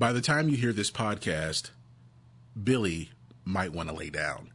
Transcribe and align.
By 0.00 0.14
the 0.14 0.22
time 0.22 0.48
you 0.48 0.56
hear 0.56 0.72
this 0.72 0.90
podcast, 0.90 1.72
Billy 2.64 3.10
might 3.44 3.74
want 3.74 3.90
to 3.90 3.94
lay 3.94 4.08
down. 4.08 4.50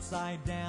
Upside 0.00 0.42
down 0.46 0.59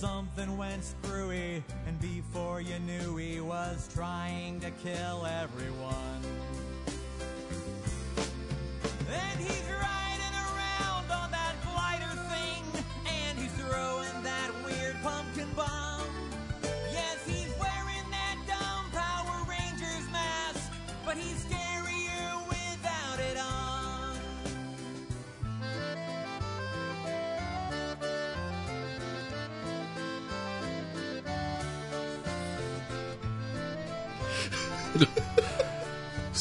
something 0.00 0.56
went 0.56 0.82
screwy, 0.82 1.62
and 1.86 2.00
before 2.00 2.62
you 2.62 2.78
knew, 2.78 3.18
he 3.18 3.38
was 3.38 3.86
trying 3.92 4.58
to 4.58 4.70
kill 4.70 5.26
everyone. 5.26 6.09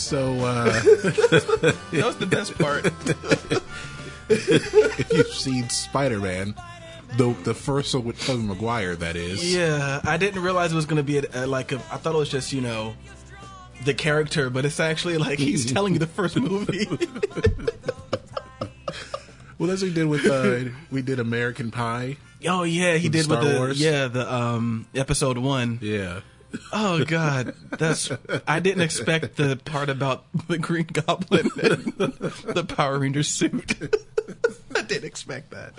So, 0.10 0.34
uh, 0.40 0.66
That 1.92 2.04
was 2.04 2.18
the 2.18 2.26
best 2.26 2.58
part. 2.58 2.84
if 4.28 5.14
you've 5.14 5.28
seen 5.28 5.70
Spider 5.70 6.18
Man, 6.20 6.56
the 7.18 7.36
the 7.44 7.54
first 7.54 7.94
one 7.94 8.06
with 8.06 8.20
Tobey 8.20 8.42
Maguire, 8.42 8.96
that 8.96 9.16
is. 9.16 9.54
yeah, 9.54 10.02
I 10.04 10.18
didn't 10.18 10.42
realize 10.42 10.72
it 10.72 10.76
was 10.76 10.88
going 10.88 10.98
to 10.98 11.04
be 11.04 11.20
a, 11.20 11.46
a, 11.46 11.46
like 11.46 11.72
a. 11.72 11.76
I 11.92 11.98
thought 11.98 12.16
it 12.16 12.18
was 12.18 12.30
just 12.30 12.52
you 12.54 12.62
know 12.62 12.96
the 13.86 13.94
character, 13.94 14.50
but 14.50 14.66
it's 14.66 14.80
actually 14.80 15.20
like 15.20 15.38
he's 15.38 15.72
telling 15.74 15.94
you 15.94 16.00
the 16.00 16.08
first 16.08 16.36
movie. 16.38 16.88
Well, 19.60 19.68
that's 19.70 19.82
what 19.84 19.90
we 19.90 19.94
did 19.94 20.08
with 20.08 20.26
uh, 20.26 20.72
we 20.90 21.04
did 21.04 21.20
American 21.20 21.70
Pie. 21.70 22.18
oh 22.48 22.64
yeah, 22.64 22.96
he 22.96 23.10
did 23.10 23.26
Star 23.26 23.38
with 23.44 23.48
the 23.54 23.60
Wars? 23.60 23.80
yeah 23.80 24.08
the 24.08 24.34
um 24.34 24.88
episode 24.96 25.38
one. 25.38 25.78
Yeah. 25.84 26.22
Oh 26.72 27.04
god, 27.06 27.54
that's 27.78 28.12
I 28.48 28.60
didn't 28.60 28.82
expect 28.82 29.36
the 29.36 29.56
part 29.58 29.90
about 29.90 30.26
the 30.48 30.58
Green 30.58 30.86
Goblin 30.86 31.50
and 31.62 31.84
the 31.94 32.66
Power 32.68 33.00
Ranger 33.00 33.24
suit. 33.24 33.76
I 34.76 34.82
didn't 34.82 35.06
expect 35.06 35.52
that. 35.52 35.74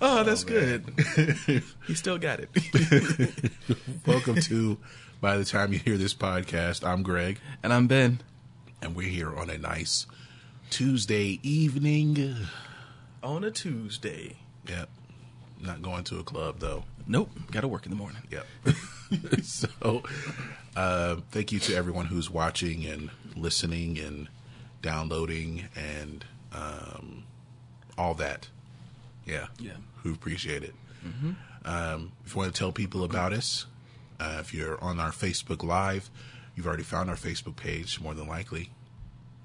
Oh, 0.00 0.24
that's 0.24 0.44
oh, 0.44 0.48
good. 0.48 1.62
He 1.86 1.94
still 1.94 2.18
got 2.18 2.40
it. 2.40 2.50
Welcome 4.06 4.36
to. 4.42 4.78
By 5.20 5.36
the 5.36 5.44
time 5.44 5.72
you 5.72 5.78
hear 5.78 5.96
this 5.96 6.14
podcast, 6.14 6.84
I'm 6.84 7.04
Greg, 7.04 7.38
And 7.62 7.72
I'm 7.72 7.86
Ben. 7.86 8.20
and 8.80 8.96
we're 8.96 9.08
here 9.08 9.32
on 9.32 9.48
a 9.48 9.56
nice 9.56 10.06
Tuesday 10.70 11.38
evening. 11.44 12.34
On 13.22 13.44
a 13.44 13.52
Tuesday. 13.52 14.38
Yep. 14.68 14.88
Not 15.60 15.80
going 15.82 16.02
to 16.04 16.18
a 16.18 16.24
club 16.24 16.56
though. 16.58 16.82
Nope, 17.06 17.30
got 17.50 17.62
to 17.62 17.68
work 17.68 17.84
in 17.84 17.90
the 17.90 17.96
morning. 17.96 18.22
Yep. 18.30 18.46
so, 19.42 20.02
uh, 20.76 21.16
thank 21.30 21.52
you 21.52 21.58
to 21.60 21.74
everyone 21.74 22.06
who's 22.06 22.30
watching 22.30 22.86
and 22.86 23.10
listening 23.36 23.98
and 23.98 24.28
downloading 24.82 25.68
and 25.76 26.24
um, 26.52 27.24
all 27.98 28.14
that. 28.14 28.48
Yeah. 29.26 29.46
Yeah. 29.58 29.72
Who 30.02 30.12
appreciate 30.12 30.62
it. 30.62 30.74
Um, 31.64 32.12
if 32.24 32.34
you 32.34 32.38
want 32.38 32.54
to 32.54 32.58
tell 32.58 32.72
people 32.72 33.04
about 33.04 33.32
us, 33.32 33.66
uh, 34.20 34.38
if 34.40 34.54
you're 34.54 34.82
on 34.82 35.00
our 35.00 35.10
Facebook 35.10 35.62
Live, 35.64 36.10
you've 36.54 36.66
already 36.66 36.82
found 36.82 37.10
our 37.10 37.16
Facebook 37.16 37.56
page, 37.56 38.00
more 38.00 38.14
than 38.14 38.26
likely. 38.26 38.70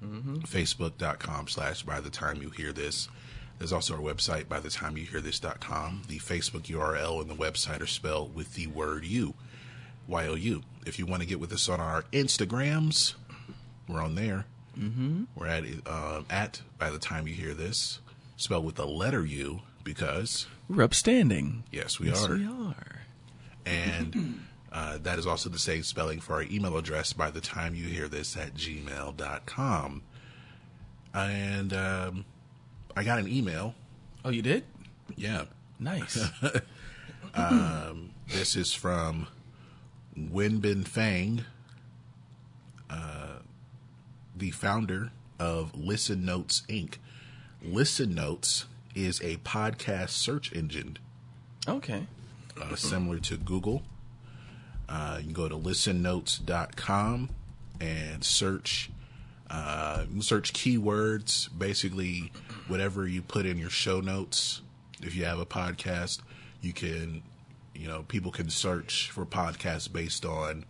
Facebook.com 0.02 1.48
slash 1.48 1.82
by 1.82 2.00
the 2.00 2.10
time 2.10 2.40
you 2.40 2.50
hear 2.50 2.72
this. 2.72 3.08
There's 3.58 3.72
also 3.72 3.94
our 3.94 4.00
website, 4.00 4.48
by 4.48 4.60
the 4.60 4.70
time 4.70 4.96
you 4.96 5.04
hear 5.04 5.20
this.com. 5.20 6.02
The 6.08 6.18
Facebook 6.18 6.62
URL 6.62 7.20
and 7.20 7.28
the 7.28 7.34
website 7.34 7.80
are 7.80 7.86
spelled 7.86 8.34
with 8.34 8.54
the 8.54 8.68
word 8.68 9.04
you, 9.04 9.34
Y 10.06 10.26
O 10.26 10.34
U. 10.34 10.62
If 10.86 10.98
you 10.98 11.06
want 11.06 11.22
to 11.22 11.28
get 11.28 11.40
with 11.40 11.52
us 11.52 11.68
on 11.68 11.80
our 11.80 12.02
Instagrams, 12.12 13.14
we're 13.88 14.00
on 14.02 14.14
there. 14.14 14.46
Mm-hmm. 14.78 15.24
We're 15.34 15.48
at, 15.48 15.64
um, 15.86 16.24
at 16.30 16.62
by 16.78 16.90
the 16.90 16.98
time 17.00 17.26
you 17.26 17.34
hear 17.34 17.52
this, 17.52 17.98
spelled 18.36 18.64
with 18.64 18.76
the 18.76 18.86
letter 18.86 19.24
U, 19.24 19.60
because, 19.82 20.46
We're 20.68 20.84
upstanding. 20.84 21.64
yes, 21.72 21.98
we 21.98 22.06
Yes, 22.08 22.26
are. 22.28 22.34
we 22.36 22.46
are. 22.46 23.00
And 23.66 24.44
uh, 24.72 24.98
that 25.02 25.18
is 25.18 25.26
also 25.26 25.48
the 25.48 25.58
same 25.58 25.82
spelling 25.82 26.20
for 26.20 26.34
our 26.34 26.42
email 26.44 26.76
address 26.76 27.12
by 27.12 27.30
the 27.30 27.40
time 27.40 27.74
you 27.74 27.84
hear 27.86 28.06
this 28.06 28.36
at 28.36 28.54
gmail.com. 28.54 30.02
And 31.14 31.72
um, 31.72 32.24
I 32.98 33.04
got 33.04 33.20
an 33.20 33.28
email. 33.28 33.76
Oh, 34.24 34.30
you 34.30 34.42
did? 34.42 34.64
Yeah. 35.16 35.44
Nice. 35.78 36.18
This 38.26 38.56
is 38.56 38.74
from 38.74 39.28
Wenbin 40.18 40.86
Fang, 40.86 41.44
uh, 42.90 43.38
the 44.36 44.50
founder 44.50 45.12
of 45.38 45.74
Listen 45.76 46.24
Notes 46.24 46.62
Inc. 46.68 46.94
Listen 47.62 48.14
Notes 48.14 48.66
is 48.94 49.20
a 49.22 49.36
podcast 49.38 50.10
search 50.10 50.52
engine 50.52 50.98
Okay. 51.68 52.06
uh, 52.60 52.74
similar 52.74 53.18
to 53.20 53.36
Google. 53.36 53.82
Uh, 54.88 55.18
you 55.20 55.24
can 55.26 55.32
go 55.32 55.48
to 55.48 55.54
listennotes.com 55.56 57.30
and 57.80 58.24
search. 58.24 58.90
Uh, 59.50 60.04
search 60.20 60.52
keywords, 60.52 61.48
basically 61.56 62.30
whatever 62.68 63.06
you 63.06 63.22
put 63.22 63.46
in 63.46 63.58
your 63.58 63.70
show 63.70 64.00
notes. 64.00 64.62
If 65.02 65.14
you 65.14 65.24
have 65.24 65.38
a 65.38 65.46
podcast, 65.46 66.20
you 66.60 66.72
can, 66.72 67.22
you 67.74 67.88
know, 67.88 68.04
people 68.08 68.30
can 68.30 68.50
search 68.50 69.10
for 69.10 69.24
podcasts 69.24 69.90
based 69.92 70.24
on 70.24 70.64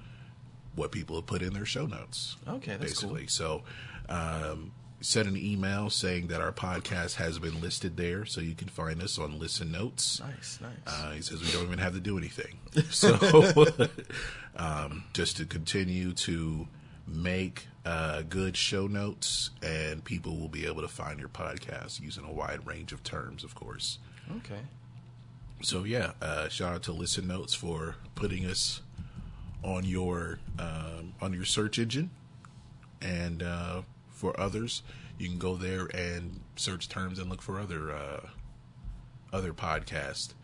what 0.74 0.92
people 0.92 1.16
have 1.16 1.26
put 1.26 1.42
in 1.42 1.52
their 1.54 1.64
show 1.66 1.86
notes. 1.86 2.36
Okay, 2.46 2.72
that's 2.72 2.92
basically. 2.92 3.26
So, 3.26 3.62
um, 4.08 4.72
send 5.00 5.28
an 5.28 5.36
email 5.36 5.90
saying 5.90 6.28
that 6.28 6.40
our 6.40 6.52
podcast 6.52 7.14
has 7.14 7.38
been 7.38 7.60
listed 7.60 7.96
there, 7.96 8.24
so 8.24 8.40
you 8.40 8.54
can 8.54 8.68
find 8.68 9.02
us 9.02 9.18
on 9.18 9.38
Listen 9.38 9.70
Notes. 9.72 10.20
Nice, 10.20 10.58
nice. 10.60 10.70
Uh, 10.86 11.12
he 11.12 11.22
says 11.22 11.40
we 11.40 11.50
don't 11.52 11.64
even 11.64 11.78
have 11.78 11.94
to 11.94 12.00
do 12.00 12.18
anything. 12.18 12.58
So, 12.90 13.16
um, 14.56 15.04
just 15.12 15.36
to 15.38 15.44
continue 15.44 16.12
to 16.12 16.68
make 17.06 17.66
uh, 17.88 18.20
good 18.28 18.54
show 18.54 18.86
notes, 18.86 19.48
and 19.62 20.04
people 20.04 20.36
will 20.36 20.48
be 20.48 20.66
able 20.66 20.82
to 20.82 20.88
find 20.88 21.18
your 21.18 21.30
podcast 21.30 22.02
using 22.02 22.22
a 22.22 22.30
wide 22.30 22.66
range 22.66 22.92
of 22.92 23.02
terms, 23.02 23.42
of 23.44 23.54
course. 23.54 23.98
okay. 24.36 24.60
So, 25.62 25.84
yeah, 25.84 26.12
uh, 26.20 26.48
shout 26.48 26.74
out 26.74 26.82
to 26.84 26.92
Listen 26.92 27.26
Notes 27.26 27.54
for 27.54 27.96
putting 28.14 28.44
us 28.44 28.82
on 29.64 29.84
your 29.84 30.38
um, 30.58 31.14
on 31.22 31.32
your 31.32 31.46
search 31.46 31.78
engine, 31.78 32.10
and 33.00 33.42
uh, 33.42 33.82
for 34.10 34.38
others, 34.38 34.82
you 35.18 35.28
can 35.28 35.38
go 35.38 35.56
there 35.56 35.86
and 35.94 36.40
search 36.56 36.90
terms 36.90 37.18
and 37.18 37.30
look 37.30 37.40
for 37.40 37.58
other 37.58 37.90
uh, 37.90 38.20
other 39.32 39.54
podcasts. 39.54 40.34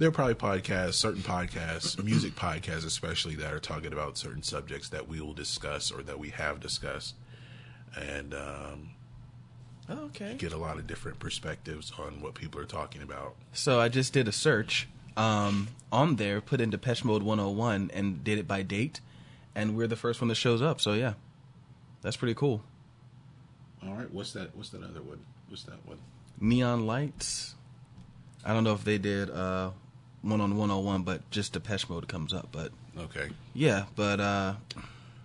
There 0.00 0.08
are 0.08 0.12
probably 0.12 0.34
podcasts, 0.34 0.94
certain 0.94 1.20
podcasts, 1.20 2.02
music 2.04 2.34
podcasts 2.34 2.86
especially, 2.86 3.34
that 3.34 3.52
are 3.52 3.58
talking 3.60 3.92
about 3.92 4.16
certain 4.16 4.42
subjects 4.42 4.88
that 4.88 5.06
we 5.06 5.20
will 5.20 5.34
discuss 5.34 5.90
or 5.92 6.02
that 6.04 6.18
we 6.18 6.30
have 6.30 6.58
discussed, 6.58 7.16
and 7.94 8.32
um, 8.32 8.88
Okay. 9.90 10.36
get 10.38 10.54
a 10.54 10.56
lot 10.56 10.78
of 10.78 10.86
different 10.86 11.18
perspectives 11.18 11.92
on 11.98 12.22
what 12.22 12.32
people 12.32 12.58
are 12.62 12.64
talking 12.64 13.02
about. 13.02 13.34
So 13.52 13.78
I 13.78 13.90
just 13.90 14.14
did 14.14 14.26
a 14.26 14.32
search 14.32 14.88
um, 15.18 15.68
on 15.92 16.16
there, 16.16 16.40
put 16.40 16.62
in 16.62 16.70
Depeche 16.70 17.04
Mode 17.04 17.22
101, 17.22 17.90
and 17.92 18.24
did 18.24 18.38
it 18.38 18.48
by 18.48 18.62
date, 18.62 19.02
and 19.54 19.76
we're 19.76 19.86
the 19.86 19.96
first 19.96 20.22
one 20.22 20.28
that 20.28 20.36
shows 20.36 20.62
up. 20.62 20.80
So 20.80 20.94
yeah, 20.94 21.12
that's 22.00 22.16
pretty 22.16 22.32
cool. 22.34 22.62
All 23.86 23.92
right, 23.92 24.10
what's 24.10 24.32
that? 24.32 24.56
What's 24.56 24.70
that 24.70 24.82
other 24.82 25.02
one? 25.02 25.20
What's 25.48 25.64
that 25.64 25.86
one? 25.86 25.98
Neon 26.40 26.86
Lights. 26.86 27.54
I 28.46 28.54
don't 28.54 28.64
know 28.64 28.72
if 28.72 28.84
they 28.84 28.96
did 28.96 29.28
uh, 29.28 29.72
one 30.22 30.40
on 30.40 30.56
101, 30.56 31.02
but 31.02 31.28
just 31.30 31.52
Depeche 31.54 31.88
Mode 31.88 32.08
comes 32.08 32.32
up. 32.32 32.48
But 32.52 32.72
Okay. 32.98 33.30
yeah, 33.54 33.84
but 33.96 34.20
uh, 34.20 34.54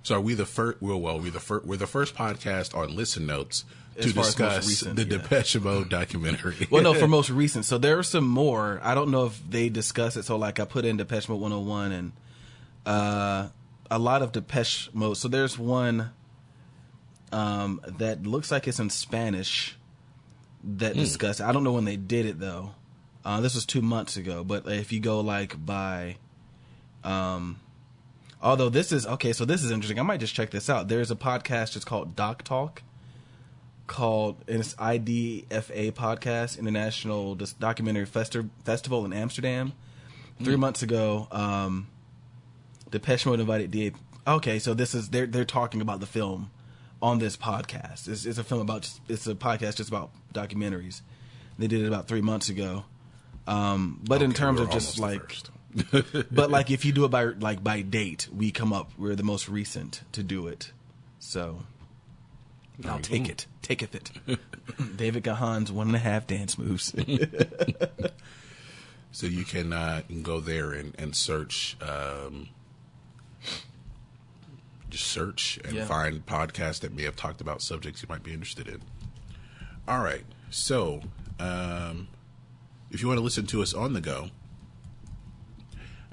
So 0.03 0.15
are 0.15 0.21
we 0.21 0.33
the 0.35 0.45
first? 0.45 0.81
Well, 0.81 0.99
well, 0.99 1.19
we 1.19 1.29
the 1.29 1.39
first. 1.39 1.65
We're 1.65 1.77
the 1.77 1.87
first 1.87 2.15
podcast 2.15 2.75
on 2.77 2.95
Listen 2.95 3.25
Notes 3.25 3.65
to 3.99 4.01
far 4.01 4.07
as 4.09 4.15
most 4.15 4.25
discuss 4.37 4.67
recent, 4.67 4.95
the 4.97 5.03
yeah. 5.03 5.09
Depeche 5.17 5.57
Mode 5.59 5.89
documentary. 5.89 6.67
well, 6.69 6.83
no, 6.83 6.93
for 6.93 7.07
most 7.09 7.29
recent. 7.29 7.65
So 7.65 7.77
there 7.77 7.97
are 7.97 8.03
some 8.03 8.27
more. 8.27 8.79
I 8.83 8.93
don't 8.95 9.09
know 9.11 9.25
if 9.25 9.41
they 9.49 9.69
discuss 9.69 10.15
it. 10.17 10.23
So 10.25 10.37
like 10.37 10.59
I 10.59 10.65
put 10.65 10.85
in 10.85 10.97
Depeche 10.97 11.27
Mode 11.29 11.39
101 11.41 11.91
and 11.91 12.11
uh, 12.85 13.47
a 13.89 13.99
lot 13.99 14.21
of 14.21 14.31
Depeche 14.31 14.89
Mode. 14.93 15.17
So 15.17 15.27
there's 15.27 15.57
one 15.57 16.11
um, 17.31 17.81
that 17.97 18.23
looks 18.23 18.51
like 18.51 18.67
it's 18.67 18.79
in 18.79 18.89
Spanish 18.89 19.75
that 20.63 20.95
discuss. 20.95 21.41
I 21.41 21.51
don't 21.51 21.63
know 21.63 21.73
when 21.73 21.85
they 21.85 21.97
did 21.97 22.25
it 22.25 22.39
though. 22.39 22.71
Uh, 23.25 23.41
this 23.41 23.55
was 23.55 23.65
two 23.65 23.81
months 23.81 24.15
ago. 24.15 24.43
But 24.43 24.67
if 24.67 24.93
you 24.93 24.99
go 24.99 25.19
like 25.19 25.65
by, 25.65 26.17
um, 27.03 27.59
although 28.41 28.69
this 28.69 28.91
is 28.91 29.05
okay. 29.07 29.33
So 29.33 29.43
this 29.43 29.63
is 29.63 29.71
interesting. 29.71 29.99
I 29.99 30.03
might 30.03 30.19
just 30.19 30.35
check 30.35 30.51
this 30.51 30.69
out. 30.69 30.87
There's 30.87 31.11
a 31.11 31.15
podcast. 31.15 31.75
It's 31.75 31.83
called 31.83 32.15
Doc 32.15 32.43
Talk 32.43 32.83
called 33.87 34.37
and 34.47 34.59
it's 34.59 34.73
IDFA 34.75 35.91
podcast 35.91 36.57
International 36.57 37.35
Documentary 37.35 38.05
Festi- 38.05 38.49
Festival 38.63 39.05
in 39.05 39.13
Amsterdam. 39.13 39.73
Three 40.43 40.57
months 40.57 40.81
ago, 40.81 41.29
um, 41.31 41.87
Depeche 42.91 43.25
Mode 43.25 43.39
invited 43.39 43.71
DA. 43.71 43.93
Okay, 44.27 44.59
so 44.59 44.73
this 44.73 44.93
is 44.93 45.09
they're 45.09 45.27
they're 45.27 45.45
talking 45.45 45.79
about 45.79 46.01
the 46.01 46.05
film 46.05 46.51
on 47.01 47.19
this 47.19 47.37
podcast. 47.37 48.09
It's, 48.09 48.25
it's 48.25 48.37
a 48.37 48.43
film 48.43 48.59
about 48.59 48.89
it's 49.07 49.27
a 49.27 49.35
podcast 49.35 49.77
just 49.77 49.87
about 49.87 50.11
documentaries. 50.33 51.01
They 51.57 51.67
did 51.67 51.81
it 51.81 51.87
about 51.87 52.09
three 52.09 52.19
months 52.19 52.49
ago. 52.49 52.83
Um, 53.47 53.99
but 54.07 54.21
in 54.21 54.33
terms 54.33 54.59
of 54.59 54.71
just 54.71 54.99
like 54.99 55.37
but 56.31 56.49
like 56.49 56.71
if 56.71 56.85
you 56.85 56.91
do 56.91 57.05
it 57.05 57.09
by 57.09 57.25
like 57.25 57.63
by 57.63 57.81
date, 57.81 58.27
we 58.35 58.51
come 58.51 58.73
up. 58.73 58.91
We're 58.97 59.15
the 59.15 59.23
most 59.23 59.47
recent 59.49 60.01
to 60.13 60.23
do 60.23 60.47
it. 60.47 60.71
So 61.19 61.59
I'll 62.85 62.99
take 62.99 63.29
it. 63.29 63.45
Taketh 63.61 63.95
it. 63.95 64.11
David 64.97 65.23
Gahan's 65.23 65.71
one 65.71 65.87
and 65.87 65.95
a 65.95 65.99
half 65.99 66.27
dance 66.27 66.57
moves. 66.57 66.93
so 69.11 69.27
you 69.27 69.45
can, 69.45 69.73
uh, 69.73 70.01
you 70.07 70.15
can 70.15 70.23
go 70.23 70.39
there 70.39 70.71
and 70.71 70.93
and 70.99 71.15
search. 71.15 71.77
Um, 71.81 72.49
just 74.89 75.07
search 75.07 75.59
and 75.65 75.73
Yeah. 75.73 75.85
find 75.85 76.25
podcasts 76.25 76.79
that 76.81 76.93
may 76.93 77.03
have 77.03 77.15
talked 77.15 77.41
about 77.41 77.61
subjects 77.61 78.01
you 78.01 78.07
might 78.09 78.23
be 78.23 78.33
interested 78.33 78.67
in. 78.67 78.81
All 79.87 80.01
right, 80.01 80.23
so 80.49 81.01
um, 81.39 82.07
if 82.91 83.01
you 83.01 83.07
want 83.07 83.17
to 83.17 83.23
listen 83.23 83.45
to 83.47 83.61
us 83.61 83.73
on 83.73 83.93
the 83.93 84.01
go, 84.01 84.29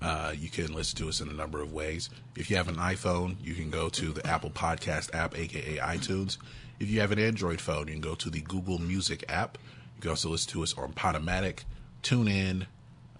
Uh, 0.00 0.34
you 0.36 0.48
can 0.48 0.74
listen 0.74 0.98
to 0.98 1.08
us 1.08 1.20
in 1.20 1.28
a 1.28 1.32
number 1.32 1.62
of 1.62 1.72
ways. 1.72 2.10
If 2.34 2.50
you 2.50 2.56
have 2.56 2.66
an 2.66 2.74
iPhone, 2.74 3.36
you 3.40 3.54
can 3.54 3.70
go 3.70 3.88
to 3.90 4.12
the 4.12 4.26
Apple 4.26 4.50
Podcast 4.50 5.14
app, 5.14 5.38
aka 5.38 5.76
iTunes. 5.78 6.38
If 6.80 6.90
you 6.90 6.98
have 6.98 7.12
an 7.12 7.20
Android 7.20 7.60
phone, 7.60 7.86
you 7.86 7.92
can 7.92 8.00
go 8.00 8.16
to 8.16 8.28
the 8.28 8.40
Google 8.40 8.78
Music 8.80 9.24
app. 9.28 9.58
You 9.94 10.00
can 10.00 10.10
also 10.10 10.30
listen 10.30 10.50
to 10.54 10.62
us 10.64 10.76
on 10.76 10.92
Podomatic, 10.92 11.60
TuneIn, 12.02 12.66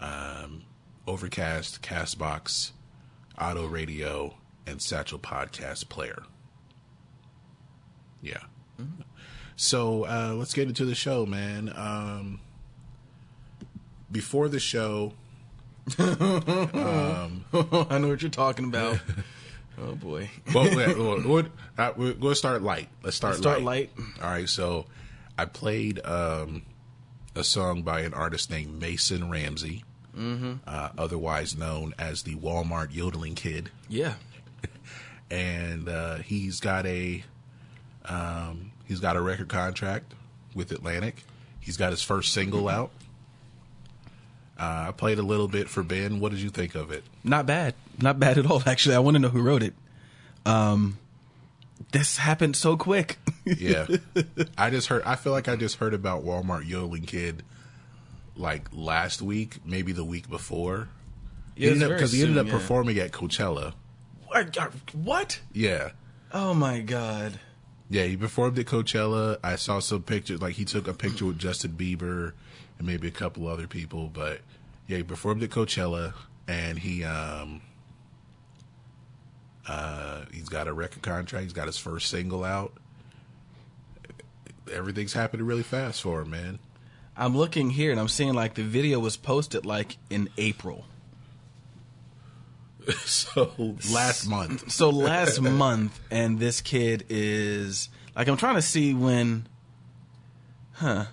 um, 0.01 0.63
Overcast, 1.07 1.81
Castbox, 1.81 2.71
Auto 3.39 3.65
Radio, 3.65 4.35
and 4.67 4.81
Satchel 4.81 5.19
Podcast 5.19 5.87
Player. 5.87 6.23
Yeah. 8.21 8.43
So 9.55 10.03
uh, 10.03 10.33
let's 10.35 10.53
get 10.53 10.67
into 10.67 10.83
the 10.83 10.95
show, 10.95 11.25
man. 11.25 11.71
Um, 11.73 12.41
before 14.13 14.47
the 14.47 14.59
show, 14.61 15.11
I 15.99 17.27
know 17.99 18.07
what 18.07 18.21
you're 18.21 18.31
talking 18.31 18.65
about. 18.65 18.99
Oh 19.75 19.95
boy. 19.95 20.29
well, 20.53 20.65
well, 20.75 21.21
we'll, 21.27 21.45
uh, 21.79 21.93
we're 21.97 22.13
going 22.13 22.33
to 22.33 22.35
start 22.35 22.61
light. 22.61 22.89
Let's 23.01 23.15
start, 23.17 23.31
Let's 23.31 23.41
start 23.41 23.63
light. 23.63 23.89
All 24.21 24.29
right. 24.29 24.47
So 24.47 24.85
I 25.35 25.45
played 25.45 25.99
um, 26.05 26.61
a 27.35 27.43
song 27.43 27.81
by 27.81 28.01
an 28.01 28.13
artist 28.13 28.51
named 28.51 28.79
Mason 28.79 29.31
Ramsey, 29.31 29.83
Mm-hmm. 30.15 30.53
uh, 30.67 30.89
otherwise 30.95 31.57
known 31.57 31.95
as 31.97 32.21
the 32.21 32.35
Walmart 32.35 32.93
Yodeling 32.93 33.33
Kid. 33.33 33.71
Yeah. 33.89 34.13
and 35.31 35.89
uh, 35.89 36.17
he's 36.17 36.59
got 36.59 36.85
a 36.85 37.23
um, 38.05 38.73
he's 38.85 38.99
got 38.99 39.15
a 39.15 39.21
record 39.23 39.49
contract 39.49 40.13
with 40.53 40.71
Atlantic. 40.71 41.23
He's 41.59 41.77
got 41.77 41.89
his 41.89 42.03
first 42.03 42.31
single 42.31 42.69
out. 42.69 42.91
Uh, 44.59 44.85
I 44.89 44.91
played 44.91 45.17
a 45.19 45.23
little 45.23 45.47
bit 45.47 45.67
for 45.69 45.81
Ben. 45.83 46.19
What 46.19 46.31
did 46.31 46.39
you 46.41 46.49
think 46.49 46.75
of 46.75 46.91
it? 46.91 47.03
Not 47.23 47.45
bad. 47.45 47.73
Not 48.01 48.19
bad 48.19 48.37
at 48.37 48.45
all. 48.49 48.61
Actually, 48.67 48.95
I 48.95 48.99
want 48.99 49.15
to 49.15 49.19
know 49.19 49.29
who 49.29 49.41
wrote 49.41 49.63
it. 49.63 49.73
Um, 50.45 50.97
this 51.91 52.17
happened 52.17 52.55
so 52.55 52.77
quick. 52.77 53.17
Yeah, 53.45 53.87
I 54.57 54.69
just 54.69 54.87
heard. 54.87 55.03
I 55.03 55.17
feel 55.17 55.33
like 55.33 55.49
I 55.49 55.57
just 55.57 55.75
heard 55.75 55.93
about 55.93 56.23
Walmart 56.23 56.65
Yodeling 56.65 57.03
Kid 57.03 57.43
like 58.37 58.69
last 58.71 59.21
week, 59.21 59.57
maybe 59.65 59.91
the 59.91 60.05
week 60.05 60.29
before. 60.29 60.87
Yeah, 61.57 61.73
Because 61.73 62.13
he 62.13 62.21
ended 62.21 62.37
up 62.37 62.47
yeah. 62.47 62.53
performing 62.53 62.97
at 62.99 63.11
Coachella. 63.11 63.73
Uh, 64.33 64.45
What? 64.93 65.41
Yeah. 65.51 65.89
Oh 66.31 66.53
my 66.53 66.79
god. 66.79 67.37
Yeah, 67.89 68.05
he 68.05 68.15
performed 68.15 68.57
at 68.59 68.65
Coachella. 68.65 69.37
I 69.43 69.57
saw 69.57 69.79
some 69.79 70.03
pictures, 70.03 70.41
like 70.41 70.55
he 70.55 70.63
took 70.63 70.87
a 70.87 70.93
picture 70.93 71.25
with 71.25 71.37
Justin 71.37 71.71
Bieber 71.71 72.31
and 72.83 72.91
maybe 72.91 73.07
a 73.07 73.11
couple 73.11 73.47
other 73.47 73.67
people. 73.67 74.09
But 74.13 74.41
yeah, 74.87 74.97
he 74.97 75.03
performed 75.03 75.41
at 75.43 75.49
Coachella, 75.49 76.13
and 76.47 76.77
he 76.77 77.03
um 77.03 77.61
uh 79.67 80.25
he's 80.31 80.49
got 80.49 80.67
a 80.67 80.73
record 80.73 81.01
contract. 81.01 81.43
He's 81.43 81.53
got 81.53 81.67
his 81.67 81.77
first 81.77 82.09
single 82.09 82.43
out. 82.43 82.73
Everything's 84.71 85.13
happening 85.13 85.45
really 85.45 85.63
fast 85.63 86.01
for 86.01 86.21
him, 86.21 86.29
man. 86.29 86.59
I'm 87.15 87.37
looking 87.37 87.69
here 87.69 87.91
and 87.91 87.99
I'm 87.99 88.07
seeing 88.07 88.33
like 88.33 88.55
the 88.55 88.63
video 88.63 88.99
was 88.99 89.17
posted 89.17 89.65
like 89.65 89.97
in 90.09 90.29
April. 90.37 90.85
so 93.05 93.75
last 93.91 94.27
month. 94.27 94.71
So 94.71 94.89
last 94.89 95.39
month, 95.41 95.99
and 96.11 96.39
this 96.39 96.59
kid 96.61 97.05
is 97.09 97.89
like, 98.15 98.27
I'm 98.27 98.37
trying 98.37 98.55
to 98.55 98.61
see 98.61 98.93
when, 98.93 99.47
huh? 100.73 101.05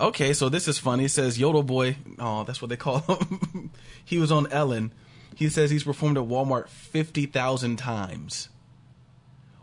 Okay, 0.00 0.32
so 0.32 0.48
this 0.48 0.66
is 0.66 0.78
funny. 0.78 1.04
It 1.04 1.10
says 1.10 1.38
Yodel 1.38 1.62
Boy. 1.62 1.96
Oh, 2.18 2.44
that's 2.44 2.62
what 2.62 2.70
they 2.70 2.76
call 2.76 3.00
him. 3.00 3.70
he 4.04 4.18
was 4.18 4.32
on 4.32 4.50
Ellen. 4.50 4.92
He 5.34 5.50
says 5.50 5.70
he's 5.70 5.84
performed 5.84 6.16
at 6.16 6.24
Walmart 6.24 6.68
fifty 6.68 7.26
thousand 7.26 7.76
times. 7.76 8.48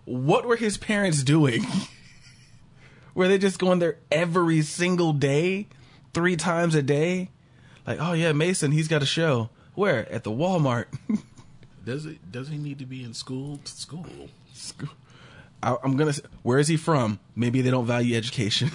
What 0.05 0.45
were 0.45 0.55
his 0.55 0.77
parents 0.77 1.23
doing? 1.23 1.65
were 3.15 3.27
they 3.27 3.39
just 3.39 3.57
going 3.57 3.79
there 3.79 3.97
every 4.11 4.61
single 4.61 5.11
day, 5.11 5.67
three 6.13 6.35
times 6.35 6.75
a 6.75 6.83
day? 6.83 7.31
Like, 7.87 7.97
oh 7.99 8.13
yeah, 8.13 8.31
Mason, 8.31 8.71
he's 8.71 8.87
got 8.87 9.01
a 9.01 9.07
show. 9.07 9.49
Where? 9.73 10.11
At 10.11 10.23
the 10.23 10.31
Walmart. 10.31 10.85
Does 11.85 12.05
it? 12.05 12.31
Does 12.31 12.49
he 12.49 12.57
need 12.57 12.77
to 12.77 12.85
be 12.85 13.03
in 13.03 13.15
school? 13.15 13.59
School. 13.63 14.05
I, 15.63 15.75
I'm 15.83 15.97
gonna. 15.97 16.13
Where 16.43 16.59
is 16.59 16.67
he 16.67 16.77
from? 16.77 17.19
Maybe 17.35 17.61
they 17.61 17.71
don't 17.71 17.87
value 17.87 18.15
education. 18.15 18.69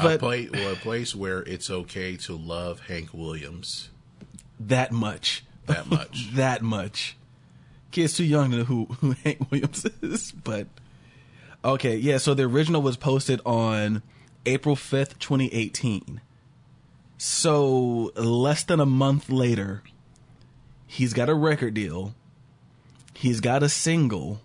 A 0.00 0.02
but 0.02 0.20
place 0.20 0.50
or 0.52 0.72
a 0.72 0.76
place 0.76 1.14
where 1.14 1.40
it's 1.42 1.70
okay 1.70 2.16
to 2.18 2.36
love 2.36 2.80
Hank 2.80 3.10
Williams 3.12 3.90
that 4.60 4.92
much, 4.92 5.44
that 5.66 5.88
much. 5.88 6.30
that 6.34 6.62
much. 6.62 7.16
Kids 7.90 8.16
too 8.16 8.24
young 8.24 8.50
to 8.50 8.58
know 8.58 8.64
who, 8.64 8.86
who 9.00 9.12
Hank 9.24 9.50
Williams 9.50 9.86
is. 10.02 10.32
But 10.32 10.66
okay, 11.64 11.96
yeah. 11.96 12.18
So 12.18 12.34
the 12.34 12.44
original 12.44 12.82
was 12.82 12.96
posted 12.96 13.40
on 13.44 14.02
April 14.46 14.76
fifth, 14.76 15.18
twenty 15.18 15.52
eighteen. 15.52 16.20
So 17.16 18.12
less 18.16 18.64
than 18.64 18.80
a 18.80 18.86
month 18.86 19.30
later, 19.30 19.82
he's 20.86 21.12
got 21.12 21.28
a 21.28 21.34
record 21.34 21.74
deal. 21.74 22.14
He's 23.14 23.40
got 23.40 23.62
a 23.62 23.68
single. 23.68 24.40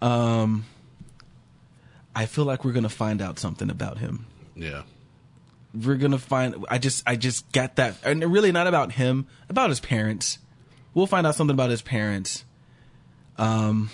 Um, 0.00 0.66
I 2.18 2.26
feel 2.26 2.44
like 2.44 2.64
we're 2.64 2.72
gonna 2.72 2.88
find 2.88 3.22
out 3.22 3.38
something 3.38 3.70
about 3.70 3.98
him. 3.98 4.26
Yeah. 4.56 4.82
we're 5.74 5.96
gonna 5.96 6.18
find 6.18 6.64
i 6.68 6.78
just 6.78 7.02
i 7.06 7.14
just 7.14 7.52
got 7.52 7.76
that 7.76 7.94
and 8.02 8.24
really 8.24 8.50
not 8.52 8.66
about 8.66 8.92
him 8.92 9.26
about 9.48 9.68
his 9.70 9.80
parents. 9.80 10.38
We'll 10.94 11.06
find 11.06 11.26
out 11.26 11.34
something 11.36 11.54
about 11.54 11.70
his 11.70 11.82
parents. 11.82 12.44
Um 13.36 13.90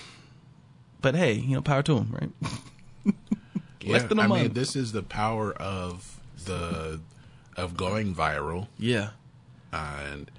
but 1.03 1.15
hey 1.15 1.33
you 1.35 1.55
know 1.55 1.61
power 1.63 1.83
to 1.83 1.99
him 1.99 2.09
right? 2.19 3.15
Less 3.87 4.05
than 4.05 4.19
a 4.19 4.23
I 4.23 4.27
month. 4.29 4.43
mean, 4.43 4.53
this 4.55 4.75
is 4.77 4.93
the 4.93 5.03
power 5.03 5.53
of 5.53 6.19
the 6.47 7.01
of 7.57 7.77
going 7.77 8.15
viral. 8.15 8.69
Yeah. 8.79 9.11
And 9.73 10.31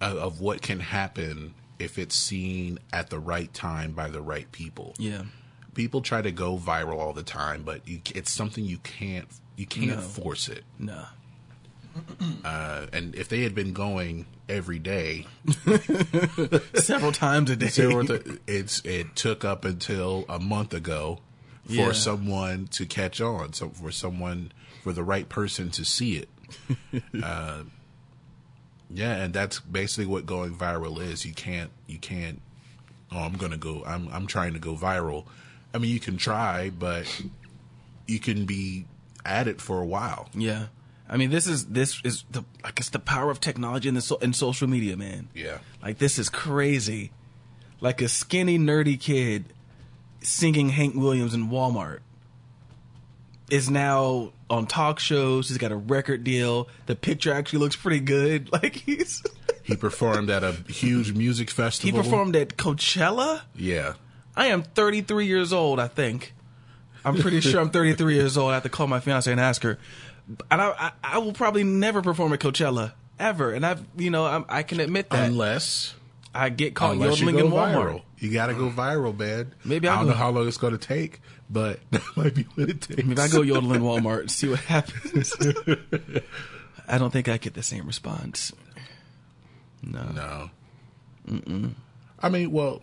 of, 0.00 0.16
of 0.16 0.40
what 0.40 0.60
can 0.62 0.80
happen 0.80 1.54
if 1.78 1.98
it's 1.98 2.16
seen 2.16 2.78
at 2.92 3.10
the 3.10 3.18
right 3.20 3.52
time 3.54 3.92
by 3.92 4.08
the 4.08 4.20
right 4.22 4.50
people. 4.50 4.94
yeah 4.98 5.22
People 5.76 6.00
try 6.00 6.22
to 6.22 6.32
go 6.32 6.56
viral 6.58 6.98
all 6.98 7.12
the 7.12 7.22
time, 7.22 7.62
but 7.62 7.86
you, 7.86 8.00
it's 8.14 8.32
something 8.32 8.64
you 8.64 8.78
can't 8.78 9.28
you 9.56 9.66
can't 9.66 9.88
No. 9.96 10.00
force 10.00 10.48
it. 10.48 10.64
no 10.78 11.04
Uh, 12.44 12.86
and 12.92 13.14
if 13.14 13.28
they 13.28 13.42
had 13.42 13.54
been 13.54 13.72
going 13.72 14.26
every 14.48 14.78
day, 14.78 15.26
several 16.74 17.12
times 17.12 17.50
a 17.50 17.56
day 17.56 17.68
to- 17.68 18.38
it's 18.46 18.80
it 18.84 19.14
took 19.16 19.44
up 19.44 19.64
until 19.64 20.24
a 20.28 20.38
month 20.38 20.74
ago 20.74 21.20
for 21.66 21.72
Yeah. 21.72 21.92
someone 21.92 22.66
to 22.68 22.86
catch 22.86 23.20
on, 23.20 23.52
so 23.54 23.70
for 23.70 23.90
someone 23.90 24.52
for 24.82 24.92
the 24.92 25.02
right 25.02 25.28
person 25.28 25.70
to 25.70 25.84
see 25.84 26.16
it. 26.16 26.28
uh, 27.22 27.62
yeah, 28.90 29.14
and 29.16 29.34
that's 29.34 29.58
basically 29.60 30.06
what 30.06 30.26
going 30.26 30.54
viral 30.54 31.00
is. 31.00 31.24
You 31.24 31.32
can't 31.34 31.70
you 31.86 31.98
can't. 31.98 32.40
Oh, 33.10 33.18
I'm 33.20 33.34
gonna 33.36 33.56
go. 33.56 33.82
I'm 33.86 34.08
I'm 34.12 34.26
trying 34.26 34.52
to 34.52 34.58
go 34.58 34.74
viral. 34.76 35.24
I 35.76 35.78
mean, 35.78 35.92
you 35.92 36.00
can 36.00 36.16
try, 36.16 36.70
but 36.70 37.04
you 38.06 38.18
can 38.18 38.46
be 38.46 38.86
at 39.24 39.46
it 39.46 39.60
for 39.60 39.80
a 39.80 39.84
while. 39.86 40.28
yeah 40.34 40.66
i 41.08 41.16
mean 41.16 41.30
this 41.30 41.46
is 41.48 41.66
this 41.66 42.00
is 42.04 42.24
the 42.30 42.44
i 42.64 42.70
guess 42.70 42.88
the 42.90 42.98
power 42.98 43.30
of 43.30 43.40
technology 43.40 43.88
and 43.88 43.96
the 43.96 44.00
so, 44.00 44.16
and 44.22 44.34
social 44.36 44.68
media 44.68 44.96
man 44.96 45.28
Yeah, 45.34 45.58
Like 45.82 45.98
this 45.98 46.18
is 46.18 46.28
crazy. 46.28 47.10
Like 47.80 48.00
a 48.00 48.08
skinny 48.08 48.58
nerdy 48.58 48.98
kid 48.98 49.46
singing 50.22 50.68
Hank 50.70 50.94
Williams 50.94 51.34
in 51.34 51.48
Walmart 51.48 52.00
is 53.50 53.68
now 53.70 54.32
on 54.48 54.66
talk 54.66 54.98
shows. 54.98 55.48
He's 55.48 55.58
got 55.58 55.72
a 55.72 55.76
record 55.76 56.24
deal. 56.24 56.68
The 56.86 56.96
picture 56.96 57.32
actually 57.32 57.60
looks 57.60 57.76
pretty 57.76 58.00
good. 58.00 58.50
Like 58.52 58.76
he's 58.76 59.22
he 59.62 59.76
performed 59.76 60.30
at 60.30 60.42
a 60.44 60.52
huge 60.68 61.12
music 61.12 61.50
festival. 61.50 62.00
he 62.00 62.04
performed 62.04 62.36
at 62.36 62.56
Coachella. 62.56 63.42
Yeah, 63.54 63.94
I 64.36 64.46
am 64.46 64.62
33 64.62 65.26
years 65.26 65.52
old, 65.52 65.80
I 65.80 65.88
think. 65.88 66.34
I'm 67.04 67.16
pretty 67.16 67.40
sure 67.40 67.60
I'm 67.60 67.70
33 67.70 68.14
years 68.14 68.36
old. 68.36 68.50
I 68.50 68.54
have 68.54 68.62
to 68.64 68.68
call 68.68 68.86
my 68.86 69.00
fiance 69.00 69.30
and 69.30 69.40
ask 69.40 69.62
her. 69.62 69.78
And 70.50 70.60
I, 70.60 70.68
I, 70.78 70.92
I 71.04 71.18
will 71.18 71.32
probably 71.32 71.62
never 71.64 72.02
perform 72.02 72.32
at 72.32 72.40
Coachella 72.40 72.92
ever. 73.18 73.52
And 73.52 73.64
I've, 73.64 73.82
you 73.96 74.10
know, 74.10 74.26
I'm, 74.26 74.44
I 74.48 74.62
can 74.64 74.80
admit 74.80 75.10
that. 75.10 75.28
unless 75.28 75.94
I 76.34 76.48
get 76.48 76.74
caught 76.74 76.92
Unless 76.94 77.20
you 77.20 77.26
yodeling 77.30 77.50
go 77.50 77.56
in 77.56 77.74
Walmart. 77.74 77.74
viral. 77.94 78.02
You 78.18 78.32
got 78.32 78.46
to 78.46 78.54
go 78.54 78.68
viral, 78.70 79.16
man. 79.16 79.54
Maybe 79.64 79.86
I 79.88 79.92
I'll 79.92 79.98
don't 79.98 80.06
go- 80.06 80.10
know 80.12 80.16
how 80.18 80.30
long 80.30 80.48
it's 80.48 80.56
going 80.56 80.76
to 80.76 80.84
take, 80.84 81.20
but 81.48 81.78
that 81.92 82.02
might 82.16 82.34
be 82.34 82.42
what 82.54 82.68
it 82.70 82.80
takes. 82.80 83.00
If 83.08 83.18
I 83.18 83.28
go 83.28 83.42
yodeling 83.42 83.82
Walmart 83.82 84.20
and 84.20 84.30
see 84.30 84.48
what 84.48 84.60
happens, 84.60 85.32
I 86.88 86.98
don't 86.98 87.12
think 87.12 87.28
I 87.28 87.36
get 87.38 87.54
the 87.54 87.62
same 87.62 87.86
response. 87.86 88.52
No. 89.82 90.50
no. 91.28 91.70
I 92.20 92.28
mean, 92.28 92.50
well, 92.50 92.82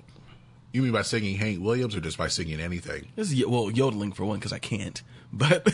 you 0.73 0.81
mean 0.81 0.91
by 0.91 1.03
singing 1.03 1.37
Hank 1.37 1.61
Williams 1.63 1.95
or 1.95 2.01
just 2.01 2.17
by 2.17 2.27
singing 2.27 2.59
anything? 2.59 3.07
This 3.15 3.31
is 3.31 3.45
well 3.45 3.71
yodeling 3.71 4.11
for 4.11 4.25
one 4.25 4.39
because 4.39 4.51
I 4.53 4.59
can't, 4.59 5.01
but 5.31 5.73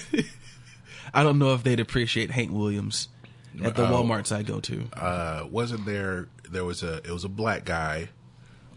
I 1.14 1.24
don't 1.24 1.40
know 1.40 1.54
if 1.56 1.64
they'd 1.64 1.80
appreciate 1.80 2.30
Hank 2.32 2.52
Williams 2.52 3.08
at 3.64 3.76
the 3.76 3.88
Oh. 3.88 4.04
WalMarts 4.04 4.32
I 4.36 4.44
go 4.44 4.60
to. 4.60 4.88
Uh, 4.94 5.48
wasn't 5.50 5.86
there? 5.86 6.28
There 6.52 6.64
was 6.66 6.84
a. 6.84 6.98
It 6.98 7.12
was 7.12 7.24
a 7.24 7.30
black 7.30 7.66
guy 7.66 8.10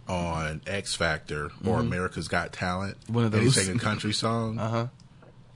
on 0.08 0.60
X 0.66 0.94
Factor 0.94 1.50
or 1.64 1.78
America's 1.80 2.28
Got 2.28 2.52
Talent. 2.52 2.98
Mm-hmm. 3.02 3.12
One 3.14 3.24
of 3.24 3.34
and 3.34 3.42
he 3.42 3.48
those. 3.48 3.64
sang 3.66 3.76
a 3.76 3.78
country 3.78 4.12
song. 4.12 4.58
Uh 4.58 4.68
huh. 4.68 4.86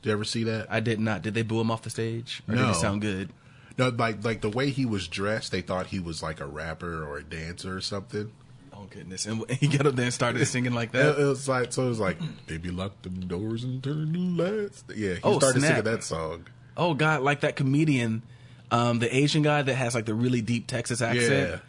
Did 0.03 0.11
you 0.11 0.13
ever 0.13 0.25
see 0.25 0.45
that? 0.45 0.67
I 0.71 0.81
did 0.81 1.01
not. 1.01 1.23
Did 1.23 1.35
they 1.35 1.43
boo 1.43 1.61
him 1.61 1.71
off 1.71 1.83
the 1.83 1.91
stage, 1.91 2.43
or 2.49 2.55
did 2.55 2.61
No. 2.63 2.71
it 2.71 2.75
sound 2.75 3.01
good? 3.01 3.31
no, 3.79 3.89
like 3.89 4.25
like 4.25 4.41
the 4.41 4.49
way 4.51 4.71
he 4.71 4.87
was 4.87 5.09
dressed, 5.09 5.51
they 5.53 5.61
thought 5.63 5.87
he 5.89 5.99
was 6.01 6.23
like 6.23 6.41
a 6.41 6.47
rapper 6.47 7.03
or 7.05 7.19
a 7.19 7.25
dancer 7.25 7.77
or 7.77 7.81
something. 7.81 8.31
Oh 8.79 8.87
goodness! 8.91 9.27
And 9.27 9.49
he 9.51 9.69
got 9.69 9.87
up 9.87 9.95
there 9.97 10.05
and 10.07 10.15
started 10.15 10.45
singing 10.47 10.73
like 10.75 10.93
that. 10.93 11.19
it 11.19 11.25
was 11.25 11.49
like 11.49 11.73
so. 11.73 11.87
It 11.87 11.89
was 11.89 12.01
like 12.01 12.19
baby, 12.47 12.71
lock 12.71 13.01
them 13.03 13.27
doors 13.27 13.65
and 13.65 13.83
turn 13.83 14.13
the 14.13 14.19
lights. 14.43 14.85
Yeah, 14.95 15.15
he 15.15 15.21
Oh, 15.23 15.39
started 15.39 15.61
snap. 15.61 15.69
singing 15.71 15.85
that 15.85 16.05
song. 16.05 16.47
Oh 16.77 16.95
god, 16.95 17.23
like 17.23 17.41
that 17.41 17.57
comedian, 17.57 18.23
um, 18.71 18.99
the 18.99 19.15
Asian 19.17 19.43
guy 19.43 19.63
that 19.63 19.75
has 19.75 19.95
like 19.95 20.05
the 20.07 20.15
really 20.15 20.43
deep 20.43 20.67
Texas 20.67 21.01
accent. 21.01 21.61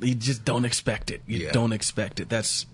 You 0.00 0.14
just 0.14 0.44
don't 0.44 0.64
expect 0.64 1.10
it. 1.10 1.22
You 1.26 1.38
Yeah. 1.38 1.52
don't 1.52 1.72
expect 1.72 2.18
it. 2.20 2.28
That's 2.28 2.66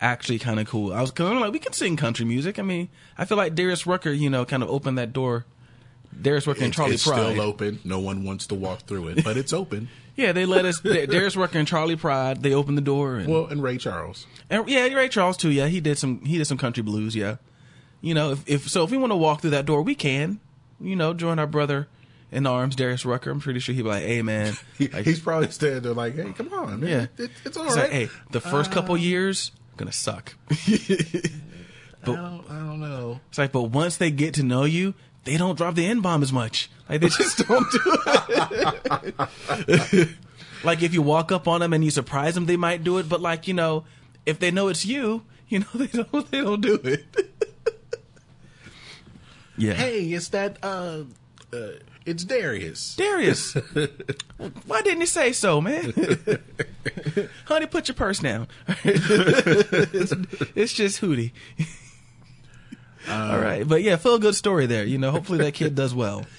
actually 0.00 0.40
kind 0.40 0.58
of 0.58 0.66
cool. 0.68 0.92
I 0.92 1.00
was 1.00 1.12
kind 1.12 1.32
of 1.34 1.40
like, 1.40 1.52
we 1.52 1.60
can 1.60 1.72
sing 1.72 1.96
country 1.96 2.24
music. 2.24 2.58
I 2.58 2.62
mean, 2.62 2.88
I 3.16 3.24
feel 3.24 3.38
like 3.38 3.54
Darius 3.54 3.86
Rucker, 3.86 4.10
you 4.10 4.28
know, 4.28 4.44
kind 4.44 4.64
of 4.64 4.68
opened 4.68 4.98
that 4.98 5.12
door. 5.12 5.46
Darius 6.20 6.44
Rucker 6.46 6.64
and 6.64 6.74
Charley 6.74 6.94
it's 6.94 7.06
Pride. 7.06 7.32
still 7.34 7.40
open. 7.40 7.78
No 7.84 8.00
one 8.00 8.24
wants 8.24 8.48
to 8.48 8.56
walk 8.56 8.80
through 8.80 9.08
it, 9.08 9.22
but 9.24 9.36
it's 9.36 9.52
open. 9.52 9.88
Yeah, 10.16 10.32
they 10.32 10.44
let 10.46 10.64
us. 10.64 10.80
Da- 10.80 11.06
Darius 11.06 11.36
Rucker 11.36 11.58
and 11.58 11.66
Charley 11.66 11.96
Pride. 11.96 12.42
They 12.42 12.52
opened 12.52 12.76
the 12.76 12.82
door, 12.82 13.16
and, 13.16 13.28
Well, 13.32 13.46
and 13.46 13.62
Ray 13.62 13.78
Charles. 13.78 14.26
and 14.50 14.68
yeah, 14.68 14.86
Ray 14.88 15.08
Charles 15.08 15.36
too. 15.36 15.50
Yeah, 15.50 15.66
he 15.68 15.80
did 15.80 15.98
some. 15.98 16.24
He 16.24 16.38
did 16.38 16.46
some 16.46 16.58
country 16.58 16.82
blues. 16.82 17.16
Yeah, 17.16 17.36
you 18.00 18.14
know, 18.14 18.32
if, 18.32 18.48
if 18.48 18.68
so, 18.68 18.84
if 18.84 18.90
we 18.90 18.98
want 18.98 19.12
to 19.12 19.16
walk 19.16 19.40
through 19.40 19.50
that 19.50 19.66
door, 19.66 19.82
we 19.82 19.94
can. 19.94 20.40
You 20.80 20.96
know, 20.96 21.14
join 21.14 21.38
our 21.38 21.46
brother 21.46 21.88
in 22.32 22.46
arms, 22.46 22.74
Darius 22.74 23.04
Rucker. 23.04 23.30
I'm 23.30 23.40
pretty 23.40 23.60
sure 23.60 23.74
he'd 23.74 23.82
be 23.82 23.88
like, 23.88 24.02
"Hey, 24.02 24.22
man." 24.22 24.54
Like, 24.78 25.04
he's 25.04 25.20
probably 25.20 25.50
standing 25.50 25.82
there 25.82 25.92
like, 25.94 26.16
"Hey, 26.16 26.32
come 26.32 26.52
on, 26.52 26.80
man. 26.80 26.88
Yeah. 26.90 27.24
It, 27.24 27.30
it's 27.44 27.56
all 27.56 27.66
right." 27.66 27.76
like, 27.76 27.90
hey, 27.90 28.08
the 28.32 28.40
first 28.40 28.72
couple 28.72 28.96
um, 28.96 29.00
years 29.00 29.52
gonna 29.76 29.92
suck. 29.92 30.34
I 30.50 32.06
don't, 32.06 32.44
I 32.50 32.58
don't 32.58 32.80
know. 32.80 33.20
It's 33.28 33.38
like, 33.38 33.52
but 33.52 33.62
once 33.64 33.96
they 33.96 34.10
get 34.10 34.34
to 34.34 34.42
know 34.42 34.64
you, 34.64 34.94
they 35.24 35.36
don't 35.36 35.56
drop 35.56 35.74
the 35.74 35.86
N 35.86 36.00
bomb 36.00 36.22
as 36.22 36.32
much. 36.32 36.70
Like 36.88 37.00
they 37.00 37.08
just 37.08 37.38
don't 37.48 37.70
do 37.70 37.80
it. 39.68 40.08
like 40.64 40.82
if 40.82 40.92
you 40.92 41.02
walk 41.02 41.32
up 41.32 41.46
on 41.46 41.60
them 41.60 41.72
and 41.72 41.84
you 41.84 41.90
surprise 41.90 42.34
them, 42.34 42.46
they 42.46 42.56
might 42.56 42.84
do 42.84 42.98
it. 42.98 43.08
But 43.08 43.20
like 43.20 43.46
you 43.46 43.54
know, 43.54 43.84
if 44.26 44.38
they 44.38 44.50
know 44.50 44.68
it's 44.68 44.84
you, 44.84 45.22
you 45.48 45.60
know 45.60 45.66
they 45.74 45.86
don't 45.86 46.30
they 46.30 46.40
don't 46.40 46.60
do 46.60 46.74
it. 46.82 47.04
yeah. 49.56 49.74
Hey, 49.74 50.00
it's 50.06 50.28
that. 50.28 50.58
Uh, 50.62 51.04
uh, 51.52 51.72
it's 52.04 52.24
Darius. 52.24 52.96
Darius, 52.96 53.54
why 54.66 54.82
didn't 54.82 55.00
he 55.02 55.06
say 55.06 55.30
so, 55.30 55.60
man? 55.60 55.92
Honey, 57.44 57.66
put 57.66 57.86
your 57.86 57.94
purse 57.94 58.18
down. 58.18 58.48
it's, 58.82 60.12
it's 60.56 60.72
just 60.72 61.00
Hootie. 61.00 61.30
All 63.08 63.38
right, 63.38 63.66
but 63.66 63.82
yeah, 63.82 63.96
feel 63.96 64.18
good 64.18 64.34
story 64.34 64.66
there. 64.66 64.84
You 64.84 64.98
know, 64.98 65.10
hopefully 65.10 65.38
that 65.38 65.54
kid 65.54 65.74
does 65.74 65.94
well. 65.94 66.24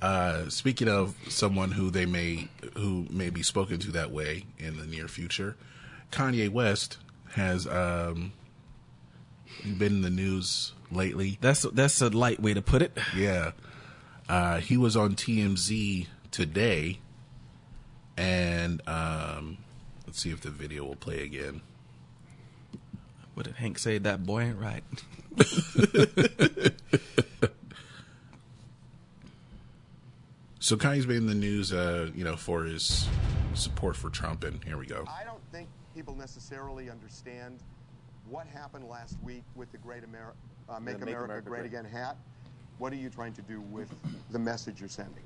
Uh, 0.00 0.48
speaking 0.48 0.88
of 0.88 1.16
someone 1.28 1.72
who 1.72 1.90
they 1.90 2.06
may 2.06 2.46
who 2.76 3.04
may 3.10 3.30
be 3.30 3.42
spoken 3.42 3.80
to 3.80 3.90
that 3.90 4.12
way 4.12 4.44
in 4.56 4.78
the 4.78 4.86
near 4.86 5.08
future, 5.08 5.56
Kanye 6.12 6.48
West 6.48 6.98
has 7.32 7.66
um, 7.66 8.32
been 9.64 9.94
in 9.94 10.02
the 10.02 10.10
news 10.10 10.72
lately. 10.92 11.38
That's 11.40 11.62
that's 11.62 12.00
a 12.00 12.10
light 12.10 12.40
way 12.40 12.54
to 12.54 12.62
put 12.62 12.80
it. 12.80 12.96
Yeah, 13.16 13.52
uh, 14.28 14.58
he 14.58 14.76
was 14.76 14.96
on 14.96 15.16
TMZ 15.16 16.06
today, 16.30 17.00
and 18.16 18.80
um, 18.86 19.58
let's 20.06 20.20
see 20.20 20.30
if 20.30 20.42
the 20.42 20.50
video 20.50 20.84
will 20.84 20.96
play 20.96 21.24
again. 21.24 21.60
What 23.34 23.46
did 23.46 23.56
Hank 23.56 23.78
say? 23.78 23.98
That 23.98 24.24
boy 24.24 24.42
ain't 24.42 24.58
right. 24.58 24.84
So 30.68 30.76
Kanye's 30.76 31.06
been 31.06 31.16
in 31.16 31.26
the 31.26 31.34
news, 31.34 31.72
uh, 31.72 32.10
you 32.14 32.24
know, 32.24 32.36
for 32.36 32.64
his 32.64 33.08
support 33.54 33.96
for 33.96 34.10
Trump, 34.10 34.44
and 34.44 34.62
here 34.64 34.76
we 34.76 34.84
go. 34.84 35.02
I 35.08 35.24
don't 35.24 35.40
think 35.50 35.66
people 35.94 36.14
necessarily 36.14 36.90
understand 36.90 37.60
what 38.28 38.46
happened 38.46 38.86
last 38.86 39.16
week 39.22 39.44
with 39.54 39.72
the 39.72 39.78
Great 39.78 40.02
Ameri- 40.02 40.34
uh, 40.68 40.78
Make, 40.78 40.98
The 40.98 41.06
Make 41.06 41.14
America, 41.14 41.24
America 41.24 41.48
Great 41.48 41.60
Great. 41.60 41.72
Again 41.72 41.84
hat. 41.86 42.18
What 42.76 42.92
are 42.92 42.96
you 42.96 43.08
trying 43.08 43.32
to 43.32 43.40
do 43.40 43.62
with 43.62 43.88
the 44.30 44.38
message 44.38 44.78
you're 44.78 44.90
sending? 44.90 45.22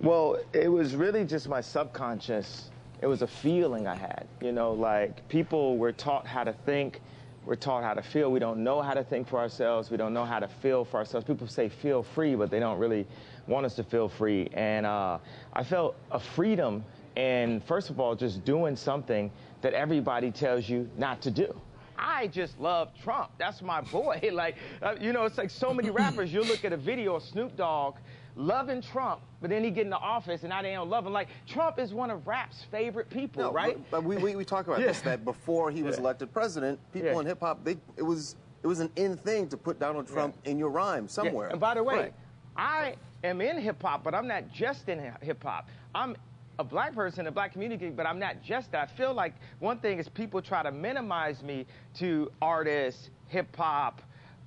Well, 0.00 0.38
it 0.54 0.68
was 0.68 0.96
really 0.96 1.26
just 1.26 1.46
my 1.46 1.60
subconscious. 1.60 2.70
It 3.02 3.08
was 3.08 3.20
a 3.20 3.26
feeling 3.26 3.86
I 3.86 3.96
had. 3.96 4.26
You 4.40 4.52
know, 4.52 4.72
like 4.72 5.28
people 5.28 5.76
were 5.76 5.92
taught 5.92 6.26
how 6.26 6.44
to 6.44 6.54
think, 6.64 7.00
we're 7.44 7.56
taught 7.56 7.82
how 7.82 7.94
to 7.94 8.02
feel. 8.02 8.30
We 8.30 8.38
don't 8.38 8.62
know 8.62 8.80
how 8.82 8.94
to 8.94 9.02
think 9.02 9.28
for 9.28 9.38
ourselves. 9.38 9.90
We 9.90 9.96
don't 9.96 10.14
know 10.14 10.24
how 10.24 10.38
to 10.38 10.48
feel 10.48 10.84
for 10.84 10.98
ourselves. 10.98 11.26
People 11.26 11.48
say 11.48 11.68
feel 11.68 12.02
free, 12.02 12.34
but 12.34 12.50
they 12.50 12.60
don't 12.60 12.78
really 12.78 13.06
want 13.46 13.66
us 13.66 13.74
to 13.76 13.84
feel 13.84 14.08
free. 14.08 14.48
And 14.52 14.86
uh, 14.86 15.18
I 15.52 15.64
felt 15.64 15.96
a 16.10 16.20
freedom 16.20 16.84
in, 17.16 17.60
first 17.66 17.90
of 17.90 17.98
all, 17.98 18.14
just 18.14 18.44
doing 18.44 18.76
something 18.76 19.30
that 19.60 19.74
everybody 19.74 20.30
tells 20.30 20.68
you 20.68 20.88
not 20.96 21.20
to 21.22 21.30
do. 21.30 21.54
I 21.98 22.26
just 22.28 22.58
love 22.58 22.88
Trump. 23.02 23.30
That's 23.38 23.62
my 23.62 23.80
boy. 23.80 24.20
Like, 24.32 24.56
uh, 24.80 24.94
you 25.00 25.12
know, 25.12 25.24
it's 25.24 25.36
like 25.36 25.50
so 25.50 25.74
many 25.74 25.90
rappers. 25.90 26.32
You'll 26.32 26.46
look 26.46 26.64
at 26.64 26.72
a 26.72 26.76
video 26.76 27.16
of 27.16 27.22
Snoop 27.22 27.56
Dogg 27.56 27.96
loving 28.36 28.80
Trump, 28.80 29.20
but 29.40 29.50
then 29.50 29.62
he 29.62 29.70
get 29.70 29.84
in 29.84 29.90
the 29.90 29.96
office 29.98 30.42
and 30.42 30.50
now 30.50 30.62
they 30.62 30.72
don't 30.72 30.88
love 30.88 31.06
him. 31.06 31.12
Like, 31.12 31.28
Trump 31.46 31.78
is 31.78 31.92
one 31.92 32.10
of 32.10 32.26
rap's 32.26 32.64
favorite 32.70 33.10
people, 33.10 33.42
No, 33.42 33.52
right? 33.52 33.76
But, 33.90 34.02
but 34.02 34.04
we, 34.04 34.16
we, 34.16 34.36
we 34.36 34.44
talk 34.44 34.66
about 34.66 34.80
Yeah. 34.80 34.86
this 34.86 35.00
that 35.02 35.24
before 35.24 35.70
he 35.70 35.82
was 35.82 35.96
Yeah. 35.96 36.02
elected 36.02 36.32
president, 36.32 36.78
people 36.92 37.10
Yeah. 37.12 37.20
in 37.20 37.26
hip 37.26 37.40
hop 37.40 37.64
they 37.64 37.76
it 37.96 38.02
was 38.02 38.36
it 38.62 38.66
was 38.66 38.80
an 38.80 38.90
in 38.96 39.16
thing 39.16 39.48
to 39.48 39.56
put 39.56 39.78
Donald 39.80 40.06
Trump 40.06 40.36
in 40.44 40.58
your 40.58 40.70
rhyme 40.70 41.08
somewhere. 41.08 41.48
And 41.48 41.58
by 41.60 41.74
the 41.74 41.82
way, 41.82 41.96
Right. 41.96 42.14
I 42.56 42.94
am 43.24 43.40
in 43.40 43.58
hip 43.58 43.82
hop, 43.82 44.04
but 44.04 44.14
I'm 44.14 44.28
not 44.28 44.50
just 44.52 44.88
in 44.88 44.98
hip 45.20 45.42
hop. 45.42 45.68
I'm 45.94 46.16
a 46.58 46.64
black 46.64 46.94
person 46.94 47.20
in 47.20 47.24
the 47.24 47.30
black 47.32 47.52
community, 47.52 47.90
but 47.90 48.06
I'm 48.06 48.18
not 48.20 48.40
just 48.42 48.70
that. 48.72 48.82
I 48.82 48.86
feel 48.86 49.14
like 49.14 49.34
one 49.58 49.78
thing 49.78 49.98
is 49.98 50.08
people 50.08 50.40
try 50.40 50.62
to 50.62 50.70
minimize 50.70 51.42
me 51.42 51.66
to 51.94 52.30
artists, 52.40 53.10
hip 53.26 53.54
hop, 53.56 54.00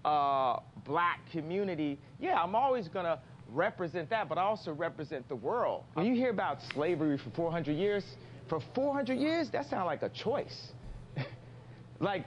uh, 0.05 0.59
black 0.85 1.19
community. 1.31 1.97
Yeah, 2.19 2.41
I'm 2.41 2.55
always 2.55 2.87
gonna 2.87 3.19
represent 3.55 4.09
that, 4.09 4.29
but 4.29 4.37
also 4.37 4.73
represent 4.73 5.27
the 5.29 5.35
world. 5.35 5.83
When 5.93 6.05
you 6.05 6.13
hear 6.13 6.29
about 6.29 6.61
slavery 6.73 7.17
for 7.17 7.29
400 7.31 7.73
years, 7.73 8.03
for 8.47 8.59
400 8.73 9.17
years, 9.17 9.49
that 9.51 9.69
sounds 9.69 9.85
like 9.85 10.03
a 10.03 10.09
choice. 10.09 10.73
like 11.99 12.25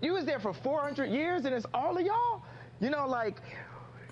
you 0.00 0.12
was 0.12 0.24
there 0.24 0.38
for 0.38 0.52
400 0.52 1.06
years 1.10 1.44
and 1.44 1.54
it's 1.54 1.66
all 1.72 1.96
of 1.96 2.04
y'all 2.04 2.42
you 2.80 2.90
know 2.90 3.06
like 3.06 3.40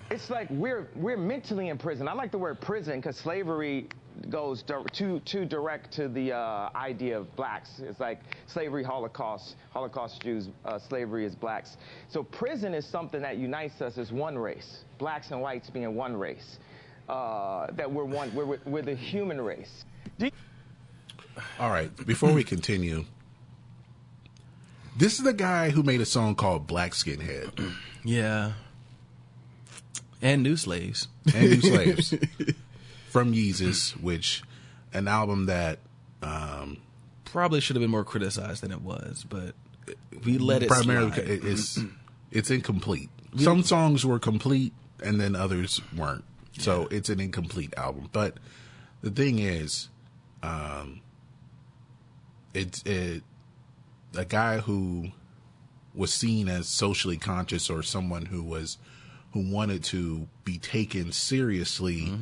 it's 0.09 0.29
like 0.29 0.47
we're 0.49 0.89
we're 0.95 1.17
mentally 1.17 1.69
in 1.69 1.77
prison 1.77 2.07
i 2.07 2.13
like 2.13 2.31
the 2.31 2.37
word 2.37 2.59
prison 2.59 2.99
because 2.99 3.15
slavery 3.17 3.87
goes 4.29 4.63
dir- 4.63 4.83
too 4.91 5.19
too 5.25 5.45
direct 5.45 5.91
to 5.93 6.07
the 6.07 6.31
uh, 6.33 6.69
idea 6.75 7.17
of 7.19 7.35
blacks. 7.35 7.79
It's 7.79 7.99
like 7.99 8.19
slavery 8.47 8.83
holocaust 8.83 9.55
holocaust 9.71 10.21
jews 10.21 10.49
uh, 10.65 10.79
slavery 10.79 11.25
is 11.25 11.35
blacks. 11.35 11.77
So 12.09 12.23
prison 12.23 12.73
is 12.73 12.85
something 12.85 13.21
that 13.21 13.37
unites 13.37 13.81
us 13.81 13.97
as 13.97 14.11
one 14.11 14.37
race 14.37 14.83
blacks 14.97 15.31
and 15.31 15.41
whites 15.41 15.69
being 15.69 15.95
one 15.95 16.15
race 16.15 16.57
uh, 17.09 17.67
that 17.73 17.91
we're 17.91 18.05
one 18.05 18.33
we're, 18.35 18.59
we're 18.65 18.81
the 18.83 18.95
human 18.95 19.39
race. 19.41 19.85
Do 20.19 20.25
you- 20.27 20.31
All 21.59 21.69
right, 21.69 21.89
before 22.05 22.31
we 22.33 22.43
continue, 22.43 23.05
this 24.97 25.17
is 25.17 25.23
the 25.23 25.33
guy 25.33 25.69
who 25.71 25.81
made 25.83 26.01
a 26.01 26.05
song 26.05 26.35
called 26.35 26.67
Black 26.67 26.91
Skinhead. 26.91 27.71
Yeah. 28.03 28.53
And 30.21 30.43
new 30.43 30.55
slaves. 30.55 31.07
and 31.35 31.49
New 31.49 31.61
Slaves 31.61 32.13
from 33.13 33.31
Yeezus, 33.33 33.91
which 34.01 34.41
an 34.91 35.07
album 35.07 35.45
that 35.45 35.77
um, 36.23 36.77
Probably 37.25 37.61
should 37.61 37.75
have 37.75 37.81
been 37.81 37.91
more 37.91 38.03
criticized 38.03 38.63
than 38.63 38.71
it 38.71 38.81
was, 38.81 39.25
but 39.29 39.55
we 40.25 40.37
let 40.37 40.63
it 40.63 40.69
primarily 40.69 41.11
slide. 41.11 41.27
it's 41.27 41.79
it's 42.31 42.49
incomplete. 42.49 43.09
Some 43.37 43.63
songs 43.63 44.05
were 44.05 44.19
complete 44.19 44.73
and 45.03 45.19
then 45.19 45.35
others 45.35 45.81
weren't. 45.95 46.23
So 46.57 46.87
it's 46.91 47.09
an 47.09 47.19
incomplete 47.19 47.73
album. 47.77 48.09
But 48.11 48.37
the 49.01 49.09
thing 49.09 49.39
is, 49.39 49.89
um, 50.43 51.01
it's 52.53 52.83
it, 52.83 53.23
a 54.15 54.25
guy 54.25 54.59
who 54.59 55.09
was 55.95 56.13
seen 56.13 56.47
as 56.47 56.67
socially 56.67 57.17
conscious 57.17 57.69
or 57.69 57.83
someone 57.83 58.25
who 58.25 58.43
was 58.43 58.77
who 59.33 59.51
wanted 59.51 59.83
to 59.83 60.27
be 60.45 60.59
taken 60.59 61.11
seriously, 61.11 62.13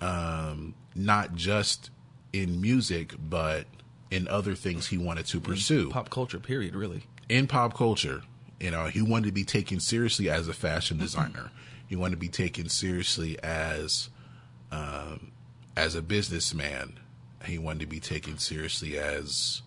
um, 0.00 0.74
not 0.94 1.34
just 1.34 1.90
in 2.32 2.60
music 2.60 3.14
but 3.18 3.66
in 4.10 4.28
other 4.28 4.54
things 4.54 4.88
he 4.88 4.98
wanted 4.98 5.26
to 5.26 5.40
pursue 5.40 5.90
Pop 5.90 6.10
culture, 6.10 6.38
period, 6.38 6.74
really. 6.74 7.04
in 7.28 7.46
pop 7.46 7.74
culture, 7.74 8.22
you 8.60 8.70
know, 8.70 8.86
he 8.86 9.02
wanted 9.02 9.26
to 9.26 9.32
be 9.32 9.44
taken 9.44 9.80
seriously 9.80 10.28
as 10.30 10.46
a 10.48 10.52
fashion 10.52 10.96
Mm-hmm. 10.98 11.04
designer. 11.06 11.50
He 11.86 11.96
wanted 11.96 12.12
to 12.12 12.20
be 12.20 12.28
taken 12.28 12.68
seriously 12.68 13.38
as 13.42 14.08
um, 14.72 15.32
as 15.76 15.94
a 15.94 16.02
businessman. 16.02 16.98
He 17.44 17.58
wanted 17.58 17.80
to 17.80 17.86
be 17.86 18.00
taken 18.00 18.38
seriously 18.38 18.96
as 18.98 19.62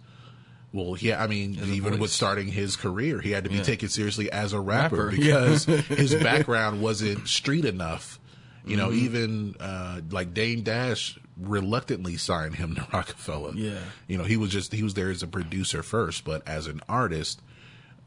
well. 0.73 0.95
Yeah, 0.99 1.21
I 1.23 1.27
mean, 1.27 1.57
As 1.59 1.69
even 1.69 1.99
with 1.99 2.11
starting 2.11 2.47
his 2.47 2.75
career, 2.75 3.19
he 3.21 3.31
had 3.31 3.43
to 3.43 3.49
be 3.49 3.57
Yeah. 3.57 3.63
taken 3.63 3.89
seriously 3.89 4.31
as 4.31 4.51
a 4.53 4.59
rapper, 4.59 5.05
Rapper, 5.07 5.11
because 5.17 5.65
his 5.65 6.15
background 6.15 6.81
wasn't 6.81 7.27
street 7.27 7.65
enough. 7.65 8.19
You 8.67 8.77
know, 8.77 8.89
Mm-hmm. 8.89 9.05
even 9.05 9.55
uh, 9.59 10.01
like 10.11 10.33
Dame 10.33 10.61
Dash 10.61 11.17
reluctantly 11.39 12.17
signed 12.17 12.55
him 12.55 12.75
to 12.75 12.87
Rockefeller. 12.93 13.53
Yeah. 13.53 13.79
you 14.07 14.17
know, 14.17 14.23
he 14.23 14.37
was 14.37 14.49
just 14.51 14.73
he 14.73 14.83
was 14.83 14.93
there 14.93 15.09
as 15.09 15.23
a 15.23 15.27
producer 15.27 15.83
first, 15.83 16.25
but 16.25 16.47
as 16.47 16.67
an 16.67 16.81
artist, 16.89 17.41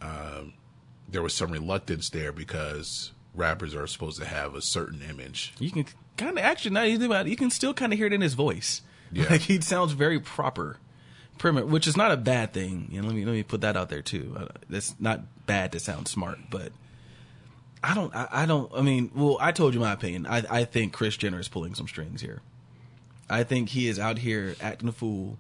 um, 0.01 0.53
there 1.09 1.23
was 1.23 1.35
some 1.35 1.51
reluctance 1.51 2.11
there 2.11 2.33
because 2.33 3.13
rappers 3.35 3.75
are 3.75 3.87
supposed 3.87 4.19
to 4.21 4.25
have 4.27 4.55
a 4.55 4.61
certain 4.63 5.01
image. 5.09 5.53
You 5.59 5.71
can 5.71 5.87
kind 6.17 6.39
of 6.39 6.45
actually 6.45 6.73
now 6.73 6.83
you 6.83 6.99
think 6.99 7.11
about 7.11 7.27
it, 7.27 7.31
you 7.31 7.37
can 7.37 7.51
still 7.51 7.75
kind 7.75 7.93
of 7.93 7.99
hear 7.99 8.07
it 8.07 8.13
in 8.13 8.21
his 8.21 8.35
voice. 8.35 8.83
Yeah. 9.13 9.27
Like 9.31 9.41
he 9.43 9.61
sounds 9.61 9.93
very 9.93 10.21
proper, 10.21 10.77
primi- 11.39 11.63
which 11.65 11.87
is 11.87 11.97
not 11.97 12.13
a 12.13 12.17
bad 12.17 12.53
thing. 12.53 12.89
You 12.91 13.01
know, 13.03 13.09
let 13.09 13.17
me 13.17 13.25
let 13.25 13.33
me 13.33 13.43
put 13.43 13.61
that 13.63 13.77
out 13.77 13.89
there 13.89 14.03
too. 14.03 14.49
That's 14.69 14.95
not 15.01 15.23
bad 15.47 15.73
to 15.73 15.81
sound 15.81 16.07
smart, 16.09 16.39
but 16.51 16.73
I 17.83 17.95
don't. 17.95 18.15
I, 18.15 18.29
I 18.31 18.47
don't. 18.47 18.71
I 18.75 18.83
mean, 18.83 19.11
well, 19.15 19.39
I 19.41 19.53
told 19.53 19.73
you 19.75 19.81
my 19.81 19.93
opinion. 19.93 20.27
I 20.27 20.45
I 20.51 20.65
think 20.65 20.93
Kris 20.93 21.17
Jenner 21.17 21.41
is 21.41 21.49
pulling 21.49 21.75
some 21.75 21.89
strings 21.89 22.21
here. 22.21 22.43
I 23.29 23.43
think 23.45 23.71
he 23.71 23.89
is 23.89 23.99
out 23.99 24.19
here 24.19 24.55
acting 24.61 24.89
a 24.89 24.93
fool. 24.93 25.39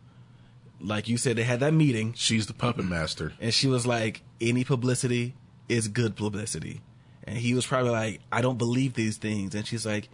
Like 0.81 1.09
you 1.09 1.18
said, 1.18 1.37
they 1.37 1.42
had 1.42 1.61
that 1.61 1.74
meeting, 1.74 2.14
She's 2.16 2.46
the 2.46 2.55
puppet 2.55 2.87
master. 2.87 3.35
and 3.40 3.53
she 3.53 3.66
was 3.66 3.87
like, 3.87 4.22
"Any 4.40 4.64
publicity 4.64 5.35
is 5.68 5.88
good 5.88 6.16
publicity," 6.16 6.81
and 7.24 7.37
he 7.37 7.53
was 7.53 7.66
probably 7.66 7.90
like, 7.90 8.20
"I 8.33 8.40
don't 8.40 8.57
believe 8.57 8.94
these 8.94 9.18
things," 9.18 9.55
and 9.55 9.66
she's 9.66 9.85
like, 9.85 10.09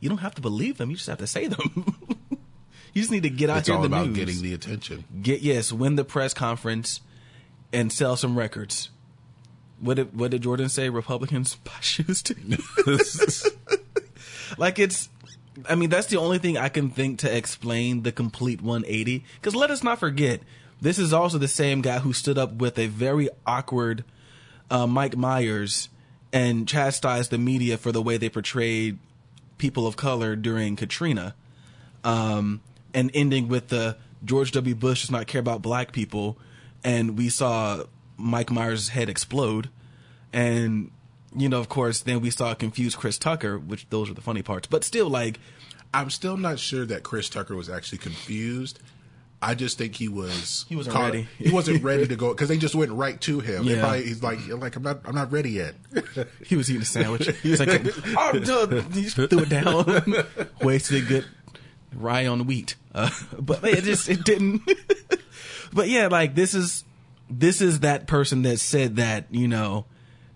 "You 0.00 0.08
don't 0.08 0.18
have 0.18 0.34
to 0.34 0.40
believe 0.42 0.78
them; 0.78 0.90
you 0.90 0.96
just 0.96 1.08
have 1.08 1.18
to 1.18 1.26
say 1.28 1.46
them. 1.46 1.94
you 2.92 3.02
just 3.02 3.12
need 3.12 3.22
to 3.22 3.30
get 3.30 3.48
out 3.50 3.58
It's 3.58 3.68
here 3.68 3.76
in 3.76 3.82
all 3.82 3.88
the 3.88 3.94
about 3.94 4.06
news. 4.08 4.16
getting 4.16 4.42
the 4.42 4.54
attention. 4.54 5.04
get 5.22 5.42
yes, 5.42 5.72
win 5.72 5.94
the 5.94 6.04
press 6.04 6.34
conference, 6.34 7.00
and 7.72 7.92
sell 7.92 8.16
some 8.16 8.36
records." 8.36 8.90
What 9.80 9.94
did 9.94 10.18
what 10.18 10.30
did 10.30 10.42
Jordan 10.42 10.68
say? 10.68 10.88
Republicans 10.88 11.54
buy 11.64 11.72
shoes 11.80 12.22
too. 12.22 12.36
like 14.58 14.78
it's 14.78 15.08
I 15.68 15.74
mean, 15.74 15.90
that's 15.90 16.06
the 16.06 16.18
only 16.18 16.38
thing 16.38 16.56
I 16.56 16.68
can 16.68 16.90
think 16.90 17.18
to 17.20 17.36
explain 17.36 18.02
the 18.02 18.12
complete 18.12 18.62
180. 18.62 19.24
Because 19.36 19.54
let 19.54 19.70
us 19.70 19.82
not 19.82 19.98
forget, 19.98 20.40
this 20.80 20.98
is 20.98 21.12
also 21.12 21.38
the 21.38 21.48
same 21.48 21.80
guy 21.80 21.98
who 21.98 22.12
stood 22.12 22.38
up 22.38 22.54
with 22.54 22.78
a 22.78 22.86
very 22.86 23.28
awkward 23.46 24.04
uh, 24.70 24.86
Mike 24.86 25.16
Myers 25.16 25.88
and 26.32 26.68
chastised 26.68 27.30
the 27.30 27.38
media 27.38 27.76
for 27.76 27.90
the 27.90 28.02
way 28.02 28.16
they 28.16 28.28
portrayed 28.28 28.98
people 29.56 29.86
of 29.86 29.96
color 29.96 30.36
during 30.36 30.76
Katrina, 30.76 31.34
um, 32.04 32.60
and 32.94 33.10
ending 33.14 33.48
with 33.48 33.68
the 33.68 33.96
George 34.24 34.52
W. 34.52 34.74
Bush 34.74 35.02
does 35.02 35.10
not 35.10 35.26
care 35.26 35.40
about 35.40 35.62
black 35.62 35.92
people, 35.92 36.38
and 36.84 37.16
we 37.16 37.28
saw 37.28 37.84
Mike 38.18 38.50
Myers' 38.50 38.90
head 38.90 39.08
explode, 39.08 39.70
and 40.32 40.90
you 41.34 41.48
know, 41.48 41.60
of 41.60 41.68
course, 41.68 42.00
then 42.00 42.20
we 42.20 42.30
saw 42.30 42.52
confused 42.54 42.98
Chris 42.98 43.16
Tucker, 43.18 43.58
which 43.58 43.88
those 43.90 44.10
are 44.10 44.14
the 44.14 44.20
funny 44.20 44.42
parts. 44.42 44.66
But 44.66 44.84
still, 44.84 45.08
like, 45.08 45.38
I'm 45.94 46.10
still 46.10 46.36
not 46.36 46.58
sure 46.58 46.84
that 46.86 47.02
Chris 47.02 47.28
Tucker 47.28 47.54
was 47.56 47.70
actually 47.70 47.98
confused. 47.98 48.80
I 49.40 49.54
just 49.54 49.78
think 49.78 49.94
he 49.94 50.08
was. 50.08 50.66
He 50.68 50.74
wasn't 50.74 50.96
caught- 50.96 51.12
ready. 51.12 51.28
He 51.38 51.52
wasn't 51.52 51.84
ready 51.84 52.08
to 52.08 52.16
go 52.16 52.30
because 52.30 52.48
they 52.48 52.56
just 52.58 52.74
went 52.74 52.90
right 52.90 53.20
to 53.20 53.38
him. 53.38 53.62
Yeah. 53.64 53.80
probably- 53.80 54.04
he's 54.06 54.20
like, 54.22 54.44
like 54.48 54.74
I'm 54.74 54.82
not, 54.82 55.00
I'm 55.04 55.14
not 55.14 55.30
ready 55.30 55.50
yet. 55.52 55.74
he 56.44 56.56
was 56.56 56.68
eating 56.68 56.82
a 56.82 56.84
sandwich. 56.84 57.28
He's 57.42 57.60
like, 57.60 57.86
oh, 58.16 58.32
duh," 58.40 58.80
he 58.92 59.02
just 59.02 59.14
threw 59.14 59.28
it 59.38 59.48
down, 59.48 59.84
wasted 60.62 61.04
a 61.04 61.06
good 61.06 61.24
rye 61.94 62.26
on 62.26 62.46
wheat. 62.46 62.74
Uh, 62.92 63.10
but 63.38 63.62
it 63.62 63.84
just 63.84 64.08
it 64.08 64.24
didn't. 64.24 64.62
but 65.72 65.88
yeah, 65.88 66.08
like 66.08 66.34
this 66.34 66.52
is 66.54 66.82
this 67.30 67.60
is 67.60 67.80
that 67.80 68.06
person 68.06 68.42
that 68.42 68.58
said 68.58 68.96
that 68.96 69.26
you 69.30 69.48
know 69.48 69.86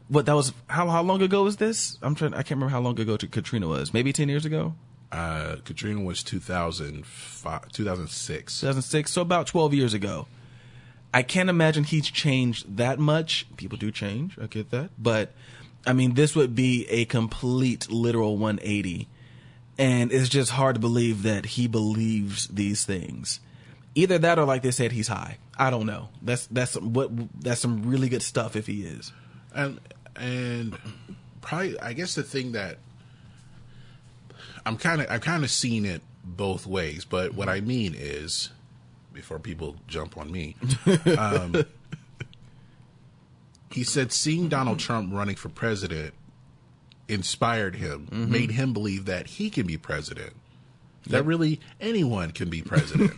what 0.09 0.27
that 0.27 0.35
was 0.35 0.53
how 0.67 0.89
how 0.89 1.03
long 1.03 1.23
ago 1.23 1.45
was 1.45 1.57
this? 1.57 1.99
I'm 2.03 2.15
trying. 2.15 2.35
I 2.35 2.39
can't 2.39 2.53
remember 2.53 2.71
how 2.71 2.81
long 2.81 2.99
ago 3.01 3.17
Katrina 3.17 3.67
was. 3.69 3.95
Maybe 3.95 4.13
ten 4.13 4.29
years 4.29 4.45
ago. 4.45 4.75
Uh, 5.13 5.57
Katrina 5.65 6.01
was 6.01 6.23
2005, 6.23 7.69
2006. 7.69 8.61
2006, 8.61 9.13
so 9.13 9.21
about 9.21 9.47
12 9.47 9.75
years 9.75 9.93
ago. 9.93 10.27
I 11.13 11.23
can't 11.23 11.51
imagine 11.51 11.85
he's 11.85 12.11
changed 12.11 12.79
that 12.79 12.99
much. 12.99 13.47
People 13.59 13.77
do 13.77 13.91
change, 13.91 14.39
I 14.41 14.47
get 14.47 14.71
that. 14.71 14.91
But, 14.99 15.35
I 15.87 15.93
mean, 15.93 16.15
this 16.15 16.35
would 16.35 16.55
be 16.55 16.87
a 16.89 17.05
complete 17.05 17.91
literal 17.91 18.39
180. 18.39 19.07
And 19.77 20.11
it's 20.11 20.31
just 20.31 20.53
hard 20.53 20.77
to 20.77 20.81
believe 20.81 21.23
that 21.25 21.45
he 21.45 21.67
believes 21.67 22.49
these 22.49 22.87
things. 22.87 23.41
Either 23.95 24.17
that 24.17 24.39
or, 24.39 24.47
like 24.47 24.63
they 24.63 24.71
said, 24.71 24.93
he's 24.93 25.09
high. 25.09 25.37
I 25.59 25.71
don't 25.71 25.87
know. 25.87 26.09
That's 26.23 26.47
that's 26.47 26.75
what 26.77 27.11
that's 27.41 27.61
some 27.61 27.83
really 27.83 28.09
good 28.09 28.23
stuff 28.23 28.57
if 28.57 28.67
he 28.67 28.83
is. 28.85 29.13
and 29.55 29.81
and 30.17 30.77
probably 31.41 31.79
I 31.81 31.93
guess 31.93 32.15
the 32.15 32.23
thing 32.23 32.53
that 32.53 32.79
I'm 34.65 34.77
kind 34.77 35.01
of 35.03 35.11
I've 35.11 35.21
kind 35.21 35.45
of 35.45 35.51
seen 35.51 35.85
it 35.85 36.03
both 36.25 36.67
ways, 36.67 37.05
but 37.05 37.35
what 37.35 37.49
I 37.49 37.61
mean 37.61 37.95
is 37.97 38.51
before 39.13 39.39
people 39.39 39.77
jump 39.89 40.17
on 40.17 40.31
me, 40.31 40.57
um, 41.19 41.65
he 43.71 43.85
said 43.85 44.13
seeing 44.13 44.49
Donald 44.49 44.79
Trump 44.79 45.13
running 45.13 45.37
for 45.37 45.49
president 45.49 46.15
inspired 47.09 47.77
him, 47.77 48.09
made 48.11 48.53
him 48.53 48.73
believe 48.73 49.05
that 49.05 49.27
he 49.27 49.51
can 49.51 49.67
be 49.67 49.77
president. 49.77 50.33
That 51.09 51.25
really 51.25 51.61
anyone 51.81 52.31
can 52.31 52.49
be 52.49 52.63
president 52.63 53.13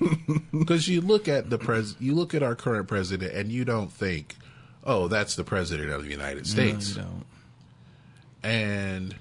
because 0.53 0.89
you 0.89 1.01
look 1.01 1.29
at 1.29 1.51
the 1.51 1.59
pres 1.59 1.97
you 2.01 2.15
look 2.15 2.35
at 2.35 2.43
our 2.43 2.55
current 2.55 2.89
president 2.89 3.35
and 3.35 3.53
you 3.53 3.65
don't 3.65 3.93
think, 3.93 4.37
oh, 4.85 5.09
that's 5.09 5.37
the 5.37 5.45
president 5.45 5.91
of 5.91 6.05
the 6.05 6.11
United 6.11 6.47
States. 6.47 6.97
No, 6.97 7.03
you 7.03 7.09
don't. 7.09 7.25
And 8.43 9.17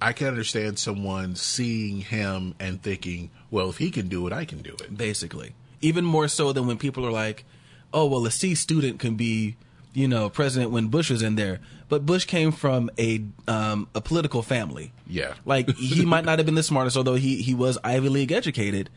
I 0.00 0.12
can 0.12 0.28
understand 0.28 0.78
someone 0.78 1.34
seeing 1.34 2.00
him 2.00 2.54
and 2.60 2.82
thinking, 2.82 3.30
well, 3.50 3.68
if 3.70 3.78
he 3.78 3.90
can 3.90 4.08
do 4.08 4.26
it, 4.26 4.32
I 4.32 4.44
can 4.44 4.62
do 4.62 4.72
it. 4.72 4.96
basically. 4.96 5.54
Even 5.80 6.04
more 6.04 6.28
so 6.28 6.52
than 6.52 6.66
when 6.66 6.78
people 6.78 7.06
are 7.06 7.12
like, 7.12 7.44
"Oh, 7.92 8.06
well, 8.06 8.26
a 8.26 8.30
C 8.30 8.54
student 8.56 8.98
can 8.98 9.14
be, 9.14 9.56
you 9.94 10.08
know, 10.08 10.28
president 10.28 10.72
when 10.72 10.88
Bush 10.88 11.10
was 11.10 11.22
in 11.22 11.36
there." 11.36 11.60
But 11.88 12.04
Bush 12.04 12.24
came 12.26 12.52
from 12.52 12.90
a 12.98 13.24
um, 13.46 13.88
a 13.94 14.00
political 14.00 14.42
family. 14.42 14.92
Yeah. 15.06 15.34
like 15.44 15.74
he 15.76 16.04
might 16.04 16.24
not 16.24 16.38
have 16.38 16.46
been 16.46 16.54
the 16.54 16.62
smartest, 16.62 16.96
although 16.96 17.14
he 17.14 17.42
he 17.42 17.54
was 17.54 17.78
Ivy 17.82 18.08
League 18.08 18.32
educated. 18.32 18.90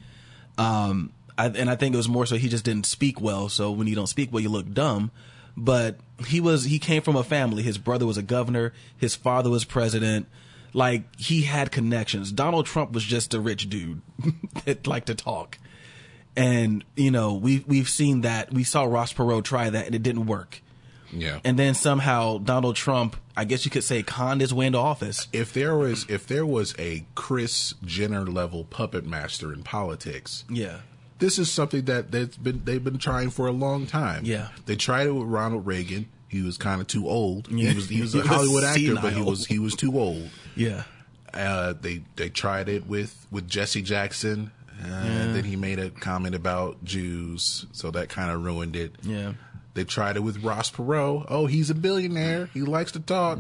Um, 0.58 1.14
I, 1.38 1.48
and 1.48 1.70
I 1.70 1.76
think 1.76 1.94
it 1.94 1.98
was 1.98 2.10
more 2.10 2.26
so 2.26 2.36
he 2.36 2.50
just 2.50 2.66
didn't 2.66 2.86
speak 2.86 3.22
well. 3.22 3.50
So 3.50 3.72
when 3.72 3.88
you 3.88 3.96
don't 3.96 4.08
speak 4.08 4.32
well, 4.32 4.42
you 4.42 4.50
look 4.50 4.72
dumb. 4.74 5.12
But 5.58 5.98
he 6.28 6.40
was 6.40 6.66
he 6.66 6.80
came 6.80 7.02
from 7.02 7.16
a 7.16 7.24
family. 7.24 7.64
His 7.64 7.78
brother 7.78 8.06
was 8.06 8.18
a 8.18 8.22
governor. 8.22 8.74
His 8.98 9.16
father 9.16 9.50
was 9.50 9.66
president. 9.66 10.28
Like 10.74 11.04
he 11.20 11.42
had 11.44 11.72
connections. 11.72 12.32
Donald 12.32 12.66
Trump 12.66 12.92
was 12.92 13.04
just 13.04 13.34
a 13.34 13.40
rich 13.40 13.70
dude 13.70 14.02
that 14.66 14.88
liked 14.88 15.08
to 15.08 15.16
talk. 15.16 15.58
And 16.36 16.84
you 16.96 17.12
know 17.12 17.34
we 17.34 17.64
we've 17.68 17.90
seen 17.90 18.22
that. 18.22 18.54
We 18.54 18.64
saw 18.64 18.84
Ross 18.84 19.14
Perot 19.14 19.44
try 19.44 19.70
that 19.70 19.86
and 19.86 19.96
it 19.96 20.04
didn't 20.04 20.26
work. 20.28 20.62
Yeah. 21.12 21.40
And 21.44 21.58
then 21.60 21.74
somehow 21.74 22.38
Donald 22.38 22.76
Trump, 22.76 23.16
I 23.36 23.46
guess 23.46 23.66
you 23.66 23.72
could 23.72 23.84
say, 23.84 24.04
conned 24.04 24.42
his 24.42 24.54
way 24.54 24.66
into 24.68 24.78
office. 24.80 25.28
if 25.34 25.54
there 25.54 25.76
was 25.76 26.06
if 26.10 26.28
there 26.28 26.46
was 26.46 26.74
a 26.80 27.06
Kris 27.16 27.74
Jenner 27.86 28.26
level 28.26 28.64
puppet 28.66 29.06
master 29.06 29.54
in 29.54 29.64
politics, 29.64 30.46
Yeah. 30.50 30.78
this 31.20 31.38
is 31.40 31.52
something 31.52 31.86
that 31.86 32.12
that's 32.12 32.38
been 32.38 32.62
they've 32.66 32.84
been 32.84 32.98
trying 32.98 33.30
for 33.30 33.48
a 33.48 33.52
long 33.52 33.86
time. 33.88 34.24
Yeah. 34.26 34.50
They 34.66 34.76
tried 34.76 35.08
it 35.08 35.12
with 35.12 35.28
Ronald 35.28 35.66
Reagan. 35.66 36.08
He 36.28 36.42
was 36.42 36.58
kind 36.58 36.80
of 36.80 36.88
too 36.88 37.10
old. 37.10 37.50
Yeah. 37.52 37.70
He 37.72 37.76
was 37.76 37.90
he 37.90 38.02
was 38.02 38.14
He 38.14 38.20
a 38.20 38.22
was 38.22 38.30
Hollywood 38.30 38.64
actor, 38.64 38.96
but 39.02 39.14
he 39.14 39.22
was 39.22 39.46
he 39.46 39.60
was 39.60 39.76
too 39.76 40.00
old. 40.00 40.30
Yeah. 40.56 40.84
Uh, 41.34 41.74
they 41.80 42.04
they 42.18 42.30
tried 42.30 42.68
it 42.70 42.88
with 42.88 43.26
with 43.32 43.48
Jesse 43.50 43.82
Jackson, 43.82 44.52
uh, 44.84 44.88
and 44.88 45.36
then 45.36 45.44
he 45.46 45.56
made 45.56 45.80
a 45.80 45.90
comment 45.90 46.36
about 46.36 46.84
Jews, 46.84 47.66
so 47.72 47.90
that 47.92 48.10
kind 48.10 48.30
of 48.32 48.44
ruined 48.44 48.76
it. 48.76 48.96
Yeah. 49.04 49.34
They 49.74 49.84
tried 49.86 50.18
it 50.18 50.20
with 50.22 50.44
Ross 50.44 50.70
Perot. 50.72 51.26
Oh, 51.30 51.46
he's 51.46 51.70
a 51.70 51.76
billionaire. 51.76 52.48
He 52.54 52.62
likes 52.62 52.92
to 52.94 53.00
talk, 53.00 53.40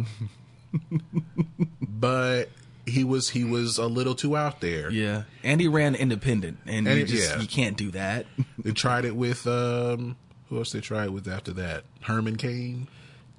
but 1.81 2.49
he 2.85 3.03
was 3.03 3.29
he 3.29 3.43
was 3.43 3.77
a 3.77 3.87
little 3.87 4.15
too 4.15 4.35
out 4.35 4.61
there. 4.61 4.89
Yeah. 4.91 5.23
And 5.43 5.61
he 5.61 5.67
ran 5.67 5.95
independent. 5.95 6.59
And, 6.65 6.87
And 6.87 6.97
you 6.97 7.03
it- 7.03 7.07
just 7.07 7.35
yeah. 7.35 7.41
you 7.41 7.47
can't 7.47 7.77
do 7.77 7.91
that. 7.91 8.25
They 8.63 8.71
tried 8.73 9.05
it 9.05 9.15
with 9.15 9.47
um, 9.47 10.17
who 10.49 10.59
else? 10.59 10.71
They 10.71 10.81
tried 10.81 11.05
it 11.05 11.13
with 11.13 11.27
after 11.27 11.51
that? 11.53 11.83
Herman 12.01 12.35
Cain. 12.35 12.87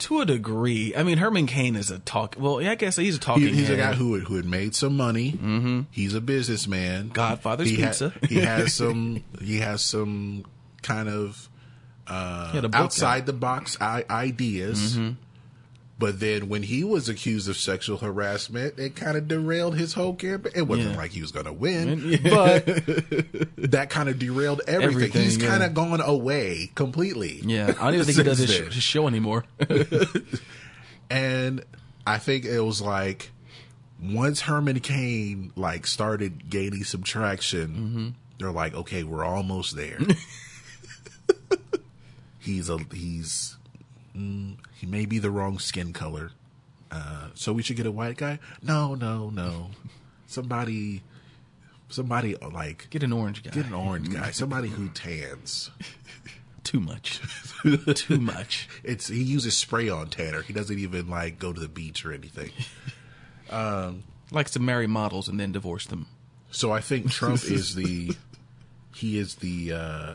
to 0.00 0.20
a 0.20 0.26
degree. 0.26 0.92
I 0.96 1.04
mean 1.04 1.18
Herman 1.18 1.46
Cain 1.46 1.76
is 1.76 1.92
a 1.92 2.00
talk 2.00 2.34
well, 2.38 2.60
yeah, 2.60 2.72
I 2.72 2.74
guess 2.74 2.96
he's 2.96 3.16
a 3.16 3.20
talking 3.20 3.44
He, 3.44 3.54
he's 3.54 3.70
a 3.70 3.76
guy 3.76 3.92
who 3.92 4.14
had, 4.14 4.24
who 4.24 4.34
had 4.34 4.44
made 4.44 4.74
some 4.74 4.96
money. 4.96 5.32
Mm-hmm. 5.32 5.82
He's 5.92 6.14
a 6.14 6.20
businessman. 6.20 7.10
Godfather's 7.10 7.70
he 7.70 7.80
ha- 7.80 7.88
Pizza. 7.90 8.12
he 8.28 8.40
has 8.40 8.74
some. 8.82 9.22
He 9.40 9.58
has 9.60 9.80
some 9.82 10.44
kind 10.82 11.08
of 11.08 11.48
uh, 12.06 12.50
He 12.50 12.56
had 12.58 12.64
a 12.64 12.68
book 12.68 12.80
outside 12.80 13.26
the 13.26 13.32
box 13.32 13.76
I- 13.80 14.04
ideas. 14.10 14.96
Mm-hmm. 14.96 15.10
But 15.98 16.18
then 16.18 16.48
when 16.48 16.64
he 16.64 16.82
was 16.82 17.08
accused 17.08 17.48
of 17.48 17.56
sexual 17.56 17.98
harassment, 17.98 18.76
it 18.76 18.96
kind 18.96 19.16
of 19.16 19.28
derailed 19.28 19.76
his 19.76 19.92
whole 19.92 20.14
campaign. 20.16 20.52
It 20.56 20.62
wasn't 20.62 20.90
Yeah. 20.92 20.96
like 20.96 21.12
he 21.12 21.20
was 21.22 21.30
going 21.30 21.46
to 21.46 21.52
win, 21.52 22.00
Yeah. 22.04 22.18
but 22.24 22.66
that 23.70 23.88
kind 23.90 24.08
of 24.08 24.18
derailed 24.18 24.62
everything. 24.66 24.94
Everything, 24.96 25.22
He's 25.22 25.36
yeah. 25.36 25.48
kind 25.48 25.62
of 25.62 25.74
gone 25.74 26.00
away 26.00 26.72
completely. 26.74 27.40
Yeah. 27.44 27.74
I 27.78 27.84
don't 27.84 27.94
even 27.94 28.06
think 28.06 28.18
he 28.18 28.24
does 28.24 28.38
his, 28.46 28.52
sh- 28.52 28.74
his 28.74 28.82
show 28.82 29.06
anymore. 29.06 29.44
and 31.10 31.62
I 32.04 32.18
think 32.18 32.46
it 32.46 32.60
was 32.60 32.82
like 32.82 33.30
once 34.02 34.40
Herman 34.40 34.80
Cain 34.80 35.52
like 35.54 35.86
started 35.86 36.50
gaining 36.50 36.82
some 36.82 37.04
traction, 37.04 37.68
Mm-hmm. 37.68 38.08
they're 38.38 38.50
like, 38.50 38.74
okay, 38.74 39.04
we're 39.04 39.24
almost 39.24 39.76
there. 39.76 40.00
He's 42.42 42.68
a 42.68 42.78
he's 42.92 43.56
mm, 44.16 44.56
he 44.74 44.86
may 44.86 45.06
be 45.06 45.18
the 45.18 45.30
wrong 45.30 45.58
skin 45.58 45.92
color, 45.92 46.32
uh, 46.90 47.28
so 47.34 47.52
we 47.52 47.62
should 47.62 47.76
get 47.76 47.86
a 47.86 47.92
white 47.92 48.16
guy. 48.16 48.38
No, 48.62 48.94
no, 48.94 49.30
no, 49.30 49.70
somebody, 50.26 51.02
somebody 51.88 52.36
uh, 52.36 52.50
like 52.50 52.88
Get 52.90 53.02
an 53.02 53.12
orange 53.12 53.42
guy. 53.42 53.50
get 53.50 53.66
an 53.66 53.74
orange 53.74 54.10
guy, 54.10 54.30
somebody 54.30 54.68
who 54.68 54.88
tans. 54.88 55.70
Too 56.64 56.78
much. 56.78 57.20
Too 57.94 58.18
much. 58.20 58.68
It's 58.84 59.08
he 59.08 59.22
uses 59.22 59.56
spray 59.56 59.88
on 59.88 60.08
tanner. 60.10 60.42
He 60.42 60.52
doesn't 60.52 60.78
even 60.78 61.08
like 61.08 61.38
go 61.40 61.52
to 61.52 61.60
the 61.60 61.68
beach 61.68 62.04
or 62.06 62.12
anything. 62.12 62.50
Likes 64.30 64.52
to 64.52 64.60
marry 64.60 64.86
models 64.86 65.28
and 65.28 65.38
then 65.40 65.52
divorce 65.52 65.86
them. 65.86 66.06
So 66.52 66.70
I 66.70 66.80
think 66.80 67.10
Trump 67.10 67.42
is 67.44 67.74
the 67.74 68.14
he 68.94 69.18
is 69.18 69.36
the 69.36 69.72
uh 69.72 70.14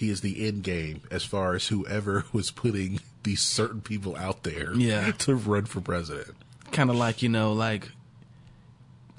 he 0.00 0.08
is 0.08 0.22
the 0.22 0.46
end 0.48 0.62
game 0.62 1.02
as 1.10 1.24
far 1.24 1.54
as 1.54 1.68
whoever 1.68 2.24
was 2.32 2.50
putting 2.50 2.98
these 3.22 3.42
certain 3.42 3.82
people 3.82 4.16
out 4.16 4.44
there 4.44 4.72
Yeah. 4.74 5.10
to 5.18 5.34
run 5.34 5.66
for 5.66 5.82
president. 5.82 6.34
Kind 6.72 6.88
of 6.88 6.96
like, 6.96 7.20
you 7.22 7.28
know, 7.28 7.52
like 7.52 7.90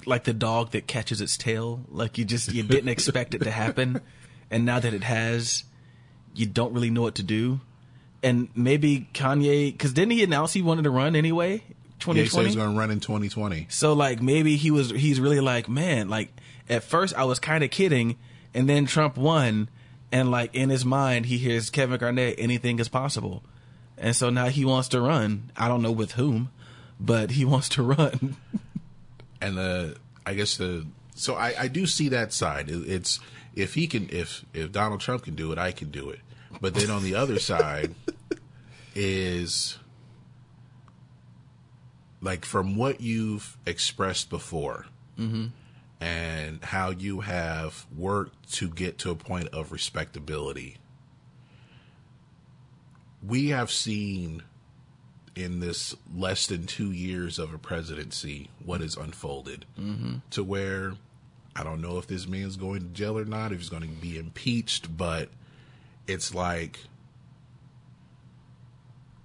like 0.04 0.24
the 0.24 0.32
dog 0.32 0.72
that 0.72 0.88
catches 0.88 1.20
its 1.20 1.36
tail. 1.36 1.80
Like 1.88 2.18
you 2.18 2.24
just 2.24 2.52
you 2.52 2.64
didn't 2.64 2.88
expect 2.88 3.34
it 3.34 3.42
to 3.44 3.50
happen 3.52 4.00
and 4.50 4.64
now 4.64 4.80
that 4.80 4.92
it 4.92 5.04
has, 5.04 5.62
you 6.34 6.46
don't 6.46 6.72
really 6.74 6.90
know 6.90 7.02
what 7.02 7.14
to 7.16 7.22
do. 7.22 7.60
And 8.24 8.48
maybe 8.56 9.06
Kanye 9.14 9.78
cuz 9.78 9.92
didn't 9.92 10.10
he 10.12 10.24
announce 10.24 10.52
he 10.52 10.62
wanted 10.62 10.82
to 10.82 10.90
run 10.90 11.14
anyway? 11.14 11.62
Yeah, 12.04 12.14
he 12.14 12.28
said 12.28 12.40
2020. 12.40 12.46
he's 12.48 12.56
going 12.56 12.72
to 12.72 12.78
run 12.80 12.90
in 12.90 12.98
2020. 12.98 13.66
So 13.70 13.92
like 13.92 14.20
maybe 14.20 14.56
he 14.56 14.72
was 14.72 14.90
he's 14.90 15.20
really 15.20 15.38
like, 15.38 15.68
man, 15.68 16.08
like 16.08 16.32
at 16.68 16.82
first 16.82 17.14
I 17.14 17.22
was 17.22 17.38
kind 17.38 17.62
of 17.62 17.70
kidding 17.70 18.16
and 18.52 18.68
then 18.68 18.86
Trump 18.86 19.16
won 19.16 19.68
and 20.12 20.30
like 20.30 20.54
in 20.54 20.68
his 20.68 20.84
mind 20.84 21.26
he 21.26 21.38
hears 21.38 21.70
Kevin 21.70 21.98
Garnett 21.98 22.36
anything 22.38 22.78
is 22.78 22.88
possible. 22.88 23.42
And 23.98 24.14
so 24.14 24.30
now 24.30 24.46
he 24.46 24.64
wants 24.64 24.88
to 24.88 25.00
run. 25.00 25.50
I 25.56 25.68
don't 25.68 25.82
know 25.82 25.92
with 25.92 26.12
whom, 26.12 26.50
but 27.00 27.32
he 27.32 27.44
wants 27.44 27.68
to 27.70 27.82
run. 27.82 28.36
And 29.40 29.58
the 29.58 29.96
I 30.24 30.34
guess 30.34 30.56
the 30.56 30.86
so 31.16 31.34
I, 31.34 31.52
I 31.58 31.66
do 31.66 31.84
see 31.84 32.10
that 32.10 32.32
side. 32.32 32.66
It's 32.70 33.18
if 33.56 33.74
he 33.74 33.88
can 33.88 34.08
if 34.10 34.44
if 34.54 34.70
Donald 34.70 35.00
Trump 35.00 35.24
can 35.24 35.34
do 35.34 35.50
it, 35.50 35.58
I 35.58 35.72
can 35.72 35.90
do 35.90 36.10
it. 36.10 36.20
But 36.60 36.74
then 36.74 36.90
on 36.90 37.02
the 37.02 37.16
other 37.16 37.38
side 37.40 37.92
is 38.94 39.78
like 42.20 42.44
from 42.44 42.76
what 42.76 43.00
you've 43.00 43.56
expressed 43.66 44.30
before 44.30 44.86
mm-hmm. 45.18 45.46
And 46.02 46.64
how 46.64 46.90
you 46.90 47.20
have 47.20 47.86
worked 47.96 48.52
to 48.52 48.68
get 48.68 48.98
to 48.98 49.10
a 49.12 49.14
point 49.14 49.46
of 49.52 49.70
respectability. 49.70 50.76
We 53.24 53.50
have 53.50 53.70
seen 53.70 54.42
in 55.36 55.60
this 55.60 55.94
less 56.12 56.48
than 56.48 56.66
two 56.66 56.90
years 56.90 57.38
of 57.38 57.54
a 57.54 57.58
presidency 57.58 58.50
what 58.64 58.80
has 58.80 58.96
unfolded 58.96 59.64
mm-hmm. 59.78 60.16
to 60.30 60.42
where 60.42 60.94
I 61.54 61.62
don't 61.62 61.80
know 61.80 61.98
if 61.98 62.08
this 62.08 62.26
man's 62.26 62.56
going 62.56 62.80
to 62.80 62.86
jail 62.86 63.16
or 63.16 63.24
not, 63.24 63.52
if 63.52 63.58
he's 63.60 63.68
going 63.68 63.82
to 63.82 63.88
be 63.88 64.18
impeached, 64.18 64.96
but 64.96 65.28
it's 66.08 66.34
like 66.34 66.80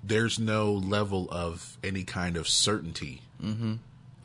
there's 0.03 0.37
no 0.37 0.73
level 0.73 1.27
of 1.31 1.79
any 1.83 2.03
kind 2.03 2.37
of 2.37 2.47
certainty 2.47 3.23
mm-hmm. 3.43 3.75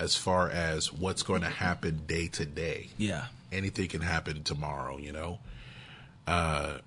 As 0.03 0.17
far 0.17 0.51
as 0.51 0.93
what's 0.93 1.23
going 1.23 1.43
to 1.43 1.49
happen 1.49 2.03
day 2.07 2.27
to 2.27 2.45
day 2.45 2.89
Yeah. 2.99 3.27
anything 3.53 3.87
can 3.89 4.01
happen 4.01 4.43
tomorrow, 4.43 4.99
you 4.99 5.13
know? 5.13 5.39
Uh, 6.27 6.79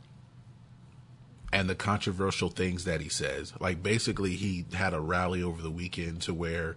and 1.53 1.69
the 1.69 1.75
controversial 1.75 2.49
things 2.49 2.83
that 2.83 2.99
he 2.99 3.07
says. 3.07 3.53
Like, 3.59 3.81
basically, 3.81 4.35
he 4.35 4.65
had 4.73 4.93
a 4.93 4.99
rally 4.99 5.41
over 5.41 5.61
the 5.61 5.71
weekend 5.71 6.21
to 6.23 6.33
where 6.33 6.75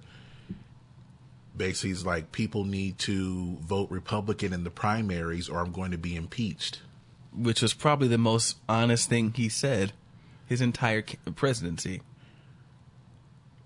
basically 1.56 1.90
he's 1.90 2.04
like, 2.06 2.30
people 2.30 2.64
need 2.64 2.98
to 2.98 3.56
vote 3.60 3.90
Republican 3.90 4.52
in 4.52 4.62
the 4.62 4.70
primaries 4.70 5.48
or 5.48 5.58
I'm 5.58 5.72
going 5.72 5.90
to 5.90 5.98
be 5.98 6.14
impeached. 6.14 6.80
Which 7.36 7.62
was 7.62 7.74
probably 7.74 8.06
the 8.08 8.18
most 8.18 8.56
honest 8.68 9.08
thing 9.08 9.32
he 9.34 9.48
said 9.48 9.92
his 10.46 10.60
entire 10.60 11.02
presidency. 11.34 12.00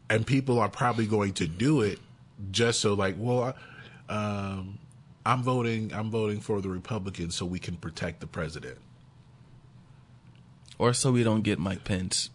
And 0.08 0.26
people 0.26 0.58
are 0.58 0.68
probably 0.70 1.06
going 1.06 1.34
to 1.34 1.46
do 1.46 1.82
it 1.82 1.98
just 2.50 2.80
so, 2.80 2.94
like, 2.94 3.14
well, 3.18 3.54
um, 4.08 4.78
I'm 5.24 5.42
voting. 5.42 5.92
I'm 5.94 6.10
voting 6.10 6.40
for 6.40 6.60
the 6.60 6.68
Republicans 6.68 7.34
so 7.36 7.46
we 7.46 7.58
can 7.58 7.76
protect 7.76 8.20
the 8.20 8.26
president. 8.26 8.78
Or 10.78 10.92
so 10.92 11.12
we 11.12 11.22
don't 11.22 11.42
get 11.42 11.58
Mike 11.58 11.84
Pence, 11.84 12.30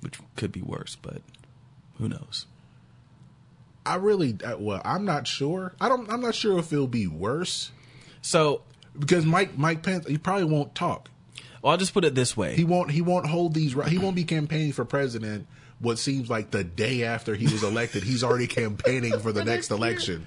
which 0.00 0.18
could 0.36 0.52
be 0.52 0.62
worse, 0.62 0.96
but 1.00 1.22
who 1.98 2.08
knows? 2.08 2.46
I 3.84 3.96
really, 3.96 4.36
uh, 4.44 4.58
well, 4.58 4.80
I'm 4.84 5.04
not 5.04 5.26
sure. 5.26 5.74
I 5.80 5.88
don't. 5.88 6.08
I'm 6.10 6.20
not 6.20 6.34
sure 6.34 6.58
if 6.58 6.72
it'll 6.72 6.86
be 6.86 7.06
worse 7.06 7.72
So, 8.22 8.62
because 8.98 9.24
Mike 9.24 9.56
Mike 9.58 9.82
Pence 9.82 10.06
he 10.06 10.18
probably 10.18 10.44
won't 10.44 10.74
talk. 10.74 11.08
well, 11.62 11.72
I'll 11.72 11.78
just 11.78 11.94
put 11.94 12.04
it 12.04 12.14
this 12.14 12.36
way. 12.36 12.54
He 12.54 12.62
won't. 12.64 12.90
He 12.90 13.00
won't 13.00 13.26
hold 13.26 13.54
these. 13.54 13.74
He 13.88 13.98
won't 13.98 14.14
be 14.14 14.24
campaigning 14.24 14.72
for 14.72 14.84
president. 14.84 15.46
What 15.80 15.98
seems 15.98 16.28
like 16.28 16.50
the 16.50 16.62
day 16.62 17.04
after 17.04 17.34
he 17.34 17.44
was 17.44 17.62
elected, 17.62 18.02
he's 18.02 18.22
already 18.22 18.46
campaigning 18.46 19.18
for 19.18 19.32
the 19.32 19.44
next 19.44 19.70
election. 19.70 20.26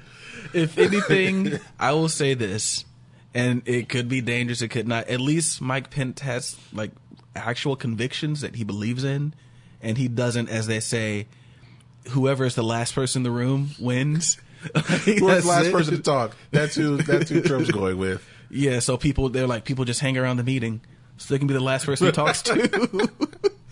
if 0.53 0.77
anything, 0.77 1.59
I 1.79 1.91
will 1.93 2.09
say 2.09 2.33
this, 2.33 2.85
and 3.33 3.61
it 3.65 3.87
could 3.87 4.09
be 4.09 4.21
dangerous. 4.21 4.61
It 4.61 4.69
could 4.69 4.87
not. 4.87 5.07
At 5.07 5.21
least 5.21 5.61
Mike 5.61 5.89
Pence 5.91 6.21
has 6.21 6.57
like 6.73 6.91
actual 7.35 7.75
convictions 7.75 8.41
that 8.41 8.55
he 8.55 8.63
believes 8.63 9.03
in, 9.03 9.33
and 9.81 9.97
he 9.97 10.07
doesn't, 10.07 10.49
as 10.49 10.67
they 10.67 10.79
say, 10.79 11.27
whoever 12.09 12.45
is 12.45 12.55
the 12.55 12.63
last 12.63 12.95
person 12.95 13.19
in 13.19 13.23
the 13.23 13.31
room 13.31 13.71
wins. 13.79 14.37
Who's 15.05 15.19
the 15.19 15.43
last 15.45 15.67
it. 15.67 15.71
person 15.73 15.95
to 15.97 16.01
talk? 16.01 16.35
That's 16.51 16.73
who. 16.75 16.97
That's 16.97 17.29
who 17.29 17.41
Trump's 17.41 17.69
going 17.69 17.97
with. 17.97 18.25
Yeah, 18.49 18.79
so 18.79 18.97
people 18.97 19.29
they're 19.29 19.47
like 19.47 19.65
people 19.65 19.83
just 19.83 19.99
hang 19.99 20.17
around 20.17 20.37
the 20.37 20.43
meeting, 20.43 20.81
so 21.17 21.33
they 21.33 21.37
can 21.37 21.47
be 21.47 21.53
the 21.53 21.59
last 21.59 21.85
person 21.85 22.05
he 22.05 22.11
talks 22.11 22.41
to. 22.43 23.09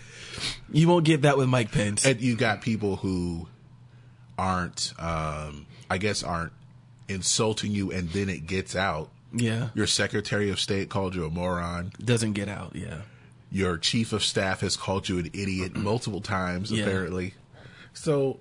you 0.71 0.87
won't 0.87 1.05
get 1.05 1.23
that 1.23 1.37
with 1.37 1.47
Mike 1.49 1.71
Pence. 1.71 2.05
And 2.05 2.19
you 2.21 2.35
got 2.35 2.61
people 2.61 2.97
who 2.97 3.47
aren't, 4.37 4.93
um, 4.99 5.65
I 5.89 5.97
guess, 5.97 6.23
aren't 6.23 6.53
insulting 7.07 7.71
you, 7.71 7.91
and 7.91 8.09
then 8.09 8.29
it 8.29 8.47
gets 8.47 8.75
out. 8.75 9.09
yeah, 9.33 9.69
Your 9.75 9.87
Secretary 9.87 10.49
of 10.49 10.59
State 10.59 10.89
called 10.89 11.15
you 11.15 11.25
a 11.25 11.29
moron. 11.29 11.91
doesn't 12.03 12.33
get 12.33 12.47
out. 12.49 12.75
Yeah, 12.75 13.01
Your 13.51 13.77
Chief 13.77 14.13
of 14.13 14.23
Staff 14.23 14.61
has 14.61 14.75
called 14.77 15.09
you 15.09 15.19
an 15.19 15.27
idiot 15.33 15.75
multiple 15.75 16.21
times, 16.21 16.71
Yeah. 16.71 16.83
apparently. 16.85 17.33
So 17.93 18.39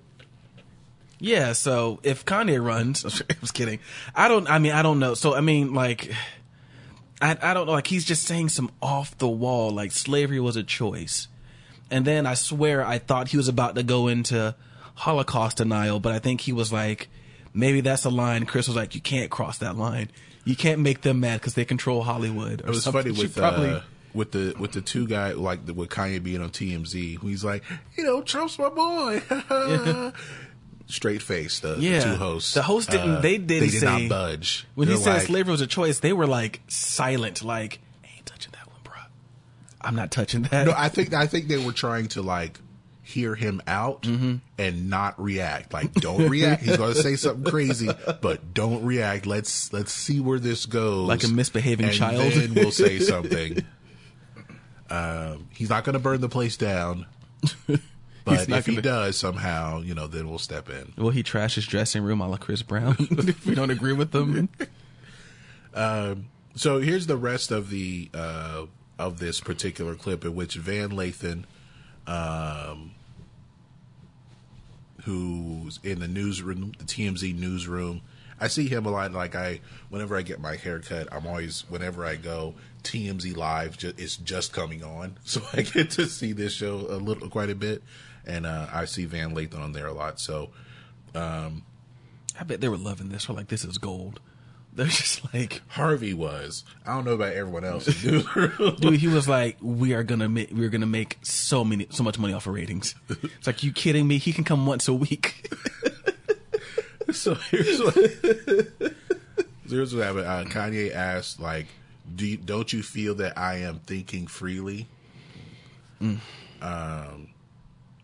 yeah. 1.19 1.53
So 1.53 1.99
if 2.03 2.25
Kanye 2.25 2.63
runs, 2.63 3.05
I 3.29 3.35
was 3.41 3.51
kidding. 3.51 3.79
I 4.15 4.27
don't. 4.27 4.49
I 4.49 4.57
mean, 4.59 4.71
I 4.71 4.81
don't 4.81 4.99
know. 4.99 5.13
So 5.13 5.35
I 5.35 5.41
mean, 5.41 5.73
like, 5.73 6.11
I 7.21 7.37
I 7.41 7.53
don't 7.53 7.67
know. 7.67 7.73
Like 7.73 7.87
he's 7.87 8.05
just 8.05 8.23
saying 8.23 8.49
some 8.49 8.71
off 8.81 9.17
the 9.17 9.27
wall, 9.29 9.69
like 9.71 9.91
slavery 9.91 10.39
was 10.39 10.55
a 10.55 10.63
choice, 10.63 11.27
and 11.91 12.05
then 12.05 12.25
I 12.25 12.33
swear 12.33 12.83
I 12.85 12.97
thought 12.97 13.27
he 13.27 13.37
was 13.37 13.47
about 13.47 13.75
to 13.75 13.83
go 13.83 14.07
into 14.07 14.55
Holocaust 14.95 15.57
denial, 15.57 15.99
but 15.99 16.13
I 16.13 16.19
think 16.19 16.41
he 16.41 16.53
was 16.53 16.71
like, 16.73 17.09
maybe 17.53 17.81
that's 17.81 18.05
a 18.05 18.09
line. 18.09 18.45
Kris 18.45 18.67
was 18.67 18.75
like, 18.75 18.95
you 18.95 19.01
can't 19.01 19.29
cross 19.29 19.57
that 19.59 19.75
line. 19.77 20.09
You 20.45 20.55
can't 20.55 20.79
make 20.81 21.01
them 21.01 21.19
mad 21.19 21.39
because 21.39 21.53
they 21.53 21.65
control 21.65 22.01
Hollywood. 22.03 22.61
Or 22.61 22.67
It 22.67 22.69
was 22.69 22.83
something. 22.83 23.03
funny 23.13 23.15
with 23.17 23.35
probably- 23.35 23.69
uh, 23.69 23.81
with 24.13 24.31
the 24.33 24.53
with 24.59 24.73
the 24.73 24.81
two 24.81 25.07
guy 25.07 25.31
like 25.31 25.65
the, 25.65 25.73
with 25.73 25.89
Kanye 25.89 26.21
being 26.21 26.41
on 26.41 26.49
TMZ. 26.49 27.21
He's 27.21 27.45
like, 27.45 27.63
you 27.97 28.03
know, 28.03 28.21
Trump's 28.21 28.59
my 28.59 28.67
boy. 28.69 29.21
Straight 30.87 31.21
face. 31.21 31.61
The, 31.61 31.75
the 31.75 31.81
Yeah. 31.81 32.03
two 32.03 32.15
hosts. 32.15 32.53
The 32.53 32.63
hosts 32.63 32.91
didn't- 32.91 33.09
uh, 33.09 33.21
they 33.21 33.37
didn't 33.37 33.47
They 33.47 33.69
did 33.69 33.79
say- 33.79 33.85
not 33.85 34.09
budge 34.09 34.67
when 34.75 34.89
he 34.89 34.95
They're 34.95 35.03
said 35.03 35.13
like, 35.19 35.27
slavery 35.27 35.51
was 35.51 35.61
a 35.61 35.67
choice, 35.67 35.99
they 35.99 36.11
were 36.11 36.27
like 36.27 36.59
silent, 36.67 37.41
like, 37.43 37.79
I 38.03 38.07
ain't 38.17 38.25
touching 38.25 38.51
that 38.51 38.67
one, 38.67 38.81
bro. 38.83 38.93
I'm 39.83 39.95
not 39.95 40.11
touching 40.11 40.43
that. 40.43 40.65
No, 40.67 40.73
I 40.75 40.89
think 40.89 41.13
I 41.13 41.27
think 41.27 41.47
they 41.47 41.57
were 41.63 41.71
trying 41.73 42.07
to 42.09 42.21
like 42.21 42.59
hear 43.03 43.33
him 43.35 43.61
out 43.67 44.03
Mm-hmm. 44.03 44.35
and 44.59 44.89
not 44.89 45.19
react. 45.21 45.73
Like, 45.73 45.91
don't 45.93 46.29
react. 46.29 46.63
He's 46.63 46.77
going 46.77 46.93
to 46.93 47.01
say 47.01 47.15
something 47.15 47.49
crazy, 47.51 47.89
but 48.21 48.53
don't 48.53 48.83
react. 48.85 49.25
Let's 49.25 49.73
let's 49.73 49.91
see 49.91 50.19
where 50.19 50.39
this 50.39 50.65
goes. 50.65 51.07
Like 51.07 51.23
a 51.23 51.27
misbehaving 51.27 51.87
and 51.87 51.95
child. 51.95 52.31
Then 52.33 52.53
we'll 52.53 52.71
say 52.71 52.99
something. 52.99 53.63
um, 54.89 55.47
he's 55.51 55.69
not 55.69 55.83
going 55.83 55.93
to 55.93 55.99
burn 55.99 56.21
the 56.21 56.29
place 56.29 56.57
down, 56.57 57.05
but 57.67 57.79
if 58.49 58.65
he 58.65 58.73
gonna- 58.73 58.81
does 58.81 59.17
somehow, 59.17 59.81
you 59.81 59.95
know, 59.95 60.07
then 60.07 60.29
we'll 60.29 60.37
step 60.39 60.69
in. 60.69 60.93
Will 60.97 61.09
he 61.11 61.23
trash 61.23 61.55
his 61.55 61.65
dressing 61.65 62.03
room 62.03 62.21
a 62.21 62.27
la 62.29 62.37
Chris 62.37 62.61
Brown 62.61 62.95
if 63.11 63.45
we 63.45 63.55
don't 63.55 63.71
agree 63.71 63.93
with 63.93 64.11
them? 64.11 64.47
So 66.55 66.79
here's 66.81 67.07
the 67.07 67.17
rest 67.17 67.51
of 67.51 67.69
the 67.69 68.09
uh, 68.13 68.65
of 69.01 69.19
this 69.19 69.41
particular 69.41 69.95
clip 69.95 70.23
in 70.23 70.35
which 70.35 70.55
Van 70.55 70.89
Lathan, 70.89 71.43
um, 72.07 72.91
who's 75.03 75.79
in 75.83 75.99
the 75.99 76.07
newsroom, 76.07 76.73
the 76.77 76.85
TMZ 76.85 77.37
newsroom. 77.37 78.01
I 78.39 78.47
see 78.47 78.67
him 78.67 78.85
a 78.85 78.91
lot. 78.91 79.11
Like 79.11 79.35
I, 79.35 79.61
whenever 79.89 80.15
I 80.15 80.21
get 80.21 80.39
my 80.39 80.55
hair 80.55 80.79
cut, 80.79 81.07
I'm 81.11 81.27
always 81.27 81.65
whenever 81.69 82.05
I 82.05 82.15
go 82.15 82.55
TMZ 82.83 83.35
live. 83.35 83.77
Ju- 83.77 83.93
it's 83.97 84.17
just 84.17 84.53
coming 84.53 84.83
on, 84.83 85.17
so 85.23 85.41
I 85.53 85.63
get 85.63 85.91
to 85.91 86.05
see 86.05 86.33
this 86.33 86.53
show 86.53 86.75
a 86.89 86.97
little, 86.97 87.29
quite 87.29 87.49
a 87.49 87.55
bit, 87.55 87.83
and 88.25 88.45
uh, 88.45 88.67
I 88.71 88.85
see 88.85 89.05
Van 89.05 89.35
Lathan 89.35 89.59
on 89.59 89.71
there 89.73 89.87
a 89.87 89.93
lot. 89.93 90.19
So 90.19 90.51
I 92.39 92.43
bet 92.43 92.61
they 92.61 92.69
were 92.69 92.77
loving 92.77 93.09
this. 93.09 93.27
We're 93.27 93.35
like, 93.35 93.47
this 93.49 93.65
is 93.65 93.77
gold. 93.77 94.19
They're 94.73 94.85
just 94.85 95.33
like, 95.33 95.61
Harvey 95.67 96.13
was. 96.13 96.63
I 96.85 96.93
don't 96.95 97.03
know 97.03 97.13
about 97.13 97.33
everyone 97.33 97.65
else. 97.65 98.03
in 98.05 98.23
dude, 98.79 98.99
he 98.99 99.07
was 99.07 99.27
like, 99.27 99.57
we 99.61 99.93
are 99.93 100.03
gonna 100.03 100.29
make, 100.29 100.51
we're 100.51 100.69
gonna 100.69 100.85
make 100.85 101.17
so 101.21 101.65
many, 101.65 101.87
so 101.89 102.03
much 102.03 102.17
money 102.17 102.33
off 102.33 102.47
of 102.47 102.53
ratings. 102.53 102.95
It's 103.09 103.47
like, 103.47 103.63
you 103.63 103.73
kidding 103.73 104.07
me? 104.07 104.17
He 104.17 104.31
can 104.31 104.43
come 104.45 104.65
once 104.65 104.87
a 104.87 104.93
week. 104.93 105.49
So 107.11 107.35
here's 107.35 107.79
what 107.79 107.95
here's 109.69 109.93
what 109.93 110.03
happened. 110.05 110.25
Uh, 110.27 110.45
Kanye 110.45 110.93
asked, 110.93 111.39
like, 111.41 111.67
do 112.15 112.25
you, 112.25 112.37
don't 112.37 112.71
you 112.71 112.81
feel 112.81 113.15
that 113.15 113.37
I 113.37 113.57
am 113.57 113.79
thinking 113.79 114.27
freely? 114.27 114.87
Um, 115.99 117.27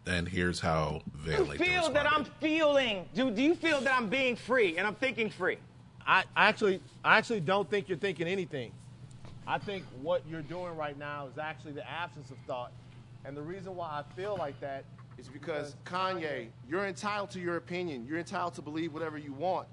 and 0.05 0.27
here's 0.27 0.59
how 0.59 1.01
Van 1.13 1.45
You 1.45 1.51
Lathan 1.51 1.57
feel 1.57 1.89
that 1.91 2.11
I'm 2.11 2.25
feeling. 2.41 3.05
Do, 3.15 3.31
do 3.31 3.41
you 3.41 3.55
feel 3.55 3.81
that 3.81 3.93
I'm 3.93 4.09
being 4.09 4.35
free 4.35 4.77
and 4.77 4.85
I'm 4.85 4.95
thinking 4.95 5.29
free? 5.29 5.57
I, 6.07 6.23
actually 6.35 6.81
I 7.03 7.17
actually 7.17 7.41
don't 7.41 7.69
think 7.69 7.89
you're 7.89 7.97
thinking 7.97 8.27
anything. 8.27 8.71
I 9.45 9.57
think 9.57 9.83
what 10.01 10.23
you're 10.29 10.41
doing 10.41 10.75
right 10.75 10.97
now 10.97 11.27
is 11.27 11.37
actually 11.37 11.73
the 11.73 11.89
absence 11.89 12.31
of 12.31 12.37
thought. 12.47 12.71
And 13.25 13.35
the 13.35 13.41
reason 13.41 13.75
why 13.75 13.87
I 13.87 14.15
feel 14.15 14.37
like 14.37 14.59
that 14.61 14.85
is 15.17 15.27
because 15.27 15.75
Kanye, 15.85 16.47
you're 16.69 16.85
entitled 16.85 17.31
to 17.31 17.39
your 17.39 17.57
opinion. 17.57 18.05
You're 18.07 18.19
entitled 18.19 18.53
to 18.55 18.61
believe 18.61 18.93
whatever 18.93 19.17
you 19.17 19.33
want. 19.33 19.67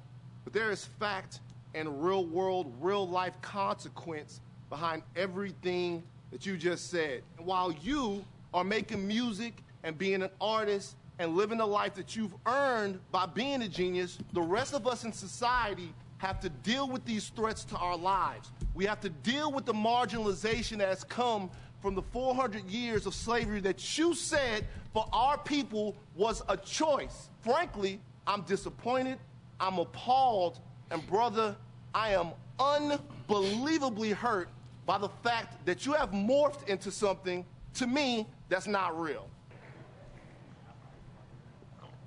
But 0.45 0.53
there 0.53 0.71
is 0.71 0.85
fact 0.85 1.41
and 1.75 2.05
real 2.05 2.25
world, 2.25 2.73
real 2.81 3.07
life 3.09 3.35
consequence 3.43 4.41
behind 4.71 5.03
everything 5.17 6.03
that 6.31 6.47
you 6.47 6.57
just 6.57 6.91
said. 6.91 7.23
And 7.37 7.47
while 7.47 7.73
you 7.73 8.25
are 8.53 8.65
making 8.65 9.07
music 9.07 9.55
and 9.83 9.97
being 9.97 10.23
an 10.23 10.31
artist 10.41 10.97
and 11.19 11.37
living 11.37 11.59
the 11.59 11.67
life 11.67 11.95
that 11.95 12.17
you've 12.17 12.35
earned 12.47 12.99
by 13.13 13.27
being 13.27 13.63
a 13.63 13.69
genius, 13.69 14.19
the 14.33 14.43
rest 14.43 14.75
of 14.75 14.87
us 14.87 15.05
in 15.05 15.13
society 15.13 15.93
have 16.25 16.41
to 16.41 16.49
deal 16.49 16.89
with 16.89 17.05
these 17.05 17.29
threats 17.29 17.65
to 17.65 17.77
our 17.77 17.97
lives. 17.97 18.51
We 18.75 18.87
have 18.87 19.01
to 19.01 19.11
deal 19.11 19.53
with 19.53 19.67
the 19.67 19.75
marginalization 19.75 20.79
that 20.79 20.89
has 20.89 21.05
come 21.05 21.51
from 21.83 21.95
the 21.95 22.03
400 22.03 22.65
years 22.65 23.05
of 23.05 23.15
slavery 23.15 23.61
that 23.61 23.99
you 23.99 24.15
said 24.15 24.67
for 24.95 25.07
our 25.13 25.37
people 25.37 25.95
was 26.17 26.43
a 26.49 26.57
choice. 26.57 27.29
Frankly, 27.41 28.01
I'm 28.27 28.41
disappointed, 28.43 29.19
I'm 29.61 29.79
appalled, 29.79 30.61
and 30.91 31.07
brother, 31.07 31.57
I 31.95 32.15
am 32.15 32.31
unbelievably 32.59 34.13
hurt 34.13 34.49
by 34.87 34.97
the 34.97 35.11
fact 35.23 35.67
that 35.67 35.85
you 35.85 35.93
have 35.93 36.11
morphed 36.13 36.67
into 36.69 36.91
something 36.91 37.45
to 37.75 37.87
me 37.87 38.27
that's 38.49 38.67
not 38.67 38.99
real. 38.99 39.29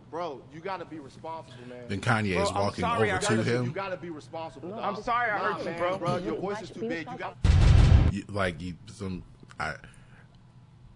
Bro, 0.09 0.41
you 0.53 0.59
gotta 0.61 0.85
be 0.85 0.99
responsible, 0.99 1.57
man. 1.67 1.83
Then 1.89 1.99
Kanye 2.01 2.33
Bro, 2.35 2.43
is 2.43 2.53
walking 2.53 2.81
sorry 2.81 3.11
over 3.11 3.19
hurt 3.19 3.27
to 3.27 3.33
you. 3.35 3.39
You 3.39 3.43
him. 3.63 3.71
gotta 3.73 3.97
be 3.97 4.09
responsible. 4.09 4.69
dog. 4.69 4.79
I'm 4.81 5.03
sorry 5.03 5.31
I 5.31 5.37
Nah, 5.37 5.53
hurt 5.55 5.65
you, 5.65 5.71
bro. 5.77 5.97
bro. 5.97 6.17
Your 6.17 6.35
voice 6.35 6.61
is 6.61 6.69
too 6.69 6.87
big. 6.87 7.07
You 7.11 7.17
got. 7.17 7.35
You- 8.11 8.23
like 8.29 8.61
you, 8.61 8.73
some, 8.87 9.21
I, 9.59 9.73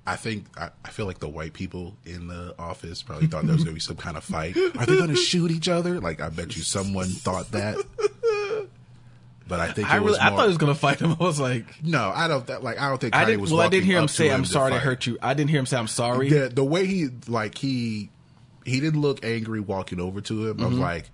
I 0.08 0.16
think 0.16 0.46
I, 0.58 0.70
I 0.86 0.90
feel 0.90 1.06
like 1.06 1.20
the 1.20 1.28
white 1.28 1.52
people 1.54 1.96
in 2.06 2.28
the 2.28 2.56
office 2.58 3.04
probably 3.04 3.28
thought 3.28 3.44
there 3.46 3.54
was 3.54 3.64
gonna 3.66 3.74
be 3.74 3.80
some 3.82 3.98
kind 3.98 4.16
of 4.18 4.24
fight. 4.24 4.56
Are 4.58 4.86
they 4.86 4.98
gonna 4.98 5.16
shoot 5.16 5.52
each 5.52 5.68
other? 5.68 6.00
Like 6.00 6.22
I 6.22 6.30
bet 6.30 6.56
you 6.56 6.64
someone 6.64 7.08
thought 7.10 7.52
that. 7.52 7.76
But 9.48 9.60
I 9.60 9.72
think 9.74 9.90
I 9.92 9.98
it 9.98 10.04
was 10.04 10.14
really, 10.14 10.20
I 10.22 10.30
thought 10.30 10.44
he 10.44 10.48
was 10.48 10.58
gonna 10.58 10.74
fight 10.76 11.00
him. 11.00 11.12
I 11.20 11.24
was 11.24 11.40
like, 11.40 11.84
No, 11.84 12.10
I 12.16 12.28
don't. 12.30 12.48
That, 12.48 12.64
like 12.64 12.80
I 12.80 12.88
don't 12.88 13.00
think 13.02 13.14
Kanye 13.14 13.18
I 13.18 13.26
didn't. 13.26 13.42
was. 13.42 13.52
Well, 13.52 13.62
I 13.62 13.68
didn't 13.68 13.86
hear 13.86 13.98
him 13.98 14.06
up 14.06 14.10
to 14.10 14.16
say, 14.16 14.32
"I'm 14.32 14.44
to 14.44 14.50
sorry 14.50 14.72
to 14.72 14.78
fight. 14.78 14.84
hurt 14.86 15.08
you." 15.08 15.18
I 15.22 15.34
didn't 15.34 15.50
hear 15.50 15.60
him 15.60 15.66
say, 15.66 15.78
"I'm 15.78 15.88
sorry." 15.88 16.30
The, 16.30 16.48
the 16.48 16.64
way 16.64 16.86
he 16.86 17.10
like 17.28 17.58
he 17.58 18.10
he 18.72 18.80
didn't 18.80 19.02
look 19.02 19.24
angry 19.24 19.60
walking 19.60 20.00
over 20.00 20.22
to 20.22 20.48
him. 20.48 20.60
I 20.60 20.64
Mm-hmm. 20.64 20.70
was 20.72 20.80
like, 20.80 21.10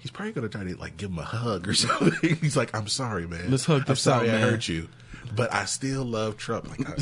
he's 0.00 0.10
probably 0.10 0.32
gonna 0.32 0.48
try 0.48 0.64
to 0.64 0.76
like 0.76 0.96
give 0.96 1.10
him 1.10 1.18
a 1.18 1.24
hug 1.24 1.66
or 1.68 1.74
something. 1.74 2.36
he's 2.36 2.56
like, 2.56 2.74
I'm 2.74 2.88
sorry, 2.88 3.26
man. 3.26 3.50
Let's 3.50 3.64
hug 3.64 3.84
I'm 3.88 3.96
sorry 3.96 4.28
out, 4.30 4.36
I 4.36 4.40
hurt 4.40 4.68
you, 4.68 4.88
but 5.34 5.52
I 5.54 5.64
still 5.66 6.04
love 6.04 6.36
Trump. 6.36 6.68
Like, 6.68 6.88
I, 6.88 6.94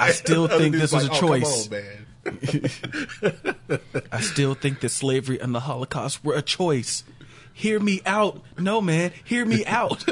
I 0.00 0.10
still 0.10 0.48
think 0.58 0.74
this 0.74 0.92
was 0.92 1.04
a 1.04 1.08
like, 1.12 1.16
"Oh, 1.16 1.20
come 1.20 1.28
choice. 1.40 1.66
on, 1.66 1.70
man. 1.70 2.04
I 4.12 4.20
still 4.20 4.54
think 4.54 4.80
that 4.80 4.88
slavery 4.90 5.38
and 5.40 5.54
the 5.54 5.60
Holocaust 5.60 6.22
were 6.24 6.34
a 6.34 6.42
choice. 6.42 7.04
Hear 7.54 7.80
me 7.80 8.00
out. 8.06 8.42
No, 8.58 8.80
man, 8.82 9.12
hear 9.24 9.44
me 9.46 9.64
out. 9.66 10.04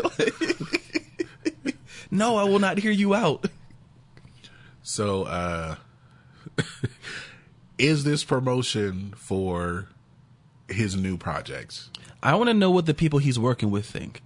no, 2.10 2.36
I 2.36 2.44
will 2.44 2.58
not 2.58 2.78
hear 2.78 2.90
you 2.90 3.14
out. 3.14 3.46
So, 4.82 5.24
uh, 5.24 5.76
is 7.78 8.04
this 8.04 8.24
promotion 8.24 9.14
for 9.16 9.88
his 10.68 10.96
new 10.96 11.16
projects? 11.16 11.90
I 12.22 12.34
want 12.34 12.48
to 12.48 12.54
know 12.54 12.70
what 12.70 12.86
the 12.86 12.94
people 12.94 13.18
he's 13.18 13.38
working 13.38 13.70
with 13.70 13.86
think. 13.86 14.22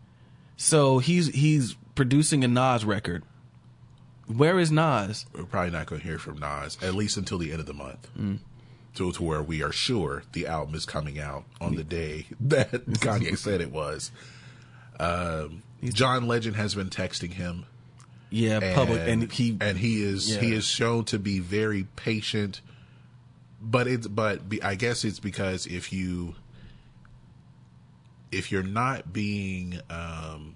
So 0.57 0.99
he's 0.99 1.29
he's 1.29 1.75
producing 1.95 2.45
a 2.45 2.49
Nas 2.49 2.85
record. 2.85 3.25
Where 4.27 4.59
is 4.59 4.71
Nas? 4.71 5.27
We're 5.33 5.45
probably 5.45 5.71
not 5.71 5.87
going 5.87 6.01
to 6.03 6.07
hear 6.07 6.19
from 6.19 6.39
Nas 6.39 6.79
at 6.83 6.95
least 6.95 7.17
until 7.17 7.39
the 7.39 7.51
end 7.51 7.61
of 7.61 7.67
the 7.67 7.75
month. 7.75 8.09
Mm. 8.19 8.39
To, 8.97 9.13
to 9.13 9.23
where 9.23 9.43
we 9.43 9.63
are 9.63 9.71
sure 9.71 10.25
the 10.33 10.49
album 10.49 10.75
is 10.75 10.85
coming 10.85 11.21
out 11.21 11.45
on 11.61 11.77
the 11.77 11.85
day 11.85 12.27
that 12.41 12.87
Kanye 12.87 13.39
said 13.39 13.61
it 13.61 13.71
was. 13.71 14.11
Um, 14.99 15.63
John 15.85 16.27
Legend 16.27 16.57
has 16.57 16.75
been 16.75 16.91
texting 16.91 17.33
him. 17.33 17.67
Yeah, 18.31 18.75
public, 18.75 19.01
and 19.09 19.31
he 19.31 19.57
and 19.61 19.79
he 19.79 20.03
is 20.03 20.37
he 20.37 20.53
is 20.53 20.65
shown 20.65 21.05
to 21.07 21.19
be 21.19 21.41
very 21.41 21.85
patient. 21.97 22.61
But 23.61 23.87
it's 23.89 24.07
but 24.07 24.49
be, 24.49 24.63
I 24.63 24.75
guess 24.75 25.05
it's 25.05 25.21
because 25.21 25.67
if 25.67 25.93
you 25.93 26.35
if 28.33 28.51
you're 28.53 28.63
not 28.63 29.13
being 29.13 29.81
um, 29.91 30.55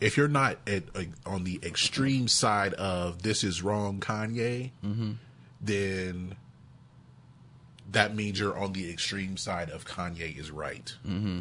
if 0.00 0.16
you're 0.16 0.28
not 0.28 0.58
at, 0.66 0.84
uh, 0.94 1.02
on 1.24 1.44
the 1.44 1.60
extreme 1.62 2.28
side 2.28 2.74
of 2.74 3.22
this 3.22 3.44
is 3.44 3.62
wrong, 3.62 4.00
Kanye, 4.00 4.70
Mm-hmm. 4.84 5.12
then 5.60 6.34
that 7.92 8.14
means 8.14 8.38
you're 8.40 8.58
on 8.58 8.72
the 8.72 8.90
extreme 8.90 9.36
side 9.36 9.70
of 9.70 9.84
Kanye 9.86 10.36
is 10.38 10.50
right. 10.50 10.94
Mm-hmm. 11.06 11.40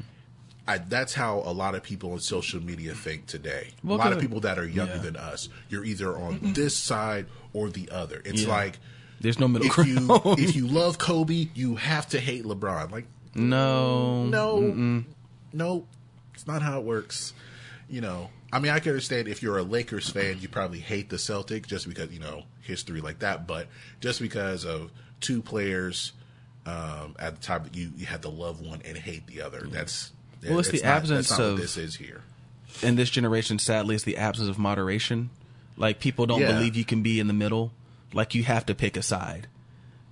I, 0.67 0.78
that's 0.80 1.13
how 1.13 1.39
a 1.45 1.54
lot 1.54 1.76
of 1.76 1.84
people 1.84 2.12
on 2.13 2.19
social 2.19 2.60
media 2.62 2.93
think 2.93 3.28
today. 3.28 3.69
Well, 3.84 3.98
a 3.98 4.00
lot 4.00 4.13
of 4.13 4.19
people 4.19 4.39
that 4.41 4.58
are 4.58 4.67
younger 4.67 4.95
Yeah. 4.95 5.02
than 5.02 5.15
us, 5.15 5.50
you're 5.69 5.84
either 5.86 6.15
on 6.17 6.39
this 6.54 6.76
side 6.76 7.28
or 7.54 7.69
the 7.69 7.89
other. 7.91 8.21
It's 8.26 8.43
Yeah. 8.43 8.50
like 8.50 8.80
there's 9.21 9.39
no 9.39 9.47
middle 9.47 9.67
if 9.67 9.73
ground. 9.73 9.89
you 9.89 10.08
if 10.38 10.56
you 10.56 10.67
love 10.67 10.97
Kobe, 10.97 11.47
you 11.54 11.75
have 11.75 12.08
to 12.10 12.19
hate 12.19 12.43
LeBron. 12.43 12.91
Like 12.91 13.06
no, 13.34 14.25
no, 14.25 15.04
no, 15.54 15.86
it's 16.34 16.47
not 16.47 16.62
how 16.62 16.80
it 16.80 16.86
works. 16.86 17.34
You 17.89 18.01
know, 18.01 18.30
I 18.51 18.60
mean, 18.60 18.71
I 18.71 18.80
can 18.80 18.91
understand 18.91 19.28
if 19.28 19.43
you're 19.43 19.58
a 19.58 19.63
Lakers 19.63 20.10
fan, 20.10 20.39
you 20.41 20.47
probably 20.47 20.80
hate 20.80 21.10
the 21.10 21.17
Celtic 21.19 21.67
just 21.67 21.88
because 21.88 22.12
you 22.12 22.19
know 22.19 22.43
history 22.62 23.01
like 23.01 23.19
that. 23.19 23.45
But 23.47 23.67
just 23.99 24.19
because 24.19 24.65
of 24.65 24.91
two 25.21 25.41
players 25.41 26.13
um, 26.65 27.15
at 27.19 27.36
the 27.36 27.41
time, 27.41 27.69
you 27.73 27.91
you 27.95 28.06
had 28.06 28.21
to 28.23 28.30
love 28.30 28.62
one 28.62 28.82
and 28.86 28.97
hate 28.97 29.28
the 29.28 29.41
other. 29.41 29.67
That's 29.69 30.12
Well, 30.47 30.60
it's 30.60 30.69
the 30.69 30.78
not- 30.78 30.86
absence 30.86 31.28
that's 31.30 31.39
not 31.39 31.45
of- 31.45 31.54
what 31.54 31.62
this 31.62 31.78
is 31.78 31.95
here. 31.95 32.21
in 32.82 32.95
this 32.95 33.10
generation, 33.10 33.60
sadly, 33.60 33.95
it's 33.95 34.04
the 34.04 34.17
absence 34.17 34.49
of 34.49 34.58
moderation. 34.58 35.30
Like 35.78 35.99
people 35.99 36.25
don't 36.25 36.41
Yeah. 36.41 36.54
believe 36.54 36.75
you 36.75 36.86
can 36.86 37.01
be 37.04 37.19
in 37.19 37.28
the 37.28 37.34
middle. 37.34 37.71
Like 38.15 38.34
you 38.34 38.43
have 38.43 38.65
to 38.67 38.73
pick 38.73 38.97
a 38.97 39.04
side, 39.04 39.47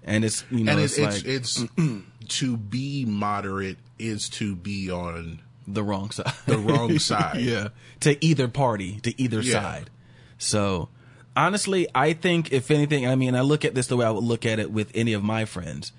and 0.03 0.23
it's 0.23 0.43
you 0.51 0.63
know 0.65 0.73
and 0.73 0.81
it's, 0.81 0.97
it's 0.99 1.15
like 1.23 1.25
it's, 1.25 1.59
it's 1.79 2.27
to 2.39 2.57
be 2.57 3.05
moderate 3.05 3.77
is 3.97 4.29
to 4.29 4.55
be 4.55 4.91
on 4.91 5.41
the 5.67 5.81
wrong 5.83 6.11
side. 6.11 6.33
the 6.45 6.57
wrong 6.57 6.99
side. 7.11 7.39
yeah, 7.41 7.69
to 8.01 8.23
either 8.23 8.47
party, 8.47 8.99
to 9.01 9.19
either 9.21 9.41
Yeah. 9.41 9.61
side. 9.61 9.89
So 10.37 10.89
honestly, 11.35 11.87
I 11.95 12.13
think 12.13 12.51
if 12.51 12.69
anything, 12.69 13.07
I 13.07 13.15
mean, 13.15 13.35
I 13.35 13.41
look 13.41 13.63
at 13.65 13.73
this 13.73 13.87
the 13.87 13.95
way 13.97 14.05
I 14.05 14.11
would 14.11 14.23
look 14.23 14.45
at 14.45 14.59
it 14.59 14.71
with 14.71 14.91
any 14.93 15.13
of 15.13 15.23
my 15.23 15.45
friends. 15.45 15.91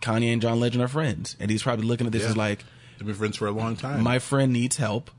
Kanye 0.00 0.32
and 0.32 0.40
John 0.40 0.60
Legend 0.60 0.82
are 0.84 0.88
friends, 0.88 1.34
and 1.40 1.50
he's 1.50 1.62
probably 1.64 1.84
looking 1.86 2.06
at 2.06 2.12
this 2.12 2.22
Yeah. 2.22 2.28
as 2.30 2.36
like, 2.36 2.64
They've 2.98 3.06
been 3.06 3.16
friends 3.16 3.36
for 3.36 3.48
a 3.48 3.50
long 3.50 3.74
time. 3.76 4.02
my 4.04 4.20
friend 4.20 4.52
needs 4.52 4.76
help. 4.76 5.10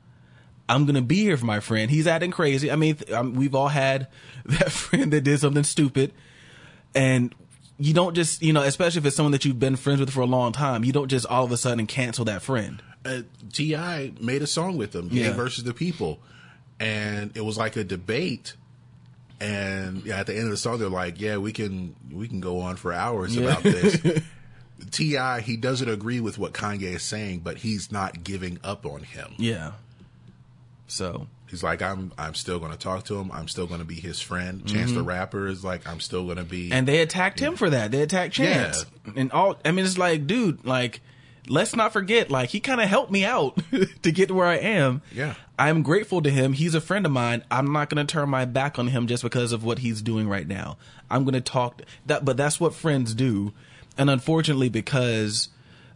I'm 0.70 0.86
gonna 0.86 1.02
be 1.02 1.16
here 1.16 1.36
for 1.36 1.44
my 1.46 1.60
friend. 1.60 1.90
He's 1.90 2.06
acting 2.06 2.30
crazy. 2.30 2.70
I 2.70 2.76
mean, 2.76 2.94
th- 2.96 3.10
um, 3.10 3.34
we've 3.34 3.54
all 3.54 3.68
had 3.68 4.06
that 4.46 4.70
friend 4.72 5.12
that 5.12 5.22
did 5.22 5.38
something 5.40 5.64
stupid, 5.64 6.12
and 6.94 7.34
you 7.78 7.94
don't 7.94 8.14
just, 8.14 8.42
you 8.42 8.52
know, 8.52 8.62
especially 8.62 8.98
if 9.00 9.06
it's 9.06 9.16
someone 9.16 9.32
that 9.32 9.44
you've 9.44 9.58
been 9.58 9.76
friends 9.76 10.00
with 10.00 10.10
for 10.10 10.20
a 10.20 10.26
long 10.26 10.52
time, 10.52 10.84
you 10.84 10.92
don't 10.92 11.08
just 11.08 11.26
all 11.26 11.44
of 11.44 11.52
a 11.52 11.56
sudden 11.56 11.86
cancel 11.86 12.24
that 12.26 12.42
friend. 12.42 12.82
uh, 13.04 13.22
T.I. 13.52 14.12
made 14.20 14.42
a 14.42 14.46
song 14.46 14.76
with 14.76 14.92
them, 14.92 15.08
Yeah. 15.10 15.32
Versus 15.32 15.64
the 15.64 15.72
People, 15.72 16.18
and 16.78 17.34
it 17.36 17.40
was 17.42 17.56
like 17.56 17.76
a 17.76 17.84
debate. 17.84 18.54
And 19.40 20.04
yeah, 20.04 20.20
at 20.20 20.26
the 20.26 20.34
end 20.34 20.44
of 20.44 20.50
the 20.50 20.56
song, 20.58 20.78
they're 20.78 20.90
like, 20.90 21.18
"Yeah, 21.18 21.38
we 21.38 21.52
can 21.52 21.96
we 22.12 22.28
can 22.28 22.40
go 22.40 22.60
on 22.60 22.76
for 22.76 22.92
hours 22.92 23.34
about 23.38 23.62
this." 23.62 23.98
T.I. 24.90 25.40
he 25.40 25.56
doesn't 25.56 25.88
agree 25.88 26.20
with 26.20 26.38
what 26.38 26.52
Kanye 26.52 26.94
is 26.94 27.02
saying, 27.02 27.40
but 27.40 27.58
he's 27.58 27.90
not 27.90 28.22
giving 28.24 28.58
up 28.62 28.84
on 28.84 29.02
him. 29.02 29.32
Yeah. 29.38 29.72
So 30.88 31.26
He's 31.50 31.62
like, 31.62 31.82
"I'm 31.82 32.12
I'm 32.16 32.34
still 32.34 32.58
going 32.58 32.72
to 32.72 32.78
talk 32.78 33.04
to 33.06 33.18
him. 33.18 33.30
I'm 33.32 33.48
still 33.48 33.66
going 33.66 33.80
to 33.80 33.86
be 33.86 33.96
his 33.96 34.20
friend." 34.20 34.64
Chance 34.66 34.92
the 34.92 35.02
Rapper 35.02 35.48
is 35.48 35.64
like, 35.64 35.86
"I'm 35.88 36.00
still 36.00 36.24
going 36.24 36.36
to 36.36 36.44
be." 36.44 36.64
Mm-hmm. 36.66 36.72
and 36.74 36.86
they 36.88 37.00
attacked 37.00 37.40
him 37.40 37.56
for 37.56 37.68
that. 37.70 37.90
They 37.90 38.02
attacked 38.02 38.34
Chance 38.34 38.86
Yeah. 39.06 39.12
and 39.16 39.32
all. 39.32 39.56
I 39.64 39.72
mean, 39.72 39.84
it's 39.84 39.98
like, 39.98 40.26
dude, 40.26 40.64
like, 40.64 41.00
let's 41.48 41.74
not 41.74 41.92
forget, 41.92 42.30
like, 42.30 42.50
he 42.50 42.60
kind 42.60 42.80
of 42.80 42.88
helped 42.88 43.10
me 43.10 43.24
out 43.24 43.58
to 44.02 44.12
get 44.12 44.28
to 44.28 44.34
where 44.34 44.46
I 44.46 44.56
am. 44.58 45.02
Yeah. 45.12 45.34
I'm 45.58 45.82
grateful 45.82 46.22
to 46.22 46.30
him. 46.30 46.52
He's 46.54 46.74
a 46.74 46.80
friend 46.80 47.04
of 47.04 47.12
mine. 47.12 47.42
I'm 47.50 47.72
not 47.72 47.90
going 47.90 48.06
to 48.06 48.10
turn 48.10 48.30
my 48.30 48.44
back 48.44 48.78
on 48.78 48.86
him 48.88 49.06
just 49.06 49.22
because 49.22 49.52
of 49.52 49.62
what 49.64 49.80
he's 49.80 50.00
doing 50.00 50.28
right 50.28 50.46
now. 50.48 50.78
I'm 51.10 51.24
going 51.24 51.34
to 51.34 51.40
talk 51.40 51.82
that, 52.06 52.24
but 52.24 52.36
that's 52.36 52.58
what 52.60 52.74
friends 52.74 53.12
do. 53.14 53.52
And 53.98 54.08
unfortunately, 54.08 54.68
because 54.70 55.48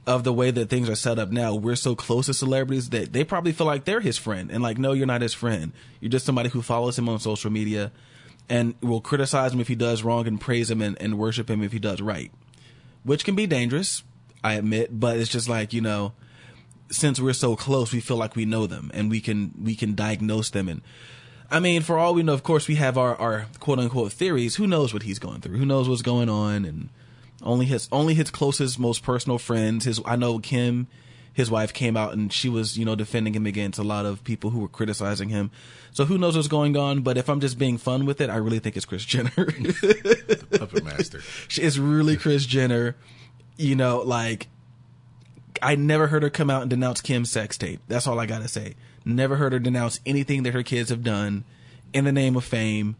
of 0.06 0.24
the 0.24 0.32
way 0.32 0.50
that 0.50 0.68
things 0.68 0.88
are 0.88 0.94
set 0.94 1.18
up 1.18 1.30
now, 1.30 1.54
we're 1.54 1.76
so 1.76 1.94
close 1.94 2.26
to 2.26 2.34
celebrities 2.34 2.90
that 2.90 3.12
they 3.12 3.24
probably 3.24 3.52
feel 3.52 3.66
like 3.66 3.84
they're 3.84 4.00
his 4.00 4.18
friend. 4.18 4.50
And 4.50 4.62
like, 4.62 4.78
no, 4.78 4.92
you're 4.92 5.06
not 5.06 5.22
his 5.22 5.34
friend. 5.34 5.72
You're 6.00 6.10
just 6.10 6.26
somebody 6.26 6.50
who 6.50 6.62
follows 6.62 6.98
him 6.98 7.08
on 7.08 7.18
social 7.20 7.50
media 7.50 7.90
and 8.48 8.74
will 8.82 9.00
criticize 9.00 9.52
him 9.52 9.60
if 9.60 9.68
he 9.68 9.74
does 9.74 10.02
wrong 10.02 10.26
and 10.26 10.40
praise 10.40 10.70
him 10.70 10.82
and, 10.82 11.00
and 11.00 11.18
worship 11.18 11.48
him 11.48 11.62
if 11.62 11.72
he 11.72 11.78
does 11.78 12.02
right, 12.02 12.30
which 13.02 13.24
can 13.24 13.34
be 13.34 13.46
dangerous, 13.46 14.02
I 14.42 14.54
admit. 14.54 15.00
But 15.00 15.16
it's 15.16 15.30
just 15.30 15.48
like, 15.48 15.72
you 15.72 15.80
know, 15.80 16.12
since 16.90 17.18
we're 17.18 17.32
so 17.32 17.56
close, 17.56 17.92
we 17.92 18.00
feel 18.00 18.18
like 18.18 18.36
we 18.36 18.44
know 18.44 18.66
them 18.66 18.90
and 18.92 19.10
we 19.10 19.20
can 19.20 19.54
we 19.62 19.74
can 19.74 19.94
diagnose 19.94 20.50
them. 20.50 20.68
And 20.68 20.82
I 21.50 21.60
mean, 21.60 21.82
for 21.82 21.98
all 21.98 22.14
we 22.14 22.22
know, 22.22 22.34
of 22.34 22.42
course, 22.42 22.68
we 22.68 22.74
have 22.76 22.98
our, 22.98 23.16
our 23.16 23.46
quote 23.60 23.78
unquote 23.78 24.12
theories. 24.12 24.56
Who 24.56 24.66
knows 24.66 24.92
what 24.92 25.04
he's 25.04 25.18
going 25.18 25.40
through? 25.40 25.56
Who 25.56 25.66
knows 25.66 25.88
what's 25.88 26.02
going 26.02 26.28
on? 26.28 26.64
And 26.66 26.90
only 27.44 27.66
his 27.66 27.88
only 27.92 28.14
his 28.14 28.30
closest, 28.30 28.78
most 28.78 29.02
personal 29.02 29.38
friends. 29.38 29.84
His 29.84 30.00
I 30.04 30.16
know 30.16 30.38
Kim, 30.38 30.88
his 31.32 31.50
wife 31.50 31.72
came 31.72 31.96
out 31.96 32.12
and 32.12 32.32
she 32.32 32.48
was 32.48 32.78
you 32.78 32.84
know 32.84 32.94
defending 32.94 33.34
him 33.34 33.46
against 33.46 33.78
a 33.78 33.82
lot 33.84 34.06
of 34.06 34.24
people 34.24 34.50
who 34.50 34.60
were 34.60 34.68
criticizing 34.68 35.28
him. 35.28 35.50
So 35.92 36.06
who 36.06 36.18
knows 36.18 36.36
what's 36.36 36.48
going 36.48 36.76
on? 36.76 37.02
But 37.02 37.16
if 37.16 37.28
I'm 37.28 37.40
just 37.40 37.58
being 37.58 37.78
fun 37.78 38.06
with 38.06 38.20
it, 38.20 38.30
I 38.30 38.36
really 38.36 38.58
think 38.58 38.76
it's 38.76 38.86
Kris 38.86 39.04
Jenner. 39.04 39.30
Puppet 40.58 40.84
Master. 40.84 41.20
it's 41.50 41.78
really 41.78 42.16
Kris 42.16 42.46
Jenner. 42.46 42.96
You 43.56 43.76
know, 43.76 43.98
like 44.00 44.48
I 45.62 45.76
never 45.76 46.08
heard 46.08 46.22
her 46.22 46.30
come 46.30 46.50
out 46.50 46.62
and 46.62 46.70
denounce 46.70 47.00
Kim's 47.00 47.30
sex 47.30 47.56
tape. 47.56 47.80
That's 47.88 48.06
all 48.06 48.18
I 48.18 48.26
gotta 48.26 48.48
say. 48.48 48.74
Never 49.04 49.36
heard 49.36 49.52
her 49.52 49.58
denounce 49.58 50.00
anything 50.06 50.44
that 50.44 50.54
her 50.54 50.62
kids 50.62 50.90
have 50.90 51.04
done 51.04 51.44
in 51.92 52.04
the 52.04 52.12
name 52.12 52.36
of 52.36 52.44
fame. 52.44 52.96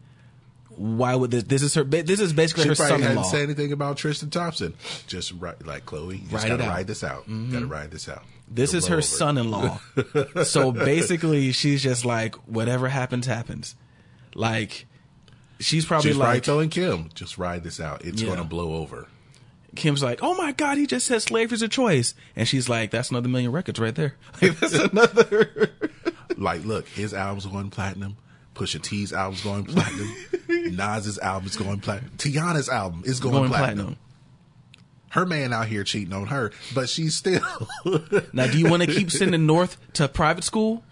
Why 0.77 1.15
would 1.15 1.31
this? 1.31 1.43
This 1.43 1.61
is 1.61 1.73
her. 1.75 1.83
This 1.83 2.19
is 2.19 2.33
basically 2.33 2.63
She 2.63 2.69
her 2.69 2.75
probably 2.75 2.91
son-in-law. 3.03 3.23
hadn't 3.23 3.31
said 3.31 3.41
anything 3.43 3.71
about 3.71 3.97
Tristan 3.97 4.29
Thompson. 4.29 4.73
Just 5.07 5.31
right, 5.39 5.55
like 5.65 5.85
Khloe. 5.85 6.13
You 6.13 6.27
just 6.29 6.33
Ride 6.33 6.47
gotta. 6.49 6.63
Mm-hmm. 6.63 6.69
ride 6.71 6.87
this 6.87 7.03
out. 7.03 7.25
Gotta 7.51 7.65
ride 7.65 7.91
this 7.91 8.09
out. 8.09 8.23
This 8.47 8.71
It'll 8.73 8.77
is 8.79 8.87
her 8.87 8.95
over. 8.95 9.01
son-in-law. 9.01 9.79
so 10.43 10.71
basically, 10.71 11.51
she's 11.51 11.81
just 11.81 12.05
like, 12.05 12.35
whatever 12.47 12.87
happens, 12.89 13.25
happens. 13.25 13.75
Like, 14.35 14.85
she's 15.59 15.85
probably 15.85 16.11
She's 16.11 16.17
probably 16.17 16.35
like, 16.35 16.43
telling 16.43 16.69
Kim, 16.69 17.09
just 17.15 17.37
ride 17.37 17.63
this 17.63 17.79
out. 17.79 18.03
It's 18.05 18.21
Yeah. 18.21 18.29
gonna 18.29 18.43
blow 18.43 18.75
over. 18.75 19.07
Kim's 19.75 20.01
like, 20.03 20.19
oh 20.21 20.35
my 20.35 20.51
god, 20.53 20.77
he 20.77 20.85
just 20.87 21.05
said 21.07 21.21
slavery's 21.21 21.61
a 21.61 21.67
choice, 21.67 22.13
and 22.35 22.47
she's 22.47 22.69
like, 22.69 22.91
that's 22.91 23.09
another 23.09 23.27
million 23.29 23.51
records 23.51 23.79
right 23.79 23.95
there. 23.95 24.15
Like, 24.41 24.59
that's 24.59 24.73
another. 24.91 25.69
Like, 26.37 26.63
look, 26.65 26.87
his 26.89 27.13
album's 27.13 27.45
going 27.45 27.69
platinum. 27.71 28.17
Pusha 28.55 28.81
T's 28.81 29.13
album's 29.13 29.43
going 29.43 29.65
platinum. 29.65 30.15
Nas's 30.75 31.19
album's 31.19 31.55
going 31.55 31.81
platinum. 31.81 32.11
Tiana's 32.17 32.69
album 32.69 33.03
is 33.05 33.19
going, 33.19 33.35
going 33.35 33.49
platinum. 33.49 33.77
platinum. 33.77 33.97
Her 35.09 35.25
man 35.25 35.53
out 35.53 35.67
here 35.67 35.83
cheating 35.83 36.13
on 36.13 36.27
her, 36.27 36.51
but 36.73 36.89
she's 36.89 37.15
still. 37.15 37.41
Now, 38.33 38.47
do 38.47 38.57
you 38.57 38.69
want 38.69 38.83
to 38.83 38.87
keep 38.87 39.11
sending 39.11 39.45
North 39.45 39.77
to 39.93 40.07
private 40.07 40.43
school? 40.43 40.83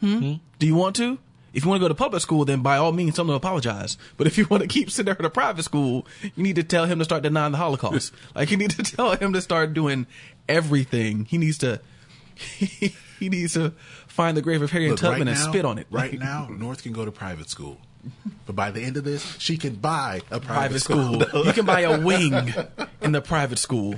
Hmm? 0.00 0.34
Do 0.58 0.66
you 0.66 0.74
want 0.74 0.96
to? 0.96 1.18
If 1.52 1.64
you 1.64 1.68
want 1.68 1.80
to 1.80 1.84
go 1.84 1.88
to 1.88 1.94
public 1.94 2.22
school, 2.22 2.44
then 2.44 2.62
by 2.62 2.76
all 2.76 2.92
means, 2.92 3.14
tell 3.14 3.24
him 3.24 3.28
to 3.28 3.34
apologize. 3.34 3.98
But 4.16 4.26
if 4.26 4.38
you 4.38 4.46
want 4.48 4.62
to 4.62 4.68
keep 4.68 4.90
sending 4.90 5.14
her 5.14 5.22
to 5.22 5.30
private 5.30 5.64
school, 5.64 6.06
you 6.22 6.42
need 6.42 6.56
to 6.56 6.62
tell 6.62 6.86
him 6.86 6.98
to 6.98 7.04
start 7.04 7.22
denying 7.22 7.52
the 7.52 7.58
Holocaust. 7.58 8.12
like 8.34 8.50
you 8.50 8.56
need 8.56 8.70
to 8.70 8.82
tell 8.82 9.16
him 9.16 9.32
to 9.32 9.40
start 9.40 9.74
doing 9.74 10.06
everything. 10.48 11.26
He 11.26 11.38
needs 11.38 11.58
to. 11.58 11.80
He, 12.34 13.28
needs 13.28 13.52
to 13.52 13.72
find 14.12 14.36
the 14.36 14.42
grave 14.42 14.62
of 14.62 14.70
Harriet 14.70 14.92
Look, 14.92 15.00
Tubman 15.00 15.28
and 15.28 15.38
spit 15.38 15.64
on 15.64 15.78
it. 15.78 15.86
Right 15.90 16.18
now, 16.18 16.48
North 16.50 16.82
can 16.82 16.92
go 16.92 17.04
to 17.04 17.10
private 17.10 17.48
school. 17.48 17.78
But 18.46 18.56
by 18.56 18.70
the 18.70 18.82
end 18.82 18.96
of 18.96 19.04
this, 19.04 19.36
she 19.38 19.56
can 19.56 19.76
buy 19.76 20.22
a 20.30 20.40
private, 20.40 20.46
private 20.46 20.80
school. 20.80 21.20
school. 21.20 21.46
you 21.46 21.52
can 21.52 21.64
buy 21.64 21.80
a 21.80 22.00
wing 22.04 22.52
in 23.00 23.12
the 23.12 23.22
private 23.22 23.58
school. 23.58 23.94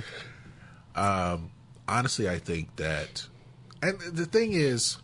honestly, 0.95 2.29
I 2.29 2.37
think 2.37 2.75
that, 2.77 3.27
and 3.81 3.99
the 3.99 4.25
thing 4.25 4.53
is, 4.53 4.97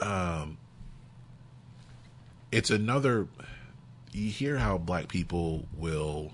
um, 0.00 0.58
it's 2.50 2.70
another. 2.70 3.28
You 4.12 4.30
hear 4.30 4.58
how 4.58 4.76
black 4.76 5.08
people 5.08 5.66
will. 5.74 6.32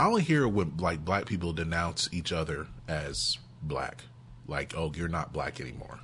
I 0.00 0.06
only 0.06 0.22
hear 0.22 0.48
when 0.48 0.76
like 0.78 1.04
black 1.04 1.26
people 1.26 1.52
denounce 1.52 2.08
each 2.12 2.32
other 2.32 2.66
as 2.88 3.38
black, 3.62 4.02
like, 4.46 4.74
"Oh, 4.76 4.92
you're 4.94 5.08
not 5.08 5.32
black 5.32 5.60
anymore." 5.60 5.98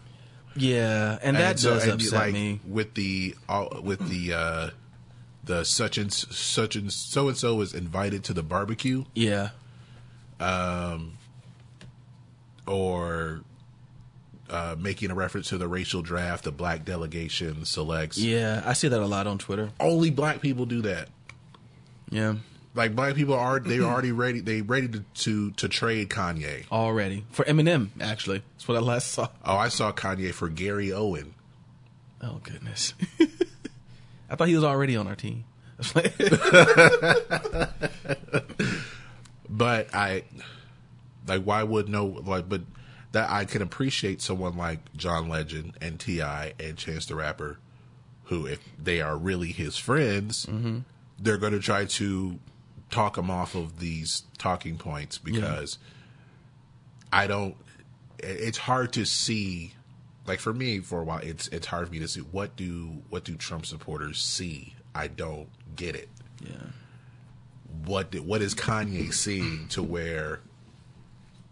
Yeah, 0.55 1.18
and 1.22 1.36
that 1.36 1.51
And 1.53 1.61
so- 1.61 1.74
does 1.74 1.84
and, 1.84 1.93
upset 1.95 2.12
like, 2.12 2.32
me. 2.34 2.61
with 2.66 2.95
the 2.95 3.34
all 3.49 3.80
with 3.82 4.09
the 4.09 4.34
uh 4.34 4.70
the 5.45 5.64
such 5.64 5.99
and 5.99 6.12
such 6.12 6.76
and 6.76 6.93
so 6.93 7.28
and 7.28 7.36
so 7.36 7.61
is 7.62 7.74
invited 7.74 8.22
to 8.24 8.32
the 8.34 8.43
barbecue 8.43 9.05
Yeah, 9.14 9.51
Um. 10.38 11.18
or 12.66 13.40
uh, 14.51 14.76
making 14.78 15.11
a 15.11 15.14
reference 15.14 15.49
to 15.49 15.59
the 15.59 15.66
racial 15.66 16.03
draft, 16.03 16.45
the 16.45 16.53
black 16.53 16.84
delegation 16.84 17.64
selects. 17.64 18.18
yeah, 18.18 18.62
I 18.66 18.74
see 18.74 18.88
that 18.88 19.01
a 19.01 19.07
lot 19.07 19.26
on 19.26 19.38
Twitter. 19.38 19.70
Only 19.80 20.11
black 20.11 20.40
people 20.40 20.66
do 20.66 20.82
that. 20.82 21.09
Yeah, 22.11 22.34
Like 22.75 22.97
black 22.97 23.14
people 23.14 23.35
are 23.35 23.61
they 23.61 23.79
mm-hmm. 23.79 23.85
already 23.85 24.12
ready 24.12 24.41
they 24.41 24.62
ready 24.62 24.89
to, 24.89 25.01
to 25.01 25.51
to 25.53 25.68
trade 25.68 26.09
Kanye. 26.09 26.64
already 26.73 27.25
for 27.31 27.45
Eminem. 27.45 27.91
Actually, 28.01 28.43
that's 28.55 28.66
what 28.66 28.79
I 28.79 28.81
last 28.81 29.12
saw. 29.12 29.29
Oh, 29.45 29.57
I 29.57 29.68
saw 29.68 29.93
Kanye 29.93 30.33
for 30.33 30.49
Gary 30.49 30.93
Owen. 30.93 31.35
Oh 32.23 32.41
goodness, 32.43 32.95
I 34.31 34.37
thought 34.37 34.49
he 34.49 34.55
was 34.55 34.64
already 34.64 34.97
on 34.97 35.07
our 35.07 35.16
team. 35.16 35.45
But 39.53 39.95
I 39.95 40.25
like 41.29 41.43
why 41.43 41.62
would 41.62 41.89
no 41.89 42.07
like 42.07 42.49
but 42.49 42.62
that 43.12 43.31
I 43.31 43.45
can 43.45 43.61
appreciate 43.61 44.23
someone 44.23 44.57
like 44.57 44.97
John 44.97 45.29
Legend 45.29 45.75
and 45.83 46.01
T.I. 46.01 46.55
and 46.59 46.79
Chance 46.79 47.07
the 47.07 47.14
Rapper 47.14 47.59
who 48.25 48.47
if 48.47 48.61
they 48.83 49.03
are 49.03 49.16
really 49.16 49.53
his 49.53 49.77
friends, 49.77 50.47
mm-hmm. 50.47 50.79
they're 51.18 51.37
going 51.37 51.53
to 51.53 51.61
try 51.61 51.85
to 51.85 52.39
talk 52.93 53.16
them 53.16 53.30
off 53.30 53.55
of 53.57 53.80
these 53.80 54.22
talking 54.38 54.76
points 54.76 55.18
because 55.18 55.78
I 57.12 57.26
don't 57.26 57.57
it's 58.18 58.59
hard 58.59 58.93
to 58.93 59.05
see 59.05 59.72
like 60.26 60.38
for 60.38 60.53
me 60.55 60.78
for 60.78 61.01
a 61.01 61.05
while 61.05 61.18
it's 61.18 61.49
it's 61.49 61.66
hard 61.66 61.86
for 61.88 61.93
me 61.93 61.99
to 61.99 62.07
see 62.07 62.20
what 62.20 62.55
do 62.55 63.03
what 63.11 63.24
do 63.24 63.34
Trump 63.34 63.66
supporters 63.66 64.20
see? 64.20 64.74
I 64.95 65.09
don't 65.09 65.49
get 65.74 65.97
it 65.97 66.09
yeah, 66.45 66.53
what 67.84 68.11
did- 68.11 68.26
what 68.26 68.43
is 68.43 68.55
Kanye 68.55 69.12
seeing 69.12 69.66
to 69.68 69.82
where 69.82 70.40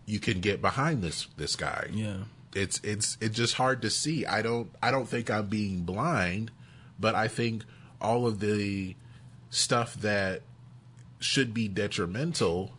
you 0.07 0.21
can 0.21 0.41
get 0.41 0.61
behind 0.61 1.03
this 1.03 1.27
this 1.37 1.57
guy? 1.57 1.89
yeah, 1.93 2.19
It's 2.55 2.81
it's 2.85 3.17
it's 3.21 3.37
just 3.37 3.55
hard 3.55 3.81
to 3.83 3.91
see. 3.91 4.27
I 4.27 4.43
don't 4.43 4.71
I 4.83 4.91
don't 4.91 5.09
think 5.09 5.31
I'm 5.31 5.47
being 5.47 5.83
blind, 5.85 6.51
but 6.99 7.15
I 7.15 7.29
think 7.29 7.65
all 8.01 8.27
of 8.27 8.41
the 8.41 8.97
stuff 9.51 9.95
that 10.01 10.43
should 11.21 11.55
be 11.55 11.69
detrimental 11.69 12.73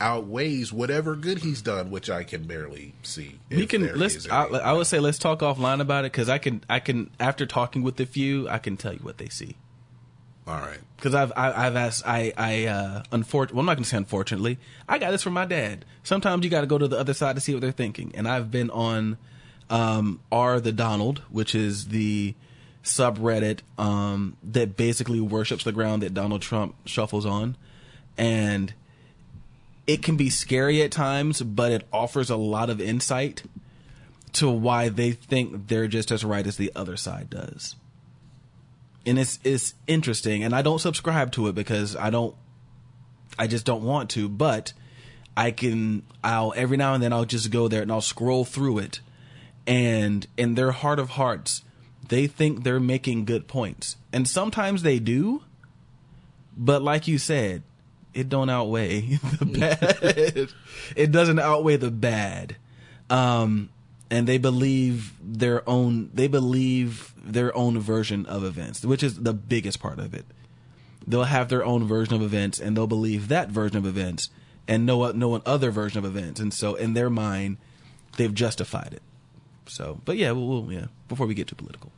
outweighs 0.00 0.72
whatever 0.72 1.14
good 1.16 1.38
he's 1.38 1.62
done, 1.62 1.90
which 1.90 2.10
I 2.10 2.24
can 2.24 2.42
barely 2.44 2.94
see. 3.02 3.38
we 3.50 3.66
can 3.66 3.96
let's. 3.96 4.28
I. 4.28 4.44
I 4.44 4.72
would 4.72 4.86
say 4.86 4.98
let's 5.00 5.18
talk 5.18 5.38
offline 5.40 5.80
about 5.80 6.04
it 6.04 6.12
because 6.12 6.28
I 6.28 6.38
can. 6.38 6.62
I 6.68 6.80
can 6.80 7.10
after 7.18 7.46
talking 7.46 7.82
with 7.82 7.98
a 8.00 8.06
few, 8.06 8.48
I 8.48 8.58
can 8.58 8.76
tell 8.76 8.92
you 8.92 8.98
what 9.00 9.18
they 9.18 9.28
see. 9.28 9.56
all 10.46 10.58
right. 10.60 10.80
Because 10.96 11.14
I've 11.14 11.32
I, 11.36 11.66
I've 11.66 11.76
asked 11.76 12.02
I 12.06 12.32
I 12.36 12.64
uh 12.66 13.02
unfortunately 13.12 13.54
well 13.56 13.60
I'm 13.60 13.66
not 13.66 13.76
gonna 13.76 13.84
say 13.84 13.96
unfortunately 13.96 14.58
I 14.88 14.98
got 14.98 15.10
this 15.10 15.22
from 15.22 15.32
my 15.32 15.44
dad. 15.46 15.84
Sometimes 16.02 16.44
you 16.44 16.50
got 16.50 16.62
to 16.62 16.66
go 16.66 16.76
to 16.78 16.88
the 16.88 16.98
other 16.98 17.14
side 17.14 17.36
to 17.36 17.40
see 17.40 17.54
what 17.54 17.60
they're 17.60 17.72
thinking, 17.72 18.12
and 18.14 18.26
I've 18.28 18.50
been 18.50 18.70
on 18.70 19.16
um 19.70 20.20
R 20.30 20.60
the 20.60 20.72
Donald, 20.72 21.22
which 21.30 21.54
is 21.54 21.88
the 21.88 22.34
subreddit 22.82 23.60
um 23.78 24.36
that 24.42 24.76
basically 24.76 25.20
worships 25.20 25.64
the 25.64 25.72
ground 25.72 26.02
that 26.02 26.12
Donald 26.12 26.42
Trump 26.42 26.74
shuffles 26.84 27.24
on, 27.24 27.56
and 28.16 28.72
it 29.86 30.02
can 30.02 30.16
be 30.16 30.30
scary 30.30 30.82
at 30.82 30.90
times, 30.90 31.42
but 31.42 31.72
it 31.72 31.86
offers 31.92 32.30
a 32.30 32.36
lot 32.36 32.70
of 32.70 32.80
insight 32.80 33.42
to 34.34 34.50
why 34.50 34.88
they 34.88 35.12
think 35.12 35.68
they're 35.68 35.86
just 35.86 36.10
as 36.10 36.24
right 36.24 36.46
as 36.46 36.56
the 36.56 36.72
other 36.74 36.96
side 36.96 37.30
does. 37.30 37.76
And 39.06 39.18
it's 39.18 39.38
it's 39.44 39.74
interesting 39.86 40.42
and 40.42 40.54
i 40.54 40.62
don't 40.62 40.78
subscribe 40.78 41.30
to 41.32 41.46
it 41.48 41.54
because 41.54 41.94
i 41.94 42.08
don't 42.08 42.34
i 43.38 43.46
just 43.46 43.66
don't 43.66 43.82
want 43.82 44.08
to 44.10 44.30
but 44.30 44.72
i 45.36 45.50
can 45.50 46.02
i'll 46.22 46.54
every 46.56 46.78
now 46.78 46.94
and 46.94 47.02
then 47.02 47.12
i'll 47.12 47.26
just 47.26 47.50
go 47.50 47.68
there 47.68 47.82
and 47.82 47.92
i'll 47.92 48.00
scroll 48.00 48.44
through 48.44 48.78
it. 48.78 49.00
And 49.66 50.26
in 50.36 50.54
their 50.54 50.72
heart 50.72 50.98
of 50.98 51.10
hearts 51.10 51.62
they 52.08 52.26
think 52.26 52.64
they're 52.64 52.80
making 52.80 53.24
good 53.24 53.46
points. 53.46 53.96
And 54.12 54.26
sometimes 54.26 54.82
they 54.82 54.98
do 54.98 55.42
but 56.56 56.82
like 56.82 57.06
you 57.06 57.18
said 57.18 57.62
it 58.14 58.28
don't 58.28 58.48
outweigh 58.48 59.00
the 59.38 59.44
bad. 59.46 60.48
It 60.96 61.10
doesn't 61.10 61.38
outweigh 61.38 61.76
the 61.76 61.90
bad. 61.90 62.56
Um 63.10 63.70
and 64.10 64.26
they 64.26 64.38
believe 64.38 65.12
their 65.22 65.68
own 65.68 66.10
they 66.14 66.28
believe 66.28 67.14
their 67.16 67.54
own 67.56 67.78
version 67.78 68.26
of 68.26 68.44
events 68.44 68.84
which 68.84 69.02
is 69.02 69.22
the 69.22 69.34
biggest 69.34 69.80
part 69.80 69.98
of 69.98 70.14
it. 70.14 70.24
They'll 71.06 71.24
have 71.24 71.48
their 71.48 71.64
own 71.64 71.84
version 71.84 72.14
of 72.14 72.22
events 72.22 72.58
and 72.60 72.76
they'll 72.76 72.86
believe 72.86 73.28
that 73.28 73.50
version 73.50 73.76
of 73.76 73.86
events 73.86 74.30
and 74.66 74.86
no 74.86 75.10
no 75.12 75.36
other 75.44 75.70
version 75.70 75.98
of 75.98 76.04
events. 76.04 76.40
And 76.40 76.52
so 76.54 76.74
in 76.74 76.94
their 76.94 77.10
mind 77.10 77.58
they've 78.16 78.34
justified 78.34 78.92
it. 78.92 79.02
So 79.66 80.00
but 80.04 80.16
yeah 80.16 80.32
we'll, 80.32 80.62
we'll 80.62 80.72
yeah 80.72 80.86
before 81.08 81.26
we 81.26 81.34
get 81.34 81.48
too 81.48 81.56
political 81.56 81.92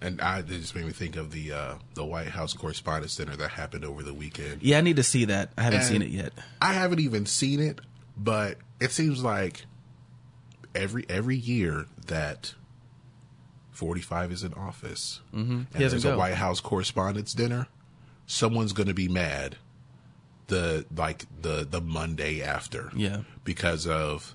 and 0.00 0.20
I 0.20 0.38
it 0.40 0.46
just 0.48 0.74
made 0.74 0.84
me 0.86 0.92
think 0.92 1.16
of 1.16 1.30
the 1.32 1.52
uh, 1.52 1.74
the 1.94 2.04
White 2.04 2.28
House 2.28 2.52
Correspondents' 2.52 3.16
Dinner 3.16 3.36
that 3.36 3.50
happened 3.50 3.84
over 3.84 4.02
the 4.02 4.14
weekend. 4.14 4.62
yeah 4.62 4.78
i 4.78 4.80
need 4.80 4.96
to 4.96 5.02
see 5.02 5.24
that 5.26 5.50
i 5.58 5.62
haven't 5.62 5.80
And 5.80 5.88
seen 5.88 6.02
it 6.02 6.08
yet 6.08 6.32
I 6.60 6.72
haven't 6.72 7.00
even 7.00 7.26
seen 7.26 7.60
it, 7.60 7.80
but 8.16 8.58
it 8.80 8.90
seems 8.92 9.22
like 9.24 9.66
every 10.74 11.04
every 11.08 11.36
year 11.36 11.86
that 12.06 12.54
45 13.72 14.32
is 14.32 14.44
in 14.44 14.54
office 14.54 15.20
Mm-hmm. 15.34 15.52
and 15.52 15.66
there's 15.72 16.04
a. 16.04 16.16
White 16.16 16.34
House 16.34 16.60
Correspondents' 16.60 17.34
Dinner, 17.34 17.66
someone's 18.26 18.72
going 18.72 18.86
to 18.88 18.94
be 18.94 19.08
mad 19.08 19.56
the 20.46 20.84
like 20.96 21.24
the 21.40 21.66
the 21.68 21.80
Monday 21.80 22.42
after. 22.42 22.90
Yeah. 22.94 23.20
Because 23.44 23.86
of 23.86 24.34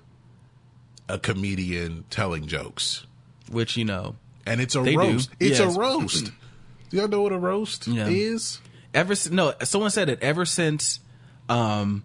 a 1.08 1.18
comedian 1.20 2.04
telling 2.10 2.48
jokes. 2.48 3.06
which 3.50 3.78
you 3.78 3.86
know 3.86 4.16
And 4.50 4.60
it's 4.62 4.76
a 4.76 4.82
They 4.82 4.94
do. 4.94 5.00
roast. 5.00 5.30
It's 5.40 5.60
Yes. 5.60 5.76
a 5.76 5.80
roast. 5.80 6.32
Do 6.90 6.98
y'all 6.98 7.08
know 7.08 7.22
what 7.22 7.32
a 7.32 7.38
roast 7.38 7.88
Yeah. 7.88 8.08
is? 8.08 8.60
ever 8.94 9.14
no 9.30 9.54
someone 9.64 9.92
said 9.92 10.10
it 10.10 10.18
ever 10.24 10.46
since 10.46 11.00
um 11.48 12.04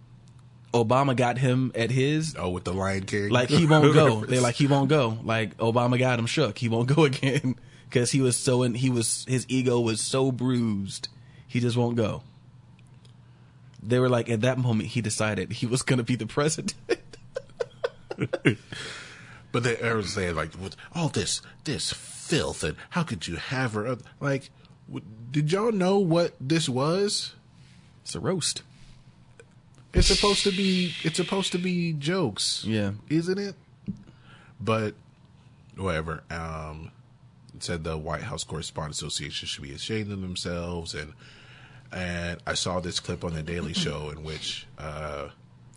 obama 0.75 1.17
got 1.17 1.39
him 1.39 1.73
at 1.75 1.91
his 1.91 2.37
Oh, 2.39 2.51
with 2.51 2.65
the 2.65 2.75
Lion 2.75 3.05
King. 3.07 3.31
like 3.31 3.49
he 3.49 3.65
won't 3.73 3.95
go 3.95 4.27
they're 4.27 4.43
like 4.43 4.57
he 4.57 4.67
won't 4.67 4.91
go 4.91 5.17
like 5.25 5.57
obama 5.57 5.99
got 5.99 6.19
him 6.19 6.27
shook 6.27 6.59
he 6.59 6.69
won't 6.69 6.95
go 6.95 7.05
again 7.11 7.57
because 7.89 8.11
he 8.11 8.21
was 8.21 8.37
so 8.37 8.63
in, 8.65 8.75
he 8.75 8.91
was 8.91 9.25
his 9.27 9.47
ego 9.49 9.81
was 9.81 10.01
so 10.03 10.31
bruised, 10.31 11.09
he 11.47 11.59
just 11.61 11.77
won't 11.79 11.97
go. 11.97 12.23
They 13.83 13.99
were 14.01 14.09
like, 14.09 14.29
at 14.29 14.41
that 14.41 14.59
moment, 14.59 14.89
he 14.91 15.01
decided 15.01 15.53
he 15.53 15.67
was 15.67 15.83
going 15.83 15.99
to 15.99 16.03
be 16.03 16.17
the 16.17 16.27
president. 16.27 16.75
But 19.55 19.63
they 19.63 19.95
was 19.95 20.13
saying 20.13 20.35
like 20.35 20.51
all 20.97 21.09
this 21.11 21.41
this 21.63 21.93
filth 21.93 22.65
and 22.65 22.77
how 22.91 23.05
could 23.05 23.29
you 23.29 23.37
have 23.37 23.75
her? 23.75 23.97
Like, 24.19 24.51
w- 24.89 25.07
did 25.31 25.53
y'all 25.53 25.71
know 25.71 25.99
what 25.99 26.35
this 26.41 26.69
was? 26.69 27.35
it's 28.03 28.17
a 28.17 28.21
roast. 28.21 28.63
It's 29.93 30.09
supposed 30.09 30.43
to 30.43 30.51
be. 30.51 30.93
It's 31.05 31.19
supposed 31.19 31.53
to 31.53 31.59
be 31.59 31.93
jokes. 31.93 32.65
Yeah. 32.67 32.95
isn't 33.09 33.39
it? 33.39 33.55
But 34.61 34.95
whatever. 35.77 36.25
Um, 36.31 36.91
it 37.55 37.63
said 37.63 37.85
the 37.85 37.97
White 37.97 38.23
House 38.23 38.43
Correspondents 38.43 39.01
Association 39.03 39.47
should 39.47 39.63
be 39.63 39.73
ashamed 39.73 40.11
of 40.11 40.21
themselves, 40.21 40.95
and 40.95 41.13
and 41.93 42.41
I 42.45 42.55
saw 42.55 42.81
this 42.81 42.99
clip 42.99 43.23
on 43.23 43.35
the 43.35 43.43
Daily 43.45 43.73
Show 43.73 44.11
in 44.11 44.25
which 44.25 44.67
uh, 44.79 45.29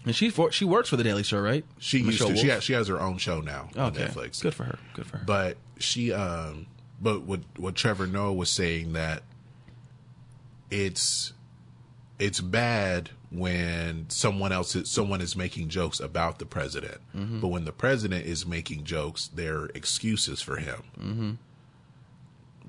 And 0.08 0.16
she 0.16 0.30
for, 0.30 0.52
she 0.52 0.64
works 0.66 0.90
for 0.90 0.96
the 0.96 1.04
Daily 1.04 1.24
Show, 1.24 1.40
right? 1.40 1.66
she 1.80 1.98
used 1.98 2.08
Michelle 2.08 2.30
to. 2.30 2.38
She 2.38 2.48
has, 2.48 2.64
she 2.64 2.74
has 2.74 2.88
her 2.88 3.00
own 3.00 3.18
show 3.18 3.42
now 3.42 3.70
on. 3.76 3.94
Netflix. 3.94 4.42
Good 4.42 4.54
for 4.54 4.64
her. 4.64 4.80
Good 4.94 5.06
for 5.06 5.18
her. 5.18 5.24
But 5.26 5.58
she, 5.80 6.14
um, 6.14 6.68
but 7.02 7.24
what 7.24 7.42
what 7.58 7.76
Trevor 7.76 8.08
Noah 8.08 8.34
was 8.34 8.50
saying 8.50 8.94
that 8.94 9.24
it's 10.72 11.34
it's 12.20 12.40
bad 12.42 13.10
when 13.30 14.10
someone 14.10 14.52
else 14.52 14.76
is, 14.76 14.90
someone 14.90 15.20
is 15.20 15.36
making 15.36 15.68
jokes 15.68 16.00
about 16.00 16.40
the 16.40 16.46
president, 16.46 17.02
but 17.14 17.50
when 17.50 17.66
the 17.66 17.74
president 17.74 18.26
is 18.26 18.46
making 18.46 18.86
jokes, 18.86 19.30
they're 19.36 19.66
excuses 19.76 20.42
for 20.42 20.56
him. 20.58 20.84
Mm-hmm. 20.98 21.32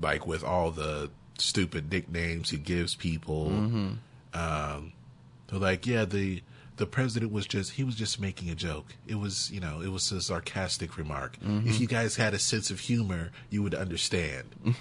Like 0.01 0.27
with 0.27 0.43
all 0.43 0.73
the 0.73 1.11
stupid 1.39 1.91
nicknames 1.93 2.51
he 2.51 2.57
gives 2.57 2.97
people, 2.97 3.49
um, 4.35 4.93
they're 5.47 5.61
like, 5.61 5.87
yeah, 5.87 6.05
the 6.05 6.43
the 6.79 6.87
president 6.87 7.31
was 7.33 7.47
just 7.47 7.73
he 7.73 7.85
was 7.85 7.95
just 7.95 8.21
making 8.21 8.49
a 8.51 8.55
joke. 8.55 8.95
It 9.07 9.17
was 9.17 9.51
you 9.51 9.61
know 9.61 9.81
it 9.83 9.89
was 9.89 10.11
a 10.13 10.21
sarcastic 10.21 10.97
remark. 10.97 11.37
If 11.43 11.81
you 11.81 11.87
guys 11.87 12.17
had 12.17 12.35
a 12.35 12.39
sense 12.39 12.71
of 12.71 12.81
humor, 12.81 13.31
you 13.51 13.63
would 13.63 13.75
understand. 13.75 14.75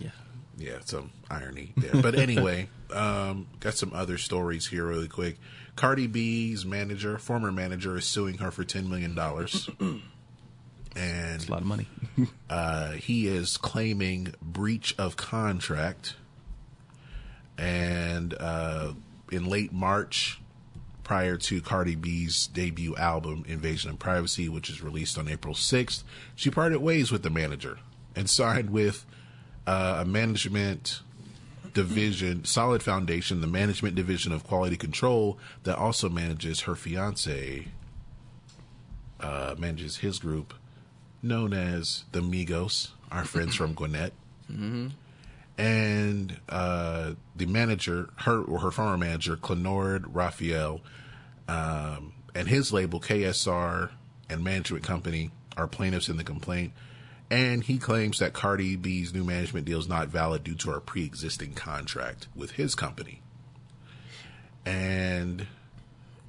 yeah. 0.00 0.10
yeah, 0.56 0.78
some 0.84 1.12
irony 1.30 1.72
there. 1.76 2.02
But 2.02 2.14
anyway, 2.16 2.68
um, 2.92 3.46
got 3.60 3.74
some 3.74 3.92
other 3.92 4.18
stories 4.18 4.66
here 4.66 4.86
really 4.86 5.08
quick. 5.08 5.38
Cardi 5.76 6.06
B's 6.08 6.64
manager, 6.66 7.18
former 7.18 7.52
manager, 7.52 7.96
is 7.96 8.04
suing 8.04 8.38
her 8.38 8.50
for 8.50 8.64
ten 8.64 8.88
million 8.88 9.14
dollars, 9.14 9.70
and 9.80 10.02
It's 10.96 11.46
a 11.46 11.50
lot 11.52 11.60
of 11.60 11.66
money. 11.66 11.86
uh, 12.50 12.92
he 12.92 13.28
is 13.28 13.56
claiming 13.56 14.34
breach 14.42 14.94
of 14.98 15.16
contract. 15.16 16.14
And 17.56 18.34
uh, 18.38 18.92
in 19.30 19.46
late 19.46 19.72
March, 19.72 20.40
prior 21.04 21.36
to 21.38 21.62
Cardi 21.62 21.94
B's 21.94 22.46
debut 22.48 22.94
album, 22.96 23.44
Invasion 23.48 23.90
of 23.90 23.98
Privacy, 23.98 24.48
which 24.48 24.68
is 24.68 24.82
released 24.82 25.16
on 25.16 25.26
April 25.28 25.54
6th, 25.54 26.02
she 26.34 26.50
parted 26.50 26.80
ways 26.80 27.10
with 27.10 27.22
the 27.22 27.30
manager 27.30 27.78
and 28.14 28.28
signed 28.28 28.70
with 28.70 29.06
uh, 29.66 29.98
a 30.00 30.04
management 30.04 31.00
division, 31.72 32.44
Solid 32.44 32.82
Foundation, 32.82 33.40
the 33.40 33.46
management 33.46 33.94
division 33.94 34.32
of 34.32 34.44
quality 34.44 34.76
control 34.76 35.38
that 35.62 35.78
also 35.78 36.08
manages 36.08 36.60
her 36.60 36.74
fiance, 36.74 37.68
uh, 39.20 39.54
manages 39.58 39.98
his 39.98 40.18
group 40.18 40.52
known 41.22 41.52
as 41.52 42.04
the 42.12 42.20
Migos, 42.20 42.88
our 43.10 43.24
friends 43.24 43.54
from 43.54 43.74
Gwinnett. 43.74 44.12
And 45.58 46.38
uh, 46.48 47.14
the 47.34 47.46
manager, 47.46 48.10
her 48.18 48.40
or 48.40 48.60
her 48.60 48.70
former 48.70 48.96
manager, 48.96 49.36
Klenord 49.36 50.04
Raphael, 50.06 50.80
um, 51.48 52.12
and 52.34 52.46
his 52.46 52.72
label 52.72 53.00
KSR 53.00 53.90
and 54.30 54.44
management 54.44 54.84
company 54.84 55.30
are 55.56 55.66
plaintiffs 55.66 56.08
in 56.08 56.16
the 56.16 56.24
complaint. 56.24 56.72
And 57.30 57.64
he 57.64 57.78
claims 57.78 58.20
that 58.20 58.32
Cardi 58.32 58.76
B's 58.76 59.12
new 59.12 59.24
management 59.24 59.66
deal 59.66 59.78
is 59.78 59.88
not 59.88 60.08
valid 60.08 60.44
due 60.44 60.54
to 60.54 60.70
her 60.70 60.80
pre-existing 60.80 61.54
contract 61.54 62.28
with 62.34 62.52
his 62.52 62.74
company. 62.74 63.20
And 64.64 65.46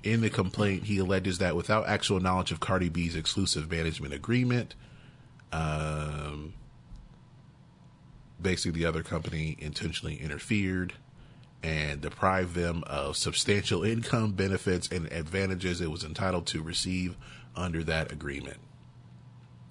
in 0.03 0.21
the 0.21 0.29
complaint, 0.29 0.83
he 0.83 0.97
alleges 0.97 1.37
that 1.37 1.55
without 1.55 1.87
actual 1.87 2.19
knowledge 2.19 2.51
of 2.51 2.59
Cardi 2.59 2.89
B's 2.89 3.15
exclusive 3.15 3.69
management 3.71 4.13
agreement, 4.13 4.75
um, 5.51 6.53
basically 8.41 8.79
the 8.79 8.87
other 8.87 9.03
company 9.03 9.55
intentionally 9.59 10.15
interfered 10.15 10.93
and 11.61 12.01
deprived 12.01 12.55
them 12.55 12.83
of 12.87 13.17
substantial 13.17 13.83
income 13.83 14.31
benefits 14.31 14.87
and 14.89 15.11
advantages 15.11 15.81
it 15.81 15.91
was 15.91 16.03
entitled 16.03 16.47
to 16.47 16.61
receive 16.61 17.17
under 17.55 17.83
that 17.83 18.11
agreement. 18.11 18.57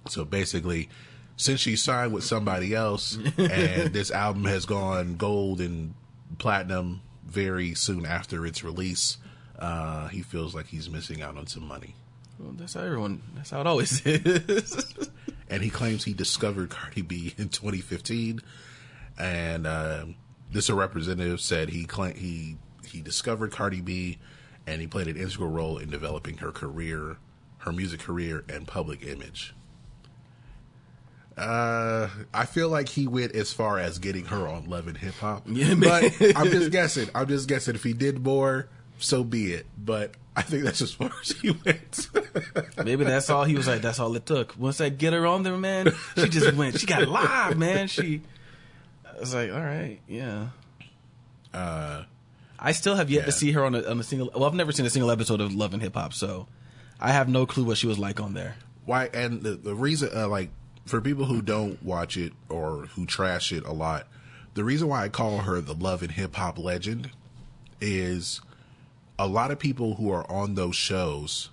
So 0.09 0.25
basically, 0.25 0.89
since 1.37 1.61
she 1.61 1.77
signed 1.77 2.12
with 2.12 2.25
somebody 2.25 2.75
else 2.75 3.16
and 3.39 3.93
this 3.93 4.11
album 4.11 4.45
has 4.45 4.66
gone 4.66 5.16
gold 5.16 5.61
and 5.61 5.95
platinum 6.39 7.01
very 7.25 7.75
soon 7.75 8.05
after 8.05 8.45
its 8.45 8.62
release, 8.62 9.19
uh, 9.59 10.09
he 10.09 10.23
feels 10.23 10.55
like 10.55 10.66
he's 10.66 10.91
missing 10.91 11.23
out 11.23 11.37
on 11.37 11.47
some 11.47 11.66
money. 11.66 11.95
Well, 12.39 12.53
that's 12.57 12.74
how 12.74 12.82
everyone. 12.82 13.22
That's 13.34 13.51
how 13.51 13.61
it 13.61 13.66
always 13.66 14.01
is. 14.07 15.11
and 15.51 15.62
he 15.62 15.70
claims 15.70 16.05
he 16.05 16.14
discovered 16.14 16.70
Cardi 16.70 17.03
B 17.03 17.34
in 17.36 17.49
2015. 17.49 18.41
And 19.18 19.66
um, 19.66 20.14
this 20.53 20.70
representative 20.70 21.41
said 21.41 21.70
he 21.70 21.86
he 22.16 22.57
he 22.86 23.01
discovered 23.01 23.51
Cardi 23.51 23.80
B, 23.80 24.18
and 24.66 24.80
he 24.80 24.86
played 24.86 25.09
an 25.09 25.16
integral 25.16 25.51
role 25.51 25.78
in 25.78 25.91
developing 25.91 26.39
her 26.39 26.53
career, 26.53 27.16
her 27.59 27.72
music 27.72 28.01
career, 28.01 28.45
and 28.49 28.66
public 28.66 29.05
image. 29.05 29.55
Uh, 31.36 32.09
I 32.34 32.47
feel 32.47 32.68
like 32.68 32.89
he 32.89 33.07
went 33.07 33.32
as 33.32 33.53
far 33.53 33.78
as 33.78 33.99
getting 34.01 34.24
her 34.26 34.49
on 34.49 34.68
Love 34.68 34.89
and 34.89 34.97
Hip 34.97 35.14
Hop. 35.14 35.45
Yeah, 35.47 35.74
but. 35.74 36.12
I'm 36.36 36.51
just 36.51 36.70
guessing. 36.72 37.09
I'm 37.14 37.28
just 37.28 37.49
guessing. 37.49 37.76
If 37.76 37.84
he 37.84 37.93
did 37.93 38.24
more, 38.24 38.68
so 38.99 39.22
be 39.22 39.53
it. 39.53 39.66
But 39.76 40.14
I 40.39 40.43
think 40.43 40.62
that's 40.62 40.80
as 40.80 40.93
far 40.93 41.11
as 41.20 41.32
he 41.32 41.51
went. 41.51 42.09
Maybe 42.84 43.03
that's 43.03 43.28
all 43.28 43.43
he 43.43 43.57
was 43.57 43.66
like. 43.66 43.82
That's 43.82 43.99
all 43.99 44.14
it 44.14 44.24
took. 44.24 44.57
Once 44.57 44.80
I 44.80 44.89
get 44.89 45.12
her 45.12 45.26
on 45.26 45.43
there, 45.43 45.57
man, 45.57 45.93
she 46.16 46.28
just 46.28 46.55
went. 46.55 46.78
She 46.78 46.86
got 46.86 47.09
live, 47.09 47.59
man. 47.59 47.89
She. 47.89 48.22
I 49.05 49.18
was 49.18 49.34
like, 49.34 49.51
all 49.51 49.59
right, 49.61 49.99
yeah. 50.07 50.51
Uh, 51.53 52.05
I 52.57 52.70
still 52.70 52.95
have 52.95 53.11
yet 53.11 53.20
yeah. 53.20 53.24
to 53.26 53.32
see 53.32 53.51
her 53.51 53.64
on 53.64 53.74
a, 53.74 53.82
on 53.82 53.99
a 53.99 54.05
single. 54.05 54.30
Well, 54.32 54.45
I've 54.45 54.55
never 54.55 54.70
seen 54.70 54.86
a 54.86 54.91
single 54.91 55.11
episode 55.11 55.41
of 55.41 55.53
Love 55.53 55.74
and 55.74 55.82
Hip 55.82 55.95
Hop, 55.95 56.12
so 56.12 56.47
I 57.01 57.11
have 57.11 57.28
no 57.28 57.45
clue 57.45 57.64
what 57.64 57.76
she 57.78 57.89
was 57.89 57.99
like 57.99 58.20
on 58.20 58.34
there. 58.34 58.55
why 58.84 59.11
and 59.12 59.43
the, 59.43 59.57
the 59.57 59.74
reason 59.74 60.11
uh, 60.14 60.28
like 60.28 60.51
for 60.86 61.01
people 61.01 61.24
who 61.24 61.43
don't 61.43 61.82
watch 61.82 62.16
it 62.16 62.32
or 62.49 62.86
who 62.95 63.07
trash 63.07 63.51
it 63.51 63.64
a 63.66 63.72
lot 63.72 64.07
the 64.55 64.64
reason 64.64 64.89
why 64.89 65.05
i 65.05 65.09
call 65.09 65.39
her 65.39 65.61
the 65.61 65.74
love 65.74 66.03
and 66.03 66.12
hip 66.12 66.34
hop 66.36 66.59
legend 66.59 67.11
is 67.80 68.41
a 69.19 69.27
lot 69.27 69.51
of 69.51 69.59
people 69.59 69.95
who 69.97 70.11
are 70.11 70.31
on 70.31 70.55
those 70.55 70.77
shows 70.77 71.51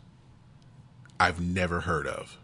i've 1.19 1.39
never 1.41 1.81
heard 1.81 2.07
of. 2.07 2.37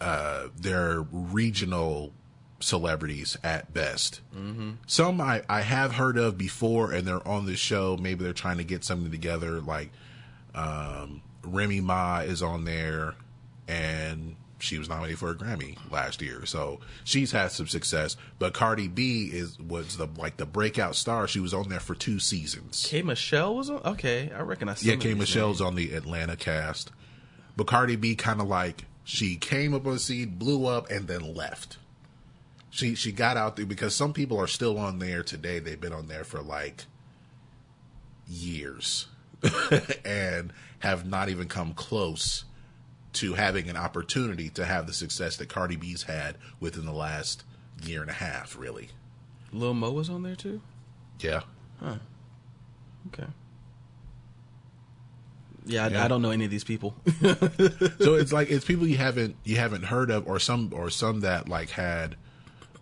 Uh 0.00 0.48
they're 0.58 1.00
regional 1.10 2.12
celebrities 2.60 3.36
at 3.44 3.72
best. 3.74 4.20
Some 4.86 5.20
I, 5.20 5.42
I 5.48 5.60
have 5.62 5.94
heard 5.94 6.16
of 6.16 6.38
before 6.38 6.92
and 6.92 7.06
they're 7.06 7.26
on 7.26 7.46
this 7.46 7.58
show. 7.58 7.96
Maybe 7.96 8.24
they're 8.24 8.32
trying 8.32 8.56
to 8.58 8.64
get 8.64 8.84
something 8.84 9.10
together 9.10 9.60
like 9.60 9.90
um, 10.54 11.20
Remy 11.42 11.80
Ma 11.82 12.20
is 12.20 12.42
on 12.42 12.64
there, 12.64 13.14
and 13.68 14.36
she 14.58 14.78
was 14.78 14.88
nominated 14.88 15.18
for 15.18 15.30
a 15.30 15.34
Grammy 15.34 15.76
last 15.90 16.22
year, 16.22 16.46
so 16.46 16.80
she's 17.04 17.32
had 17.32 17.52
some 17.52 17.66
success. 17.66 18.16
But 18.38 18.54
Cardi 18.54 18.88
B 18.88 19.30
is 19.32 19.58
was 19.58 19.96
the 19.96 20.08
like 20.16 20.38
the 20.38 20.46
breakout 20.46 20.96
star. 20.96 21.28
She 21.28 21.40
was 21.40 21.52
on 21.52 21.68
there 21.68 21.80
for 21.80 21.94
two 21.94 22.18
seasons. 22.18 22.86
K 22.88 23.02
Michelle 23.02 23.54
was 23.54 23.70
on. 23.70 23.80
Okay, 23.84 24.30
I 24.34 24.40
recognize. 24.40 24.80
some 24.80 24.90
yeah, 24.90 24.96
K 24.96 25.14
Michelle's 25.14 25.60
names. 25.60 25.68
on 25.68 25.74
the 25.74 25.92
Atlanta 25.92 26.36
cast, 26.36 26.90
but 27.56 27.66
Cardi 27.66 27.96
B 27.96 28.14
kind 28.14 28.40
of 28.40 28.48
like 28.48 28.84
she 29.04 29.36
came 29.36 29.74
up 29.74 29.86
on 29.86 29.94
the 29.94 29.98
scene, 29.98 30.30
blew 30.30 30.66
up, 30.66 30.90
and 30.90 31.06
then 31.06 31.34
left. 31.34 31.78
She 32.70 32.94
she 32.94 33.12
got 33.12 33.36
out 33.36 33.56
there 33.56 33.66
because 33.66 33.94
some 33.94 34.12
people 34.12 34.38
are 34.38 34.46
still 34.46 34.78
on 34.78 34.98
there 34.98 35.22
today. 35.22 35.58
They've 35.58 35.80
been 35.80 35.92
on 35.92 36.08
there 36.08 36.24
for 36.24 36.40
like 36.42 36.84
years 38.26 39.06
and 40.04 40.52
have 40.80 41.06
not 41.06 41.28
even 41.28 41.48
come 41.48 41.74
close 41.74 42.44
to 43.16 43.34
having 43.34 43.68
an 43.68 43.76
opportunity 43.76 44.48
to 44.50 44.64
have 44.64 44.86
the 44.86 44.92
success 44.92 45.36
that 45.36 45.48
Cardi 45.48 45.76
B's 45.76 46.04
had 46.04 46.36
within 46.60 46.86
the 46.86 46.92
last 46.92 47.44
year 47.84 48.00
and 48.00 48.10
a 48.10 48.14
half, 48.14 48.56
really. 48.58 48.88
Lil 49.52 49.74
Mo 49.74 49.90
was 49.92 50.10
on 50.10 50.22
there 50.22 50.36
too. 50.36 50.60
Yeah. 51.20 51.40
Okay. 53.08 53.26
Yeah, 55.66 55.86
I, 55.86 55.88
Yeah. 55.88 56.04
I 56.04 56.08
don't 56.08 56.22
know 56.22 56.30
any 56.30 56.44
of 56.44 56.50
these 56.50 56.64
people. 56.64 56.94
so 58.00 58.14
it's 58.14 58.32
like 58.32 58.50
it's 58.50 58.64
people 58.66 58.86
you 58.86 58.96
haven't 58.96 59.36
you 59.44 59.56
haven't 59.56 59.84
heard 59.84 60.10
of, 60.10 60.26
or 60.26 60.38
some 60.38 60.72
or 60.74 60.90
some 60.90 61.20
that 61.20 61.48
like 61.48 61.70
had, 61.70 62.16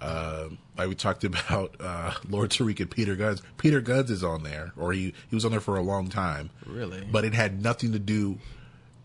uh, 0.01 0.49
like 0.77 0.89
we 0.89 0.95
talked 0.95 1.25
about 1.25 1.77
uh, 1.81 2.13
Lord 2.29 2.51
Tariq 2.51 2.81
and 2.81 2.91
Peter 2.91 3.17
Gunz. 3.17 3.41
Peter 3.57 3.81
Gunz 3.81 4.11
is 4.11 4.23
on 4.23 4.43
there, 4.43 4.73
or 4.77 4.93
he 4.93 5.15
he 5.29 5.35
was 5.35 5.45
on 5.45 5.51
there 5.51 5.61
for 5.61 5.77
a 5.77 5.83
long 5.83 6.09
time. 6.09 6.51
Really? 6.67 7.07
but 7.11 7.25
it 7.25 7.35
had 7.35 7.63
nothing 7.63 7.93
to 7.93 7.99
do. 7.99 8.39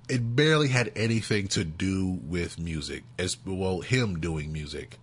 It 0.10 0.36
barely 0.36 0.70
had 0.70 0.92
anything 0.96 1.48
to 1.50 1.64
do 1.64 2.20
with 2.24 2.60
music, 2.60 3.04
as 3.20 3.38
well 3.46 3.82
him 3.82 4.20
doing 4.20 4.52
music. 4.52 4.98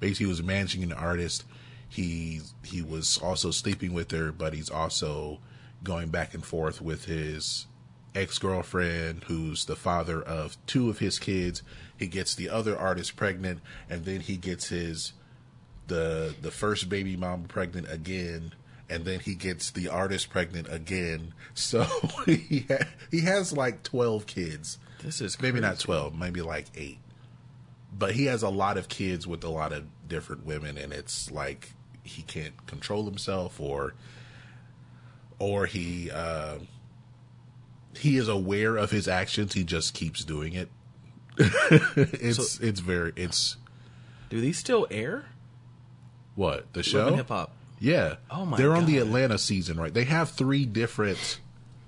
Basically, 0.00 0.24
he 0.24 0.28
was 0.30 0.42
managing 0.42 0.82
an 0.82 0.92
artist. 0.92 1.44
He 1.88 2.40
he 2.64 2.82
was 2.82 3.18
also 3.18 3.50
sleeping 3.50 3.92
with 3.92 4.10
her, 4.12 4.32
but 4.32 4.54
he's 4.54 4.70
also 4.70 5.40
going 5.84 6.08
back 6.08 6.34
and 6.34 6.44
forth 6.44 6.80
with 6.80 7.04
his 7.04 7.66
ex 8.14 8.38
girlfriend, 8.38 9.24
who's 9.24 9.66
the 9.66 9.76
father 9.76 10.22
of 10.22 10.56
two 10.66 10.88
of 10.88 10.98
his 10.98 11.18
kids. 11.18 11.62
He 11.98 12.06
gets 12.06 12.34
the 12.34 12.48
other 12.48 12.78
artist 12.78 13.14
pregnant, 13.14 13.60
and 13.90 14.04
then 14.04 14.20
he 14.20 14.36
gets 14.36 14.68
his 14.68 15.12
the 15.86 16.34
the 16.40 16.50
first 16.50 16.88
baby 16.88 17.16
mom 17.16 17.44
pregnant 17.44 17.90
again, 17.90 18.54
and 18.88 19.04
then 19.04 19.20
he 19.20 19.34
gets 19.34 19.70
the 19.70 19.88
artist 19.88 20.30
pregnant 20.30 20.68
again. 20.70 21.34
So 21.54 21.84
he 22.26 22.66
ha- 22.68 22.86
he 23.10 23.20
has 23.22 23.52
like 23.52 23.82
twelve 23.82 24.26
kids. 24.26 24.78
This 25.02 25.20
is 25.20 25.40
maybe 25.40 25.60
not 25.60 25.78
twelve, 25.78 26.18
maybe 26.18 26.42
like 26.42 26.66
eight. 26.76 26.98
But 27.96 28.12
he 28.14 28.26
has 28.26 28.42
a 28.42 28.48
lot 28.50 28.76
of 28.76 28.88
kids 28.88 29.26
with 29.26 29.42
a 29.44 29.48
lot 29.48 29.72
of 29.72 29.84
different 30.06 30.44
women, 30.44 30.76
and 30.76 30.92
it's 30.92 31.30
like 31.30 31.72
he 32.02 32.22
can't 32.22 32.66
control 32.66 33.04
himself, 33.04 33.60
or 33.60 33.94
or 35.38 35.66
he 35.66 36.10
uh, 36.10 36.56
he 37.98 38.16
is 38.16 38.28
aware 38.28 38.76
of 38.76 38.90
his 38.90 39.08
actions. 39.08 39.54
He 39.54 39.64
just 39.64 39.94
keeps 39.94 40.24
doing 40.24 40.52
it. 40.52 40.68
it's 41.38 42.60
it's 42.60 42.80
very 42.80 43.12
it's 43.16 43.56
Do 44.30 44.40
these 44.40 44.58
still 44.58 44.86
air? 44.90 45.26
what 46.34 46.70
the 46.74 46.82
show 46.82 47.14
hip 47.14 47.28
hop. 47.28 47.55
Yeah. 47.78 48.16
Oh 48.30 48.46
my 48.46 48.56
They're 48.56 48.74
on 48.74 48.86
the 48.86 48.98
Atlanta 48.98 49.38
season, 49.38 49.78
right? 49.78 49.92
They 49.92 50.04
have 50.04 50.30
three 50.30 50.64
different 50.64 51.40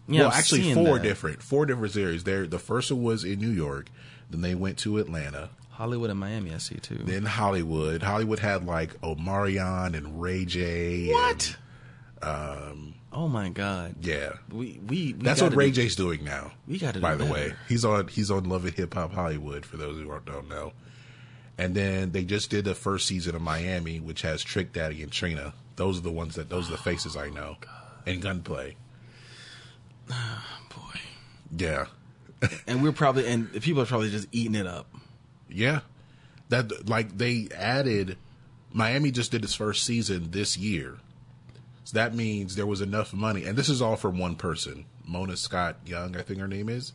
Yeah, 0.06 0.20
well, 0.22 0.30
I'm 0.30 0.38
actually 0.38 0.74
four 0.74 0.96
that. 0.98 1.02
different 1.02 1.42
four 1.42 1.66
different 1.66 1.92
series. 1.92 2.24
There 2.24 2.46
the 2.46 2.58
first 2.58 2.90
one 2.92 3.02
was 3.02 3.24
in 3.24 3.40
New 3.40 3.50
York, 3.50 3.88
then 4.30 4.40
they 4.42 4.54
went 4.54 4.76
to 4.78 4.98
Atlanta, 4.98 5.50
Hollywood 5.70 6.10
and 6.10 6.18
Miami, 6.20 6.52
I 6.54 6.58
see 6.58 6.74
too. 6.76 6.96
then 7.04 7.24
Hollywood. 7.24 8.02
Hollywood 8.02 8.38
had 8.40 8.66
like 8.66 9.00
Omarion 9.00 9.96
and 9.96 10.20
Ray 10.20 10.44
J. 10.44 11.08
What? 11.12 11.56
Um 12.22 12.94
Oh 13.10 13.26
my 13.28 13.48
god. 13.48 13.94
yeah. 14.02 14.34
We 14.50 14.78
we, 14.86 15.14
we 15.14 15.22
That's 15.24 15.40
what 15.40 15.54
Ray 15.56 15.70
do- 15.70 15.82
J's 15.82 15.96
doing 15.96 16.24
now. 16.24 16.52
We 16.66 16.78
gotta 16.78 16.94
do 16.98 17.00
By 17.00 17.14
the 17.14 17.24
better. 17.24 17.32
way, 17.32 17.52
he's 17.68 17.84
on 17.84 18.08
he's 18.08 18.30
on 18.30 18.44
Love 18.48 18.64
and 18.66 18.74
Hip 18.74 18.92
Hop 18.94 19.12
Hollywood 19.12 19.64
for 19.64 19.76
those 19.78 19.96
who 19.96 20.06
don't 20.26 20.48
know. 20.48 20.72
And 21.56 21.74
then 21.74 22.12
they 22.12 22.24
just 22.24 22.50
did 22.50 22.64
the 22.66 22.74
first 22.74 23.06
season 23.06 23.34
of 23.34 23.42
Miami, 23.42 23.98
which 23.98 24.22
has 24.22 24.44
Trick 24.44 24.72
Daddy 24.72 25.02
and 25.02 25.10
Trina. 25.10 25.54
Those 25.78 25.98
are 25.98 26.02
the 26.02 26.10
ones 26.10 26.34
that 26.34 26.50
those 26.50 26.68
are 26.68 26.72
the 26.72 26.78
faces 26.78 27.16
I 27.16 27.30
know. 27.30 27.56
And 28.04 28.20
Gunplay. 28.20 28.74
Boy. 30.08 31.00
Yeah. 31.56 31.86
And 32.66 32.82
we're 32.82 32.92
probably 32.92 33.26
and 33.26 33.50
the 33.52 33.60
people 33.60 33.82
are 33.82 33.86
probably 33.86 34.10
just 34.10 34.26
eating 34.32 34.56
it 34.56 34.66
up. 34.66 34.92
Yeah. 35.48 35.80
That 36.48 36.88
like 36.88 37.16
they 37.16 37.48
added 37.56 38.18
Miami 38.72 39.12
just 39.12 39.30
did 39.30 39.44
its 39.44 39.54
first 39.54 39.84
season 39.84 40.32
this 40.32 40.58
year. 40.58 40.96
So 41.84 41.94
that 41.94 42.12
means 42.12 42.56
there 42.56 42.66
was 42.66 42.80
enough 42.80 43.14
money 43.14 43.44
and 43.44 43.56
this 43.56 43.68
is 43.68 43.80
all 43.80 43.96
from 43.96 44.18
one 44.18 44.34
person. 44.34 44.84
Mona 45.06 45.36
Scott 45.36 45.76
Young, 45.86 46.16
I 46.16 46.22
think 46.22 46.40
her 46.40 46.48
name 46.48 46.68
is. 46.68 46.92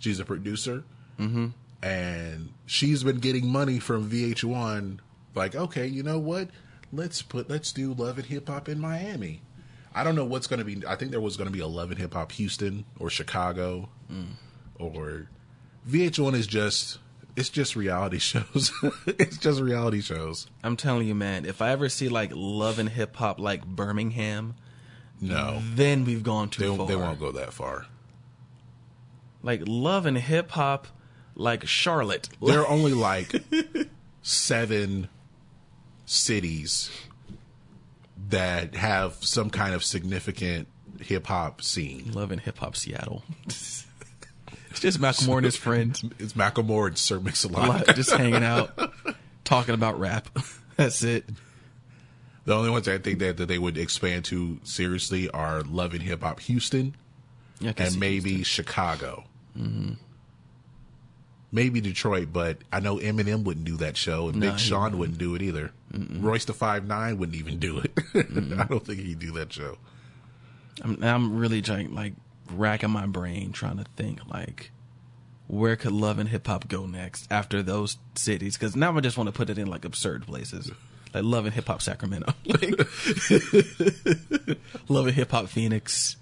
She's 0.00 0.18
a 0.18 0.24
producer. 0.24 0.82
Mm-hmm. 1.20 1.46
And 1.82 2.52
she's 2.66 3.04
been 3.04 3.18
getting 3.18 3.46
money 3.46 3.78
from 3.78 4.10
VH1 4.10 4.98
like, 5.34 5.54
okay, 5.54 5.86
you 5.86 6.02
know 6.02 6.18
what? 6.18 6.48
Let's 6.94 7.22
put 7.22 7.50
let's 7.50 7.72
do 7.72 7.92
Love 7.92 8.18
and 8.18 8.26
Hip 8.26 8.48
Hop 8.48 8.68
in 8.68 8.78
Miami. 8.78 9.42
I 9.94 10.04
don't 10.04 10.14
know 10.14 10.24
what's 10.24 10.46
going 10.46 10.58
to 10.58 10.64
be. 10.64 10.86
I 10.86 10.96
think 10.96 11.10
there 11.10 11.20
was 11.20 11.36
going 11.36 11.46
to 11.48 11.52
be 11.52 11.60
a 11.60 11.66
Love 11.66 11.90
and 11.90 11.98
Hip 11.98 12.14
Hop 12.14 12.32
Houston 12.32 12.84
or 12.98 13.10
Chicago, 13.10 13.88
mm. 14.10 14.26
or 14.78 15.28
VH1 15.88 16.34
is 16.34 16.46
just 16.46 16.98
it's 17.36 17.48
just 17.48 17.74
reality 17.76 18.18
shows. 18.20 18.72
it's 19.06 19.38
just 19.38 19.60
reality 19.60 20.00
shows. 20.00 20.46
I'm 20.62 20.76
telling 20.76 21.06
you, 21.06 21.14
man, 21.14 21.44
if 21.44 21.60
I 21.60 21.70
ever 21.70 21.88
see 21.88 22.08
like 22.08 22.30
love 22.34 22.78
and 22.78 22.88
hip 22.88 23.16
hop 23.16 23.40
like 23.40 23.64
Birmingham, 23.66 24.54
No, 25.20 25.60
then 25.74 26.04
we've 26.04 26.22
gone 26.22 26.48
too 26.48 26.70
they 26.70 26.76
far. 26.76 26.86
they 26.86 26.96
won't 26.96 27.20
go 27.20 27.32
that 27.32 27.52
far. 27.52 27.86
Like 29.42 29.62
love 29.66 30.06
and 30.06 30.16
hip 30.16 30.52
hop 30.52 30.86
like 31.34 31.66
Charlotte. 31.66 32.28
There 32.40 32.60
are 32.60 32.68
only 32.68 32.94
like 32.94 33.34
seven 34.22 35.08
cities 36.06 36.90
that 38.30 38.74
have 38.74 39.14
some 39.20 39.50
kind 39.50 39.74
of 39.74 39.84
significant 39.84 40.68
hip 41.00 41.26
hop 41.26 41.62
scene. 41.62 42.12
Love 42.12 42.30
and 42.30 42.40
hip 42.40 42.58
hop 42.58 42.76
Seattle. 42.76 43.22
it's 43.46 43.84
just 44.80 45.00
Macklemore 45.00 45.36
and 45.38 45.44
his 45.44 45.56
friends 45.56 46.04
It's 46.18 46.32
Macklemore 46.34 46.88
and 46.88 46.98
Sir 46.98 47.16
a 47.16 47.18
lot, 47.18 47.24
Mix-a-Lot. 47.24 47.94
just 47.96 48.10
hanging 48.12 48.44
out, 48.44 48.70
talking 49.44 49.74
about 49.74 49.98
rap. 49.98 50.28
That's 50.76 51.02
it. 51.02 51.24
The 52.44 52.54
only 52.54 52.70
ones 52.70 52.88
I 52.88 52.98
think 52.98 53.20
that, 53.20 53.38
that 53.38 53.46
they 53.46 53.58
would 53.58 53.78
expand 53.78 54.26
to 54.26 54.58
seriously 54.64 55.30
are 55.30 55.62
Love 55.62 55.94
and 55.94 56.02
Hip 56.02 56.22
Hop 56.22 56.40
Houston 56.40 56.94
Yeah, 57.60 57.72
and 57.76 57.98
maybe 57.98 58.34
Houston. 58.36 58.44
Chicago. 58.64 59.24
Mm-hmm. 59.58 59.92
Maybe 61.52 61.80
Detroit, 61.80 62.28
but 62.32 62.58
I 62.72 62.80
know 62.80 62.96
Eminem 62.98 63.44
wouldn't 63.44 63.64
do 63.64 63.76
that 63.78 63.96
show, 63.96 64.28
and 64.28 64.38
No, 64.40 64.50
Big 64.50 64.58
Sean 64.58 64.98
wouldn't 64.98 65.18
do 65.18 65.34
it 65.36 65.42
either. 65.42 65.70
Royce 65.94 66.44
the 66.44 66.52
Five 66.54 66.86
Nine 66.86 67.18
wouldn't 67.18 67.38
even 67.38 67.58
do 67.58 67.78
it. 67.78 67.92
I 68.14 68.64
don't 68.64 68.84
think 68.84 69.00
he'd 69.00 69.18
do 69.18 69.32
that 69.32 69.52
show. 69.52 69.78
I'm, 70.82 71.02
I'm 71.02 71.36
really 71.36 71.62
trying, 71.62 71.94
like 71.94 72.14
racking 72.50 72.90
my 72.90 73.06
brain 73.06 73.52
trying 73.52 73.78
to 73.78 73.84
think 73.96 74.20
like 74.28 74.70
where 75.46 75.76
could 75.76 75.92
love 75.92 76.18
and 76.18 76.28
hip 76.28 76.46
hop 76.46 76.68
go 76.68 76.86
next 76.86 77.30
after 77.30 77.62
those 77.62 77.98
cities? 78.14 78.56
Because 78.56 78.74
now 78.76 78.96
I 78.96 79.00
just 79.00 79.16
want 79.16 79.28
to 79.28 79.32
put 79.32 79.50
it 79.50 79.58
in 79.58 79.68
like 79.68 79.84
absurd 79.84 80.26
places, 80.26 80.70
like 81.12 81.24
love 81.24 81.44
and 81.44 81.54
hip 81.54 81.66
hop 81.66 81.82
Sacramento, 81.82 82.32
like 82.46 82.78
love 84.88 85.06
and 85.06 85.14
hip 85.14 85.30
hop 85.30 85.48
Phoenix, 85.48 86.16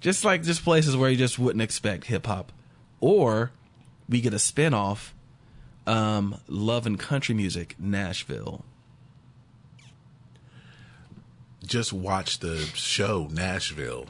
just 0.00 0.24
like 0.24 0.42
just 0.42 0.64
places 0.64 0.96
where 0.96 1.10
you 1.10 1.16
just 1.16 1.38
wouldn't 1.38 1.62
expect 1.62 2.06
hip 2.06 2.26
hop, 2.26 2.52
or 3.00 3.52
we 4.08 4.20
get 4.20 4.34
a 4.34 4.38
spinoff, 4.38 5.12
um, 5.86 6.40
love 6.48 6.86
and 6.86 6.98
country 6.98 7.34
music 7.34 7.76
Nashville. 7.78 8.64
Just 11.64 11.92
watch 11.92 12.38
the 12.40 12.56
show 12.74 13.28
Nashville. 13.30 14.06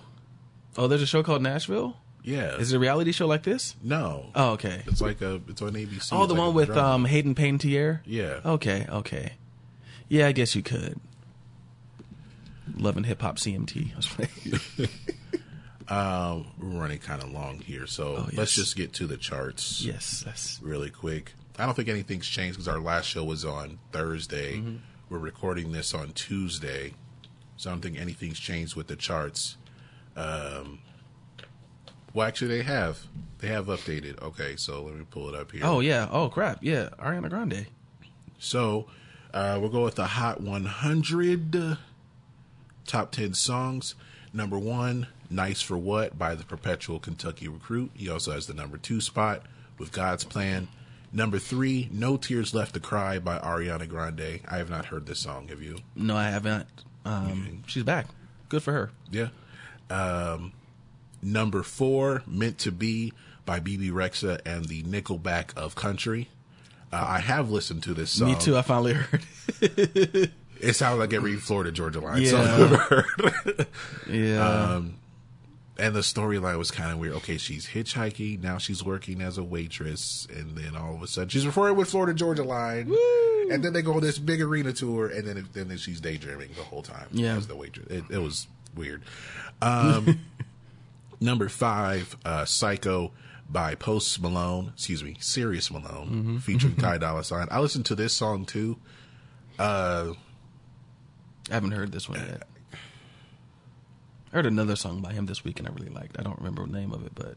Oh, 0.76 0.86
there's 0.86 1.02
a 1.02 1.06
show 1.06 1.22
called 1.22 1.42
Nashville. 1.42 1.96
Yeah, 2.24 2.54
Is 2.56 2.72
it 2.72 2.76
a 2.76 2.78
reality 2.78 3.10
show 3.10 3.26
like 3.26 3.42
this? 3.42 3.74
no. 3.82 4.26
Oh, 4.36 4.50
okay. 4.52 4.82
It's 4.86 5.00
like 5.00 5.20
a 5.22 5.40
it's 5.48 5.60
on 5.60 5.72
ABC. 5.72 6.10
Oh, 6.12 6.26
the 6.26 6.34
like 6.34 6.40
one 6.40 6.54
with 6.54 6.68
drama. 6.68 6.88
um 6.94 7.04
Hayden 7.04 7.34
Panettiere. 7.34 8.00
Yeah. 8.06 8.38
Okay. 8.44 8.86
Okay. 8.88 9.32
Yeah, 10.08 10.28
I 10.28 10.32
guess 10.32 10.54
you 10.54 10.62
could. 10.62 11.00
Loving 12.76 13.04
hip 13.04 13.20
hop 13.22 13.36
CMT. 13.38 13.92
Um, 15.88 16.46
we're 16.58 16.80
running 16.80 16.98
kind 17.00 17.22
of 17.22 17.32
long 17.32 17.60
here, 17.60 17.86
so 17.86 18.16
Oh, 18.18 18.28
let's 18.34 18.54
just 18.54 18.76
get 18.76 18.92
to 18.94 19.06
the 19.06 19.16
charts. 19.16 19.82
yes, 19.84 20.22
that's 20.24 20.58
really 20.62 20.88
quick. 20.90 21.32
I 21.58 21.66
don't 21.66 21.74
think 21.74 21.88
anything's 21.88 22.26
changed 22.28 22.54
because 22.56 22.68
our 22.68 22.78
last 22.78 23.06
show 23.06 23.24
was 23.24 23.44
on 23.44 23.78
Thursday. 23.90 24.56
Mm-hmm. 24.58 24.76
We're 25.10 25.18
recording 25.18 25.72
this 25.72 25.92
on 25.92 26.12
Tuesday, 26.12 26.94
so 27.62 27.70
I 27.70 27.74
don't 27.74 27.80
think 27.80 27.96
anything's 28.00 28.40
changed 28.40 28.74
with 28.74 28.88
the 28.88 28.96
charts. 28.96 29.56
Um, 30.16 30.80
well, 32.12 32.26
actually, 32.26 32.48
they 32.58 32.64
have 32.64 33.06
they 33.38 33.46
have 33.46 33.66
updated. 33.66 34.20
Okay, 34.20 34.56
so 34.56 34.82
let 34.82 34.96
me 34.96 35.04
pull 35.08 35.28
it 35.28 35.36
up 35.36 35.52
here. 35.52 35.60
Oh 35.64 35.78
yeah. 35.78 36.08
Oh 36.10 36.28
crap. 36.28 36.58
Yeah. 36.60 36.88
Ariana 36.98 37.30
Grande. 37.30 37.66
So 38.40 38.86
uh, 39.32 39.58
we'll 39.60 39.70
go 39.70 39.84
with 39.84 39.94
the 39.94 40.06
Hot 40.06 40.40
100 40.40 41.54
uh, 41.54 41.76
top 42.84 43.12
10 43.12 43.34
songs. 43.34 43.94
Number 44.32 44.58
one, 44.58 45.06
Nice 45.30 45.62
for 45.62 45.78
What 45.78 46.18
by 46.18 46.34
the 46.34 46.42
Perpetual 46.42 46.98
Kentucky 46.98 47.46
Recruit. 47.46 47.92
He 47.94 48.10
also 48.10 48.32
has 48.32 48.48
the 48.48 48.54
number 48.54 48.76
two 48.76 49.00
spot 49.00 49.42
with 49.78 49.92
God's 49.92 50.24
Plan. 50.24 50.66
Number 51.12 51.38
three, 51.38 51.88
No 51.92 52.16
Tears 52.16 52.54
Left 52.54 52.74
to 52.74 52.80
Cry 52.80 53.20
by 53.20 53.38
Ariana 53.38 53.88
Grande. 53.88 54.40
I 54.48 54.56
have 54.56 54.70
not 54.70 54.86
heard 54.86 55.06
this 55.06 55.20
song. 55.20 55.46
Have 55.46 55.62
you? 55.62 55.78
No, 55.94 56.16
I 56.16 56.30
haven't. 56.30 56.66
Um, 57.04 57.62
she's 57.66 57.82
back. 57.82 58.06
Good 58.48 58.62
for 58.62 58.72
her. 58.72 58.90
Yeah. 59.10 59.28
Um, 59.90 60.52
number 61.22 61.62
four, 61.62 62.22
Meant 62.26 62.58
to 62.58 62.72
Be 62.72 63.12
by 63.44 63.60
Bebe 63.60 63.90
Rexha 63.90 64.40
and 64.46 64.66
the 64.66 64.82
Nickelback 64.84 65.56
of 65.56 65.74
Country. 65.74 66.28
Uh, 66.92 67.04
I 67.08 67.18
have 67.20 67.50
listened 67.50 67.82
to 67.84 67.94
this 67.94 68.10
song. 68.10 68.28
Me 68.32 68.38
too. 68.38 68.56
I 68.56 68.62
finally 68.62 68.94
heard. 68.94 69.22
it. 69.60 70.30
It 70.62 70.74
sounds 70.76 71.00
like 71.00 71.12
every 71.12 71.34
Florida 71.38 71.72
Georgia 71.72 71.98
line 71.98 72.22
Yeah. 72.22 72.28
song 72.30 72.40
I've 72.46 72.60
ever 72.60 72.76
heard. 72.76 73.66
Yeah. 74.08 74.48
Um, 74.74 74.94
and 75.76 75.92
the 75.92 76.00
storyline 76.02 76.56
was 76.56 76.70
kind 76.70 76.92
of 76.92 76.98
weird. 76.98 77.14
Okay, 77.14 77.36
she's 77.36 77.66
hitchhiking 77.70 78.42
now. 78.44 78.58
She's 78.58 78.84
working 78.84 79.20
as 79.22 79.38
a 79.38 79.42
waitress, 79.42 80.28
and 80.32 80.56
then 80.56 80.76
all 80.76 80.94
of 80.94 81.02
a 81.02 81.08
sudden 81.08 81.30
she's 81.30 81.44
referring 81.46 81.74
with 81.74 81.90
Florida 81.90 82.14
Georgia 82.14 82.44
Line, 82.44 82.94
and 83.52 83.62
then 83.64 83.72
they 83.72 83.82
go 83.82 83.94
on 83.94 84.00
this 84.00 84.18
big 84.18 84.40
arena 84.40 84.72
tour, 84.72 85.08
and 85.08 85.26
then 85.26 85.48
then 85.52 85.76
she's 85.76 86.00
daydreaming 86.00 86.50
the 86.56 86.62
whole 86.62 86.82
time. 86.82 87.06
Yeah. 87.12 87.36
as 87.36 87.46
the 87.46 87.56
waitress. 87.56 87.86
It, 87.88 88.04
it 88.10 88.18
was 88.18 88.46
weird. 88.74 89.02
Um, 89.60 90.20
number 91.20 91.48
five, 91.48 92.16
uh, 92.24 92.44
Psycho 92.44 93.12
by 93.48 93.74
Post 93.74 94.20
Malone. 94.20 94.72
Excuse 94.74 95.04
me, 95.04 95.16
Sirius 95.20 95.70
Malone, 95.70 96.38
featuring 96.40 96.76
Ty 96.78 96.98
Dolla 96.98 97.24
Sign. 97.24 97.48
I 97.50 97.60
listened 97.60 97.86
to 97.86 97.94
this 97.94 98.14
song 98.14 98.44
too. 98.46 98.78
Uh, 99.58 100.14
I 101.50 101.54
haven't 101.54 101.72
heard 101.72 101.92
this 101.92 102.08
one 102.08 102.18
yet. 102.20 102.44
I 104.32 104.36
heard 104.36 104.46
another 104.46 104.76
song 104.76 105.00
by 105.02 105.12
him 105.12 105.26
this 105.26 105.44
week 105.44 105.58
and 105.58 105.68
I 105.68 105.72
really 105.72 105.90
liked. 105.90 106.18
I 106.18 106.22
don't 106.22 106.38
remember 106.38 106.64
the 106.64 106.72
name 106.72 106.92
of 106.92 107.04
it, 107.04 107.12
but 107.14 107.36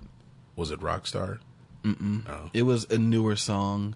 was 0.56 0.72
it 0.72 0.80
Rockstar? 0.80 1.40
it 2.54 2.64
was 2.64 2.86
a 2.86 2.98
newer 2.98 3.36
song. 3.36 3.96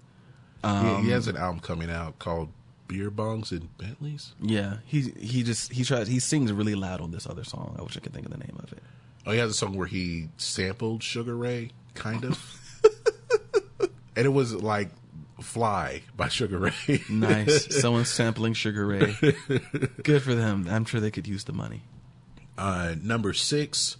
He, 0.64 1.04
he 1.04 1.10
has 1.12 1.28
an 1.28 1.38
album 1.38 1.60
coming 1.60 1.90
out 1.90 2.20
called 2.20 2.50
Beer 2.88 3.12
Bongs 3.12 3.52
and 3.52 3.76
Bentleys. 3.78 4.34
Yeah, 4.42 4.78
he 4.86 5.14
he 5.20 5.44
just 5.44 5.72
he 5.72 5.84
tries 5.84 6.08
he 6.08 6.20
sings 6.20 6.52
really 6.52 6.76
loud 6.76 7.02
on 7.02 7.12
this 7.12 7.28
other 7.28 7.44
song. 7.44 7.76
I 7.80 7.84
wish 7.84 7.96
I 7.96 8.00
could 8.02 8.14
think 8.14 8.26
of 8.26 8.32
the 8.32 8.40
name 8.40 8.58
of 8.62 8.74
it. 8.74 8.82
Oh, 9.26 9.32
he 9.32 9.38
has 9.38 9.52
a 9.52 9.54
song 9.54 9.78
where 9.78 9.88
he 9.88 10.30
sampled 10.38 11.04
Sugar 11.04 11.36
Ray, 11.36 11.70
kind 11.94 12.26
of, 12.26 12.82
and 14.16 14.26
it 14.26 14.30
was 14.30 14.56
like 14.56 14.90
"Fly" 15.40 16.02
by 16.18 16.30
Sugar 16.30 16.58
Ray. 16.58 17.04
Nice. 17.10 17.76
Someone's 17.82 18.10
sampling 18.10 18.54
Sugar 18.54 18.88
Ray. 18.88 19.16
Good 20.04 20.24
for 20.24 20.34
them. 20.34 20.68
I'm 20.70 20.86
sure 20.86 21.00
they 21.00 21.12
could 21.12 21.28
use 21.28 21.44
the 21.44 21.54
money. 21.54 21.84
Uh, 22.58 22.96
number 23.02 23.34
six, 23.34 23.98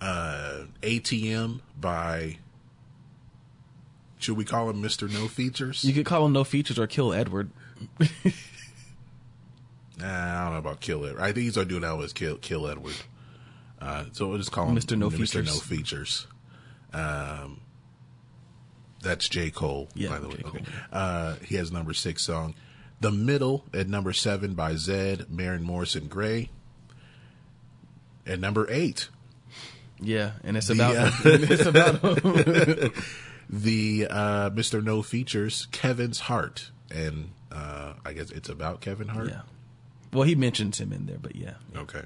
uh, 0.00 0.62
ATM 0.82 1.60
by. 1.78 2.38
Should 4.22 4.36
we 4.36 4.44
call 4.44 4.70
him 4.70 4.80
Mister 4.80 5.08
No 5.08 5.26
Features? 5.28 5.82
You 5.84 5.92
could 5.92 6.06
call 6.06 6.24
him 6.26 6.32
No 6.32 6.44
Features 6.44 6.78
or 6.78 6.86
Kill 6.86 7.12
Edward. 7.12 7.50
Nah, 9.98 10.06
I 10.40 10.44
don't 10.44 10.52
know 10.54 10.58
about 10.58 10.80
Kill 10.80 11.04
Edward. 11.06 11.20
I 11.20 11.26
think 11.26 11.44
he's 11.44 11.54
gonna 11.54 11.68
do 11.68 11.78
that 11.80 11.96
with 11.96 12.14
Kill 12.14 12.36
Kill 12.38 12.66
Edward. 12.66 12.94
Uh, 13.80 14.04
so 14.12 14.28
we'll 14.28 14.38
just 14.38 14.50
call 14.50 14.66
him 14.68 14.76
Mr. 14.76 14.96
No 14.96 15.10
Mr. 15.10 15.18
Features. 15.18 15.46
No 15.46 15.52
Features. 15.60 16.26
Um, 16.92 17.60
that's 19.02 19.28
J 19.28 19.50
Cole, 19.50 19.88
Yeah, 19.94 20.08
by 20.08 20.18
the 20.18 20.28
way. 20.28 20.40
Okay. 20.44 20.64
Uh, 20.92 21.34
he 21.44 21.56
has 21.56 21.70
number 21.70 21.92
six 21.92 22.22
song, 22.22 22.54
"The 23.00 23.10
Middle" 23.12 23.64
at 23.74 23.88
number 23.88 24.12
seven 24.12 24.54
by 24.54 24.72
Zedd, 24.74 25.28
Maren 25.30 25.62
Morris 25.62 25.94
and 25.94 26.08
Grey. 26.08 26.50
At 28.26 28.40
number 28.40 28.66
eight, 28.70 29.08
Yeah, 30.00 30.32
and 30.42 30.56
it's 30.56 30.70
about 30.70 30.96
uh, 30.96 31.10
it's 31.24 31.66
about 31.66 32.00
the 33.52 34.06
uh, 34.08 34.50
Mr. 34.50 34.82
No 34.82 35.02
Features, 35.02 35.68
Kevin's 35.70 36.20
Heart, 36.20 36.70
and 36.90 37.30
uh, 37.52 37.92
I 38.04 38.14
guess 38.14 38.30
it's 38.30 38.48
about 38.48 38.80
Kevin 38.80 39.08
Hart. 39.08 39.28
yeah. 39.28 39.42
Well, 40.12 40.24
he 40.24 40.34
mentions 40.34 40.78
him 40.80 40.92
in 40.92 41.06
there, 41.06 41.18
but 41.20 41.36
yeah. 41.36 41.54
Okay. 41.76 42.02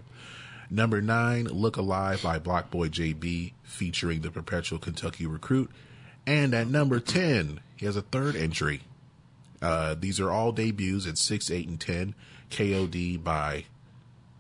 Number 0.71 1.01
nine, 1.01 1.45
Look 1.45 1.77
Alive 1.77 2.23
by 2.23 2.39
Block 2.39 2.71
Boy 2.71 2.89
JB, 2.89 3.53
featuring 3.63 4.21
the 4.21 4.31
Perpetual 4.31 4.79
Kentucky 4.79 5.27
Recruit. 5.27 5.71
And 6.27 6.55
at 6.55 6.67
number 6.69 6.99
10, 7.01 7.61
he 7.77 7.87
has 7.87 7.97
a 7.97 8.03
third 8.03 8.35
entry. 8.35 8.83
Uh, 9.63 9.95
these 9.99 10.19
are 10.21 10.31
all 10.31 10.53
debuts 10.53 11.07
at 11.07 11.19
6, 11.19 11.51
8, 11.51 11.69
and 11.69 11.81
10. 11.81 12.15
KOD 12.51 13.23
by 13.23 13.65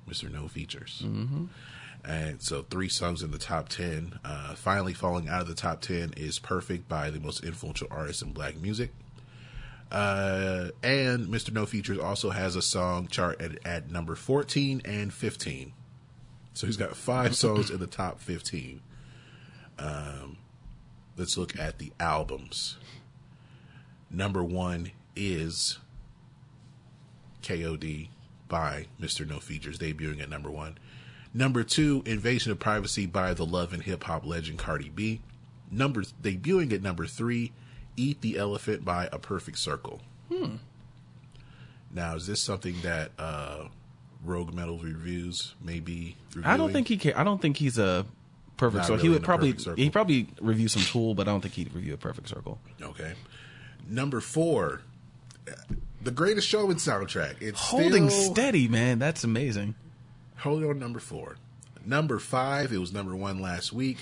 Mr. 0.09 0.33
No 0.33 0.47
Features. 0.49 1.03
Mm-hmm. 1.05 1.45
And 2.07 2.41
so 2.41 2.63
three 2.63 2.89
songs 2.89 3.23
in 3.23 3.33
the 3.33 3.39
top 3.39 3.69
10. 3.69 4.21
Uh, 4.25 4.55
finally 4.55 4.95
falling 4.95 5.29
out 5.29 5.43
of 5.43 5.49
the 5.49 5.55
top 5.55 5.81
10 5.81 6.15
is 6.17 6.39
Perfect 6.39 6.89
by 6.89 7.11
the 7.11 7.19
most 7.19 7.43
influential 7.43 7.89
artist 7.91 8.23
in 8.23 8.33
black 8.33 8.57
music. 8.57 8.93
Uh, 9.91 10.69
and 10.83 11.27
Mr. 11.27 11.53
No 11.53 11.67
Features 11.67 11.99
also 11.99 12.31
has 12.31 12.55
a 12.55 12.63
song 12.63 13.09
chart 13.09 13.41
at, 13.41 13.65
at 13.67 13.91
number 13.91 14.15
14 14.15 14.83
and 14.85 15.13
15. 15.13 15.73
So 16.55 16.67
he's 16.67 16.77
got 16.77 16.97
five 16.97 17.35
songs 17.37 17.71
in 17.71 17.81
the 17.81 17.87
top 17.87 18.21
15. 18.21 18.81
Um, 19.79 20.39
let's 21.17 21.37
look 21.37 21.59
at 21.59 21.79
the 21.79 21.93
albums. 21.99 22.77
Number 24.11 24.45
one 24.45 24.93
is 25.17 25.79
KOD 27.43 28.09
by 28.49 28.87
Mr. 29.01 29.29
No 29.29 29.41
Features, 29.41 29.79
debuting 29.79 30.21
at 30.23 30.31
number 30.31 30.51
one. 30.51 30.79
Number 31.37 31.65
two, 31.65 32.03
Invasion 32.07 32.51
of 32.51 32.59
Privacy 32.59 33.05
by 33.05 33.35
the 33.35 33.45
Love 33.45 33.75
and 33.75 33.83
Hip 33.83 34.05
Hop 34.05 34.25
legend 34.25 34.59
Cardi 34.59 34.89
B. 34.89 35.21
Number 35.71 36.03
debuting 36.23 36.73
at 36.73 36.81
number 36.81 37.05
three, 37.05 37.53
Eat 37.95 38.23
the 38.23 38.39
Elephant 38.39 38.87
by 38.87 39.11
A 39.13 39.19
Perfect 39.19 39.59
Circle. 39.59 40.01
Hmm. 40.33 40.57
Now, 41.93 42.15
is 42.15 42.27
this 42.27 42.41
something 42.41 42.77
that 42.83 43.11
uh, 43.19 43.65
Rogue 44.25 44.55
Metal 44.55 44.79
Reviews 44.79 45.55
maybe? 45.63 46.17
I 46.43 46.57
don't 46.57 46.73
think 46.73 46.89
he 46.89 46.97
can. 46.97 47.13
I 47.13 47.23
don't 47.23 47.41
think 47.41 47.59
he's 47.59 47.77
a 47.77 48.07
perfect 48.57 48.77
Not 48.79 48.87
circle. 48.87 48.97
really 48.97 49.09
he 49.09 49.13
would 49.13 49.23
probably 49.23 49.55
he 49.77 49.91
probably 49.91 50.29
review 50.41 50.69
some 50.69 50.83
Tool, 50.85 51.15
but 51.15 51.29
I 51.29 51.33
don't 51.33 51.43
think 51.43 51.53
he'd 51.53 51.75
review 51.75 51.93
a 51.93 51.99
perfect 51.99 52.31
circle. 52.31 52.59
Okay. 52.81 53.13
Number 53.87 54.23
four, 54.23 54.81
the 56.03 56.11
Greatest 56.11 56.49
show 56.49 56.71
in 56.71 56.79
soundtrack. 56.79 57.43
It's 57.43 57.61
Holding 57.61 58.09
still 58.09 58.33
steady, 58.33 58.69
man. 58.69 58.99
That's 58.99 59.23
amazing. 59.23 59.75
Holding 60.39 60.71
on 60.71 60.79
number 60.79 60.99
four. 60.99 61.37
Number 61.85 62.19
five, 62.19 62.73
it 62.73 62.79
was 62.79 62.93
number 62.93 63.15
one 63.15 63.41
last 63.41 63.73
week. 63.73 63.99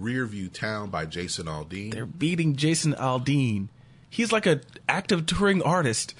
Rearview 0.00 0.52
Town 0.52 0.88
by 0.90 1.04
Jason 1.04 1.46
Aldean. 1.46 1.92
They're 1.92 2.06
beating 2.06 2.56
Jason 2.56 2.94
Aldean. 2.94 3.68
He's 4.08 4.32
like 4.32 4.46
an 4.46 4.62
active 4.88 5.26
touring 5.26 5.62
artist. 5.62 6.14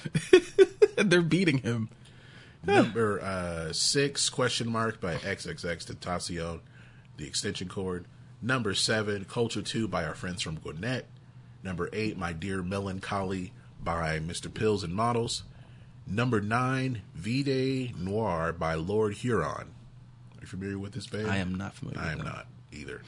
They're 0.97 1.23
beating 1.23 1.59
him. 1.59 1.89
Number 2.65 3.21
uh, 3.21 3.73
six, 3.73 4.29
question 4.29 4.71
mark 4.71 5.01
by 5.01 5.15
XXXTentacion, 5.17 6.61
the 7.17 7.27
extension 7.27 7.69
cord. 7.69 8.05
Number 8.43 8.75
seven, 8.75 9.25
Culture 9.25 9.63
2 9.63 9.89
by 9.89 10.05
our 10.05 10.15
friends 10.15 10.43
from 10.43 10.57
Gwinnett. 10.57 11.07
Number 11.63 11.89
eight, 11.93 12.17
My 12.17 12.33
Dear 12.33 12.63
Melancholy 12.63 13.53
by 13.83 14.19
Mr. 14.19 14.53
Pills 14.53 14.85
and 14.85 14.95
Models. 14.95 15.43
Number 16.07 16.41
nine, 16.41 17.03
Vide 17.15 17.95
Noir 17.97 18.53
by 18.53 18.75
Lord 18.75 19.15
Huron. 19.15 19.47
Are 19.47 20.41
you 20.41 20.47
familiar 20.47 20.79
with 20.79 20.93
this 20.93 21.07
band? 21.07 21.29
I 21.31 21.37
am 21.37 21.55
not 21.55 21.75
familiar. 21.75 22.01
I 22.01 22.13
am 22.13 22.19
not 22.19 22.47
either. 22.73 23.03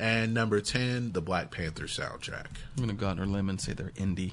And 0.00 0.34
number 0.34 0.60
10, 0.60 1.12
the 1.12 1.22
Black 1.22 1.50
Panther 1.52 1.84
soundtrack. 1.84 2.46
I'm 2.76 2.80
gonna 2.82 2.94
go 2.94 3.06
out 3.08 3.20
on 3.20 3.28
a 3.28 3.32
limb 3.32 3.48
and 3.48 3.60
say 3.60 3.72
they're 3.72 3.90
indie. 3.90 4.32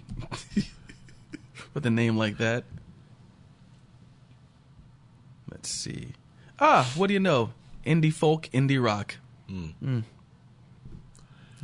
With 1.73 1.85
a 1.85 1.91
name 1.91 2.17
like 2.17 2.37
that. 2.37 2.63
Let's 5.51 5.69
see. 5.69 6.13
Ah, 6.59 6.91
what 6.95 7.07
do 7.07 7.13
you 7.13 7.19
know? 7.19 7.53
Indie 7.85 8.13
folk, 8.13 8.49
indie 8.51 8.83
rock. 8.83 9.17
Mm. 9.49 10.03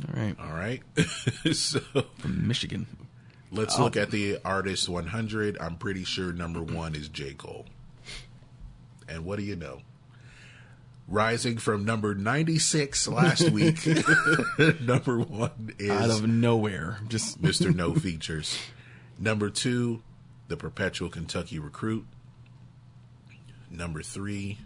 All 0.06 0.14
right, 0.22 0.36
All 0.38 0.52
right. 0.52 0.82
so 1.52 1.80
from 2.18 2.46
Michigan. 2.46 2.86
Let's 3.50 3.78
oh. 3.78 3.84
look 3.84 3.96
at 3.96 4.10
the 4.10 4.38
artist 4.44 4.88
100. 4.88 5.58
I'm 5.58 5.76
pretty 5.76 6.04
sure 6.04 6.32
number 6.32 6.62
one 6.62 6.94
is 6.94 7.08
J. 7.08 7.34
Cole. 7.34 7.66
And 9.08 9.24
what 9.24 9.38
do 9.38 9.44
you 9.44 9.56
know? 9.56 9.80
Rising 11.06 11.56
from 11.56 11.86
number 11.86 12.14
96 12.14 13.08
last 13.08 13.48
week, 13.50 13.86
number 14.80 15.18
one 15.18 15.74
is 15.78 15.90
Out 15.90 16.10
of 16.10 16.28
nowhere, 16.28 16.98
just 17.08 17.40
Mr. 17.42 17.74
No 17.74 17.94
Features. 17.94 18.58
Number 19.18 19.48
two, 19.48 20.02
The 20.48 20.56
Perpetual 20.58 21.08
Kentucky 21.08 21.58
Recruit. 21.58 22.06
Number 23.70 24.02
three, 24.02 24.58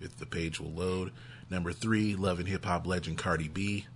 if 0.00 0.16
the 0.16 0.26
page 0.26 0.60
will 0.60 0.72
load. 0.72 1.12
Number 1.48 1.72
three, 1.72 2.16
Love 2.16 2.40
and 2.40 2.48
Hip 2.48 2.64
Hop 2.64 2.84
legend 2.86 3.18
Cardi 3.18 3.48
B. 3.48 3.86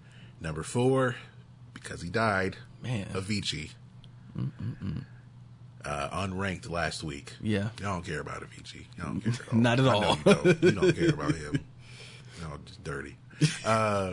Number 0.40 0.62
four, 0.62 1.16
because 1.74 2.00
he 2.00 2.10
died, 2.10 2.56
Man. 2.80 3.06
Avicii. 3.12 3.70
Uh, 5.84 6.26
unranked 6.26 6.68
last 6.68 7.02
week. 7.02 7.32
Yeah. 7.40 7.70
Y'all 7.80 7.94
don't 7.94 8.04
care 8.04 8.20
about 8.20 8.42
Avicii. 8.42 8.84
Y'all 8.98 9.06
don't 9.06 9.20
care 9.22 9.32
at 9.32 9.52
all. 9.52 9.58
Not 9.58 9.80
at 9.80 9.88
I 9.88 9.92
all. 9.92 10.16
You 10.16 10.22
don't. 10.34 10.62
You 10.62 10.70
don't 10.72 10.96
care 10.96 11.10
about 11.10 11.34
him. 11.34 11.60
No, 12.42 12.56
just 12.64 12.82
dirty. 12.82 13.18
Uh, 13.66 14.12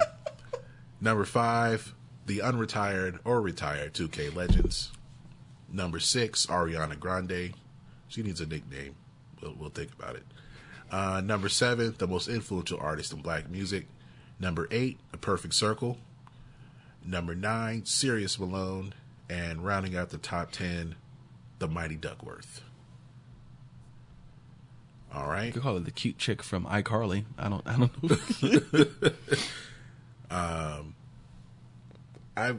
number 0.99 1.23
five, 1.23 1.93
the 2.25 2.39
unretired 2.39 3.19
or 3.23 3.39
retired 3.39 3.93
2K 3.93 4.35
Legends. 4.35 4.91
Number 5.71 5.99
six, 6.01 6.45
Ariana 6.47 6.99
Grande. 6.99 7.53
She 8.09 8.23
needs 8.23 8.41
a 8.41 8.45
nickname. 8.45 8.95
We'll, 9.41 9.55
we'll 9.57 9.69
think 9.69 9.93
about 9.97 10.17
it. 10.17 10.23
Uh, 10.91 11.21
number 11.23 11.47
seven, 11.47 11.95
the 11.97 12.07
most 12.07 12.27
influential 12.27 12.79
artist 12.81 13.13
in 13.13 13.21
black 13.21 13.49
music. 13.49 13.87
Number 14.41 14.67
eight, 14.71 14.99
A 15.13 15.17
Perfect 15.17 15.53
Circle. 15.53 15.97
Number 17.05 17.33
nine, 17.33 17.85
Sirius 17.85 18.37
Malone. 18.37 18.93
And 19.29 19.63
rounding 19.63 19.95
out 19.97 20.09
the 20.09 20.17
top 20.17 20.51
ten, 20.51 20.95
The 21.59 21.67
Mighty 21.67 21.95
Duckworth. 21.95 22.61
All 25.13 25.27
right. 25.27 25.53
You 25.53 25.61
call 25.61 25.75
her 25.75 25.79
the 25.79 25.91
cute 25.91 26.17
chick 26.17 26.43
from 26.43 26.65
iCarly. 26.65 27.25
I 27.37 27.49
don't. 27.49 27.63
I 27.65 27.77
don't 27.77 28.93
know. 29.01 29.11
um, 30.31 30.95
I 32.35 32.55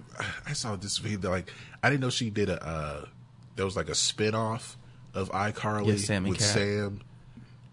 I 0.46 0.52
saw 0.54 0.76
this 0.76 0.98
video 0.98 1.30
like 1.30 1.52
I 1.82 1.90
didn't 1.90 2.00
know 2.02 2.10
she 2.10 2.30
did 2.30 2.48
a 2.50 2.62
uh 2.66 3.04
there 3.56 3.64
was 3.64 3.76
like 3.76 3.88
a 3.88 3.94
spin 3.94 4.34
off 4.34 4.76
of 5.14 5.30
iCarly 5.30 5.86
Yeah, 5.88 5.96
Sam 5.96 6.24
with 6.24 6.38
Cat. 6.38 6.48
Sam. 6.48 7.00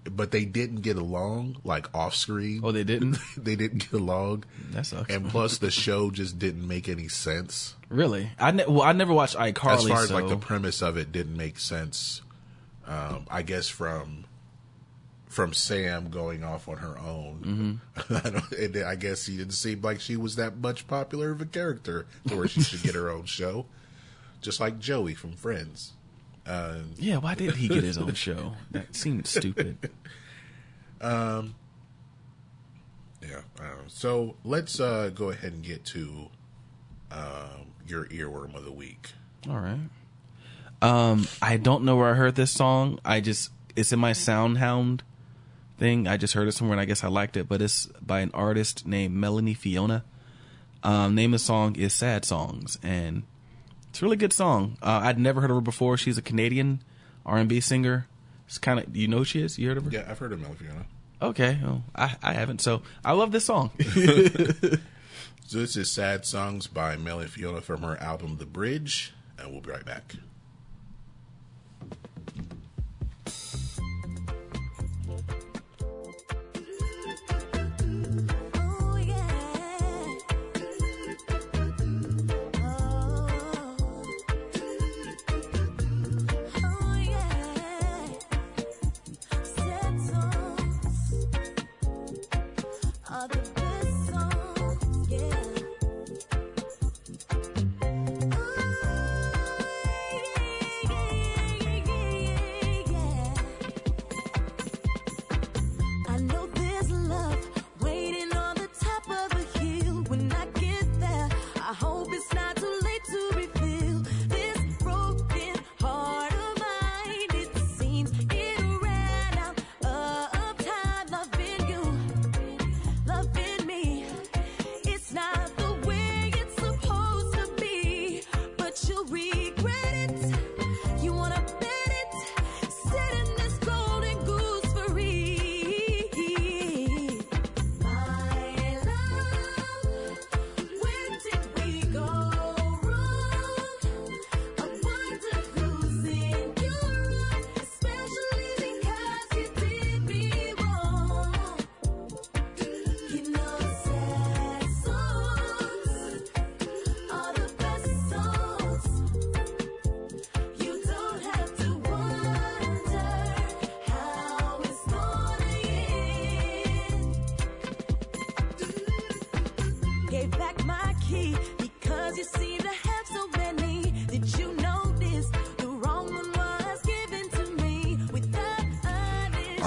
But 0.10 0.30
they 0.30 0.46
didn't 0.46 0.82
get 0.82 0.98
along, 0.98 1.58
like 1.64 1.88
off 1.96 2.14
screen. 2.14 2.62
oh, 2.64 2.72
they 2.72 2.84
didn't. 2.84 3.18
they 3.38 3.56
didn't 3.56 3.90
get 3.90 3.94
along. 4.00 4.44
That 4.72 4.86
sucks. 4.86 5.14
And 5.14 5.30
plus 5.30 5.58
the 5.58 5.72
show 5.72 6.12
just 6.12 6.38
didn't 6.38 6.68
make 6.68 6.88
any 6.88 7.08
sense. 7.08 7.76
really, 7.90 8.30
I 8.40 8.52
ne- 8.52 8.66
well, 8.68 8.84
I 8.84 8.92
never 8.92 9.14
watched 9.14 9.36
iCarly. 9.36 9.78
as 9.78 9.88
far 9.88 10.04
as 10.04 10.10
so 10.10 10.14
like 10.16 10.28
the 10.30 10.38
premise 10.38 10.82
of 10.84 10.98
it 10.98 11.12
didn't 11.12 11.36
make 11.36 11.58
sense. 11.58 12.22
Um, 12.86 13.26
I 13.32 13.42
guess 13.42 13.68
from 13.68 14.26
from 15.28 15.54
Sam 15.54 16.10
going 16.12 16.44
off 16.44 16.70
on 16.70 16.78
her 16.78 16.98
own. 16.98 17.82
I, 18.10 18.30
don't, 18.30 18.78
I 18.86 18.96
guess 18.96 19.24
she 19.26 19.36
didn't 19.36 19.52
seem 19.54 19.82
like 19.82 20.00
she 20.00 20.16
was 20.16 20.38
that 20.38 20.58
much 20.58 20.88
popular 20.88 21.32
of 21.32 21.42
a 21.42 21.46
character, 21.46 22.06
to 22.28 22.38
where 22.38 22.48
she 22.48 22.62
should 22.62 22.84
get 22.84 22.96
her 22.96 23.10
own 23.10 23.26
show, 23.26 23.66
just 24.40 24.62
like 24.62 24.80
Joey 24.80 25.14
from 25.14 25.34
Friends. 25.34 25.92
Uh, 26.46 26.76
yeah, 26.98 27.18
why 27.18 27.34
did 27.36 27.56
he 27.56 27.68
get 27.68 27.84
his 27.84 27.98
own 27.98 28.14
show? 28.16 28.54
That 28.72 28.96
seemed 28.96 29.28
stupid. 29.28 29.90
Um, 31.02 31.56
yeah. 33.22 33.42
So 33.88 34.38
let's 34.44 34.80
uh, 34.80 35.12
go 35.14 35.30
ahead 35.30 35.54
and 35.54 35.62
get 35.62 35.86
to 35.86 36.30
um, 37.12 37.74
your 37.88 38.06
earworm 38.06 38.56
of 38.56 38.66
the 38.66 38.72
week. 38.72 39.12
All 39.48 39.60
right. 39.60 39.80
Um, 40.82 41.28
I 41.42 41.58
don't 41.58 41.84
know 41.84 41.96
where 41.96 42.10
I 42.10 42.14
heard 42.14 42.36
this 42.36 42.52
song. 42.52 43.00
I 43.06 43.22
just 43.22 43.52
it's 43.76 43.92
in 43.92 44.00
my 44.00 44.12
SoundHound 44.12 45.02
thing. 45.78 46.08
I 46.08 46.18
just 46.18 46.34
heard 46.34 46.48
it 46.48 46.54
somewhere 46.54 46.74
and 46.76 46.82
I 46.82 46.86
guess 46.86 47.04
I 47.04 47.08
liked 47.08 47.38
it. 47.38 47.48
But 47.48 47.62
it's 47.62 47.88
by 48.02 48.22
an 48.22 48.32
artist 48.34 48.88
named 48.88 49.14
Melanie 49.16 49.54
Fiona. 49.54 50.04
Um, 50.84 51.16
name 51.16 51.34
of 51.34 51.40
the 51.40 51.46
song 51.46 51.76
is 51.76 51.94
Sad 51.94 52.26
Songs, 52.26 52.78
and 52.84 53.24
it's 53.96 54.02
a 54.02 54.06
really 54.06 54.18
good 54.18 54.34
song. 54.34 54.78
Uh, 54.82 55.00
I'd 55.04 55.18
never 55.18 55.40
heard 55.40 55.50
of 55.50 55.56
her 55.56 55.62
before. 55.62 55.96
She's 55.96 56.18
a 56.18 56.22
Canadian 56.22 56.82
R 57.26 57.38
and 57.38 57.48
B 57.48 57.62
singer. 57.62 58.08
It's 58.46 58.58
kind 58.58 58.78
of 58.78 58.94
you 58.94 59.08
know 59.08 59.20
who 59.20 59.24
she 59.24 59.42
is. 59.42 59.58
You 59.58 59.70
heard 59.70 59.78
of 59.78 59.86
her? 59.86 59.90
Yeah, 59.90 60.06
I've 60.06 60.20
heard 60.20 60.34
of 60.34 60.42
Mel 60.42 60.54
Fiona. 60.54 60.86
Okay. 61.22 61.58
Well, 61.64 61.82
I 61.96 62.14
I 62.22 62.34
haven't. 62.34 62.60
So 62.60 62.82
I 63.06 63.14
love 63.14 63.32
this 63.32 63.46
song. 63.46 63.72
So 65.48 65.60
this 65.60 65.78
is 65.78 65.92
Sad 65.92 66.26
Songs 66.26 66.66
by 66.66 66.98
Melanie 66.98 67.28
Fiona 67.28 67.62
from 67.62 67.84
her 67.84 67.96
album 68.02 68.38
The 68.38 68.48
Bridge, 68.48 69.14
and 69.38 69.52
we'll 69.52 69.62
be 69.62 69.70
right 69.70 69.86
back. 69.86 70.16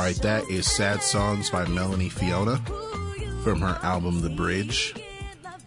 Right, 0.08 0.22
that 0.22 0.48
is 0.48 0.66
Sad 0.66 1.02
Songs 1.02 1.50
by 1.50 1.66
Melanie 1.66 2.08
Fiona 2.08 2.56
from 3.42 3.60
her 3.60 3.78
album 3.82 4.22
The 4.22 4.30
Bridge. 4.30 4.94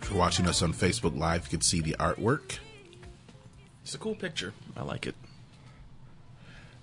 If 0.01 0.09
you're 0.09 0.17
watching 0.17 0.47
us 0.47 0.63
on 0.63 0.73
Facebook 0.73 1.15
Live, 1.15 1.43
you 1.43 1.49
can 1.51 1.61
see 1.61 1.79
the 1.79 1.95
artwork. 1.99 2.57
it's 3.83 3.93
a 3.93 3.99
cool 3.99 4.15
picture. 4.15 4.55
I 4.75 4.81
like 4.81 5.05
it. 5.05 5.13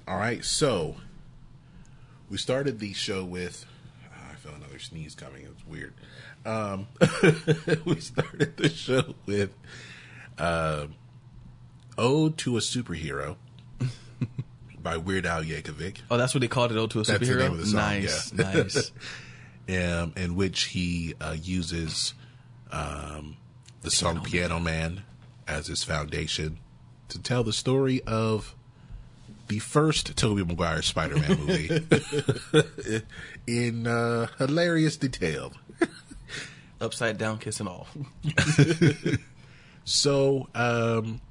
All 0.07 0.17
right, 0.19 0.45
so 0.45 0.99
we 2.31 2.39
started 2.39 2.79
the 2.79 2.93
show 2.93 3.25
with. 3.25 3.67
ah, 4.09 4.31
I 4.31 4.37
feel 4.37 4.55
another 4.55 4.79
sneeze 4.79 5.17
coming. 5.17 5.45
It's 5.51 5.67
weird. 5.67 5.95
Um, 6.47 6.87
we 7.85 7.99
started 7.99 8.57
the 8.57 8.69
show 8.69 9.17
with 9.27 9.51
uh, 10.39 10.87
"Ode 11.97 12.39
to 12.39 12.57
a 12.57 12.61
Superhero" 12.61 13.35
by 14.83 14.97
Weird 14.97 15.27
Al 15.27 15.43
Yankovic. 15.43 15.99
Oh, 16.11 16.17
that's 16.17 16.35
what 16.35 16.41
they 16.41 16.49
called 16.49 16.73
it. 16.73 16.79
Oh, 16.79 16.87
to 16.87 17.01
a 17.01 17.03
That's 17.03 17.23
superhero. 17.23 17.39
name 17.39 17.53
of 17.53 17.59
the 17.59 17.67
song, 17.67 17.77
nice, 17.77 18.33
yeah. 18.33 18.53
nice. 18.53 18.93
um, 20.03 20.13
in 20.17 20.35
which 20.35 20.65
he 20.65 21.15
uh, 21.21 21.37
uses 21.41 22.15
um, 22.71 23.37
the 23.83 23.91
song 23.91 24.23
Piano 24.23 24.59
Man 24.61 25.03
as 25.47 25.67
his 25.67 25.85
foundation 25.85 26.59
to 27.09 27.19
tell 27.19 27.43
the 27.43 27.53
story 27.53 28.03
of 28.07 28.55
the 29.49 29.59
first 29.59 30.17
Tobey 30.17 30.45
Maguire 30.45 30.83
Spider 30.83 31.17
Man 31.17 31.39
movie 31.39 31.87
in 33.47 33.87
uh, 33.87 34.27
hilarious 34.39 34.97
detail. 34.97 35.53
Upside 36.81 37.19
down 37.19 37.39
kiss 37.39 37.59
and 37.59 37.69
all. 37.69 37.89
So, 39.89 40.49
um, 40.55 41.23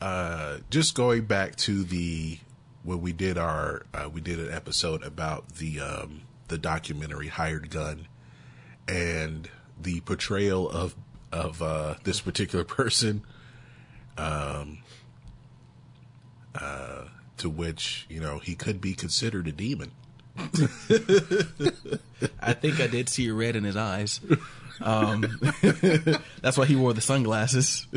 uh, 0.00 0.58
just 0.70 0.94
going 0.94 1.26
back 1.26 1.56
to 1.56 1.84
the 1.84 2.38
when 2.82 3.00
we 3.00 3.12
did 3.12 3.36
our 3.36 3.84
uh, 3.92 4.08
we 4.12 4.20
did 4.20 4.38
an 4.38 4.52
episode 4.52 5.02
about 5.02 5.56
the 5.56 5.80
um, 5.80 6.22
the 6.48 6.58
documentary 6.58 7.28
Hired 7.28 7.70
Gun 7.70 8.08
and 8.88 9.48
the 9.80 10.00
portrayal 10.00 10.68
of 10.68 10.94
of 11.32 11.62
uh, 11.62 11.94
this 12.04 12.20
particular 12.20 12.64
person, 12.64 13.22
um, 14.16 14.78
uh, 16.54 17.04
to 17.38 17.48
which 17.48 18.06
you 18.08 18.20
know 18.20 18.38
he 18.38 18.54
could 18.54 18.80
be 18.80 18.94
considered 18.94 19.48
a 19.48 19.52
demon. 19.52 19.92
I 20.38 20.46
think 22.54 22.80
I 22.80 22.86
did 22.86 23.08
see 23.08 23.30
red 23.30 23.56
in 23.56 23.64
his 23.64 23.76
eyes. 23.76 24.20
Um, 24.80 25.22
that's 26.40 26.56
why 26.56 26.66
he 26.66 26.76
wore 26.76 26.94
the 26.94 27.00
sunglasses. 27.00 27.88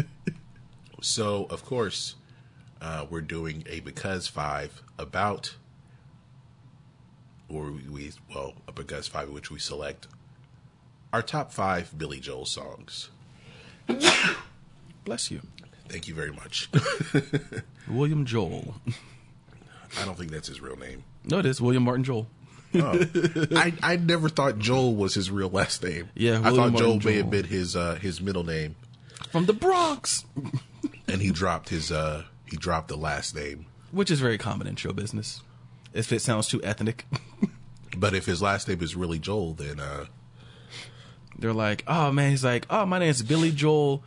So, 1.04 1.48
of 1.50 1.66
course, 1.66 2.16
uh, 2.82 3.06
we're 3.10 3.20
doing 3.20 3.66
a 3.70 3.82
because 3.82 4.28
five 4.28 4.82
about, 4.98 5.56
or 7.50 7.72
we, 7.72 7.82
we 7.90 8.12
well, 8.34 8.54
a 8.70 8.72
because 8.72 9.10
five 9.10 9.28
in 9.28 9.34
which 9.34 9.52
we 9.52 9.60
select 9.60 10.08
our 11.12 11.22
top 11.22 11.52
five 11.52 11.94
Billy 11.98 12.22
Joel 12.22 12.46
songs. 12.46 13.10
Bless 15.04 15.30
you, 15.30 15.42
Thank 15.90 16.08
you 16.08 16.16
very 16.16 16.32
much. 16.32 16.70
William 17.90 18.26
Joel. 18.26 18.76
I 20.00 20.06
don't 20.06 20.18
think 20.18 20.32
that's 20.32 20.48
his 20.48 20.62
real 20.62 20.78
name. 20.78 21.04
No, 21.26 21.40
it 21.40 21.46
is 21.46 21.60
William 21.62 21.84
Martin 21.84 22.06
Joel. 22.06 22.28
Oh. 22.76 22.98
I 23.56 23.74
I 23.84 23.98
never 23.98 24.30
thought 24.30 24.58
Joel 24.58 24.96
was 24.96 25.16
his 25.16 25.30
real 25.30 25.50
last 25.50 25.84
name. 25.84 26.10
Yeah, 26.16 26.40
I 26.44 26.52
William 26.52 26.72
thought 26.72 26.80
Joel 26.80 26.94
Martin 26.94 27.12
may 27.12 27.18
have 27.18 27.30
been 27.30 27.44
his 27.46 27.76
uh, 27.76 27.96
his 27.96 28.22
middle 28.22 28.46
name, 28.46 28.76
From 29.34 29.46
the 29.48 29.54
Bronx, 29.54 30.26
and 31.08 31.20
he 31.22 31.32
dropped 31.32 31.70
his 31.70 31.92
uh 31.92 32.24
he 32.46 32.56
dropped 32.56 32.88
the 32.88 32.96
last 32.96 33.36
name. 33.36 33.66
which 33.92 34.10
is 34.12 34.20
very 34.22 34.38
common 34.38 34.68
in 34.68 34.76
show 34.76 34.94
business. 34.94 35.42
If 35.92 36.12
it 36.14 36.22
sounds 36.22 36.48
too 36.48 36.62
ethnic, 36.64 37.06
But 37.98 38.14
if 38.14 38.26
his 38.28 38.42
last 38.42 38.68
name 38.68 38.82
is 38.82 38.96
really 38.96 39.18
Joel, 39.20 39.54
then 39.54 39.80
uh, 39.80 40.06
they're 41.38 41.52
like, 41.54 41.84
"Oh 41.88 42.12
man," 42.12 42.30
he's 42.32 42.44
like, 42.44 42.66
"Oh, 42.70 42.86
my 42.86 43.00
name's 43.00 43.22
Billy 43.24 43.52
Joel." 43.52 44.04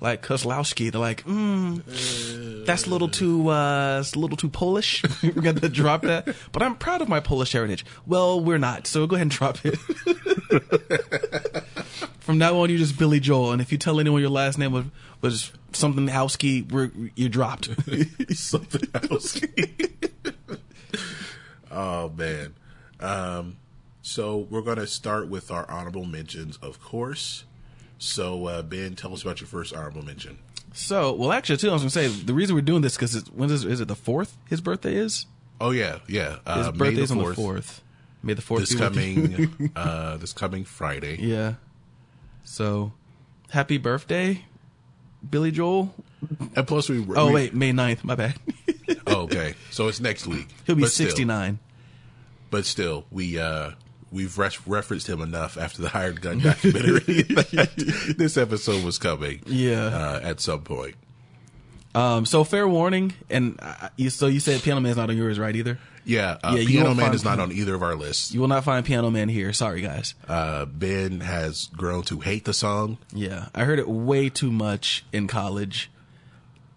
Like 0.00 0.22
Kozlowski, 0.22 0.92
they're 0.92 1.00
like, 1.00 1.24
mm, 1.24 2.64
that's 2.64 2.86
a 2.86 2.90
little 2.90 3.08
too, 3.08 3.48
uh, 3.48 3.98
it's 3.98 4.14
a 4.14 4.18
little 4.20 4.36
too 4.36 4.48
Polish. 4.48 5.02
we're 5.24 5.42
gonna 5.42 5.68
drop 5.68 6.02
that, 6.02 6.36
but 6.52 6.62
I'm 6.62 6.76
proud 6.76 7.02
of 7.02 7.08
my 7.08 7.18
Polish 7.18 7.50
heritage. 7.50 7.84
Well, 8.06 8.40
we're 8.40 8.58
not, 8.58 8.86
so 8.86 9.08
go 9.08 9.16
ahead 9.16 9.24
and 9.24 9.30
drop 9.32 9.58
it. 9.64 9.76
From 12.20 12.38
now 12.38 12.58
on, 12.60 12.68
you're 12.70 12.78
just 12.78 12.98
Billy 12.98 13.20
Joel, 13.20 13.52
and 13.52 13.60
if 13.62 13.72
you 13.72 13.78
tell 13.78 13.98
anyone 14.00 14.20
your 14.20 14.30
last 14.30 14.58
name 14.58 14.72
was, 14.72 14.84
was 15.20 15.52
something 15.72 16.06
Howski, 16.08 17.10
you're 17.16 17.28
dropped. 17.28 17.68
something 18.36 18.82
else. 19.10 19.40
oh 21.70 22.10
man. 22.10 22.54
Um, 23.00 23.56
so 24.02 24.38
we're 24.50 24.62
gonna 24.62 24.86
start 24.86 25.28
with 25.28 25.50
our 25.50 25.70
honorable 25.70 26.04
mentions, 26.04 26.56
of 26.58 26.80
course. 26.82 27.44
So 27.98 28.46
uh, 28.46 28.62
Ben, 28.62 28.94
tell 28.94 29.12
us 29.12 29.22
about 29.22 29.40
your 29.40 29.48
first 29.48 29.74
honorable 29.74 30.04
mention. 30.04 30.38
so, 30.72 31.12
well, 31.12 31.32
actually, 31.32 31.56
too, 31.58 31.70
I 31.70 31.72
was 31.72 31.82
gonna 31.82 31.90
say 31.90 32.08
the 32.08 32.34
reason 32.34 32.54
we're 32.54 32.62
doing 32.62 32.82
this 32.82 32.96
because 32.96 33.16
when 33.30 33.50
is 33.50 33.64
is 33.64 33.80
it 33.80 33.88
the 33.88 33.96
fourth? 33.96 34.36
His 34.48 34.60
birthday 34.60 34.94
is. 34.96 35.26
Oh 35.60 35.70
yeah, 35.70 35.98
yeah. 36.06 36.36
His 36.56 36.68
Uh, 36.68 36.72
May 36.72 36.78
birthday's 36.78 37.08
the 37.08 37.16
on 37.16 37.24
the 37.24 37.34
4th. 37.34 37.80
May 38.22 38.34
the 38.34 38.42
fourth 38.42 38.60
This 38.68 38.74
be 38.74 38.80
with 39.20 39.38
you. 39.38 39.48
coming, 39.48 39.72
uh, 39.76 40.16
this 40.16 40.32
coming 40.32 40.64
Friday. 40.64 41.18
Yeah. 41.20 41.54
So, 42.50 42.92
happy 43.50 43.76
birthday, 43.78 44.44
Billy 45.28 45.50
Joel. 45.50 45.94
And 46.56 46.66
plus, 46.66 46.88
we. 46.88 47.04
Oh 47.14 47.26
we- 47.28 47.32
wait, 47.34 47.54
May 47.54 47.72
9th, 47.72 48.02
My 48.04 48.14
bad. 48.14 48.34
Oh, 49.06 49.22
okay. 49.22 49.54
So 49.70 49.88
it's 49.88 50.00
next 50.00 50.26
week. 50.26 50.48
He'll 50.66 50.74
be 50.76 50.82
But 50.82 50.90
still- 50.90 51.06
sixty 51.06 51.24
nine. 51.24 51.58
but 52.50 52.64
still, 52.66 53.04
we 53.10 53.38
uh, 53.38 53.70
we've 54.10 54.36
res- 54.38 54.66
referenced 54.66 55.06
him 55.08 55.20
enough 55.22 55.56
after 55.58 55.80
the 55.82 55.88
Hired 55.90 56.20
Gun 56.22 56.38
documentary 56.40 57.22
that 57.22 58.14
this 58.18 58.36
episode 58.38 58.84
was 58.84 58.98
coming. 58.98 59.42
Yeah. 59.46 59.84
uh, 59.86 60.20
at 60.22 60.40
some 60.40 60.62
point. 60.62 60.94
Um. 61.94 62.24
So 62.26 62.44
fair 62.44 62.66
warning, 62.68 63.12
and 63.30 63.58
uh, 63.60 63.88
you, 63.96 64.10
so 64.10 64.26
you 64.26 64.40
said 64.40 64.62
Piano 64.62 64.80
Man's 64.80 64.96
not 64.98 65.08
on 65.10 65.16
yours, 65.16 65.38
right? 65.38 65.54
Either. 65.56 65.78
Yeah, 66.04 66.38
uh, 66.42 66.56
Yeah, 66.58 66.66
Piano 66.66 66.94
Man 66.94 67.14
is 67.14 67.24
not 67.24 67.38
on 67.38 67.52
either 67.52 67.74
of 67.74 67.82
our 67.82 67.94
lists. 67.94 68.32
You 68.32 68.40
will 68.40 68.48
not 68.48 68.64
find 68.64 68.84
Piano 68.84 69.10
Man 69.10 69.28
here. 69.28 69.52
Sorry, 69.52 69.80
guys. 69.80 70.14
Uh, 70.26 70.64
ben 70.64 71.20
has 71.20 71.68
grown 71.76 72.02
to 72.04 72.20
hate 72.20 72.44
the 72.44 72.54
song. 72.54 72.98
Yeah, 73.12 73.48
I 73.54 73.64
heard 73.64 73.78
it 73.78 73.88
way 73.88 74.28
too 74.28 74.50
much 74.50 75.04
in 75.12 75.26
college, 75.26 75.90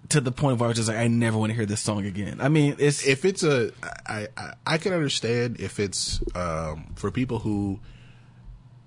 to 0.10 0.22
the 0.22 0.32
point 0.32 0.60
where 0.60 0.68
I 0.68 0.70
was 0.70 0.78
just 0.78 0.90
like, 0.90 0.98
I 0.98 1.08
never 1.08 1.38
want 1.38 1.52
to 1.52 1.56
hear 1.56 1.66
this 1.66 1.82
song 1.82 2.06
again. 2.06 2.40
I 2.42 2.50
mean, 2.50 2.76
it's 2.80 3.06
If 3.08 3.26
it's 3.26 3.44
a, 3.44 3.72
I, 4.06 4.28
I, 4.36 4.54
I 4.66 4.78
can 4.78 4.94
understand 4.94 5.60
if 5.60 5.80
it's 5.80 6.20
um, 6.36 6.94
for 6.96 7.12
people 7.12 7.40
who, 7.40 7.80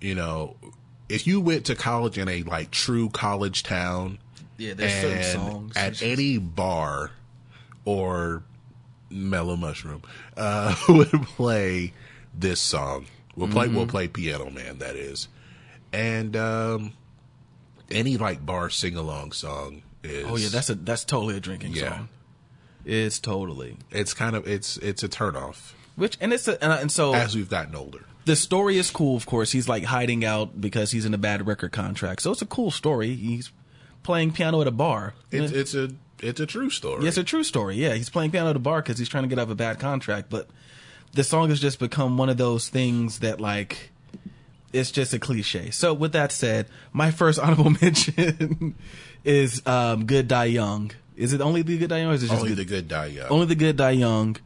you 0.01 0.15
know, 0.15 0.57
if 1.09 1.27
you 1.27 1.41
went 1.41 1.67
to 1.67 1.75
college 1.75 2.19
in 2.19 2.29
a 2.29 2.43
like 2.43 2.71
true 2.71 3.09
college 3.09 3.63
town, 3.63 4.19
yeah. 4.57 4.75
There's 4.75 4.93
certain 4.93 5.25
songs 5.25 5.77
at 5.77 6.03
any 6.03 6.39
bar 6.39 7.11
or 7.85 8.45
mellow 9.15 9.57
mushroom 9.57 10.03
uh, 10.37 10.75
would 10.89 11.11
play 11.11 11.93
this 12.35 12.61
song. 12.61 13.07
We'll 13.37 13.49
play. 13.49 13.67
Mm-hmm. 13.67 13.77
We'll 13.77 13.87
play 13.87 14.09
Piano 14.09 14.51
Man. 14.51 14.79
That 14.79 14.97
is, 14.97 15.29
and 15.93 16.37
um, 16.37 16.93
any 17.91 18.17
like 18.17 18.45
bar 18.45 18.71
sing 18.71 18.97
along 18.97 19.33
song 19.33 19.83
is. 20.03 20.27
Oh 20.29 20.37
yeah, 20.37 20.49
that's 20.51 20.71
a 20.71 20.75
that's 20.75 21.05
totally 21.05 21.37
a 21.37 21.41
drinking 21.41 21.73
Yeah. 21.73 21.91
song. 21.91 22.09
It's 22.87 23.19
totally 23.19 23.79
It's 23.91 24.13
kind 24.13 24.37
of 24.37 24.47
it's 24.47 24.77
it's 24.77 25.03
a 25.03 25.09
turnoff 25.09 25.73
which 25.97 26.19
and 26.21 26.35
it's 26.35 26.47
a, 26.49 26.63
and, 26.63 26.71
and 26.73 26.93
so 26.93 27.15
as 27.15 27.35
we've 27.35 27.49
gotten 27.49 27.75
older. 27.75 28.05
the 28.27 28.37
story 28.37 28.77
is 28.77 28.91
cool. 28.91 29.17
Of 29.17 29.25
course, 29.25 29.53
he's 29.53 29.69
like 29.69 29.85
hiding 29.85 30.23
out 30.23 30.61
because 30.61 30.91
he's 30.91 31.07
in 31.07 31.15
a 31.15 31.19
bad 31.19 31.47
record 31.47 31.73
contract. 31.73 32.21
So 32.21 32.31
it's 32.31 32.43
a 32.43 32.47
cool 32.47 32.71
story. 32.71 33.15
He's 33.15 33.51
playing 34.03 34.33
piano 34.33 34.61
at 34.61 34.67
a 34.67 34.71
bar. 34.71 35.15
It's 35.31 35.51
it's 35.53 35.75
a 35.75 35.93
it's 36.25 36.41
a 36.41 36.47
true 36.47 36.71
story. 36.71 37.03
Yeah, 37.03 37.09
it's 37.09 37.19
a 37.19 37.25
true 37.25 37.45
story. 37.45 37.77
Yeah, 37.77 37.95
he's 37.95 38.11
playing 38.11 38.31
piano 38.31 38.51
at 38.51 38.57
a 38.57 38.61
bar 38.61 38.83
because 38.83 38.99
he's 38.99 39.09
trying 39.09 39.25
to 39.25 39.29
get 39.29 39.39
out 39.39 39.43
of 39.45 39.51
a 39.51 39.55
bad 39.55 39.79
contract. 39.79 40.31
But 40.31 40.49
the 41.13 41.25
song 41.25 41.49
has 41.51 41.61
just 41.61 41.79
become 41.79 42.17
one 42.19 42.29
of 42.29 42.37
those 42.37 42.69
things 42.69 43.21
that 43.21 43.41
like 43.41 43.91
it's 44.73 44.91
just 44.91 45.13
a 45.15 45.19
cliche. 45.19 45.71
So 45.71 45.95
with 45.95 46.13
that 46.13 46.33
said, 46.33 46.67
my 46.93 47.11
first 47.11 47.39
honorable 47.43 47.71
mention 47.71 48.75
is 49.25 49.65
um, 49.67 50.07
"Good 50.07 50.29
Die 50.29 50.45
Young." 50.47 50.91
Is 51.17 51.33
it 51.33 51.41
only 51.41 51.63
the 51.63 51.79
Good 51.79 51.91
Die 51.91 51.99
Young? 51.99 52.11
Or 52.11 52.15
is 52.15 52.23
it 52.25 52.27
just 52.29 52.41
Only 52.41 52.49
good? 52.51 52.59
the 52.59 52.65
good 52.65 52.89
die 52.89 53.07
young. 53.07 53.29
Only 53.29 53.47
the 53.47 53.55
Good 53.55 53.77
Die 53.77 53.91
Young, 53.93 54.37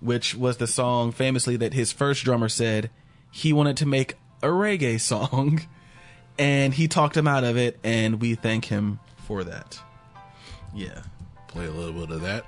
which 0.00 0.36
was 0.36 0.58
the 0.58 0.68
song 0.68 1.10
famously 1.10 1.56
that 1.56 1.74
his 1.74 1.90
first 1.90 2.22
drummer 2.22 2.48
said 2.48 2.90
he 3.32 3.52
wanted 3.52 3.76
to 3.78 3.86
make 3.86 4.14
a 4.40 4.46
reggae 4.46 5.00
song, 5.00 5.62
and 6.38 6.74
he 6.74 6.86
talked 6.86 7.16
him 7.16 7.26
out 7.26 7.42
of 7.42 7.56
it, 7.56 7.76
and 7.82 8.20
we 8.20 8.36
thank 8.36 8.66
him 8.66 9.00
for 9.26 9.42
that. 9.42 9.80
Yeah. 10.74 11.02
Play 11.52 11.66
a 11.66 11.70
little 11.70 11.92
bit 11.92 12.10
of 12.10 12.22
that. 12.22 12.46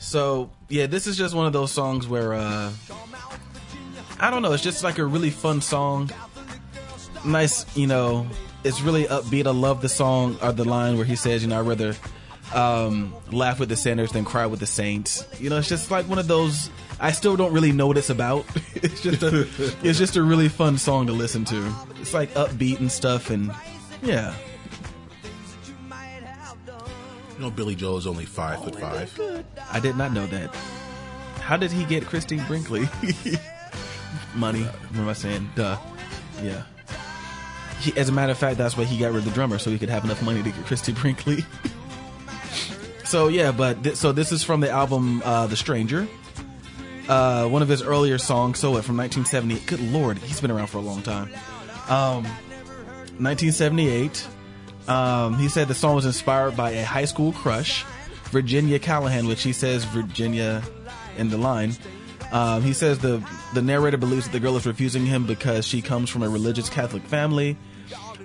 So 0.00 0.50
yeah, 0.68 0.86
this 0.86 1.06
is 1.06 1.16
just 1.16 1.32
one 1.32 1.46
of 1.46 1.52
those 1.52 1.70
songs 1.70 2.08
where 2.08 2.34
uh 2.34 2.72
I 4.18 4.30
don't 4.30 4.42
know, 4.42 4.52
it's 4.52 4.64
just 4.64 4.82
like 4.82 4.98
a 4.98 5.04
really 5.04 5.30
fun 5.30 5.60
song. 5.60 6.10
Nice, 7.24 7.64
you 7.76 7.86
know, 7.86 8.26
it's 8.64 8.80
really 8.80 9.04
upbeat. 9.04 9.46
I 9.46 9.50
love 9.50 9.80
the 9.80 9.88
song 9.88 10.36
or 10.42 10.50
the 10.50 10.64
line 10.64 10.96
where 10.96 11.06
he 11.06 11.14
says, 11.14 11.42
you 11.42 11.48
know, 11.48 11.60
I'd 11.60 11.66
rather 11.66 11.94
um 12.52 13.14
laugh 13.30 13.60
with 13.60 13.68
the 13.68 13.76
sinners 13.76 14.10
than 14.10 14.24
cry 14.24 14.46
with 14.46 14.58
the 14.58 14.66
saints. 14.66 15.24
You 15.38 15.48
know, 15.48 15.58
it's 15.58 15.68
just 15.68 15.92
like 15.92 16.08
one 16.08 16.18
of 16.18 16.26
those 16.26 16.68
I 16.98 17.12
still 17.12 17.36
don't 17.36 17.52
really 17.52 17.70
know 17.70 17.86
what 17.86 17.96
it's 17.96 18.10
about. 18.10 18.44
it's 18.74 19.02
just 19.02 19.22
a 19.22 19.42
it's 19.84 20.00
just 20.00 20.16
a 20.16 20.22
really 20.22 20.48
fun 20.48 20.78
song 20.78 21.06
to 21.06 21.12
listen 21.12 21.44
to. 21.44 21.72
It's 22.00 22.12
like 22.12 22.34
upbeat 22.34 22.80
and 22.80 22.90
stuff 22.90 23.30
and 23.30 23.54
yeah. 24.02 24.34
You 27.40 27.46
know, 27.46 27.52
Billy 27.52 27.74
Joel 27.74 27.96
is 27.96 28.06
only 28.06 28.26
five 28.26 28.62
foot 28.62 28.78
five. 28.78 29.18
I 29.72 29.80
did 29.80 29.96
not 29.96 30.12
know 30.12 30.26
that. 30.26 30.54
How 31.40 31.56
did 31.56 31.72
he 31.72 31.86
get 31.86 32.04
Christie 32.04 32.38
Brinkley? 32.46 32.86
Money. 34.34 34.64
What 34.64 35.00
am 35.00 35.08
I 35.08 35.14
saying? 35.14 35.48
Duh. 35.54 35.78
Yeah. 36.42 36.64
He, 37.80 37.96
as 37.96 38.10
a 38.10 38.12
matter 38.12 38.30
of 38.30 38.36
fact, 38.36 38.58
that's 38.58 38.76
why 38.76 38.84
he 38.84 38.98
got 38.98 39.12
rid 39.12 39.20
of 39.20 39.24
the 39.24 39.30
drummer, 39.30 39.56
so 39.56 39.70
he 39.70 39.78
could 39.78 39.88
have 39.88 40.04
enough 40.04 40.22
money 40.22 40.42
to 40.42 40.50
get 40.50 40.66
Christie 40.66 40.92
Brinkley. 40.92 41.42
so 43.04 43.28
yeah, 43.28 43.52
but 43.52 43.82
th- 43.84 43.96
so 43.96 44.12
this 44.12 44.32
is 44.32 44.44
from 44.44 44.60
the 44.60 44.68
album 44.68 45.22
uh, 45.24 45.46
"The 45.46 45.56
Stranger," 45.56 46.06
uh, 47.08 47.48
one 47.48 47.62
of 47.62 47.68
his 47.68 47.80
earlier 47.80 48.18
songs. 48.18 48.58
So 48.58 48.72
what, 48.72 48.84
from 48.84 48.98
1970? 48.98 49.60
Good 49.60 49.80
lord, 49.90 50.18
he's 50.18 50.42
been 50.42 50.50
around 50.50 50.66
for 50.66 50.76
a 50.76 50.82
long 50.82 51.00
time. 51.00 51.32
Um, 51.88 52.24
1978. 53.16 54.26
Um, 54.90 55.38
he 55.38 55.48
said 55.48 55.68
the 55.68 55.74
song 55.74 55.94
was 55.94 56.04
inspired 56.04 56.56
by 56.56 56.72
a 56.72 56.84
high 56.84 57.04
school 57.04 57.30
crush, 57.32 57.84
Virginia 58.24 58.80
Callahan, 58.80 59.28
which 59.28 59.44
he 59.44 59.52
says 59.52 59.84
Virginia 59.84 60.62
in 61.16 61.30
the 61.30 61.38
line. 61.38 61.74
Um, 62.32 62.62
he 62.62 62.72
says 62.72 62.98
the 62.98 63.22
the 63.54 63.62
narrator 63.62 63.96
believes 63.96 64.24
that 64.24 64.32
the 64.32 64.40
girl 64.40 64.56
is 64.56 64.66
refusing 64.66 65.06
him 65.06 65.26
because 65.26 65.66
she 65.66 65.80
comes 65.80 66.10
from 66.10 66.24
a 66.24 66.28
religious 66.28 66.68
Catholic 66.68 67.04
family, 67.04 67.56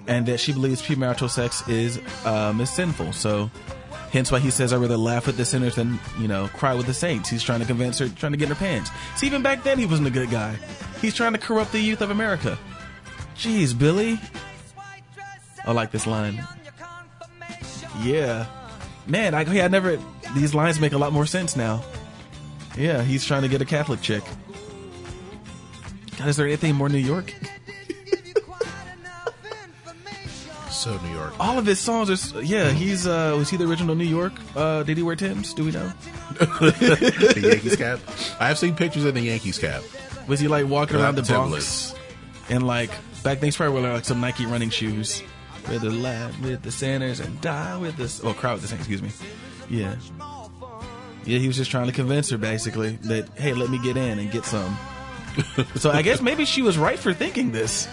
and 0.07 0.25
that 0.25 0.39
she 0.39 0.53
believes 0.53 0.81
premarital 0.81 1.29
sex 1.29 1.67
is 1.67 1.99
um, 2.25 2.59
is 2.59 2.71
sinful. 2.71 3.13
So, 3.13 3.51
hence 4.11 4.31
why 4.31 4.39
he 4.39 4.49
says, 4.49 4.73
"I 4.73 4.77
rather 4.77 4.97
laugh 4.97 5.27
with 5.27 5.37
the 5.37 5.45
sinners 5.45 5.75
than 5.75 5.99
you 6.19 6.27
know 6.27 6.47
cry 6.47 6.73
with 6.73 6.87
the 6.87 6.93
saints." 6.95 7.29
He's 7.29 7.43
trying 7.43 7.59
to 7.59 7.65
convince 7.67 7.99
her, 7.99 8.09
trying 8.09 8.31
to 8.31 8.39
get 8.39 8.45
in 8.49 8.55
her 8.55 8.59
pants. 8.59 8.89
See, 9.17 9.27
even 9.27 9.43
back 9.43 9.63
then, 9.63 9.77
he 9.77 9.85
wasn't 9.85 10.07
a 10.07 10.11
good 10.11 10.31
guy. 10.31 10.55
He's 10.99 11.13
trying 11.13 11.33
to 11.33 11.39
corrupt 11.39 11.71
the 11.71 11.79
youth 11.79 12.01
of 12.01 12.09
America. 12.09 12.57
Jeez, 13.35 13.77
Billy. 13.77 14.19
I 15.65 15.71
like 15.71 15.91
this 15.91 16.05
line. 16.05 16.43
Yeah, 18.03 18.45
man. 19.07 19.33
I, 19.33 19.41
I 19.41 19.67
never. 19.67 19.99
These 20.35 20.53
lines 20.53 20.79
make 20.79 20.93
a 20.93 20.97
lot 20.97 21.13
more 21.13 21.25
sense 21.25 21.55
now. 21.55 21.83
Yeah, 22.77 23.03
he's 23.03 23.23
trying 23.25 23.43
to 23.43 23.47
get 23.47 23.61
a 23.61 23.65
Catholic 23.65 24.01
chick. 24.01 24.23
God, 26.17 26.27
is 26.27 26.37
there 26.37 26.47
anything 26.47 26.75
more 26.75 26.89
New 26.89 26.97
York? 26.97 27.33
So 30.71 30.99
New 30.99 31.13
York. 31.13 31.33
All 31.39 31.57
of 31.57 31.65
his 31.65 31.79
songs 31.79 32.11
are. 32.35 32.43
Yeah, 32.43 32.69
he's. 32.69 33.07
uh 33.07 33.33
Was 33.39 33.49
he 33.49 33.57
the 33.57 33.67
original 33.67 33.95
New 33.95 34.03
York? 34.05 34.33
Uh 34.55 34.83
Did 34.83 34.97
he 34.97 35.03
wear 35.03 35.15
Tim's? 35.15 35.51
Do 35.55 35.65
we 35.65 35.71
know? 35.71 35.91
the 36.39 37.39
Yankees 37.41 37.75
cap. 37.75 37.99
I 38.39 38.47
have 38.49 38.59
seen 38.59 38.75
pictures 38.75 39.03
of 39.03 39.15
the 39.15 39.21
Yankees 39.21 39.57
cap. 39.57 39.81
Was 40.27 40.39
he 40.39 40.47
like 40.47 40.67
walking 40.67 40.97
around 40.97 41.15
the 41.15 41.23
Bronx 41.23 41.95
and 42.49 42.67
like 42.67 42.91
back 43.23 43.39
then? 43.39 43.45
He's 43.47 43.57
probably 43.57 43.81
wearing 43.81 43.95
like 43.95 44.05
some 44.05 44.21
Nike 44.21 44.45
running 44.45 44.69
shoes. 44.69 45.23
With 45.69 45.81
the 45.81 45.89
laugh 45.89 46.39
with 46.41 46.61
the 46.61 46.71
sinners 46.71 47.19
and 47.19 47.41
die 47.41 47.77
with 47.77 47.97
the 47.97 48.27
oh 48.27 48.33
cry 48.33 48.53
with 48.53 48.61
the 48.61 48.67
saints. 48.67 48.87
Excuse 48.87 49.01
me. 49.01 49.09
Yeah. 49.69 49.95
Yeah, 51.25 51.39
he 51.39 51.47
was 51.47 51.57
just 51.57 51.71
trying 51.71 51.87
to 51.87 51.91
convince 51.91 52.29
her 52.29 52.37
basically 52.37 52.97
that 53.03 53.29
hey, 53.37 53.53
let 53.53 53.69
me 53.69 53.79
get 53.79 53.97
in 53.97 54.19
and 54.19 54.31
get 54.31 54.45
some. 54.45 54.77
so 55.75 55.91
I 55.91 56.01
guess 56.01 56.21
maybe 56.21 56.45
she 56.45 56.61
was 56.61 56.77
right 56.77 56.99
for 56.99 57.13
thinking 57.13 57.51
this. 57.51 57.87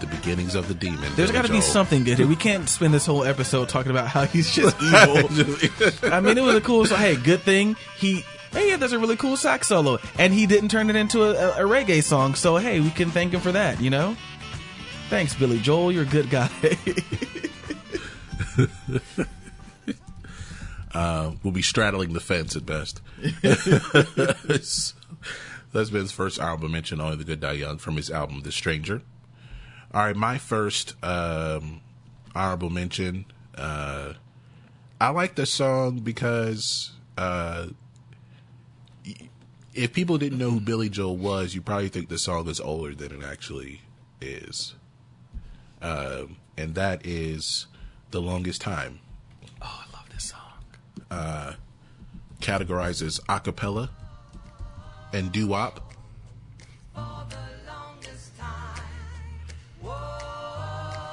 The 0.00 0.06
beginnings 0.06 0.54
of 0.54 0.68
the 0.68 0.74
demon. 0.74 1.10
There's 1.16 1.32
got 1.32 1.44
to 1.44 1.50
be 1.50 1.60
something 1.60 2.04
good 2.04 2.18
here. 2.18 2.26
We 2.28 2.36
can't 2.36 2.68
spend 2.68 2.94
this 2.94 3.04
whole 3.04 3.24
episode 3.24 3.68
talking 3.68 3.90
about 3.90 4.06
how 4.06 4.26
he's 4.26 4.48
just 4.54 4.76
evil. 4.80 6.12
I 6.12 6.20
mean, 6.20 6.38
it 6.38 6.42
was 6.42 6.54
a 6.54 6.60
cool. 6.60 6.84
So 6.86 6.96
hey, 6.96 7.16
good 7.16 7.40
thing 7.40 7.76
he. 7.96 8.24
Hey, 8.52 8.70
yeah, 8.70 8.76
there's 8.76 8.92
a 8.92 8.98
really 8.98 9.16
cool 9.16 9.36
sax 9.36 9.66
solo, 9.66 9.98
and 10.18 10.32
he 10.32 10.46
didn't 10.46 10.70
turn 10.70 10.88
it 10.88 10.96
into 10.96 11.22
a, 11.22 11.32
a, 11.32 11.66
a 11.66 11.68
reggae 11.68 12.02
song. 12.02 12.34
So 12.34 12.56
hey, 12.56 12.80
we 12.80 12.90
can 12.90 13.10
thank 13.10 13.32
him 13.32 13.40
for 13.40 13.52
that. 13.52 13.80
You 13.80 13.90
know. 13.90 14.16
Thanks, 15.08 15.34
Billy 15.34 15.58
Joel. 15.58 15.92
You're 15.92 16.02
a 16.02 16.06
good 16.06 16.30
guy. 16.30 16.50
Uh, 20.94 21.32
we'll 21.42 21.52
be 21.52 21.62
straddling 21.62 22.12
the 22.12 22.20
fence 22.20 22.56
at 22.56 22.66
best. 22.66 23.00
That's 23.42 24.94
been 25.90 26.00
his 26.00 26.12
first 26.12 26.40
album 26.40 26.72
mentioned, 26.72 27.00
Only 27.00 27.16
the 27.16 27.24
Good 27.24 27.40
Die 27.40 27.52
Young, 27.52 27.78
from 27.78 27.96
his 27.96 28.10
album 28.10 28.40
The 28.40 28.50
Stranger. 28.50 29.02
All 29.94 30.02
right, 30.02 30.16
my 30.16 30.38
first 30.38 30.96
um, 31.04 31.82
honorable 32.34 32.70
mention. 32.70 33.26
Uh, 33.54 34.14
I 35.00 35.10
like 35.10 35.36
the 35.36 35.46
song 35.46 36.00
because 36.00 36.90
uh, 37.16 37.68
if 39.74 39.92
people 39.92 40.18
didn't 40.18 40.38
know 40.38 40.50
who 40.50 40.60
Billy 40.60 40.88
Joel 40.88 41.16
was, 41.16 41.54
you 41.54 41.60
probably 41.60 41.88
think 41.90 42.08
the 42.08 42.18
song 42.18 42.48
is 42.48 42.60
older 42.60 42.94
than 42.94 43.12
it 43.12 43.24
actually 43.24 43.82
is. 44.20 44.74
Um, 45.80 46.36
and 46.56 46.74
that 46.74 47.06
is 47.06 47.66
The 48.10 48.20
Longest 48.20 48.60
Time. 48.60 49.00
oh, 49.62 49.84
I 49.86 49.96
love 49.96 50.08
this 50.10 50.24
song. 50.24 51.54
categorizes 52.40 53.20
acapella 53.26 53.90
and 55.12 55.32
doo 55.32 55.48
wop. 55.48 55.84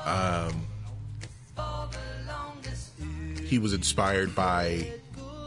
Um, 0.05 0.67
he 3.45 3.57
was 3.57 3.73
inspired 3.73 4.35
by 4.35 4.87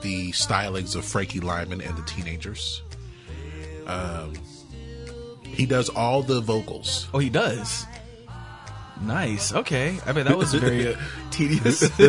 the 0.02 0.32
stylings 0.32 0.96
of 0.96 1.04
Frankie 1.04 1.40
Lymon 1.40 1.80
and 1.80 1.96
the 1.96 2.02
Teenagers. 2.02 2.82
Um, 3.86 4.34
he 5.44 5.66
does 5.66 5.88
all 5.88 6.22
the 6.22 6.40
vocals. 6.40 7.08
Oh, 7.14 7.18
he 7.18 7.30
does. 7.30 7.86
Nice. 9.00 9.52
Okay. 9.52 9.98
I 10.06 10.12
mean, 10.12 10.26
that 10.26 10.36
was 10.36 10.54
very 10.60 10.94
uh, 10.94 10.98
tedious. 11.30 11.82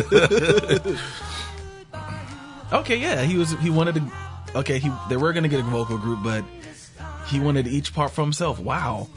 okay. 2.72 2.96
Yeah. 2.96 3.22
He 3.22 3.36
was. 3.36 3.52
He 3.60 3.70
wanted 3.70 3.96
to. 3.96 4.02
Okay. 4.56 4.78
He. 4.78 4.90
They 5.08 5.16
were 5.16 5.32
going 5.32 5.44
to 5.44 5.48
get 5.48 5.60
a 5.60 5.64
vocal 5.64 5.98
group, 5.98 6.22
but 6.22 6.44
he 7.26 7.40
wanted 7.40 7.66
each 7.68 7.94
part 7.94 8.10
for 8.10 8.22
himself. 8.22 8.58
Wow. 8.58 9.08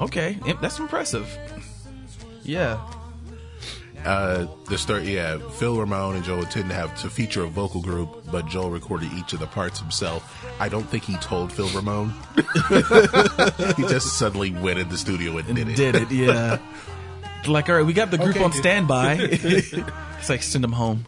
Okay. 0.00 0.38
That's 0.60 0.78
impressive. 0.78 1.38
Yeah. 2.42 2.78
Uh, 4.04 4.46
the 4.68 4.76
start, 4.76 5.04
yeah, 5.04 5.38
Phil 5.52 5.78
Ramone 5.78 6.16
and 6.16 6.24
Joel 6.24 6.40
intended 6.40 6.68
to 6.68 6.74
have 6.74 6.94
to 7.00 7.08
feature 7.08 7.42
a 7.44 7.46
vocal 7.46 7.80
group, 7.80 8.24
but 8.30 8.46
Joel 8.46 8.70
recorded 8.70 9.10
each 9.14 9.32
of 9.32 9.40
the 9.40 9.46
parts 9.46 9.80
himself. 9.80 10.44
I 10.60 10.68
don't 10.68 10.84
think 10.84 11.04
he 11.04 11.16
told 11.16 11.50
Phil 11.50 11.68
Ramone. 11.68 12.12
he 13.76 13.82
just 13.88 14.18
suddenly 14.18 14.50
went 14.50 14.78
in 14.78 14.90
the 14.90 14.98
studio 14.98 15.38
and, 15.38 15.54
did 15.56 15.68
it. 15.68 15.76
Did 15.76 15.94
it? 15.94 16.10
Yeah. 16.10 16.58
like, 17.46 17.68
all 17.70 17.76
right, 17.76 17.86
we 17.86 17.94
got 17.94 18.10
the 18.10 18.18
group 18.18 18.36
Okay. 18.36 18.44
on 18.44 18.52
standby. 18.52 19.14
it's 19.20 20.28
like 20.28 20.42
send 20.42 20.64
them 20.64 20.72
home. 20.72 21.06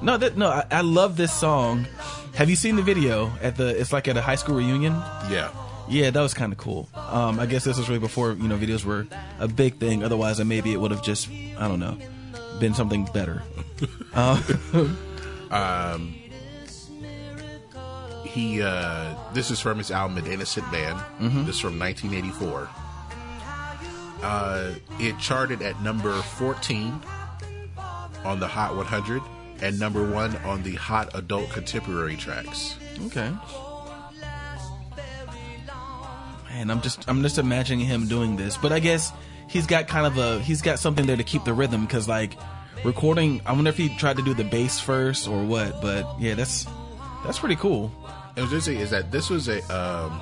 no, 0.00 0.16
that 0.16 0.34
no. 0.36 0.48
I, 0.48 0.64
I 0.70 0.80
love 0.82 1.16
this 1.16 1.32
song. 1.32 1.86
Have 2.34 2.48
you 2.48 2.56
seen 2.56 2.76
the 2.76 2.82
video 2.82 3.32
at 3.42 3.56
the? 3.56 3.68
It's 3.78 3.92
like 3.92 4.06
at 4.08 4.16
a 4.16 4.22
high 4.22 4.36
school 4.36 4.56
reunion. 4.56 4.92
Yeah. 5.28 5.50
Yeah, 5.88 6.10
that 6.10 6.20
was 6.20 6.34
kind 6.34 6.52
of 6.52 6.58
cool. 6.58 6.88
Um, 6.94 7.40
I 7.40 7.46
guess 7.46 7.64
this 7.64 7.76
was 7.76 7.88
really 7.88 8.00
before 8.00 8.32
you 8.32 8.48
know 8.48 8.56
videos 8.56 8.84
were 8.84 9.06
a 9.38 9.48
big 9.48 9.78
thing. 9.78 10.02
Otherwise, 10.04 10.40
uh, 10.40 10.44
maybe 10.44 10.72
it 10.72 10.80
would 10.80 10.90
have 10.90 11.02
just 11.02 11.28
I 11.58 11.68
don't 11.68 11.80
know 11.80 11.96
been 12.60 12.74
something 12.74 13.04
better. 13.12 13.42
He, 18.24 18.62
uh, 18.62 19.14
this 19.34 19.50
is 19.50 19.60
from 19.60 19.76
his 19.76 19.90
album 19.90 20.16
An 20.16 20.26
Innocent 20.26 20.70
Man. 20.72 20.96
This 21.44 21.56
is 21.56 21.60
from 21.60 21.78
1984. 21.78 22.68
Uh, 24.22 24.74
it 24.98 25.18
charted 25.18 25.60
at 25.60 25.78
number 25.82 26.12
14 26.12 26.98
on 28.24 28.40
the 28.40 28.48
Hot 28.48 28.74
100 28.74 29.20
and 29.60 29.78
number 29.78 30.08
one 30.08 30.34
on 30.38 30.62
the 30.62 30.76
Hot 30.76 31.10
Adult 31.14 31.50
Contemporary 31.50 32.16
tracks. 32.16 32.76
Okay. 33.06 33.30
Man, 36.52 36.70
I'm 36.70 36.82
just 36.82 37.08
I'm 37.08 37.22
just 37.22 37.38
imagining 37.38 37.86
him 37.86 38.06
doing 38.08 38.36
this, 38.36 38.58
but 38.58 38.72
I 38.72 38.78
guess 38.78 39.10
he's 39.48 39.66
got 39.66 39.88
kind 39.88 40.06
of 40.06 40.18
a 40.18 40.38
he's 40.40 40.60
got 40.60 40.78
something 40.78 41.06
there 41.06 41.16
to 41.16 41.24
keep 41.24 41.44
the 41.44 41.54
rhythm 41.54 41.86
because 41.86 42.08
like 42.08 42.34
recording. 42.84 43.40
I 43.46 43.52
wonder 43.52 43.70
if 43.70 43.78
he 43.78 43.88
tried 43.96 44.18
to 44.18 44.22
do 44.22 44.34
the 44.34 44.44
bass 44.44 44.78
first 44.78 45.28
or 45.28 45.44
what, 45.44 45.80
but 45.80 46.06
yeah, 46.20 46.34
that's 46.34 46.66
that's 47.24 47.38
pretty 47.38 47.56
cool. 47.56 47.90
And 48.36 48.44
what's 48.44 48.52
interesting 48.52 48.80
is 48.80 48.90
that 48.90 49.10
this 49.10 49.30
was 49.30 49.48
a 49.48 49.60
um, 49.74 50.20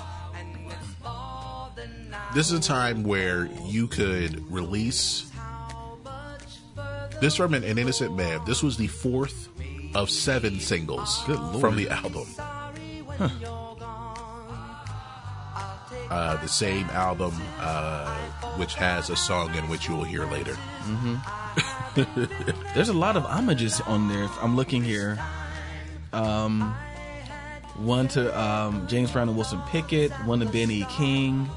this 2.32 2.52
is 2.52 2.60
a 2.60 2.62
time 2.62 3.02
where 3.02 3.46
you 3.64 3.88
could 3.88 4.48
release 4.52 5.28
this 7.20 7.34
from 7.34 7.54
an, 7.54 7.64
an 7.64 7.76
innocent 7.76 8.16
man. 8.16 8.40
This 8.46 8.62
was 8.62 8.76
the 8.76 8.86
fourth 8.86 9.48
of 9.96 10.08
seven 10.08 10.60
singles 10.60 11.22
from 11.24 11.74
the 11.74 11.88
album. 11.90 12.28
Uh, 16.10 16.36
the 16.42 16.48
same 16.48 16.90
album, 16.90 17.32
uh, 17.60 18.12
which 18.56 18.74
has 18.74 19.10
a 19.10 19.16
song 19.16 19.54
in 19.54 19.68
which 19.68 19.88
you 19.88 19.94
will 19.94 20.02
hear 20.04 20.26
later. 20.26 20.56
There's 22.74 22.88
a 22.88 22.92
lot 22.94 23.16
of 23.16 23.22
homages 23.24 23.80
on 23.82 24.08
there. 24.08 24.24
If 24.24 24.42
I'm 24.42 24.56
looking 24.56 24.82
here. 24.82 25.18
Um, 26.12 26.74
one 27.76 28.08
to 28.08 28.38
um, 28.38 28.86
James 28.88 29.12
Brown 29.12 29.28
and 29.28 29.36
Wilson 29.36 29.60
Pickett, 29.68 30.10
one 30.26 30.40
to 30.40 30.46
Benny 30.46 30.84
King. 30.90 31.48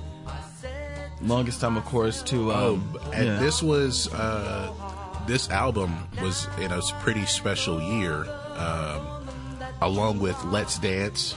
Longest 1.22 1.60
time, 1.62 1.76
of 1.78 1.86
course, 1.86 2.22
to 2.24 2.51
um, 2.51 2.93
Oh, 2.95 3.10
and 3.14 3.26
yeah. 3.26 3.39
this 3.39 3.64
was 3.64 4.14
uh, 4.14 4.72
this 5.26 5.49
album 5.49 5.95
was 6.22 6.47
in 6.60 6.72
a 6.72 6.82
pretty 7.01 7.26
special 7.26 7.82
year, 7.82 8.26
um, 8.56 9.28
along 9.82 10.20
with 10.20 10.41
Let's 10.45 10.78
Dance, 10.80 11.34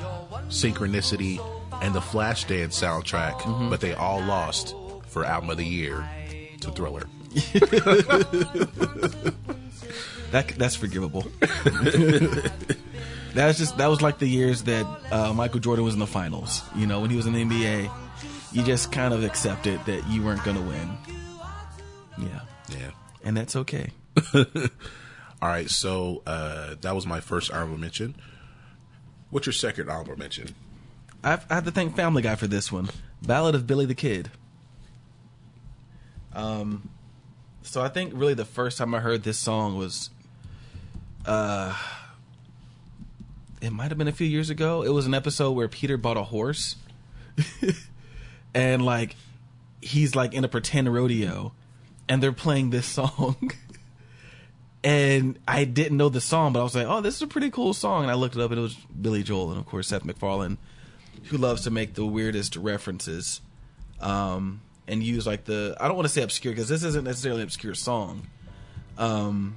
Synchronicity, 0.48 1.40
and 1.82 1.94
the 1.94 2.00
Flashdance 2.00 2.74
soundtrack. 2.74 3.34
Mm-hmm. 3.40 3.70
But 3.70 3.80
they 3.80 3.94
all 3.94 4.20
lost 4.22 4.74
for 5.08 5.24
album 5.24 5.50
of 5.50 5.56
the 5.56 5.64
year 5.64 6.08
to 6.60 6.70
Thriller. 6.72 7.06
That 10.32 10.48
that's 10.58 10.74
forgivable. 10.74 11.22
that 11.40 12.50
was 13.34 13.58
just 13.58 13.78
that 13.78 13.86
was 13.86 14.02
like 14.02 14.18
the 14.18 14.26
years 14.26 14.64
that 14.64 14.84
uh, 15.12 15.32
Michael 15.32 15.60
Jordan 15.60 15.84
was 15.84 15.94
in 15.94 16.00
the 16.00 16.06
finals. 16.06 16.62
You 16.74 16.86
know, 16.86 17.00
when 17.00 17.10
he 17.10 17.16
was 17.16 17.26
in 17.26 17.32
the 17.32 17.44
NBA, 17.44 17.90
you 18.52 18.62
just 18.64 18.90
kind 18.90 19.14
of 19.14 19.22
accepted 19.22 19.80
that 19.86 20.06
you 20.08 20.24
weren't 20.24 20.42
going 20.44 20.56
to 20.56 20.62
win. 20.62 20.90
Yeah, 22.18 22.40
Yeah. 22.70 22.90
and 23.22 23.36
that's 23.36 23.54
okay. 23.56 23.90
All 24.34 24.42
right. 25.42 25.70
So 25.70 26.22
uh, 26.26 26.74
that 26.80 26.94
was 26.94 27.06
my 27.06 27.20
first 27.20 27.52
honorable 27.52 27.78
mention. 27.78 28.16
What's 29.30 29.46
your 29.46 29.52
second 29.52 29.88
honorable 29.88 30.16
mention? 30.16 30.54
I've, 31.26 31.44
I 31.50 31.56
have 31.56 31.64
to 31.64 31.72
thank 31.72 31.96
Family 31.96 32.22
Guy 32.22 32.36
for 32.36 32.46
this 32.46 32.70
one. 32.70 32.88
Ballad 33.20 33.56
of 33.56 33.66
Billy 33.66 33.84
the 33.84 33.96
Kid. 33.96 34.30
Um, 36.32 36.88
so 37.62 37.82
I 37.82 37.88
think 37.88 38.12
really 38.14 38.34
the 38.34 38.44
first 38.44 38.78
time 38.78 38.94
I 38.94 39.00
heard 39.00 39.24
this 39.24 39.36
song 39.36 39.76
was, 39.76 40.10
uh, 41.24 41.76
it 43.60 43.70
might 43.70 43.88
have 43.88 43.98
been 43.98 44.06
a 44.06 44.12
few 44.12 44.28
years 44.28 44.50
ago. 44.50 44.82
It 44.82 44.90
was 44.90 45.06
an 45.06 45.14
episode 45.14 45.50
where 45.50 45.66
Peter 45.66 45.96
bought 45.96 46.16
a 46.16 46.22
horse, 46.22 46.76
and 48.54 48.84
like 48.84 49.16
he's 49.80 50.14
like 50.14 50.32
in 50.32 50.44
a 50.44 50.48
pretend 50.48 50.94
rodeo, 50.94 51.52
and 52.08 52.22
they're 52.22 52.32
playing 52.32 52.70
this 52.70 52.86
song. 52.86 53.50
And 54.84 55.36
I 55.48 55.64
didn't 55.64 55.96
know 55.96 56.08
the 56.08 56.20
song, 56.20 56.52
but 56.52 56.60
I 56.60 56.62
was 56.62 56.76
like, 56.76 56.86
"Oh, 56.86 57.00
this 57.00 57.16
is 57.16 57.22
a 57.22 57.26
pretty 57.26 57.50
cool 57.50 57.74
song." 57.74 58.02
And 58.02 58.10
I 58.10 58.14
looked 58.14 58.36
it 58.36 58.40
up, 58.40 58.52
and 58.52 58.60
it 58.60 58.62
was 58.62 58.76
Billy 58.76 59.24
Joel, 59.24 59.50
and 59.50 59.58
of 59.58 59.66
course 59.66 59.88
Seth 59.88 60.04
MacFarlane, 60.04 60.58
who 61.28 61.38
loves 61.38 61.62
to 61.62 61.70
make 61.70 61.94
the 61.94 62.04
weirdest 62.06 62.56
references, 62.56 63.40
um, 64.00 64.60
and 64.88 65.02
use 65.02 65.26
like 65.26 65.44
the 65.44 65.76
I 65.80 65.88
don't 65.88 65.96
want 65.96 66.06
to 66.06 66.12
say 66.12 66.22
obscure 66.22 66.52
because 66.52 66.68
this 66.68 66.84
isn't 66.84 67.04
necessarily 67.04 67.42
an 67.42 67.46
obscure 67.46 67.74
song, 67.74 68.28
um, 68.98 69.56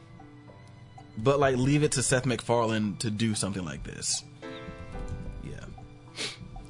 but 1.17 1.39
like 1.39 1.57
leave 1.57 1.83
it 1.83 1.93
to 1.93 2.03
Seth 2.03 2.25
MacFarlane 2.25 2.97
to 2.97 3.11
do 3.11 3.35
something 3.35 3.63
like 3.63 3.83
this. 3.83 4.23
Yeah, 5.43 5.65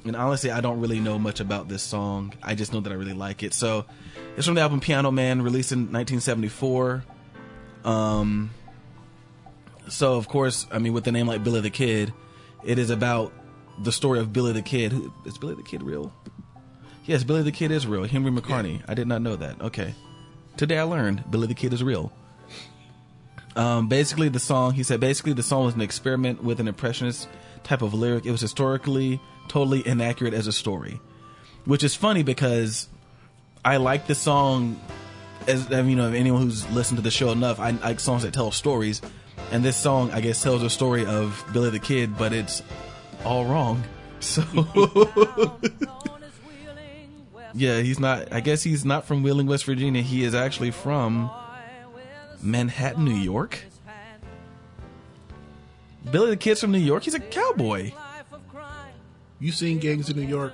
and 0.04 0.16
honestly, 0.16 0.50
I 0.50 0.60
don't 0.60 0.80
really 0.80 1.00
know 1.00 1.18
much 1.18 1.40
about 1.40 1.68
this 1.68 1.82
song. 1.82 2.34
I 2.42 2.54
just 2.54 2.72
know 2.72 2.80
that 2.80 2.92
I 2.92 2.96
really 2.96 3.14
like 3.14 3.42
it. 3.42 3.54
So 3.54 3.86
it's 4.36 4.46
from 4.46 4.54
the 4.56 4.60
album 4.60 4.80
Piano 4.80 5.10
Man, 5.10 5.42
released 5.42 5.72
in 5.72 5.92
1974. 5.92 7.04
Um, 7.84 8.50
So 9.88 10.14
of 10.14 10.28
course, 10.28 10.66
I 10.70 10.78
mean, 10.78 10.92
with 10.92 11.04
the 11.04 11.12
name 11.12 11.26
like 11.26 11.42
Billy 11.42 11.60
the 11.60 11.70
Kid, 11.70 12.12
it 12.62 12.78
is 12.78 12.90
about 12.90 13.32
the 13.82 13.92
story 13.92 14.18
of 14.18 14.32
Billy 14.32 14.52
the 14.52 14.62
Kid. 14.62 14.92
Who, 14.92 15.12
is 15.24 15.38
Billy 15.38 15.54
the 15.54 15.62
Kid 15.62 15.82
real? 15.82 16.12
Yes, 17.06 17.24
Billy 17.24 17.42
the 17.42 17.52
Kid 17.52 17.70
is 17.70 17.86
real. 17.86 18.04
Henry 18.04 18.30
McCarty. 18.30 18.82
I 18.86 18.94
did 18.94 19.08
not 19.08 19.22
know 19.22 19.36
that. 19.36 19.60
Okay, 19.60 19.94
today 20.56 20.78
I 20.78 20.82
learned 20.82 21.30
Billy 21.30 21.46
the 21.46 21.54
Kid 21.54 21.72
is 21.72 21.82
real. 21.82 22.12
Um, 23.56 23.88
basically, 23.88 24.28
the 24.28 24.38
song 24.38 24.74
he 24.74 24.82
said 24.82 25.00
basically 25.00 25.32
the 25.32 25.42
song 25.42 25.64
was 25.64 25.74
an 25.74 25.80
experiment 25.80 26.42
with 26.44 26.60
an 26.60 26.68
impressionist 26.68 27.28
type 27.64 27.82
of 27.82 27.94
lyric. 27.94 28.26
It 28.26 28.30
was 28.30 28.40
historically 28.40 29.20
totally 29.48 29.86
inaccurate 29.86 30.34
as 30.34 30.46
a 30.46 30.52
story, 30.52 31.00
which 31.64 31.82
is 31.82 31.94
funny 31.94 32.22
because 32.22 32.88
I 33.64 33.78
like 33.78 34.06
the 34.06 34.14
song. 34.14 34.80
As 35.48 35.72
I 35.72 35.82
mean, 35.82 35.90
you 35.90 35.96
know, 35.96 36.12
anyone 36.12 36.42
who's 36.42 36.70
listened 36.70 36.98
to 36.98 37.02
the 37.02 37.10
show 37.10 37.30
enough, 37.30 37.58
I 37.58 37.70
like 37.70 37.98
songs 37.98 38.22
that 38.22 38.34
tell 38.34 38.52
stories, 38.52 39.00
and 39.50 39.64
this 39.64 39.76
song, 39.76 40.10
I 40.12 40.20
guess, 40.20 40.42
tells 40.42 40.62
a 40.62 40.70
story 40.70 41.06
of 41.06 41.44
Billy 41.52 41.70
the 41.70 41.78
Kid, 41.78 42.16
but 42.16 42.32
it's 42.32 42.62
all 43.24 43.44
wrong. 43.44 43.82
So, 44.20 44.42
yeah, 47.54 47.80
he's 47.80 47.98
not. 47.98 48.32
I 48.32 48.40
guess 48.40 48.62
he's 48.62 48.84
not 48.84 49.06
from 49.06 49.22
Wheeling, 49.22 49.46
West 49.46 49.64
Virginia. 49.64 50.02
He 50.02 50.24
is 50.24 50.34
actually 50.34 50.70
from 50.70 51.30
Manhattan, 52.42 53.04
New 53.04 53.14
York. 53.14 53.64
Billy 56.10 56.30
the 56.30 56.36
Kid's 56.36 56.60
from 56.60 56.72
New 56.72 56.78
York. 56.78 57.04
He's 57.04 57.14
a 57.14 57.20
cowboy. 57.20 57.92
You 59.38 59.52
seen 59.52 59.78
Gangs 59.78 60.10
in 60.10 60.16
New 60.16 60.26
York? 60.26 60.52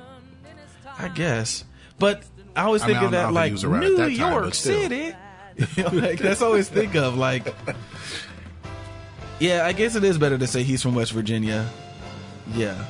I 0.98 1.08
guess. 1.08 1.64
But 1.98 2.22
I 2.54 2.64
always 2.64 2.82
I 2.82 2.86
think 2.86 2.98
mean, 2.98 3.06
of 3.06 3.10
that 3.12 3.32
like 3.32 3.48
he 3.48 3.52
was 3.52 3.64
around 3.64 3.84
at 3.84 3.90
New 3.90 3.96
that 3.96 4.16
time, 4.16 4.32
York 4.32 4.44
but. 4.44 4.54
City. 4.54 5.14
like 5.92 6.18
that's 6.18 6.42
always 6.42 6.68
think 6.68 6.94
of. 6.94 7.16
Like, 7.16 7.54
yeah, 9.40 9.64
I 9.66 9.72
guess 9.72 9.96
it 9.96 10.04
is 10.04 10.18
better 10.18 10.38
to 10.38 10.46
say 10.46 10.62
he's 10.62 10.82
from 10.82 10.94
West 10.94 11.12
Virginia. 11.12 11.68
Yeah, 12.54 12.84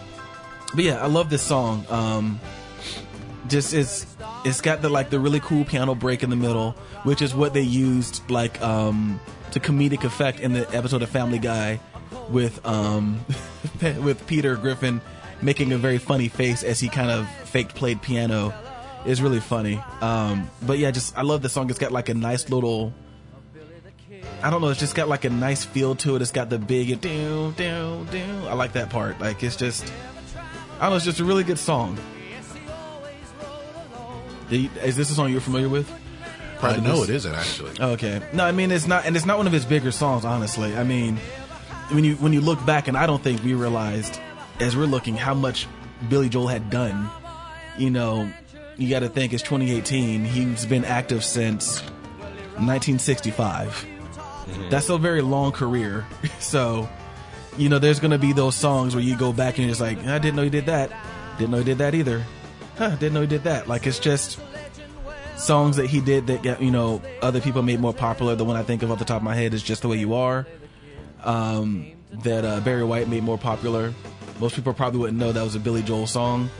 but 0.74 0.84
yeah, 0.84 1.02
I 1.02 1.06
love 1.06 1.30
this 1.30 1.42
song. 1.42 1.86
Um, 1.88 2.40
just 3.48 3.74
it's 3.74 4.06
it's 4.44 4.60
got 4.60 4.82
the 4.82 4.88
like 4.88 5.10
the 5.10 5.20
really 5.20 5.40
cool 5.40 5.64
piano 5.64 5.94
break 5.94 6.22
in 6.22 6.30
the 6.30 6.36
middle, 6.36 6.72
which 7.04 7.22
is 7.22 7.34
what 7.34 7.54
they 7.54 7.62
used 7.62 8.28
like 8.30 8.60
um 8.62 9.20
to 9.52 9.60
comedic 9.60 10.04
effect 10.04 10.40
in 10.40 10.52
the 10.52 10.68
episode 10.74 11.02
of 11.02 11.08
Family 11.08 11.38
Guy 11.38 11.80
with 12.30 12.64
um 12.66 13.24
with 13.80 14.26
Peter 14.26 14.56
Griffin 14.56 15.00
making 15.42 15.72
a 15.72 15.78
very 15.78 15.98
funny 15.98 16.28
face 16.28 16.62
as 16.62 16.80
he 16.80 16.88
kind 16.88 17.10
of 17.10 17.28
faked 17.48 17.74
played 17.74 18.00
piano 18.02 18.54
is 19.04 19.22
really 19.22 19.40
funny. 19.40 19.80
Um, 20.00 20.50
but 20.62 20.78
yeah, 20.78 20.90
just 20.90 21.16
I 21.16 21.22
love 21.22 21.42
the 21.42 21.48
song. 21.48 21.70
It's 21.70 21.78
got 21.78 21.92
like 21.92 22.08
a 22.08 22.14
nice 22.14 22.48
little. 22.50 22.92
I 24.42 24.50
don't 24.50 24.60
know. 24.60 24.68
It's 24.68 24.80
just 24.80 24.94
got 24.94 25.08
like 25.08 25.24
a 25.24 25.30
nice 25.30 25.64
feel 25.64 25.94
to 25.96 26.16
it. 26.16 26.22
It's 26.22 26.30
got 26.30 26.50
the 26.50 26.58
big 26.58 27.00
do 27.00 27.52
do 27.56 28.06
do. 28.10 28.24
I 28.46 28.54
like 28.54 28.72
that 28.74 28.90
part. 28.90 29.20
Like 29.20 29.42
it's 29.42 29.56
just. 29.56 29.92
I 30.78 30.82
don't 30.82 30.90
know. 30.90 30.96
It's 30.96 31.04
just 31.04 31.20
a 31.20 31.24
really 31.24 31.44
good 31.44 31.58
song. 31.58 31.98
Is 34.50 34.96
this 34.96 35.10
a 35.10 35.14
song 35.14 35.32
you're 35.32 35.40
familiar 35.40 35.68
with? 35.68 35.90
I 36.62 36.74
to 36.74 36.80
know 36.80 37.02
it 37.02 37.10
isn't 37.10 37.34
actually. 37.34 37.72
Okay. 37.80 38.22
No, 38.32 38.44
I 38.44 38.52
mean 38.52 38.70
it's 38.70 38.86
not, 38.86 39.04
and 39.04 39.16
it's 39.16 39.26
not 39.26 39.38
one 39.38 39.46
of 39.46 39.52
his 39.52 39.64
bigger 39.64 39.90
songs. 39.90 40.24
Honestly, 40.24 40.76
I 40.76 40.84
mean, 40.84 41.18
when 41.90 42.04
you 42.04 42.14
when 42.16 42.32
you 42.32 42.40
look 42.40 42.64
back, 42.64 42.88
and 42.88 42.96
I 42.96 43.06
don't 43.06 43.22
think 43.22 43.42
we 43.42 43.54
realized 43.54 44.20
as 44.60 44.76
we're 44.76 44.86
looking 44.86 45.16
how 45.16 45.34
much 45.34 45.66
Billy 46.08 46.28
Joel 46.28 46.48
had 46.48 46.70
done. 46.70 47.10
You 47.78 47.90
know, 47.90 48.30
you 48.76 48.88
got 48.88 49.00
to 49.00 49.08
think 49.08 49.32
it's 49.32 49.42
2018. 49.42 50.24
He's 50.24 50.64
been 50.64 50.84
active 50.84 51.24
since 51.24 51.80
1965. 52.56 53.86
That's 54.70 54.88
a 54.88 54.98
very 54.98 55.22
long 55.22 55.52
career. 55.52 56.06
So, 56.38 56.88
you 57.56 57.68
know, 57.68 57.78
there's 57.78 57.98
gonna 57.98 58.18
be 58.18 58.32
those 58.32 58.54
songs 58.54 58.94
where 58.94 59.02
you 59.02 59.16
go 59.16 59.32
back 59.32 59.54
and 59.56 59.64
you're 59.64 59.70
just 59.70 59.80
like, 59.80 59.98
I 60.06 60.18
didn't 60.18 60.36
know 60.36 60.42
he 60.42 60.50
did 60.50 60.66
that. 60.66 60.92
Didn't 61.38 61.50
know 61.50 61.58
he 61.58 61.64
did 61.64 61.78
that 61.78 61.94
either. 61.94 62.24
Huh, 62.78 62.90
didn't 62.90 63.14
know 63.14 63.22
he 63.22 63.26
did 63.26 63.44
that. 63.44 63.66
Like 63.66 63.86
it's 63.86 63.98
just 63.98 64.38
songs 65.36 65.76
that 65.76 65.86
he 65.86 66.00
did 66.00 66.28
that 66.28 66.42
get 66.42 66.62
you 66.62 66.70
know 66.70 67.02
other 67.22 67.40
people 67.40 67.62
made 67.62 67.80
more 67.80 67.94
popular. 67.94 68.34
The 68.34 68.44
one 68.44 68.56
I 68.56 68.62
think 68.62 68.82
of 68.82 68.90
off 68.90 68.98
the 68.98 69.04
top 69.04 69.18
of 69.18 69.22
my 69.22 69.34
head 69.34 69.54
is 69.54 69.62
"Just 69.62 69.82
the 69.82 69.88
Way 69.88 69.96
You 69.96 70.14
Are," 70.14 70.46
um, 71.24 71.86
that 72.22 72.44
uh, 72.44 72.60
Barry 72.60 72.84
White 72.84 73.08
made 73.08 73.22
more 73.22 73.38
popular. 73.38 73.92
Most 74.40 74.54
people 74.54 74.74
probably 74.74 75.00
wouldn't 75.00 75.18
know 75.18 75.32
that 75.32 75.42
was 75.42 75.54
a 75.54 75.60
Billy 75.60 75.82
Joel 75.82 76.06
song. 76.06 76.50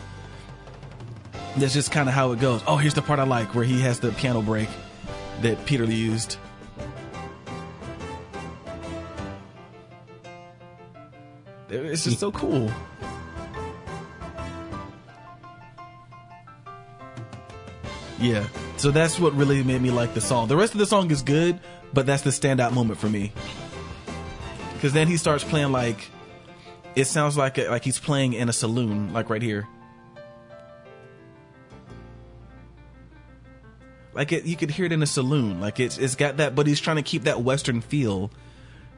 That's 1.57 1.75
just 1.75 1.91
kind 1.91 2.09
of 2.09 2.15
how 2.15 2.33
it 2.33 2.41
goes. 2.41 2.63
Oh, 2.67 2.77
here's 2.77 2.95
the 2.95 3.03
part 3.03 3.19
I 3.19 3.25
like 3.25 3.55
where 3.55 3.65
he 3.65 3.81
has 3.81 4.01
the 4.01 4.13
piano 4.13 4.43
break 4.43 4.69
that 5.43 5.65
Peter 5.67 5.85
used. 5.85 6.39
It's 11.68 12.05
just 12.05 12.20
so 12.20 12.30
cool. 12.30 12.70
Yeah. 18.18 18.47
So 18.76 18.90
that's 18.90 19.18
what 19.18 19.34
really 19.34 19.62
made 19.62 19.82
me 19.82 19.90
like 19.90 20.14
the 20.14 20.20
song. 20.20 20.48
The 20.48 20.56
rest 20.56 20.72
of 20.72 20.78
the 20.78 20.86
song 20.86 21.10
is 21.10 21.22
good, 21.22 21.59
but 21.93 22.06
that's 22.06 22.22
the 22.22 22.30
standout 22.30 22.72
moment 22.72 22.98
for 22.98 23.09
me. 23.09 23.32
Cuz 24.80 24.93
then 24.93 25.09
he 25.09 25.16
starts 25.16 25.44
playing 25.44 25.72
like 25.72 26.10
it 26.94 27.06
sounds 27.06 27.36
like 27.36 27.59
a, 27.59 27.68
like 27.68 27.84
he's 27.84 27.98
playing 27.98 28.32
in 28.32 28.48
a 28.48 28.52
saloon 28.52 29.12
like 29.12 29.28
right 29.28 29.43
here. 29.43 29.66
Like 34.14 34.32
it 34.32 34.44
you 34.44 34.56
could 34.56 34.70
hear 34.70 34.86
it 34.86 34.93
in 34.93 35.02
a 35.02 35.06
saloon. 35.06 35.60
Like 35.60 35.80
it's 35.80 35.98
it's 35.98 36.14
got 36.14 36.38
that 36.38 36.55
but 36.55 36.66
he's 36.66 36.80
trying 36.80 36.97
to 36.97 37.02
keep 37.02 37.24
that 37.24 37.43
western 37.43 37.80
feel 37.80 38.30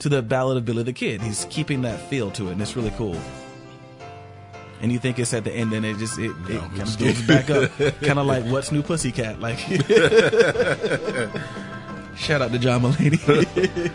to 0.00 0.08
the 0.08 0.22
Ballad 0.22 0.56
of 0.56 0.64
Billy 0.64 0.82
the 0.82 0.92
Kid. 0.92 1.22
He's 1.22 1.46
keeping 1.50 1.82
that 1.82 2.00
feel 2.08 2.30
to 2.32 2.48
it 2.48 2.52
and 2.52 2.62
it's 2.62 2.76
really 2.76 2.92
cool. 2.96 3.20
And 4.80 4.92
you 4.92 5.00
think 5.00 5.18
it's 5.18 5.34
at 5.34 5.42
the 5.42 5.52
end, 5.52 5.72
and 5.72 5.84
it 5.84 5.98
just 5.98 6.20
it, 6.20 6.30
it 6.48 6.60
kind 6.60 6.82
of 6.82 6.98
goes 6.98 7.20
back 7.22 7.50
up, 7.50 7.76
kind 8.00 8.16
of 8.18 8.26
like 8.26 8.44
what's 8.44 8.70
new, 8.70 8.80
Pussycat? 8.82 9.40
Like, 9.40 9.58
shout 12.16 12.42
out 12.42 12.52
to 12.52 12.60
John 12.60 12.82
Mulaney. 12.82 13.90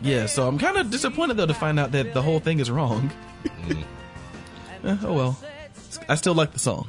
yeah, 0.00 0.26
so 0.26 0.46
I'm 0.46 0.58
kind 0.58 0.76
of 0.76 0.92
disappointed 0.92 1.38
though 1.38 1.46
to 1.46 1.54
find 1.54 1.80
out 1.80 1.90
that 1.90 2.14
the 2.14 2.22
whole 2.22 2.38
thing 2.38 2.60
is 2.60 2.70
wrong. 2.70 3.10
Eh, 3.68 3.82
oh 5.02 5.12
well, 5.12 5.36
I 6.08 6.14
still 6.14 6.34
like 6.34 6.52
the 6.52 6.60
song. 6.60 6.88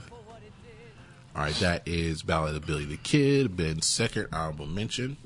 All 1.35 1.41
right, 1.43 1.55
that 1.55 1.87
is 1.87 2.21
Ballad 2.21 2.55
of 2.55 2.67
Billy 2.67 2.85
the 2.85 2.97
Kid, 2.97 3.57
Ben's 3.57 3.87
second 3.87 4.27
honorable 4.31 4.67
mention. 4.67 5.17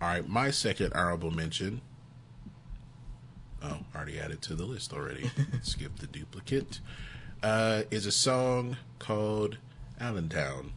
All 0.00 0.08
right, 0.08 0.28
my 0.28 0.50
second 0.50 0.92
honorable 0.92 1.30
mention. 1.30 1.80
Oh, 3.62 3.78
already 3.94 4.20
added 4.20 4.42
to 4.42 4.54
the 4.54 4.64
list 4.64 4.92
already. 4.92 5.30
Skip 5.62 5.96
the 5.96 6.06
duplicate. 6.06 6.80
Uh, 7.42 7.82
is 7.90 8.06
a 8.06 8.12
song 8.12 8.76
called 8.98 9.58
Allentown. 10.00 10.72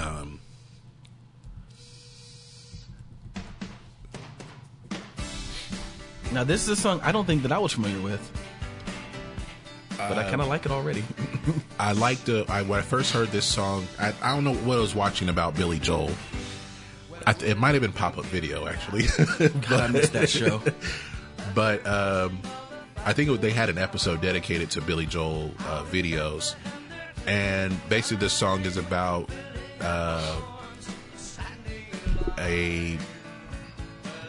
Um, 0.00 0.40
Now 6.34 6.42
this 6.42 6.64
is 6.64 6.68
a 6.68 6.76
song 6.76 7.00
I 7.04 7.12
don't 7.12 7.26
think 7.26 7.42
that 7.42 7.52
I 7.52 7.58
was 7.58 7.72
familiar 7.74 8.02
with, 8.02 8.20
but 9.96 10.18
I 10.18 10.24
kind 10.24 10.40
of 10.40 10.48
like 10.48 10.66
it 10.66 10.72
already. 10.72 11.04
I 11.78 11.92
liked 11.92 12.26
the 12.26 12.44
I 12.48 12.62
when 12.62 12.80
I 12.80 12.82
first 12.82 13.12
heard 13.12 13.28
this 13.28 13.44
song. 13.44 13.86
I, 14.00 14.12
I 14.20 14.34
don't 14.34 14.42
know 14.42 14.54
what 14.54 14.78
I 14.78 14.80
was 14.80 14.96
watching 14.96 15.28
about 15.28 15.54
Billy 15.54 15.78
Joel. 15.78 16.10
I, 17.26 17.32
it 17.44 17.58
might 17.58 17.74
have 17.74 17.82
been 17.82 17.92
pop 17.92 18.18
up 18.18 18.24
video 18.26 18.66
actually, 18.66 19.04
God, 19.68 19.80
I 19.80 19.88
missed 19.88 20.12
that 20.12 20.28
show. 20.28 20.60
but 21.54 21.86
um, 21.86 22.40
I 23.04 23.12
think 23.12 23.30
it, 23.30 23.40
they 23.40 23.50
had 23.50 23.68
an 23.68 23.78
episode 23.78 24.20
dedicated 24.20 24.70
to 24.72 24.80
Billy 24.80 25.06
Joel 25.06 25.52
uh, 25.60 25.84
videos, 25.84 26.54
and 27.26 27.76
basically 27.88 28.18
this 28.18 28.32
song 28.32 28.62
is 28.62 28.76
about 28.76 29.30
uh, 29.80 30.40
a 32.38 32.98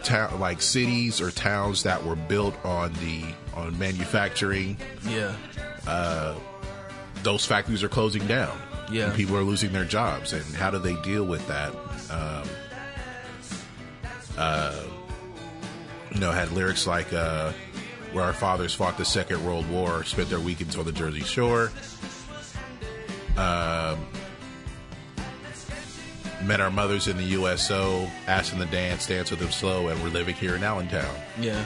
town 0.03 0.39
like 0.39 0.61
cities 0.61 1.19
or 1.19 1.31
towns 1.31 1.84
that 1.84 2.03
were 2.05 2.15
built 2.15 2.55
on 2.63 2.93
the 2.93 3.23
on 3.55 3.77
manufacturing 3.80 4.77
Yeah, 5.07 5.35
those 7.26 7.45
factories 7.45 7.84
are 7.84 7.89
closing 7.89 8.26
down. 8.27 8.57
Yeah. 8.89 9.07
And 9.07 9.15
people 9.15 9.35
are 9.35 9.43
losing 9.43 9.73
their 9.73 9.84
jobs, 9.84 10.31
and 10.31 10.45
how 10.55 10.69
do 10.69 10.77
they 10.77 10.95
deal 11.01 11.26
with 11.26 11.45
that? 11.47 11.73
Um, 12.09 12.47
uh, 14.38 14.84
you 16.12 16.20
know, 16.20 16.32
had 16.32 16.52
lyrics 16.52 16.88
like 16.88 17.12
uh, 17.14 17.52
"Where 18.14 18.24
our 18.24 18.34
fathers 18.34 18.74
fought 18.74 18.98
the 18.98 19.06
Second 19.06 19.45
World 19.45 19.70
War, 19.70 20.03
spent 20.03 20.30
their 20.30 20.40
weekends 20.40 20.78
on 20.78 20.86
the 20.86 20.91
Jersey 20.91 21.22
Shore." 21.22 21.72
Um, 23.38 24.06
met 26.44 26.62
our 26.62 26.70
mothers 26.72 27.07
in 27.07 27.18
the 27.18 27.24
USO, 27.24 28.07
asked 28.28 28.52
them 28.52 28.60
to 28.60 28.66
dance, 28.72 29.07
dance 29.07 29.32
with 29.32 29.40
them 29.40 29.52
slow, 29.52 29.88
and 29.90 30.02
we're 30.03 30.10
living 30.10 30.36
here 30.36 30.56
in 30.56 30.64
Allentown. 30.64 31.14
yeah, 31.40 31.64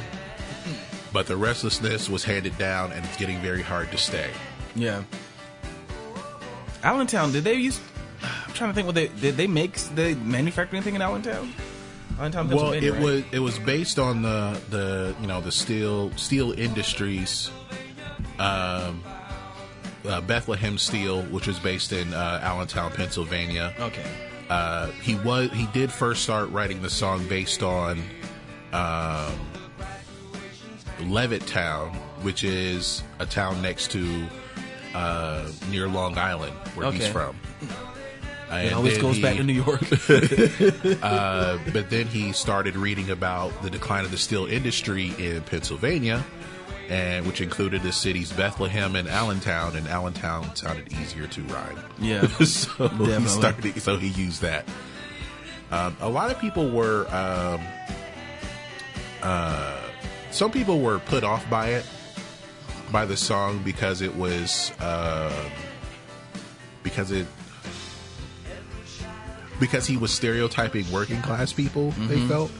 But 1.13 1.27
the 1.27 1.35
restlessness 1.37 2.09
was 2.09 2.23
handed 2.23 2.57
down, 2.57 2.91
and 2.93 3.03
it's 3.05 3.17
getting 3.17 3.39
very 3.41 3.61
hard 3.61 3.91
to 3.91 3.97
stay. 3.97 4.29
yeah. 4.75 5.03
Allentown, 6.81 7.31
did 7.33 7.43
they 7.43 7.55
use? 7.55 7.81
I'm 8.23 8.53
trying 8.53 8.69
to 8.69 8.73
think 8.73 8.85
what 8.85 8.95
they 8.95 9.09
did. 9.09 9.35
They 9.35 9.47
make 9.47 9.75
they 9.95 10.13
manufacture 10.15 10.77
anything 10.77 10.95
in 10.95 11.01
Allentown? 11.01 11.53
Allentown, 12.19 12.49
Well, 12.49 12.73
it 12.73 12.91
right? 12.91 13.01
was 13.01 13.23
it 13.31 13.39
was 13.39 13.57
based 13.59 13.97
on 13.97 14.21
the 14.21 14.59
the 14.69 15.15
you 15.21 15.27
know 15.27 15.39
the 15.39 15.51
steel 15.53 16.11
steel 16.17 16.51
industries, 16.51 17.49
um, 18.39 19.01
uh, 20.05 20.19
Bethlehem 20.21 20.77
Steel, 20.77 21.21
which 21.23 21.47
was 21.47 21.59
based 21.59 21.93
in 21.93 22.13
uh, 22.13 22.41
Allentown, 22.43 22.91
Pennsylvania. 22.91 23.73
Okay. 23.79 24.03
Uh, 24.49 24.87
he 25.01 25.15
was 25.15 25.49
he 25.51 25.65
did 25.67 25.91
first 25.91 26.23
start 26.23 26.49
writing 26.49 26.81
the 26.81 26.89
song 26.89 27.25
based 27.29 27.63
on 27.63 27.99
um, 28.73 29.39
Levittown, 30.99 31.95
which 32.21 32.43
is 32.43 33.01
a 33.19 33.25
town 33.25 33.61
next 33.61 33.91
to 33.91 34.27
uh, 34.93 35.49
near 35.71 35.87
Long 35.87 36.17
Island, 36.17 36.53
where 36.75 36.91
he's 36.91 37.07
from. 37.07 37.37
It 38.51 38.73
always 38.73 38.97
goes 38.97 39.17
he- 39.17 39.21
back 39.21 39.37
to 39.37 39.43
New 39.43 39.53
York. 39.53 39.81
uh, 41.03 41.57
but 41.71 41.89
then 41.89 42.07
he 42.07 42.31
started 42.33 42.75
reading 42.75 43.09
about 43.09 43.61
the 43.61 43.69
decline 43.69 44.05
of 44.05 44.11
the 44.11 44.17
steel 44.17 44.45
industry 44.45 45.13
in 45.17 45.41
Pennsylvania, 45.41 46.25
and 46.89 47.25
which 47.27 47.41
included 47.41 47.83
the 47.83 47.91
cities 47.91 48.31
Bethlehem 48.31 48.95
and 48.95 49.07
Allentown, 49.07 49.75
and 49.75 49.87
Allentown 49.87 50.55
sounded 50.55 50.91
easier 50.93 51.27
to 51.27 51.41
rhyme. 51.43 51.79
Yeah, 51.99 52.27
so 52.43 52.87
he 52.87 53.05
definitely. 53.05 53.27
started. 53.27 53.81
So 53.81 53.97
he 53.97 54.07
used 54.07 54.41
that. 54.41 54.67
Um, 55.71 55.95
a 56.01 56.09
lot 56.09 56.31
of 56.31 56.39
people 56.39 56.69
were. 56.69 57.07
Um, 57.13 57.61
uh, 59.21 59.77
some 60.31 60.51
people 60.51 60.79
were 60.79 60.99
put 60.99 61.23
off 61.23 61.47
by 61.49 61.69
it, 61.69 61.85
by 62.91 63.05
the 63.05 63.17
song 63.17 63.61
because 63.63 64.01
it 64.01 64.15
was 64.15 64.71
um 64.79 65.31
because 66.83 67.11
it 67.11 67.27
because 69.59 69.85
he 69.87 69.97
was 69.97 70.11
stereotyping 70.11 70.89
working 70.91 71.21
class 71.21 71.51
people. 71.53 71.91
They 72.07 72.17
Mhm. 72.17 72.27
felt, 72.27 72.51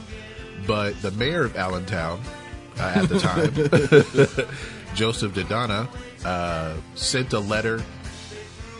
but 0.66 1.00
the 1.02 1.10
mayor 1.12 1.44
of 1.44 1.56
Allentown 1.56 2.20
uh, 2.78 2.92
at 2.96 3.08
the 3.08 3.18
time, 3.18 3.52
Joseph 4.94 5.32
Daddona, 5.34 5.88
uh, 6.24 6.74
sent 6.94 7.32
a 7.32 7.38
letter 7.40 7.82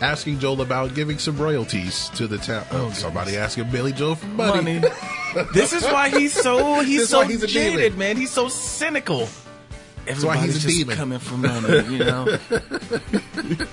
asking 0.01 0.39
Joel 0.39 0.61
about 0.61 0.95
giving 0.95 1.19
some 1.19 1.37
royalties 1.37 2.09
to 2.15 2.25
the 2.27 2.37
town. 2.39 2.65
Oh, 2.71 2.89
somebody 2.91 3.37
asking 3.37 3.69
Billy 3.69 3.91
Joel 3.91 4.15
for 4.15 4.25
money. 4.27 4.79
Money. 4.79 4.93
this 5.53 5.73
is 5.73 5.83
why 5.83 6.09
he's 6.09 6.33
so 6.33 6.79
he's 6.83 7.07
so 7.09 7.21
he's 7.21 7.45
jaded, 7.45 7.97
man. 7.97 8.17
He's 8.17 8.31
so 8.31 8.47
cynical. 8.49 9.27
That's 10.05 10.23
why 10.23 10.37
he's 10.37 10.55
Everybody's 10.55 10.55
a 10.55 10.59
just 10.67 10.77
demon. 10.79 10.95
coming 10.97 11.19
for 11.19 11.37
money, 11.37 11.93
you 11.93 11.99
know. 12.03 12.25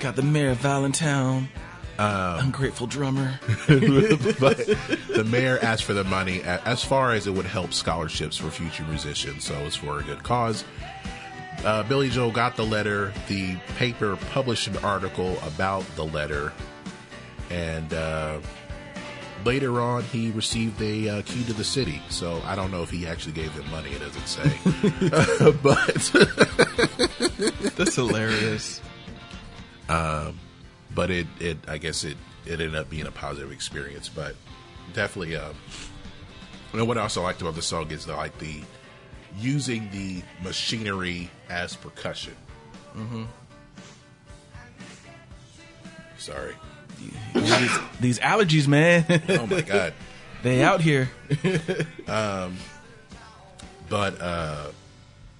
Got 0.00 0.16
the 0.16 0.22
mayor 0.22 0.50
of 0.50 0.64
Allentown, 0.66 1.48
ungrateful 1.98 2.86
drummer. 2.86 3.38
but 3.68 4.56
the 5.14 5.26
mayor 5.30 5.58
asked 5.62 5.84
for 5.84 5.94
the 5.94 6.04
money 6.04 6.42
as 6.42 6.84
far 6.84 7.12
as 7.12 7.26
it 7.26 7.32
would 7.32 7.46
help 7.46 7.72
scholarships 7.72 8.36
for 8.36 8.50
future 8.50 8.84
musicians, 8.84 9.44
so 9.44 9.54
it's 9.60 9.76
for 9.76 9.98
a 9.98 10.02
good 10.02 10.22
cause. 10.22 10.64
Uh, 11.64 11.82
Billy 11.84 12.10
Joel 12.10 12.30
got 12.30 12.56
the 12.56 12.64
letter. 12.64 13.12
The 13.28 13.56
paper 13.76 14.16
published 14.32 14.66
an 14.66 14.76
article 14.78 15.38
about 15.46 15.84
the 15.96 16.04
letter, 16.04 16.52
and 17.48 17.92
uh, 17.94 18.38
later 19.44 19.80
on, 19.80 20.02
he 20.04 20.30
received 20.30 20.80
a 20.82 21.08
uh, 21.08 21.22
key 21.22 21.44
to 21.44 21.52
the 21.52 21.64
city. 21.64 22.02
So 22.08 22.40
I 22.44 22.54
don't 22.54 22.70
know 22.70 22.82
if 22.82 22.90
he 22.90 23.06
actually 23.06 23.32
gave 23.32 23.54
them 23.54 23.70
money. 23.70 23.90
It 23.90 24.00
doesn't 24.00 24.26
say, 24.26 24.52
but 25.62 25.94
That's 27.76 27.94
hilarious. 27.94 28.80
Um, 29.88 30.38
but 30.94 31.10
it, 31.10 31.26
it, 31.40 31.58
I 31.68 31.78
guess 31.78 32.04
it, 32.04 32.16
it 32.46 32.52
ended 32.52 32.74
up 32.74 32.90
being 32.90 33.06
a 33.06 33.10
positive 33.10 33.52
experience. 33.52 34.08
But 34.08 34.36
definitely, 34.92 35.36
um, 35.36 35.54
you 36.72 36.78
know 36.78 36.84
what 36.84 36.98
I 36.98 37.02
also 37.02 37.22
liked 37.22 37.40
about 37.40 37.54
the 37.54 37.62
song 37.62 37.90
is 37.90 38.06
the, 38.06 38.16
like 38.16 38.38
the 38.38 38.62
using 39.38 39.90
the 39.90 40.22
machinery 40.42 41.30
as 41.48 41.76
percussion. 41.76 42.34
Mm-hmm. 42.96 43.24
Sorry. 46.18 46.54
these, 47.34 47.78
these 48.00 48.18
allergies, 48.20 48.66
man. 48.66 49.04
Oh 49.28 49.46
my 49.46 49.60
god. 49.60 49.92
they 50.42 50.62
out 50.62 50.80
here. 50.80 51.10
um, 52.08 52.56
but 53.88 54.20
uh, 54.20 54.68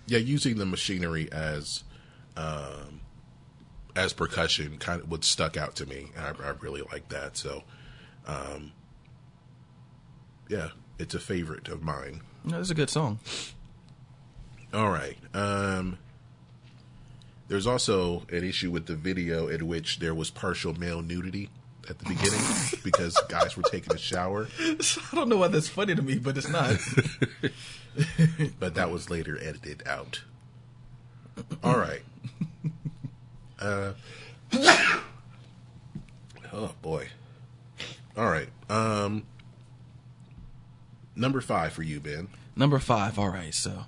yeah, 0.06 0.18
using 0.18 0.58
the 0.58 0.66
machinery 0.66 1.30
as 1.32 1.84
um, 2.36 2.93
as 3.96 4.12
percussion 4.12 4.78
kind 4.78 5.00
of 5.00 5.10
what 5.10 5.24
stuck 5.24 5.56
out 5.56 5.76
to 5.76 5.86
me. 5.86 6.10
I, 6.18 6.28
I 6.28 6.50
really 6.60 6.82
like 6.92 7.08
that. 7.10 7.36
So, 7.36 7.62
um, 8.26 8.72
yeah, 10.48 10.68
it's 10.98 11.14
a 11.14 11.20
favorite 11.20 11.68
of 11.68 11.82
mine. 11.82 12.22
No, 12.44 12.56
That's 12.58 12.70
a 12.70 12.74
good 12.74 12.90
song. 12.90 13.18
All 14.72 14.90
right. 14.90 15.16
Um, 15.32 15.98
there's 17.48 17.66
also 17.66 18.26
an 18.30 18.44
issue 18.44 18.70
with 18.70 18.86
the 18.86 18.96
video 18.96 19.48
in 19.48 19.66
which 19.66 19.98
there 19.98 20.14
was 20.14 20.30
partial 20.30 20.74
male 20.74 21.02
nudity 21.02 21.50
at 21.88 21.98
the 21.98 22.04
beginning 22.06 22.40
because 22.84 23.16
guys 23.28 23.56
were 23.56 23.62
taking 23.62 23.94
a 23.94 23.98
shower. 23.98 24.48
I 24.60 24.76
don't 25.14 25.28
know 25.28 25.36
why 25.36 25.48
that's 25.48 25.68
funny 25.68 25.94
to 25.94 26.02
me, 26.02 26.18
but 26.18 26.36
it's 26.36 26.48
not. 26.48 26.76
but 28.58 28.74
that 28.74 28.90
was 28.90 29.10
later 29.10 29.38
edited 29.40 29.86
out. 29.86 30.22
All 31.62 31.78
right. 31.78 32.02
Uh, 33.64 33.94
oh 36.52 36.74
boy. 36.82 37.08
All 38.16 38.26
right. 38.26 38.48
Um, 38.68 39.24
number 41.16 41.40
five 41.40 41.72
for 41.72 41.82
you, 41.82 41.98
Ben. 42.00 42.28
Number 42.54 42.78
five. 42.78 43.18
All 43.18 43.30
right. 43.30 43.54
So, 43.54 43.86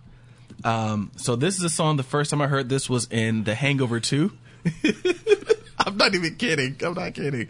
um, 0.65 1.13
so 1.17 1.37
this 1.37 1.59
is 1.59 1.63
a 1.63 1.69
song. 1.69 1.97
The 1.97 2.03
first 2.03 2.31
time 2.31 2.41
I 2.41 2.47
heard 2.47 2.69
this 2.69 2.89
was 2.89 3.07
in 3.11 3.45
The 3.45 3.55
Hangover 3.55 4.01
Two. 4.01 4.33
I'm 5.79 5.97
not 5.97 6.15
even 6.15 6.37
kidding. 6.37 6.77
I'm 6.83 6.95
not 6.95 7.15
kidding. 7.15 7.49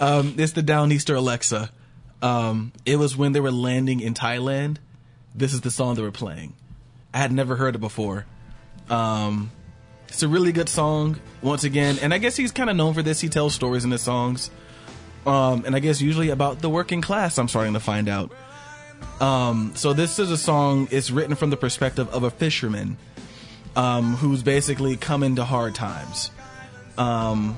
Um, 0.00 0.34
it's 0.36 0.52
the 0.52 0.62
Downeaster 0.62 1.16
Alexa. 1.16 1.70
Um, 2.20 2.72
it 2.84 2.96
was 2.96 3.16
when 3.16 3.32
they 3.32 3.40
were 3.40 3.52
landing 3.52 4.00
in 4.00 4.12
Thailand. 4.12 4.78
This 5.34 5.54
is 5.54 5.60
the 5.60 5.70
song 5.70 5.94
they 5.94 6.02
were 6.02 6.10
playing. 6.10 6.54
I 7.14 7.18
had 7.18 7.32
never 7.32 7.56
heard 7.56 7.76
it 7.76 7.78
before. 7.78 8.26
Um, 8.90 9.50
it's 10.08 10.22
a 10.22 10.28
really 10.28 10.52
good 10.52 10.68
song. 10.68 11.18
Once 11.40 11.64
again, 11.64 11.98
and 12.02 12.12
I 12.12 12.18
guess 12.18 12.36
he's 12.36 12.50
kind 12.50 12.68
of 12.68 12.76
known 12.76 12.94
for 12.94 13.02
this. 13.02 13.20
He 13.20 13.28
tells 13.28 13.54
stories 13.54 13.84
in 13.84 13.90
his 13.90 14.02
songs. 14.02 14.50
Um, 15.26 15.64
and 15.66 15.76
I 15.76 15.78
guess 15.78 16.00
usually 16.00 16.30
about 16.30 16.60
the 16.60 16.70
working 16.70 17.00
class. 17.00 17.38
I'm 17.38 17.48
starting 17.48 17.74
to 17.74 17.80
find 17.80 18.08
out. 18.08 18.32
Um, 19.20 19.72
so 19.74 19.92
this 19.92 20.18
is 20.18 20.30
a 20.30 20.36
song. 20.36 20.88
It's 20.90 21.10
written 21.10 21.34
from 21.34 21.50
the 21.50 21.56
perspective 21.56 22.08
of 22.08 22.22
a 22.24 22.30
fisherman, 22.30 22.96
um, 23.76 24.14
who's 24.16 24.42
basically 24.42 24.96
coming 24.96 25.36
to 25.36 25.44
hard 25.44 25.74
times. 25.74 26.30
Um, 26.96 27.56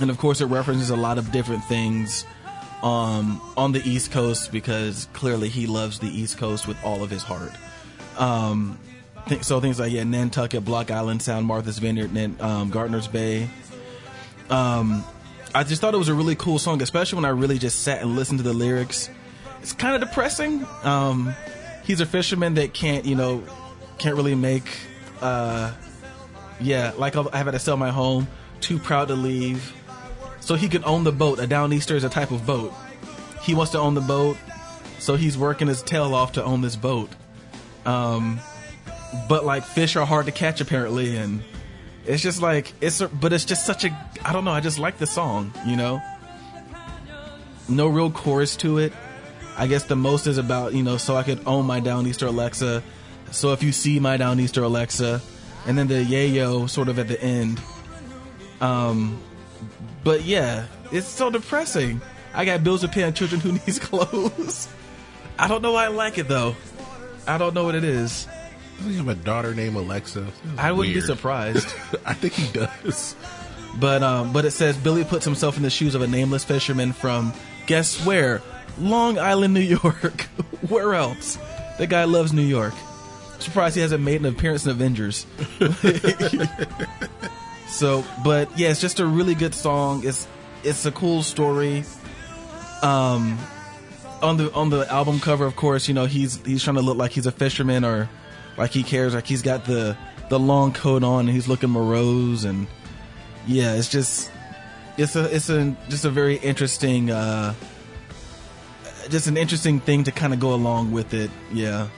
and 0.00 0.10
of 0.10 0.18
course, 0.18 0.40
it 0.40 0.46
references 0.46 0.90
a 0.90 0.96
lot 0.96 1.18
of 1.18 1.32
different 1.32 1.64
things 1.64 2.26
um, 2.82 3.40
on 3.56 3.72
the 3.72 3.82
East 3.88 4.10
Coast 4.12 4.52
because 4.52 5.08
clearly 5.12 5.48
he 5.48 5.66
loves 5.66 5.98
the 5.98 6.08
East 6.08 6.36
Coast 6.36 6.68
with 6.68 6.76
all 6.84 7.02
of 7.02 7.10
his 7.10 7.22
heart. 7.22 7.52
Um, 8.18 8.78
th- 9.28 9.44
so 9.44 9.60
things 9.60 9.78
like 9.78 9.92
yeah, 9.92 10.04
Nantucket, 10.04 10.64
Block 10.64 10.90
Island, 10.90 11.22
Sound, 11.22 11.46
Martha's 11.46 11.78
Vineyard, 11.78 12.12
Nan- 12.12 12.36
um, 12.40 12.70
Gardiner's 12.70 13.08
Bay. 13.08 13.48
Um, 14.50 15.04
I 15.54 15.64
just 15.64 15.80
thought 15.80 15.94
it 15.94 15.98
was 15.98 16.08
a 16.08 16.14
really 16.14 16.34
cool 16.36 16.58
song, 16.58 16.82
especially 16.82 17.16
when 17.16 17.24
I 17.24 17.30
really 17.30 17.58
just 17.58 17.82
sat 17.82 18.02
and 18.02 18.14
listened 18.16 18.38
to 18.38 18.42
the 18.44 18.52
lyrics. 18.52 19.08
It's 19.62 19.72
kind 19.72 19.94
of 20.00 20.06
depressing. 20.08 20.66
Um, 20.84 21.34
he's 21.84 22.00
a 22.00 22.06
fisherman 22.06 22.54
that 22.54 22.72
can't, 22.74 23.04
you 23.04 23.14
know, 23.16 23.42
can't 23.98 24.14
really 24.16 24.34
make. 24.34 24.68
Uh, 25.20 25.72
yeah, 26.60 26.92
like 26.96 27.16
I've- 27.16 27.28
I 27.32 27.38
have 27.38 27.50
to 27.50 27.58
sell 27.58 27.76
my 27.76 27.90
home. 27.90 28.28
Too 28.60 28.78
proud 28.78 29.08
to 29.08 29.14
leave. 29.14 29.72
So 30.40 30.54
he 30.54 30.68
can 30.68 30.84
own 30.84 31.04
the 31.04 31.12
boat. 31.12 31.38
A 31.40 31.46
downeaster 31.46 31.94
is 31.96 32.04
a 32.04 32.08
type 32.08 32.30
of 32.30 32.46
boat. 32.46 32.72
He 33.42 33.54
wants 33.54 33.72
to 33.72 33.78
own 33.78 33.94
the 33.94 34.00
boat, 34.00 34.36
so 34.98 35.16
he's 35.16 35.36
working 35.38 35.68
his 35.68 35.82
tail 35.82 36.14
off 36.14 36.32
to 36.32 36.44
own 36.44 36.60
this 36.62 36.76
boat. 36.76 37.10
Um, 37.84 38.40
but 39.28 39.44
like 39.44 39.64
fish 39.64 39.96
are 39.96 40.06
hard 40.06 40.26
to 40.26 40.32
catch 40.32 40.60
apparently, 40.60 41.16
and 41.16 41.42
it's 42.04 42.22
just 42.22 42.40
like 42.42 42.72
it's. 42.80 43.00
A, 43.00 43.08
but 43.08 43.32
it's 43.32 43.44
just 43.44 43.66
such 43.66 43.84
a. 43.84 44.08
I 44.24 44.32
don't 44.32 44.44
know. 44.44 44.52
I 44.52 44.60
just 44.60 44.78
like 44.78 44.98
the 44.98 45.06
song. 45.06 45.52
You 45.66 45.76
know. 45.76 46.02
No 47.68 47.88
real 47.88 48.10
chorus 48.10 48.56
to 48.56 48.78
it. 48.78 48.92
I 49.56 49.66
guess 49.66 49.84
the 49.84 49.96
most 49.96 50.26
is 50.26 50.38
about 50.38 50.74
you 50.74 50.82
know, 50.82 50.96
so 50.98 51.16
I 51.16 51.22
could 51.22 51.40
own 51.46 51.66
my 51.66 51.80
downeaster 51.80 52.26
Alexa. 52.26 52.82
So 53.32 53.52
if 53.52 53.62
you 53.62 53.72
see 53.72 53.98
my 53.98 54.16
downeaster 54.18 54.62
Alexa, 54.62 55.20
and 55.66 55.76
then 55.76 55.88
the 55.88 56.04
yayo 56.04 56.68
sort 56.68 56.88
of 56.88 56.98
at 56.98 57.08
the 57.08 57.20
end. 57.20 57.60
Um, 58.60 59.20
but 60.04 60.22
yeah, 60.24 60.66
it's 60.92 61.08
so 61.08 61.30
depressing. 61.30 62.00
I 62.32 62.44
got 62.44 62.62
bills 62.62 62.82
to 62.82 62.88
pay 62.88 63.02
on 63.02 63.14
children 63.14 63.40
who 63.40 63.52
needs 63.66 63.78
clothes. 63.78 64.68
I 65.38 65.48
don't 65.48 65.62
know 65.62 65.72
why 65.72 65.86
I 65.86 65.88
like 65.88 66.18
it 66.18 66.28
though. 66.28 66.54
I 67.26 67.38
don't 67.38 67.54
know 67.54 67.64
what 67.64 67.74
it 67.74 67.84
is. 67.84 68.28
Doesn't 68.76 68.90
he 68.90 68.96
have 68.98 69.08
a 69.08 69.14
daughter 69.14 69.54
named 69.54 69.76
Alexa? 69.76 70.26
I 70.58 70.72
wouldn't 70.72 70.94
Weird. 70.94 71.06
be 71.06 71.06
surprised. 71.14 71.66
I 72.04 72.14
think 72.14 72.34
he 72.34 72.52
does. 72.52 73.16
But 73.78 74.02
um, 74.02 74.32
but 74.32 74.44
it 74.44 74.52
says 74.52 74.76
Billy 74.76 75.04
puts 75.04 75.24
himself 75.24 75.56
in 75.56 75.62
the 75.62 75.70
shoes 75.70 75.94
of 75.94 76.02
a 76.02 76.06
nameless 76.06 76.44
fisherman 76.44 76.92
from 76.92 77.32
guess 77.66 78.04
where 78.06 78.42
Long 78.78 79.18
Island, 79.18 79.54
New 79.54 79.60
York. 79.60 80.22
Where 80.68 80.94
else? 80.94 81.38
The 81.78 81.86
guy 81.86 82.04
loves 82.04 82.32
New 82.32 82.42
York. 82.42 82.74
Surprised 83.38 83.74
he 83.76 83.82
hasn't 83.82 84.02
made 84.02 84.20
an 84.20 84.26
appearance 84.26 84.64
in 84.64 84.70
Avengers. 84.70 85.26
so, 87.68 88.04
but 88.24 88.58
yeah, 88.58 88.70
it's 88.70 88.80
just 88.80 88.98
a 89.00 89.06
really 89.06 89.34
good 89.34 89.54
song. 89.54 90.06
It's 90.06 90.26
it's 90.64 90.86
a 90.86 90.92
cool 90.92 91.22
story. 91.22 91.84
Um, 92.82 93.38
on 94.22 94.38
the 94.38 94.52
on 94.54 94.70
the 94.70 94.90
album 94.90 95.20
cover, 95.20 95.44
of 95.44 95.56
course, 95.56 95.88
you 95.88 95.94
know 95.94 96.06
he's 96.06 96.44
he's 96.44 96.62
trying 96.62 96.76
to 96.76 96.82
look 96.82 96.96
like 96.96 97.12
he's 97.12 97.26
a 97.26 97.32
fisherman 97.32 97.84
or 97.84 98.08
like 98.56 98.70
he 98.70 98.82
cares, 98.82 99.14
like 99.14 99.26
he's 99.26 99.42
got 99.42 99.64
the 99.64 99.96
the 100.28 100.38
long 100.38 100.72
coat 100.72 101.04
on 101.04 101.20
and 101.20 101.30
he's 101.30 101.48
looking 101.48 101.70
morose 101.70 102.44
and 102.44 102.66
yeah, 103.46 103.74
it's 103.74 103.88
just 103.88 104.30
it's 104.96 105.16
a 105.16 105.34
it's 105.34 105.48
a 105.48 105.76
just 105.88 106.04
a 106.04 106.10
very 106.10 106.36
interesting 106.36 107.10
uh 107.10 107.54
just 109.08 109.26
an 109.26 109.36
interesting 109.36 109.80
thing 109.80 110.04
to 110.04 110.12
kind 110.12 110.32
of 110.32 110.40
go 110.40 110.54
along 110.54 110.92
with 110.92 111.14
it. 111.14 111.30
Yeah, 111.52 111.88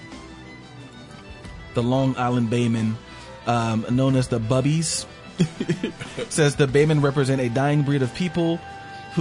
the 1.74 1.82
Long 1.82 2.16
Island 2.16 2.50
Baymen, 2.50 2.94
um, 3.46 3.86
known 3.90 4.16
as 4.16 4.28
the 4.28 4.40
Bubbies, 4.40 5.06
says 6.28 6.56
the 6.56 6.66
Baymen 6.66 7.02
represent 7.02 7.40
a 7.40 7.48
dying 7.48 7.82
breed 7.82 8.02
of 8.02 8.14
people 8.14 8.60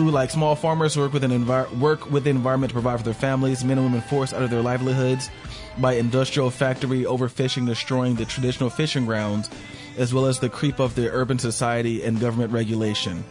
who, 0.03 0.11
like 0.11 0.29
small 0.29 0.55
farmers, 0.55 0.95
work 0.95 1.11
with 1.11 1.23
an 1.23 1.31
envir- 1.31 1.75
work 1.79 2.11
with 2.11 2.23
the 2.23 2.29
environment 2.29 2.69
to 2.69 2.73
provide 2.73 2.97
for 2.97 3.03
their 3.03 3.13
families. 3.13 3.63
Men 3.63 3.79
and 3.79 3.87
women 3.87 4.01
forced 4.01 4.33
out 4.33 4.43
of 4.43 4.49
their 4.51 4.61
livelihoods 4.61 5.29
by 5.79 5.93
industrial 5.93 6.51
factory 6.51 7.03
overfishing, 7.03 7.65
destroying 7.65 8.15
the 8.15 8.25
traditional 8.25 8.69
fishing 8.69 9.05
grounds, 9.05 9.49
as 9.97 10.13
well 10.13 10.27
as 10.27 10.39
the 10.39 10.49
creep 10.49 10.79
of 10.79 10.93
the 10.93 11.09
urban 11.11 11.39
society 11.39 12.03
and 12.03 12.19
government 12.19 12.51
regulation. 12.51 13.23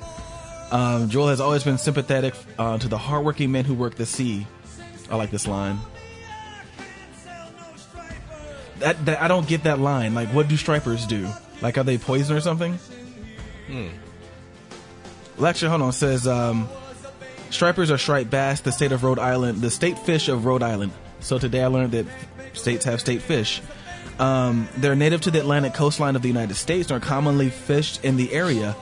Um, 0.73 1.09
Joel 1.09 1.29
has 1.29 1.41
always 1.41 1.63
been 1.63 1.79
sympathetic 1.79 2.35
uh, 2.59 2.79
to 2.79 2.89
the 2.89 2.99
hardworking 2.99 3.53
men 3.53 3.65
who 3.65 3.75
work 3.75 3.95
the 3.95 4.07
sea. 4.07 4.47
I 5.09 5.15
like 5.15 5.31
this 5.31 5.47
line. 5.47 5.79
That, 8.81 9.05
that 9.07 9.23
I 9.23 9.29
don't 9.29 9.47
get 9.47 9.63
that 9.63 9.79
line. 9.79 10.15
Like, 10.15 10.29
what 10.31 10.49
do 10.49 10.57
stripers 10.57 11.07
do? 11.07 11.29
Like, 11.63 11.79
are 11.79 11.85
they 11.85 11.97
poison 11.97 12.37
or 12.37 12.41
something? 12.41 12.79
Hmm. 13.69 13.89
Lecture, 15.39 15.69
hold 15.69 15.83
on, 15.83 15.93
says 15.93 16.27
um, 16.27 16.69
stripers 17.51 17.91
are 17.91 17.99
striped 17.99 18.31
bass, 18.31 18.61
the 18.61 18.73
state 18.73 18.93
of 18.93 19.05
Rhode 19.05 19.19
Island, 19.19 19.61
the 19.61 19.71
state 19.71 19.99
fish 19.99 20.29
of 20.29 20.47
Rhode 20.47 20.63
Island. 20.63 20.93
So 21.21 21.39
today 21.39 21.63
I 21.63 21.67
learned 21.67 21.93
that 21.93 22.07
states 22.55 22.85
have 22.85 23.01
state 23.01 23.21
fish. 23.21 23.61
Um, 24.19 24.69
they're 24.79 24.97
native 24.97 25.21
to 25.23 25.31
the 25.31 25.41
Atlantic 25.41 25.75
coastline 25.75 26.17
of 26.17 26.23
the 26.23 26.29
United 26.29 26.55
States 26.55 26.91
and 26.91 27.03
are 27.03 27.07
commonly 27.07 27.51
fished 27.51 28.03
in 28.05 28.17
the 28.17 28.33
area. 28.33 28.75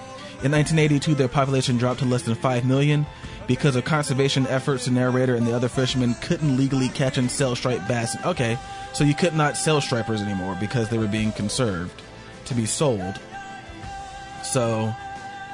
In 0.44 0.52
1982, 0.52 1.14
their 1.14 1.28
population 1.28 1.76
dropped 1.76 2.01
to 2.01 2.06
less 2.06 2.22
than 2.22 2.35
5 2.35 2.64
million 2.64 3.06
because 3.47 3.76
of 3.76 3.85
conservation 3.85 4.47
efforts. 4.47 4.85
The 4.85 4.93
narrator 4.93 5.35
and 5.35 5.47
the 5.47 5.55
other 5.55 5.68
fishermen 5.68 6.14
couldn't 6.22 6.56
legally 6.56 6.89
catch 6.89 7.18
and 7.18 7.31
sell 7.31 7.56
striped 7.56 7.89
bass. 7.89 8.16
Okay, 8.24 8.59
so 8.93 9.05
you 9.05 9.14
could 9.14 9.35
not 9.35 9.56
sell 9.56 9.81
stripers 9.81 10.22
anymore 10.22 10.56
because 10.60 10.89
they 10.89 10.98
were 10.98 11.09
being 11.09 11.32
conserved 11.32 12.01
to 12.44 12.55
be 12.55 12.66
sold. 12.66 13.18
So, 14.43 14.94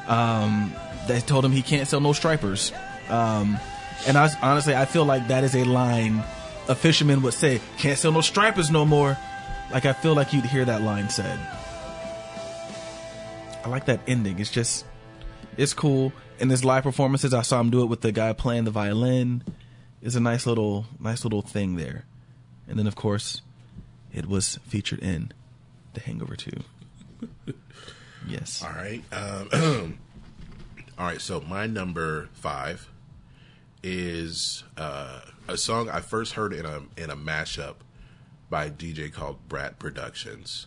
um, 0.08 0.74
they 1.10 1.20
told 1.20 1.44
him 1.44 1.52
he 1.52 1.62
can't 1.62 1.86
sell 1.88 2.00
no 2.00 2.12
stripers. 2.12 2.72
Um, 3.08 3.58
and 4.06 4.16
I 4.16 4.30
honestly, 4.42 4.74
I 4.74 4.84
feel 4.84 5.04
like 5.04 5.28
that 5.28 5.44
is 5.44 5.54
a 5.54 5.64
line 5.64 6.22
a 6.68 6.74
fisherman 6.74 7.20
would 7.22 7.34
say, 7.34 7.60
"Can't 7.78 7.98
sell 7.98 8.12
no 8.12 8.20
stripers 8.20 8.70
no 8.70 8.86
more." 8.86 9.18
Like 9.72 9.86
I 9.86 9.92
feel 9.92 10.14
like 10.14 10.32
you'd 10.32 10.46
hear 10.46 10.64
that 10.64 10.82
line 10.82 11.10
said. 11.10 11.38
I 13.64 13.68
like 13.68 13.86
that 13.86 14.00
ending. 14.06 14.38
It's 14.38 14.50
just, 14.50 14.84
it's 15.56 15.74
cool. 15.74 16.12
And 16.38 16.50
his 16.50 16.64
live 16.64 16.84
performances, 16.84 17.34
I 17.34 17.42
saw 17.42 17.60
him 17.60 17.70
do 17.70 17.82
it 17.82 17.86
with 17.86 18.00
the 18.00 18.10
guy 18.10 18.32
playing 18.32 18.64
the 18.64 18.70
violin. 18.70 19.44
It's 20.00 20.14
a 20.14 20.20
nice 20.20 20.46
little, 20.46 20.86
nice 20.98 21.24
little 21.24 21.42
thing 21.42 21.76
there. 21.76 22.04
And 22.66 22.78
then, 22.78 22.86
of 22.86 22.96
course, 22.96 23.42
it 24.12 24.26
was 24.26 24.58
featured 24.66 25.00
in 25.00 25.32
The 25.92 26.00
Hangover 26.00 26.36
2. 26.36 26.50
yes. 28.26 28.64
All 28.64 28.70
right. 28.70 29.02
Um, 29.12 29.98
all 31.00 31.06
right. 31.06 31.20
So 31.20 31.40
my 31.40 31.66
number 31.66 32.28
five 32.34 32.86
is 33.82 34.64
uh, 34.76 35.20
a 35.48 35.56
song 35.56 35.88
I 35.88 36.00
first 36.00 36.34
heard 36.34 36.52
in 36.52 36.66
a 36.66 36.82
in 36.98 37.08
a 37.08 37.16
mashup 37.16 37.76
by 38.50 38.66
a 38.66 38.70
DJ 38.70 39.10
called 39.10 39.38
Brat 39.48 39.78
Productions. 39.78 40.66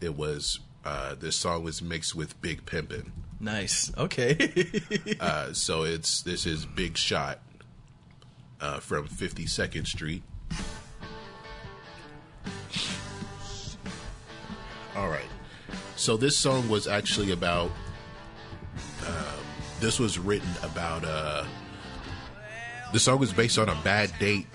It 0.00 0.16
was 0.16 0.60
uh, 0.84 1.16
this 1.16 1.34
song 1.34 1.64
was 1.64 1.82
mixed 1.82 2.14
with 2.14 2.40
Big 2.40 2.64
Pimpin'. 2.64 3.10
Nice. 3.40 3.90
Okay. 3.98 4.80
Uh, 5.20 5.52
so 5.52 5.82
it's 5.82 6.22
this 6.22 6.46
is 6.46 6.66
Big 6.66 6.96
Shot 6.96 7.40
uh, 8.60 8.78
from 8.78 9.08
52nd 9.08 9.86
Street. 9.86 10.22
All 14.94 15.08
right. 15.08 15.24
So 15.96 16.16
this 16.16 16.36
song 16.36 16.68
was 16.68 16.86
actually 16.86 17.32
about. 17.32 17.70
Um, 19.06 19.44
this 19.80 19.98
was 19.98 20.18
written 20.18 20.48
about. 20.62 21.04
Uh, 21.04 21.44
the 22.92 23.00
song 23.00 23.18
was 23.18 23.32
based 23.32 23.58
on 23.58 23.68
a 23.68 23.74
bad 23.82 24.12
date 24.20 24.46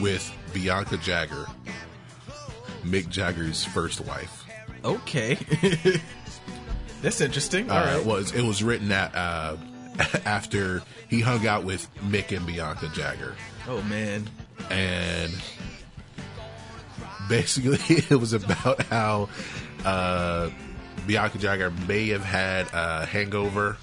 with 0.00 0.30
Bianca 0.52 0.96
Jagger, 0.96 1.46
Mick 2.82 3.08
Jagger's 3.08 3.64
first 3.64 4.00
wife. 4.00 4.44
okay. 4.84 5.38
That's 7.02 7.20
interesting. 7.20 7.70
All 7.70 7.78
Uh, 7.78 7.84
right. 7.86 7.96
it 8.00 8.06
was 8.06 8.32
it 8.32 8.42
was 8.42 8.62
written 8.62 8.90
at 8.92 9.14
uh, 9.14 9.56
after 10.24 10.82
he 11.08 11.20
hung 11.20 11.46
out 11.46 11.64
with 11.64 11.88
Mick 12.00 12.36
and 12.36 12.46
Bianca 12.46 12.88
Jagger, 12.94 13.34
Oh 13.68 13.80
man. 13.82 14.28
and 14.70 15.32
basically 17.28 17.78
it 18.10 18.18
was 18.18 18.32
about 18.32 18.82
how 18.84 19.28
uh, 19.84 20.50
Bianca 21.06 21.38
Jagger 21.38 21.70
may 21.88 22.08
have 22.08 22.24
had 22.24 22.68
a 22.72 23.06
hangover, 23.06 23.76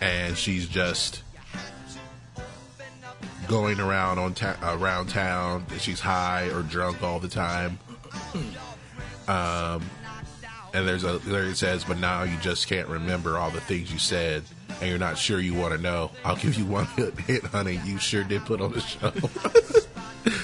and 0.00 0.36
she's 0.36 0.68
just 0.68 1.22
going 3.48 3.80
around 3.80 4.18
on 4.18 4.34
ta- 4.34 4.58
around 4.62 5.08
town. 5.08 5.66
She's 5.78 6.00
high 6.00 6.50
or 6.50 6.62
drunk 6.62 7.02
all 7.02 7.18
the 7.18 7.28
time. 7.28 7.78
Um, 9.26 9.82
and 10.72 10.86
there's 10.86 11.04
a 11.04 11.18
there 11.18 11.44
it 11.44 11.56
says, 11.56 11.84
but 11.84 11.98
now 11.98 12.22
you 12.22 12.36
just 12.38 12.68
can't 12.68 12.88
remember 12.88 13.38
all 13.38 13.50
the 13.50 13.60
things 13.60 13.92
you 13.92 13.98
said, 13.98 14.44
and 14.80 14.88
you're 14.88 14.98
not 14.98 15.18
sure 15.18 15.40
you 15.40 15.54
want 15.54 15.74
to 15.74 15.80
know. 15.80 16.10
I'll 16.24 16.36
give 16.36 16.56
you 16.56 16.64
one 16.66 16.86
hit, 17.26 17.44
honey. 17.44 17.80
You 17.84 17.98
sure 17.98 18.24
did 18.24 18.44
put 18.44 18.60
on 18.60 18.72
the 18.72 18.80
show. 18.80 19.10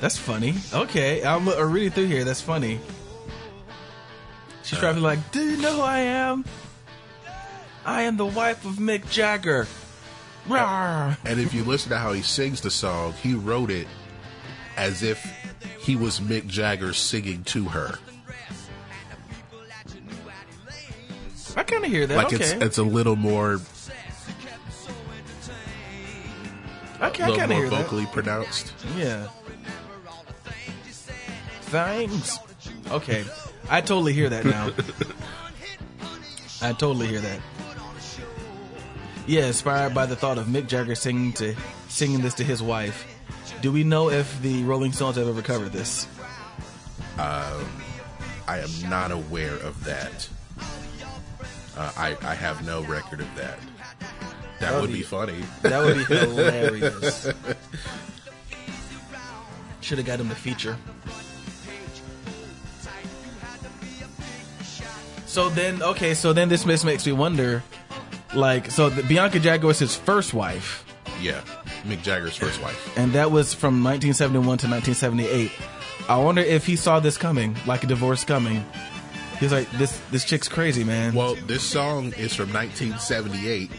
That's 0.00 0.18
funny. 0.18 0.54
Okay, 0.74 1.24
I'm 1.24 1.46
uh, 1.48 1.62
reading 1.62 1.92
through 1.92 2.06
here. 2.06 2.24
That's 2.24 2.40
funny. 2.40 2.80
She's 4.62 4.78
probably 4.78 5.02
like, 5.02 5.32
"Do 5.32 5.42
you 5.42 5.56
know 5.60 5.76
who 5.76 5.82
I 5.82 5.98
am? 6.00 6.44
I 7.84 8.02
am 8.02 8.16
the 8.16 8.26
wife 8.26 8.64
of 8.64 8.76
Mick 8.76 9.10
Jagger." 9.10 9.66
Rawr. 10.48 11.16
and 11.24 11.38
if 11.38 11.54
you 11.54 11.62
listen 11.62 11.90
to 11.90 11.98
how 11.98 12.12
he 12.12 12.22
sings 12.22 12.60
the 12.60 12.70
song, 12.70 13.12
he 13.22 13.34
wrote 13.34 13.70
it 13.70 13.86
as 14.76 15.04
if 15.04 15.24
he 15.78 15.94
was 15.94 16.18
Mick 16.18 16.46
Jagger 16.48 16.92
singing 16.92 17.44
to 17.44 17.66
her. 17.66 17.98
I 21.56 21.62
kind 21.62 21.84
of 21.84 21.90
hear 21.90 22.06
that. 22.06 22.16
Like 22.16 22.32
okay, 22.32 22.36
it's 22.36 22.52
it's 22.52 22.78
a 22.78 22.82
little 22.82 23.16
more 23.16 23.60
I 27.00 27.10
kind 27.10 27.32
of 27.32 27.50
hear 27.50 27.68
that. 27.68 27.82
vocally 27.82 28.06
pronounced. 28.06 28.72
Yeah. 28.96 29.28
Thanks. 31.62 32.38
Okay, 32.90 33.24
I 33.70 33.80
totally 33.80 34.12
hear 34.12 34.28
that 34.28 34.44
now. 34.44 34.70
I 36.62 36.72
totally 36.72 37.06
hear 37.06 37.20
that. 37.20 37.40
Yeah, 39.26 39.46
inspired 39.46 39.94
by 39.94 40.06
the 40.06 40.16
thought 40.16 40.38
of 40.38 40.46
Mick 40.46 40.66
Jagger 40.66 40.94
singing 40.94 41.32
to 41.34 41.54
singing 41.88 42.20
this 42.22 42.34
to 42.34 42.44
his 42.44 42.62
wife. 42.62 43.06
Do 43.60 43.70
we 43.70 43.84
know 43.84 44.10
if 44.10 44.40
the 44.42 44.62
Rolling 44.64 44.92
Stones 44.92 45.16
have 45.16 45.28
ever 45.28 45.42
covered 45.42 45.72
this? 45.72 46.06
Um, 47.18 47.64
I 48.48 48.58
am 48.58 48.70
not 48.90 49.12
aware 49.12 49.54
of 49.54 49.82
that. 49.84 50.28
Uh, 51.76 51.92
I 51.96 52.16
I 52.22 52.34
have 52.34 52.64
no 52.66 52.82
record 52.82 53.20
of 53.20 53.34
that. 53.36 53.58
That 54.60 54.80
would 54.80 54.88
be- 54.90 54.98
be 54.98 55.02
funny. 55.02 55.42
That 55.62 55.82
would 55.84 55.96
be 56.08 56.14
hilarious. 56.16 57.30
Should 59.80 59.98
have 59.98 60.06
got 60.06 60.20
him 60.20 60.28
the 60.28 60.34
feature. 60.34 60.76
So 65.32 65.48
then, 65.48 65.82
okay, 65.82 66.12
so 66.12 66.34
then 66.34 66.50
this 66.50 66.66
makes 66.66 67.06
me 67.06 67.12
wonder, 67.12 67.62
like, 68.34 68.70
so 68.70 68.90
the, 68.90 69.02
Bianca 69.02 69.40
Jagger 69.40 69.66
was 69.66 69.78
his 69.78 69.96
first 69.96 70.34
wife, 70.34 70.84
Yeah, 71.22 71.40
Mick 71.86 72.02
Jagger's 72.02 72.36
first 72.36 72.60
wife. 72.62 72.98
and 72.98 73.12
that 73.14 73.30
was 73.30 73.54
from 73.54 73.82
1971 73.82 74.42
to 74.58 74.68
1978. 74.68 75.50
I 76.06 76.16
wonder 76.18 76.42
if 76.42 76.66
he 76.66 76.76
saw 76.76 77.00
this 77.00 77.16
coming, 77.16 77.56
like 77.66 77.82
a 77.82 77.86
divorce 77.86 78.24
coming. 78.24 78.62
He's 79.40 79.52
like, 79.52 79.70
this 79.72 79.98
this 80.10 80.24
chick's 80.26 80.48
crazy, 80.48 80.84
man. 80.84 81.14
Well, 81.14 81.34
this 81.46 81.62
song 81.62 82.12
is 82.18 82.34
from 82.34 82.52
1978, 82.52 83.70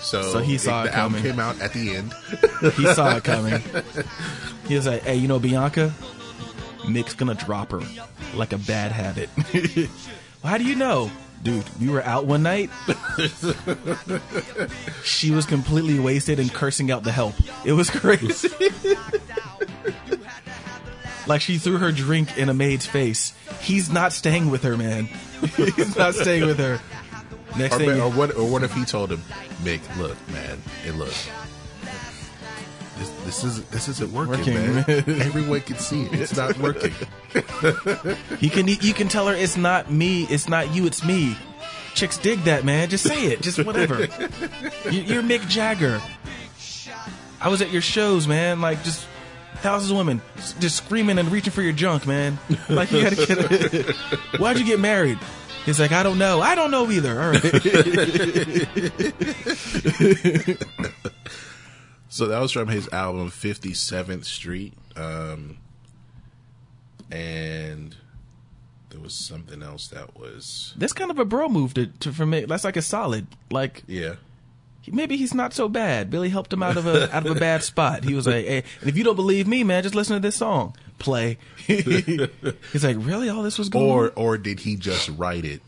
So, 0.00 0.22
So 0.32 0.38
he 0.38 0.56
saw 0.56 0.84
the 0.84 0.88
it 0.88 0.94
album 0.94 1.18
coming. 1.18 1.30
came 1.32 1.40
out 1.40 1.60
at 1.60 1.72
the 1.74 1.94
end. 1.96 2.14
He 2.74 2.86
saw 2.94 3.16
it 3.16 3.24
coming. 3.24 3.60
He 4.66 4.74
was 4.74 4.86
like, 4.86 5.02
"Hey, 5.02 5.14
you 5.16 5.28
know 5.28 5.38
Bianca? 5.38 5.92
Mick's 6.88 7.14
gonna 7.14 7.34
drop 7.34 7.70
her 7.70 7.82
like 8.34 8.52
a 8.52 8.58
bad 8.58 8.90
habit." 8.92 9.28
how 10.46 10.58
do 10.58 10.64
you 10.64 10.74
know, 10.74 11.10
dude? 11.42 11.64
We 11.80 11.88
were 11.88 12.02
out 12.02 12.26
one 12.26 12.42
night. 12.42 12.70
she 15.04 15.30
was 15.30 15.46
completely 15.46 15.98
wasted 15.98 16.38
and 16.40 16.52
cursing 16.52 16.90
out 16.90 17.02
the 17.04 17.12
help. 17.12 17.34
It 17.64 17.72
was 17.72 17.90
crazy. 18.00 18.48
like 21.26 21.40
she 21.40 21.58
threw 21.58 21.78
her 21.78 21.92
drink 21.92 22.36
in 22.38 22.48
a 22.48 22.54
maid's 22.54 22.86
face. 22.86 23.34
He's 23.60 23.90
not 23.90 24.12
staying 24.12 24.50
with 24.50 24.62
her, 24.62 24.76
man. 24.76 25.04
He's 25.56 25.96
not 25.96 26.14
staying 26.14 26.46
with 26.46 26.58
her. 26.58 26.80
Next 27.58 27.76
Or, 27.76 27.78
thing, 27.78 28.00
or 28.00 28.10
what? 28.10 28.36
Or 28.36 28.48
what 28.50 28.62
if 28.62 28.72
he 28.74 28.84
told 28.84 29.10
him, 29.10 29.22
Mick, 29.62 29.80
look, 29.96 30.16
man, 30.28 30.60
hey, 30.82 30.90
look, 30.90 31.12
this, 32.96 33.10
this 33.24 33.44
is 33.44 33.64
this 33.68 33.88
isn't 33.88 34.12
working, 34.12 34.54
Working. 34.54 34.54
man. 34.74 34.84
Everyone 35.22 35.60
can 35.60 35.78
see 35.78 36.02
it. 36.04 36.12
It's 36.14 36.36
not 36.36 36.56
working. 36.58 36.92
You 38.40 38.50
can 38.50 38.66
you 38.68 38.94
can 38.94 39.08
tell 39.08 39.26
her 39.28 39.34
it's 39.34 39.56
not 39.56 39.90
me, 39.90 40.24
it's 40.24 40.48
not 40.48 40.74
you, 40.74 40.86
it's 40.86 41.04
me. 41.04 41.36
Chicks 41.94 42.18
dig 42.18 42.40
that, 42.44 42.64
man. 42.64 42.88
Just 42.88 43.04
say 43.04 43.26
it, 43.26 43.40
just 43.42 43.64
whatever. 43.64 44.00
You- 44.90 45.02
You're 45.02 45.22
Mick 45.22 45.46
Jagger. 45.48 46.00
I 47.40 47.48
was 47.48 47.60
at 47.62 47.70
your 47.70 47.82
shows, 47.82 48.26
man. 48.26 48.60
Like 48.60 48.82
just 48.84 49.06
thousands 49.56 49.90
of 49.90 49.96
women 49.96 50.20
just 50.60 50.76
screaming 50.76 51.18
and 51.18 51.30
reaching 51.32 51.52
for 51.52 51.62
your 51.62 51.72
junk, 51.72 52.06
man. 52.06 52.38
Like 52.68 52.90
you 52.92 53.02
gotta 53.02 53.16
get 53.16 53.74
it. 53.74 53.96
Why'd 54.38 54.58
you 54.58 54.64
get 54.64 54.80
married? 54.80 55.18
He's 55.66 55.80
like, 55.80 55.92
I 55.92 56.02
don't 56.04 56.18
know. 56.18 56.40
I 56.40 56.54
don't 56.54 56.70
know 56.70 56.90
either. 56.90 57.20
All 57.20 57.30
right. 57.32 57.52
So 62.08 62.26
that 62.26 62.40
was 62.40 62.52
from 62.52 62.68
his 62.68 62.88
album 62.92 63.30
Fifty 63.30 63.74
Seventh 63.74 64.24
Street, 64.24 64.74
um, 64.94 65.58
and 67.10 67.96
there 68.90 69.00
was 69.00 69.14
something 69.14 69.62
else 69.62 69.88
that 69.88 70.18
was 70.18 70.74
That's 70.76 70.92
kind 70.92 71.10
of 71.10 71.18
a 71.18 71.24
bro 71.24 71.48
move 71.48 71.74
to, 71.74 71.86
to 71.86 72.12
for 72.12 72.26
me. 72.26 72.44
That's 72.44 72.64
like 72.64 72.76
a 72.76 72.82
solid. 72.82 73.26
Like 73.50 73.82
yeah. 73.86 74.14
he- 74.82 74.92
maybe 74.92 75.16
he's 75.16 75.34
not 75.34 75.52
so 75.52 75.68
bad. 75.68 76.10
Billy 76.10 76.28
helped 76.28 76.52
him 76.52 76.62
out 76.62 76.76
of 76.76 76.86
a 76.86 77.12
out 77.16 77.26
of 77.26 77.36
a 77.36 77.40
bad 77.40 77.62
spot. 77.62 78.04
He 78.04 78.14
was 78.14 78.26
like, 78.26 78.46
"Hey, 78.46 78.62
and 78.80 78.88
if 78.88 78.96
you 78.96 79.04
don't 79.04 79.16
believe 79.16 79.46
me, 79.46 79.64
man, 79.64 79.82
just 79.82 79.94
listen 79.94 80.14
to 80.16 80.20
this 80.20 80.36
song. 80.36 80.76
Play." 80.98 81.38
he's 81.66 82.84
like, 82.84 82.96
"Really? 82.98 83.28
All 83.28 83.42
this 83.42 83.58
was 83.58 83.68
going 83.68 83.84
Or 83.90 84.04
on?" 84.06 84.12
or 84.16 84.38
did 84.38 84.60
he 84.60 84.76
just 84.76 85.10
write 85.10 85.44
it, 85.44 85.60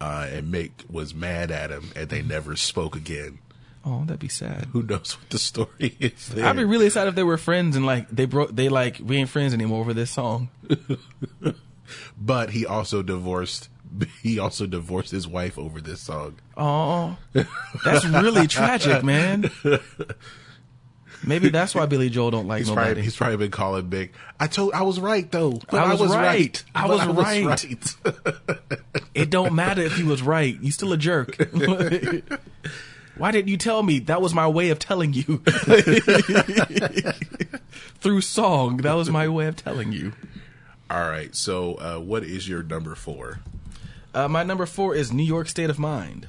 uh, 0.00 0.26
and 0.30 0.52
Mick 0.52 0.70
was 0.90 1.14
mad 1.14 1.50
at 1.50 1.70
him, 1.70 1.90
and 1.96 2.08
they 2.08 2.22
never 2.22 2.56
spoke 2.56 2.94
again? 2.96 3.38
Oh, 3.84 4.04
that'd 4.04 4.20
be 4.20 4.28
sad. 4.28 4.66
Who 4.72 4.82
knows 4.82 5.16
what 5.18 5.30
the 5.30 5.38
story 5.38 5.96
is? 6.00 6.28
There. 6.28 6.44
I'd 6.44 6.56
be 6.56 6.64
really 6.64 6.90
sad 6.90 7.08
if 7.08 7.14
they 7.14 7.22
were 7.22 7.38
friends 7.38 7.76
and 7.76 7.86
like 7.86 8.08
they 8.10 8.26
broke. 8.26 8.54
They 8.54 8.68
like 8.68 9.00
we 9.02 9.16
ain't 9.16 9.30
friends 9.30 9.54
anymore 9.54 9.80
over 9.80 9.94
this 9.94 10.10
song. 10.10 10.50
but 12.18 12.50
he 12.50 12.66
also 12.66 13.02
divorced. 13.02 13.68
He 14.22 14.38
also 14.38 14.66
divorced 14.66 15.10
his 15.10 15.26
wife 15.26 15.58
over 15.58 15.80
this 15.80 16.00
song. 16.00 16.38
Oh, 16.56 17.16
that's 17.84 18.06
really 18.06 18.46
tragic, 18.46 19.02
man. 19.02 19.50
Maybe 21.26 21.48
that's 21.50 21.74
why 21.74 21.86
Billy 21.86 22.08
Joel 22.08 22.30
don't 22.30 22.46
like 22.46 22.60
He's 22.60 22.68
nobody. 22.68 22.86
probably, 22.86 23.02
he's 23.02 23.16
probably 23.16 23.36
been 23.38 23.50
calling 23.50 23.88
Big. 23.88 24.12
I 24.38 24.46
told 24.46 24.72
I 24.74 24.82
was 24.82 25.00
right 25.00 25.28
though. 25.30 25.60
But 25.70 25.80
I 25.80 25.94
was 25.94 26.14
right. 26.14 26.62
I 26.74 26.86
But 26.86 27.08
was 27.08 27.16
right. 27.16 27.44
right. 27.44 29.04
It 29.12 29.28
don't 29.28 29.54
matter 29.54 29.82
if 29.82 29.96
he 29.96 30.04
was 30.04 30.22
right. 30.22 30.56
You 30.60 30.70
still 30.70 30.92
a 30.92 30.96
jerk. 30.96 31.36
Why 33.20 33.32
didn't 33.32 33.48
you 33.48 33.58
tell 33.58 33.82
me? 33.82 33.98
That 33.98 34.22
was 34.22 34.32
my 34.32 34.48
way 34.48 34.70
of 34.70 34.78
telling 34.78 35.12
you. 35.12 35.42
Through 38.00 38.22
song, 38.22 38.78
that 38.78 38.94
was 38.94 39.10
my 39.10 39.28
way 39.28 39.46
of 39.46 39.56
telling 39.56 39.92
you. 39.92 40.14
All 40.88 41.06
right. 41.06 41.36
So, 41.36 41.74
uh, 41.74 41.98
what 41.98 42.24
is 42.24 42.48
your 42.48 42.62
number 42.62 42.94
four? 42.94 43.40
Uh, 44.14 44.26
my 44.26 44.42
number 44.42 44.64
four 44.64 44.94
is 44.94 45.12
New 45.12 45.22
York 45.22 45.48
State 45.48 45.68
of 45.68 45.78
Mind, 45.78 46.28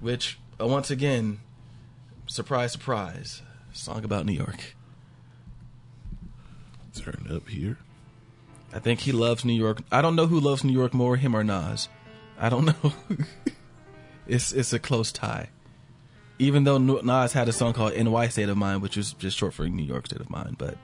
which, 0.00 0.38
uh, 0.58 0.66
once 0.66 0.90
again, 0.90 1.40
surprise, 2.26 2.72
surprise, 2.72 3.42
song 3.74 4.02
about 4.02 4.24
New 4.24 4.32
York. 4.32 4.74
Turn 6.94 7.26
up 7.30 7.50
here. 7.50 7.76
I 8.72 8.78
think 8.78 9.00
he 9.00 9.12
loves 9.12 9.44
New 9.44 9.52
York. 9.52 9.82
I 9.92 10.00
don't 10.00 10.16
know 10.16 10.26
who 10.26 10.40
loves 10.40 10.64
New 10.64 10.72
York 10.72 10.94
more, 10.94 11.16
him 11.16 11.36
or 11.36 11.44
Nas. 11.44 11.90
I 12.38 12.48
don't 12.48 12.64
know. 12.64 12.94
it's 14.30 14.52
it's 14.52 14.72
a 14.72 14.78
close 14.78 15.12
tie. 15.12 15.50
Even 16.38 16.64
though 16.64 16.78
Nas 16.78 17.34
had 17.34 17.48
a 17.48 17.52
song 17.52 17.74
called 17.74 17.94
"NY 17.96 18.28
State 18.28 18.48
of 18.48 18.56
Mind," 18.56 18.80
which 18.80 18.96
was 18.96 19.12
just 19.14 19.36
short 19.36 19.52
for 19.52 19.68
New 19.68 19.82
York 19.82 20.06
State 20.06 20.20
of 20.20 20.30
Mind, 20.30 20.56
but 20.56 20.76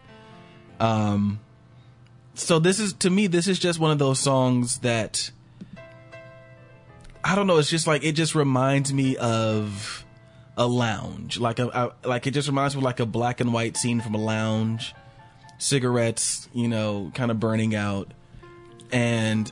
um, 0.80 1.40
so 2.34 2.58
this 2.58 2.78
is 2.78 2.92
to 2.94 3.10
me, 3.10 3.26
this 3.26 3.48
is 3.48 3.58
just 3.58 3.78
one 3.78 3.90
of 3.90 3.98
those 3.98 4.18
songs 4.18 4.78
that 4.78 5.30
I 7.24 7.34
don't 7.34 7.46
know. 7.46 7.56
It's 7.56 7.70
just 7.70 7.86
like 7.86 8.04
it 8.04 8.12
just 8.12 8.34
reminds 8.34 8.92
me 8.92 9.16
of 9.16 10.04
a 10.58 10.66
lounge, 10.66 11.38
like 11.38 11.58
a, 11.58 11.68
a 11.68 12.08
like 12.08 12.26
it 12.26 12.32
just 12.32 12.48
reminds 12.48 12.74
me 12.74 12.80
of 12.80 12.84
like 12.84 13.00
a 13.00 13.06
black 13.06 13.40
and 13.40 13.52
white 13.52 13.76
scene 13.76 14.00
from 14.00 14.14
a 14.14 14.18
lounge 14.18 14.94
cigarettes, 15.58 16.48
you 16.52 16.68
know, 16.68 17.10
kind 17.14 17.30
of 17.30 17.40
burning 17.40 17.74
out, 17.74 18.12
and 18.92 19.50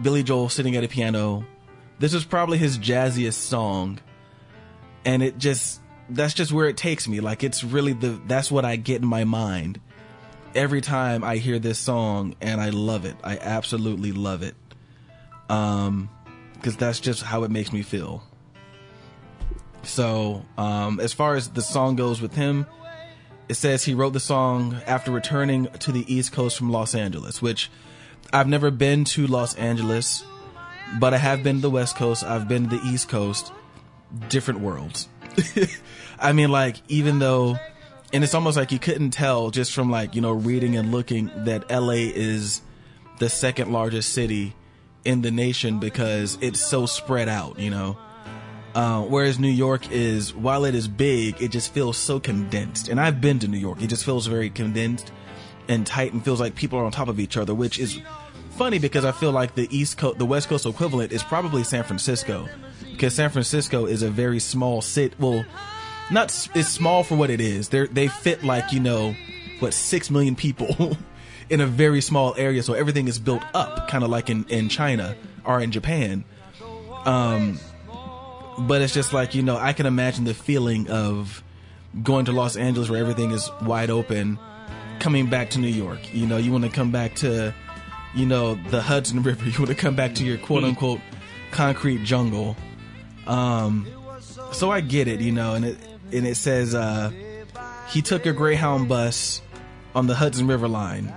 Billy 0.00 0.22
Joel 0.22 0.48
sitting 0.48 0.76
at 0.76 0.84
a 0.84 0.88
piano. 0.88 1.44
This 2.02 2.14
is 2.14 2.24
probably 2.24 2.58
his 2.58 2.78
jazziest 2.78 3.34
song, 3.34 4.00
and 5.04 5.22
it 5.22 5.38
just 5.38 5.80
that's 6.10 6.34
just 6.34 6.50
where 6.50 6.66
it 6.68 6.76
takes 6.76 7.06
me. 7.06 7.20
Like 7.20 7.44
it's 7.44 7.62
really 7.62 7.92
the 7.92 8.20
that's 8.26 8.50
what 8.50 8.64
I 8.64 8.74
get 8.74 9.02
in 9.02 9.06
my 9.06 9.22
mind 9.22 9.80
every 10.52 10.80
time 10.80 11.22
I 11.22 11.36
hear 11.36 11.60
this 11.60 11.78
song, 11.78 12.34
and 12.40 12.60
I 12.60 12.70
love 12.70 13.04
it. 13.04 13.14
I 13.22 13.38
absolutely 13.38 14.10
love 14.10 14.42
it, 14.42 14.56
um, 15.48 16.10
because 16.54 16.76
that's 16.76 16.98
just 16.98 17.22
how 17.22 17.44
it 17.44 17.52
makes 17.52 17.72
me 17.72 17.82
feel. 17.82 18.24
So, 19.84 20.44
um, 20.58 20.98
as 20.98 21.12
far 21.12 21.36
as 21.36 21.50
the 21.50 21.62
song 21.62 21.94
goes 21.94 22.20
with 22.20 22.34
him, 22.34 22.66
it 23.48 23.54
says 23.54 23.84
he 23.84 23.94
wrote 23.94 24.12
the 24.12 24.18
song 24.18 24.76
after 24.88 25.12
returning 25.12 25.68
to 25.78 25.92
the 25.92 26.12
East 26.12 26.32
Coast 26.32 26.58
from 26.58 26.72
Los 26.72 26.96
Angeles, 26.96 27.40
which 27.40 27.70
I've 28.32 28.48
never 28.48 28.72
been 28.72 29.04
to 29.04 29.28
Los 29.28 29.54
Angeles, 29.54 30.24
but 30.98 31.14
I 31.14 31.18
have 31.18 31.42
been 31.42 31.56
to 31.56 31.62
the 31.62 31.70
West 31.70 31.96
Coast. 31.96 32.24
I've 32.24 32.48
been 32.48 32.68
to 32.68 32.76
the 32.76 32.86
East 32.86 33.08
Coast. 33.08 33.52
Different 34.28 34.60
worlds. 34.60 35.08
I 36.18 36.32
mean, 36.32 36.50
like, 36.50 36.76
even 36.88 37.18
though, 37.18 37.56
and 38.12 38.22
it's 38.22 38.34
almost 38.34 38.56
like 38.56 38.72
you 38.72 38.78
couldn't 38.78 39.10
tell 39.10 39.50
just 39.50 39.72
from 39.72 39.90
like, 39.90 40.14
you 40.14 40.20
know, 40.20 40.32
reading 40.32 40.76
and 40.76 40.92
looking 40.92 41.30
that 41.44 41.70
LA 41.70 42.10
is 42.14 42.60
the 43.18 43.28
second 43.28 43.72
largest 43.72 44.12
city 44.12 44.54
in 45.04 45.22
the 45.22 45.30
nation 45.30 45.80
because 45.80 46.38
it's 46.40 46.60
so 46.60 46.86
spread 46.86 47.28
out, 47.28 47.58
you 47.58 47.70
know? 47.70 47.96
Uh, 48.74 49.02
whereas 49.02 49.38
New 49.38 49.48
York 49.48 49.90
is, 49.90 50.34
while 50.34 50.64
it 50.64 50.74
is 50.74 50.88
big, 50.88 51.40
it 51.42 51.50
just 51.50 51.72
feels 51.72 51.98
so 51.98 52.18
condensed. 52.18 52.88
And 52.88 53.00
I've 53.00 53.20
been 53.20 53.38
to 53.40 53.48
New 53.48 53.58
York. 53.58 53.82
It 53.82 53.88
just 53.88 54.04
feels 54.04 54.26
very 54.26 54.48
condensed 54.48 55.12
and 55.68 55.86
tight 55.86 56.12
and 56.12 56.24
feels 56.24 56.40
like 56.40 56.54
people 56.54 56.78
are 56.78 56.84
on 56.84 56.92
top 56.92 57.08
of 57.08 57.20
each 57.20 57.36
other, 57.36 57.54
which 57.54 57.78
is 57.78 58.00
funny 58.56 58.78
because 58.78 59.04
I 59.04 59.12
feel 59.12 59.32
like 59.32 59.54
the 59.54 59.68
East 59.76 59.98
Coast, 59.98 60.18
the 60.18 60.26
West 60.26 60.48
Coast 60.48 60.66
equivalent 60.66 61.12
is 61.12 61.22
probably 61.22 61.64
San 61.64 61.84
Francisco 61.84 62.48
because 62.90 63.14
San 63.14 63.30
Francisco 63.30 63.86
is 63.86 64.02
a 64.02 64.10
very 64.10 64.38
small 64.38 64.82
city. 64.82 65.14
Well, 65.18 65.44
not, 66.10 66.26
it's 66.54 66.68
small 66.68 67.04
for 67.04 67.16
what 67.16 67.30
it 67.30 67.40
is. 67.40 67.68
They 67.68 67.86
they 67.86 68.08
fit 68.08 68.44
like, 68.44 68.72
you 68.72 68.80
know, 68.80 69.14
what, 69.58 69.74
six 69.74 70.10
million 70.10 70.36
people 70.36 70.96
in 71.50 71.60
a 71.60 71.66
very 71.66 72.00
small 72.00 72.34
area. 72.36 72.62
So 72.62 72.74
everything 72.74 73.08
is 73.08 73.18
built 73.18 73.42
up, 73.54 73.88
kind 73.88 74.04
of 74.04 74.10
like 74.10 74.30
in, 74.30 74.44
in 74.48 74.68
China 74.68 75.16
or 75.44 75.60
in 75.60 75.72
Japan. 75.72 76.24
Um, 77.04 77.58
but 78.58 78.82
it's 78.82 78.94
just 78.94 79.12
like 79.12 79.34
you 79.34 79.42
know 79.42 79.56
i 79.56 79.72
can 79.72 79.86
imagine 79.86 80.24
the 80.24 80.34
feeling 80.34 80.88
of 80.90 81.42
going 82.02 82.24
to 82.24 82.32
los 82.32 82.56
angeles 82.56 82.90
where 82.90 83.00
everything 83.00 83.30
is 83.30 83.50
wide 83.62 83.90
open 83.90 84.38
coming 84.98 85.28
back 85.28 85.50
to 85.50 85.58
new 85.58 85.68
york 85.68 86.12
you 86.14 86.26
know 86.26 86.36
you 86.36 86.52
want 86.52 86.64
to 86.64 86.70
come 86.70 86.90
back 86.90 87.14
to 87.14 87.54
you 88.14 88.26
know 88.26 88.54
the 88.70 88.80
hudson 88.80 89.22
river 89.22 89.44
you 89.44 89.58
want 89.58 89.68
to 89.68 89.74
come 89.74 89.94
back 89.94 90.14
to 90.14 90.24
your 90.24 90.38
quote 90.38 90.64
unquote 90.64 91.00
concrete 91.50 92.02
jungle 92.04 92.56
um 93.26 93.86
so 94.52 94.70
i 94.70 94.80
get 94.80 95.08
it 95.08 95.20
you 95.20 95.32
know 95.32 95.54
and 95.54 95.64
it 95.64 95.78
and 96.12 96.26
it 96.26 96.36
says 96.36 96.74
uh 96.74 97.10
he 97.88 98.02
took 98.02 98.26
a 98.26 98.32
greyhound 98.32 98.88
bus 98.88 99.42
on 99.94 100.06
the 100.06 100.14
hudson 100.14 100.46
river 100.46 100.68
line 100.68 101.12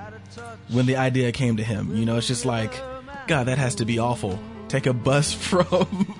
when 0.69 0.85
the 0.85 0.95
idea 0.97 1.31
came 1.31 1.57
to 1.57 1.63
him 1.63 1.95
you 1.95 2.05
know 2.05 2.17
it's 2.17 2.27
just 2.27 2.45
like 2.45 2.81
god 3.27 3.45
that 3.45 3.57
has 3.57 3.75
to 3.75 3.85
be 3.85 3.99
awful 3.99 4.39
take 4.67 4.85
a 4.85 4.93
bus 4.93 5.33
from 5.49 6.15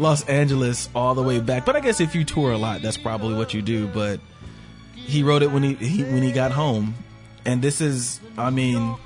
Los 0.00 0.24
Angeles 0.24 0.88
all 0.94 1.14
the 1.14 1.22
way 1.22 1.40
back. 1.40 1.66
But 1.66 1.76
I 1.76 1.80
guess 1.80 2.00
if 2.00 2.14
you 2.14 2.24
tour 2.24 2.52
a 2.52 2.58
lot, 2.58 2.80
that's 2.80 2.96
probably 2.96 3.34
what 3.34 3.52
you 3.52 3.60
do. 3.60 3.86
But 3.86 4.18
he 4.94 5.22
wrote 5.22 5.42
it 5.42 5.50
when 5.52 5.62
he, 5.62 5.74
he 5.74 6.02
when 6.04 6.22
he 6.22 6.32
got 6.32 6.52
home, 6.52 6.94
and 7.44 7.60
this 7.60 7.80
is, 7.80 8.18
I 8.38 8.50
mean, 8.50 8.96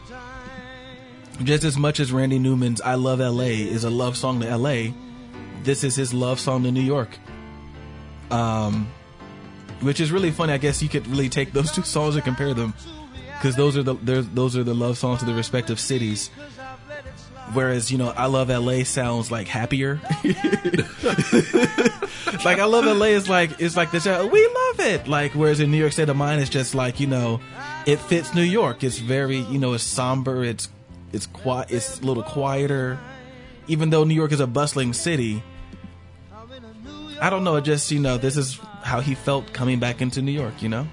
just 1.43 1.65
as 1.65 1.77
much 1.77 2.01
as 2.01 2.13
Randy 2.13 2.39
Newman's 2.39 2.81
"I 2.81 2.95
Love 2.95 3.21
L.A." 3.21 3.63
is 3.63 3.85
a 3.85 3.91
love 3.91 4.17
song 4.17 4.41
to 4.41 4.49
L.A., 4.49 4.95
this 5.63 5.83
is 5.85 5.97
his 5.97 6.15
love 6.15 6.39
song 6.39 6.63
to 6.65 6.71
New 6.71 6.81
York. 6.81 7.19
Um, 8.31 8.89
which 9.81 10.01
is 10.01 10.13
really 10.13 10.31
funny. 10.31 10.53
I 10.53 10.59
guess 10.59 10.83
you 10.83 10.89
could 10.89 11.07
really 11.07 11.29
take 11.29 11.53
those 11.53 11.73
two 11.75 11.83
songs 11.83 12.15
and 12.15 12.25
compare 12.25 12.55
them 12.55 12.75
because 13.35 13.57
those 13.57 13.77
are 13.77 13.83
the 13.83 13.95
those 13.95 14.57
are 14.57 14.65
the 14.65 14.75
love 14.75 14.99
songs 14.99 15.21
to 15.21 15.25
the 15.25 15.35
respective 15.35 15.81
cities. 15.81 16.31
Whereas 17.53 17.93
you 17.93 17.99
know, 17.99 18.09
I 18.09 18.27
love 18.27 18.49
L.A. 18.51 18.85
sounds 18.85 19.31
like 19.31 19.49
happier. 19.49 20.01
like 22.45 22.59
I 22.59 22.65
love 22.65 22.85
LA 22.85 23.07
is 23.07 23.29
like 23.29 23.61
it's 23.61 23.77
like 23.77 23.91
this. 23.91 24.07
We 24.07 24.47
love 24.47 24.81
it. 24.81 25.07
Like 25.07 25.33
whereas 25.33 25.61
in 25.61 25.71
New 25.71 25.77
York 25.77 25.93
State 25.93 26.09
of 26.09 26.17
Mind, 26.17 26.41
it's 26.41 26.51
just 26.51 26.75
like 26.75 27.01
you 27.01 27.07
know, 27.07 27.41
it 27.87 28.01
fits 28.01 28.35
New 28.35 28.43
York. 28.43 28.83
It's 28.83 28.99
very 28.99 29.39
you 29.39 29.59
know, 29.59 29.75
it's 29.75 29.85
somber. 29.85 30.43
It's 30.43 30.69
it's 31.15 31.27
quiet. 31.27 31.71
It's 31.71 32.01
a 32.01 32.03
little 32.03 32.23
quieter. 32.23 32.99
Even 33.69 33.91
though 33.91 34.05
New 34.05 34.15
York 34.15 34.33
is 34.33 34.41
a 34.41 34.47
bustling 34.47 34.93
city, 34.93 35.43
I 37.21 37.31
don't 37.31 37.45
know. 37.45 37.57
It 37.57 37.63
just 37.63 37.91
you 37.91 38.01
know, 38.01 38.19
this 38.19 38.37
is 38.37 38.59
how 38.83 39.01
he 39.01 39.15
felt 39.15 39.53
coming 39.53 39.79
back 39.79 40.03
into 40.03 40.21
New 40.21 40.33
York. 40.33 40.61
You 40.63 40.69
know, 40.69 40.87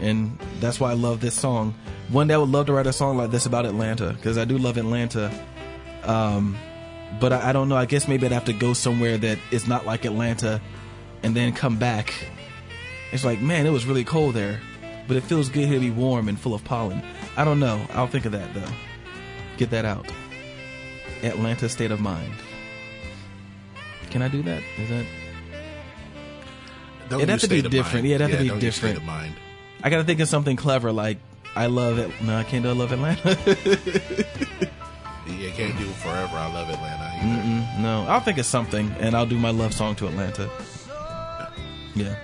and 0.00 0.38
that's 0.60 0.78
why 0.78 0.90
I 0.90 0.94
love 0.94 1.20
this 1.20 1.34
song. 1.34 1.74
One 2.10 2.28
day 2.28 2.34
I 2.34 2.36
would 2.36 2.50
love 2.50 2.66
to 2.66 2.72
write 2.72 2.86
a 2.86 2.92
song 2.92 3.16
like 3.16 3.30
this 3.30 3.46
about 3.46 3.66
Atlanta 3.66 4.12
because 4.12 4.38
I 4.38 4.44
do 4.44 4.58
love 4.58 4.76
Atlanta. 4.76 5.32
Um, 6.04 6.56
but 7.18 7.32
I, 7.32 7.50
I 7.50 7.52
don't 7.52 7.68
know. 7.68 7.76
I 7.76 7.86
guess 7.86 8.06
maybe 8.06 8.26
I'd 8.26 8.32
have 8.32 8.44
to 8.44 8.52
go 8.52 8.74
somewhere 8.74 9.18
that 9.18 9.38
is 9.50 9.66
not 9.66 9.86
like 9.86 10.04
Atlanta, 10.04 10.60
and 11.22 11.34
then 11.34 11.52
come 11.52 11.78
back. 11.78 12.14
It's 13.10 13.24
like, 13.24 13.40
man, 13.40 13.66
it 13.66 13.70
was 13.70 13.86
really 13.86 14.04
cold 14.04 14.34
there, 14.34 14.60
but 15.06 15.16
it 15.16 15.22
feels 15.22 15.48
good 15.48 15.64
here 15.66 15.74
to 15.74 15.80
be 15.80 15.90
warm 15.90 16.28
and 16.28 16.38
full 16.38 16.54
of 16.54 16.64
pollen. 16.64 17.02
I 17.36 17.44
don't 17.44 17.60
know. 17.60 17.86
I'll 17.92 18.06
think 18.06 18.24
of 18.24 18.32
that 18.32 18.52
though. 18.54 18.72
Get 19.56 19.70
that 19.70 19.84
out. 19.84 20.06
Atlanta 21.22 21.68
state 21.68 21.90
of 21.90 22.00
mind. 22.00 22.34
Can 24.10 24.22
I 24.22 24.28
do 24.28 24.42
that? 24.42 24.62
Is 24.78 24.88
that? 24.88 25.06
Don't 27.08 27.20
It'd 27.20 27.28
have 27.30 27.40
to 27.40 27.48
be 27.48 27.62
different. 27.62 28.06
Yeah, 28.06 28.16
it'd 28.16 28.30
have 28.30 28.38
to 28.40 28.54
be 28.54 28.60
different. 28.60 28.98
of 28.98 29.04
mind. 29.04 29.34
I 29.82 29.90
gotta 29.90 30.04
think 30.04 30.20
of 30.20 30.28
something 30.28 30.56
clever 30.56 30.92
like 30.92 31.18
I 31.54 31.66
love 31.66 31.98
it. 31.98 32.10
No, 32.22 32.36
I 32.36 32.42
can't 32.44 32.62
do 32.64 32.70
I 32.70 32.72
love 32.72 32.92
Atlanta. 32.92 33.36
You 35.26 35.50
can't 35.50 35.76
do 35.76 35.84
it 35.88 35.94
forever. 35.96 36.36
I 36.36 36.52
love 36.52 36.68
Atlanta. 36.70 37.04
Mm-mm, 37.20 37.80
no, 37.80 38.02
I'll 38.08 38.20
think 38.20 38.38
of 38.38 38.46
something 38.46 38.94
and 39.00 39.14
I'll 39.16 39.26
do 39.26 39.36
my 39.38 39.50
love 39.50 39.74
song 39.74 39.96
to 39.96 40.06
Atlanta. 40.06 40.48
Yeah. 41.94 42.14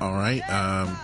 All 0.00 0.12
right. 0.12 0.40
Um, 0.48 0.96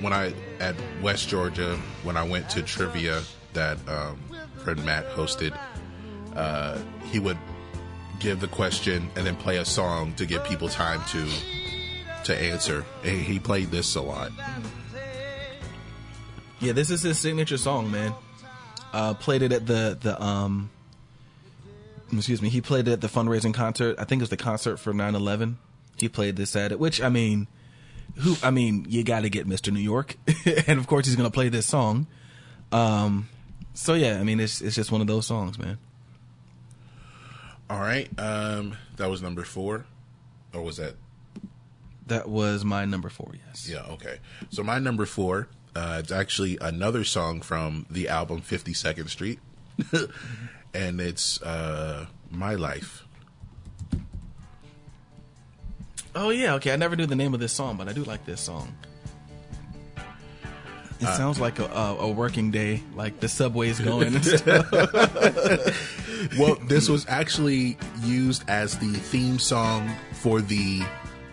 when 0.00 0.12
I 0.12 0.34
at 0.60 0.76
West 1.02 1.28
Georgia, 1.28 1.76
when 2.02 2.16
I 2.16 2.22
went 2.22 2.48
to 2.50 2.62
trivia 2.62 3.22
that 3.52 3.78
um, 3.88 4.18
friend 4.58 4.84
Matt 4.84 5.08
hosted, 5.10 5.58
uh, 6.36 6.78
he 7.10 7.18
would 7.18 7.38
give 8.20 8.40
the 8.40 8.48
question 8.48 9.08
and 9.16 9.26
then 9.26 9.36
play 9.36 9.58
a 9.58 9.64
song 9.64 10.12
to 10.14 10.26
give 10.26 10.44
people 10.44 10.68
time 10.68 11.00
to 11.08 11.26
to 12.24 12.36
answer. 12.36 12.84
And 13.04 13.20
he 13.20 13.38
played 13.38 13.70
this 13.70 13.94
a 13.94 14.02
lot. 14.02 14.30
Yeah, 16.60 16.72
this 16.72 16.90
is 16.90 17.02
his 17.02 17.18
signature 17.18 17.56
song, 17.56 17.90
man. 17.90 18.12
Uh, 18.92 19.14
played 19.14 19.42
it 19.42 19.52
at 19.52 19.66
the 19.66 19.96
the 20.00 20.22
um. 20.22 20.70
Excuse 22.10 22.40
me. 22.40 22.48
He 22.48 22.62
played 22.62 22.88
it 22.88 22.92
at 22.92 23.00
the 23.02 23.06
fundraising 23.06 23.52
concert. 23.52 23.96
I 23.98 24.04
think 24.04 24.20
it 24.20 24.22
was 24.22 24.30
the 24.30 24.38
concert 24.38 24.78
for 24.78 24.94
9-11. 24.94 25.56
He 25.98 26.08
played 26.08 26.36
this 26.36 26.56
at 26.56 26.72
it, 26.72 26.80
which 26.80 27.02
I 27.02 27.10
mean, 27.10 27.48
who? 28.18 28.36
I 28.42 28.50
mean, 28.50 28.86
you 28.88 29.04
got 29.04 29.20
to 29.22 29.30
get 29.30 29.46
Mr. 29.46 29.72
New 29.72 29.80
York, 29.80 30.16
and 30.66 30.78
of 30.78 30.86
course 30.86 31.06
he's 31.06 31.16
gonna 31.16 31.30
play 31.30 31.48
this 31.48 31.66
song. 31.66 32.06
Um, 32.72 33.28
so 33.74 33.94
yeah, 33.94 34.18
I 34.20 34.24
mean, 34.24 34.40
it's 34.40 34.60
it's 34.60 34.74
just 34.76 34.90
one 34.92 35.00
of 35.00 35.06
those 35.06 35.26
songs, 35.26 35.58
man. 35.58 35.78
All 37.70 37.80
right. 37.80 38.08
Um, 38.18 38.76
that 38.96 39.10
was 39.10 39.20
number 39.22 39.44
four, 39.44 39.84
or 40.54 40.62
was 40.62 40.78
that 40.78 40.94
That 42.06 42.28
was 42.28 42.64
my 42.64 42.84
number 42.86 43.08
four. 43.10 43.32
Yes. 43.46 43.68
Yeah, 43.68 43.82
okay. 43.92 44.18
So 44.50 44.62
my 44.62 44.78
number 44.78 45.04
four, 45.04 45.48
uh, 45.76 45.98
it's 46.00 46.10
actually 46.12 46.56
another 46.60 47.04
song 47.04 47.40
from 47.42 47.86
the 47.90 48.08
album 48.08 48.40
Fifty 48.40 48.72
Second 48.72 49.08
Street, 49.08 49.38
and 50.74 51.00
it's 51.00 51.42
uh, 51.42 52.06
"My 52.30 52.54
Life." 52.54 53.04
Oh 56.20 56.30
yeah, 56.30 56.54
okay. 56.54 56.72
I 56.72 56.76
never 56.76 56.96
knew 56.96 57.06
the 57.06 57.14
name 57.16 57.32
of 57.32 57.38
this 57.40 57.52
song, 57.52 57.76
but 57.76 57.88
I 57.88 57.92
do 57.92 58.02
like 58.04 58.24
this 58.26 58.40
song. 58.40 58.74
It 61.00 61.06
Uh, 61.06 61.16
sounds 61.16 61.38
like 61.38 61.60
a, 61.60 61.66
a, 61.66 61.96
a 61.98 62.10
working 62.10 62.50
day, 62.50 62.82
like 62.96 63.20
the 63.20 63.28
subway's 63.28 63.78
going 63.78 64.16
and 64.16 64.24
stuff. 64.24 64.66
Well, 66.36 66.56
this 66.66 66.88
was 66.88 67.06
actually 67.08 67.78
used 68.02 68.42
as 68.48 68.76
the 68.78 68.92
theme 68.94 69.38
song 69.38 69.88
for 70.14 70.40
the 70.40 70.82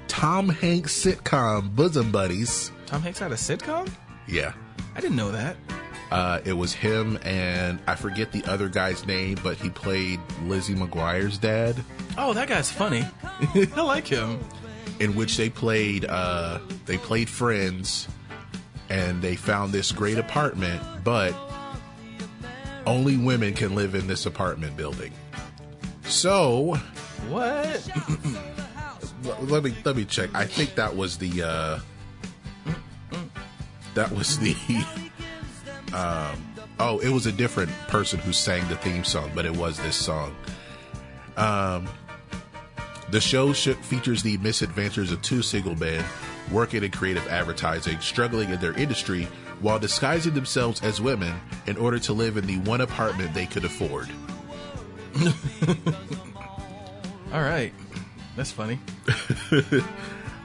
Tom 0.08 0.50
Hanks 0.50 0.94
sitcom 1.04 1.76
Bosom 1.76 2.12
Buddies. 2.12 2.72
Tom 2.86 3.02
Hanks 3.02 3.18
had 3.18 3.32
a 3.32 3.36
sitcom? 3.36 3.90
Yeah. 4.28 4.54
I 4.96 5.02
didn't 5.02 5.16
know 5.18 5.32
that. 5.32 5.56
Uh, 6.12 6.40
it 6.46 6.54
was 6.54 6.72
him 6.72 7.18
and 7.26 7.80
I 7.88 7.96
forget 7.96 8.32
the 8.32 8.44
other 8.46 8.70
guy's 8.70 9.08
name, 9.08 9.40
but 9.42 9.58
he 9.58 9.72
played 9.72 10.20
Lizzie 10.44 10.76
McGuire's 10.76 11.40
dad. 11.40 11.76
Oh, 12.20 12.34
that 12.34 12.48
guy's 12.48 12.72
funny. 12.72 13.04
I 13.76 13.82
like 13.82 14.06
him. 14.08 14.40
In 15.00 15.16
which 15.16 15.38
they 15.38 15.50
played 15.50 16.06
uh, 16.06 16.60
they 16.86 16.98
played 16.98 17.30
friends 17.30 18.08
and 18.90 19.22
they 19.22 19.36
found 19.36 19.74
this 19.74 19.92
great 19.92 20.18
apartment 20.18 20.82
but 21.04 21.34
only 22.86 23.18
women 23.18 23.54
can 23.54 23.76
live 23.76 23.96
in 23.96 24.08
this 24.08 24.26
apartment 24.26 24.78
building. 24.78 25.12
So 26.04 26.76
What? 27.30 27.90
let 29.42 29.64
me 29.64 29.76
let 29.84 29.96
me 29.96 30.06
check. 30.06 30.30
I 30.34 30.46
think 30.46 30.76
that 30.76 30.96
was 30.96 31.18
the 31.18 31.44
uh 31.44 31.80
that 33.96 34.12
was 34.12 34.38
the 34.40 34.56
um 35.94 36.46
oh 36.80 37.00
it 37.00 37.10
was 37.10 37.26
a 37.26 37.32
different 37.32 37.72
person 37.88 38.20
who 38.20 38.34
sang 38.34 38.68
the 38.68 38.76
theme 38.78 39.04
song 39.04 39.32
but 39.34 39.46
it 39.46 39.56
was 39.56 39.78
this 39.80 39.96
song. 39.96 40.36
Um 41.38 41.88
The 43.10 43.22
show 43.22 43.54
sh- 43.54 43.70
features 43.70 44.24
the 44.24 44.38
misadventures 44.38 45.12
of 45.12 45.22
two 45.22 45.42
single 45.42 45.76
men 45.76 46.04
working 46.52 46.84
in 46.84 46.92
creative 46.92 47.28
advertising, 47.28 48.00
struggling 48.00 48.50
in 48.50 48.60
their 48.60 48.74
industry 48.74 49.28
while 49.62 49.80
disguising 49.80 50.34
themselves 50.34 50.82
as 50.84 51.00
women 51.00 51.40
in 51.68 51.78
order 51.78 52.00
to 52.00 52.14
live 52.14 52.38
in 52.38 52.46
the 52.46 52.58
one 52.60 52.82
apartment 52.82 53.34
they 53.34 53.46
could 53.46 53.64
afford. 53.64 54.10
All 57.34 57.42
right. 57.42 57.74
That's 58.36 58.52
funny. 58.52 58.80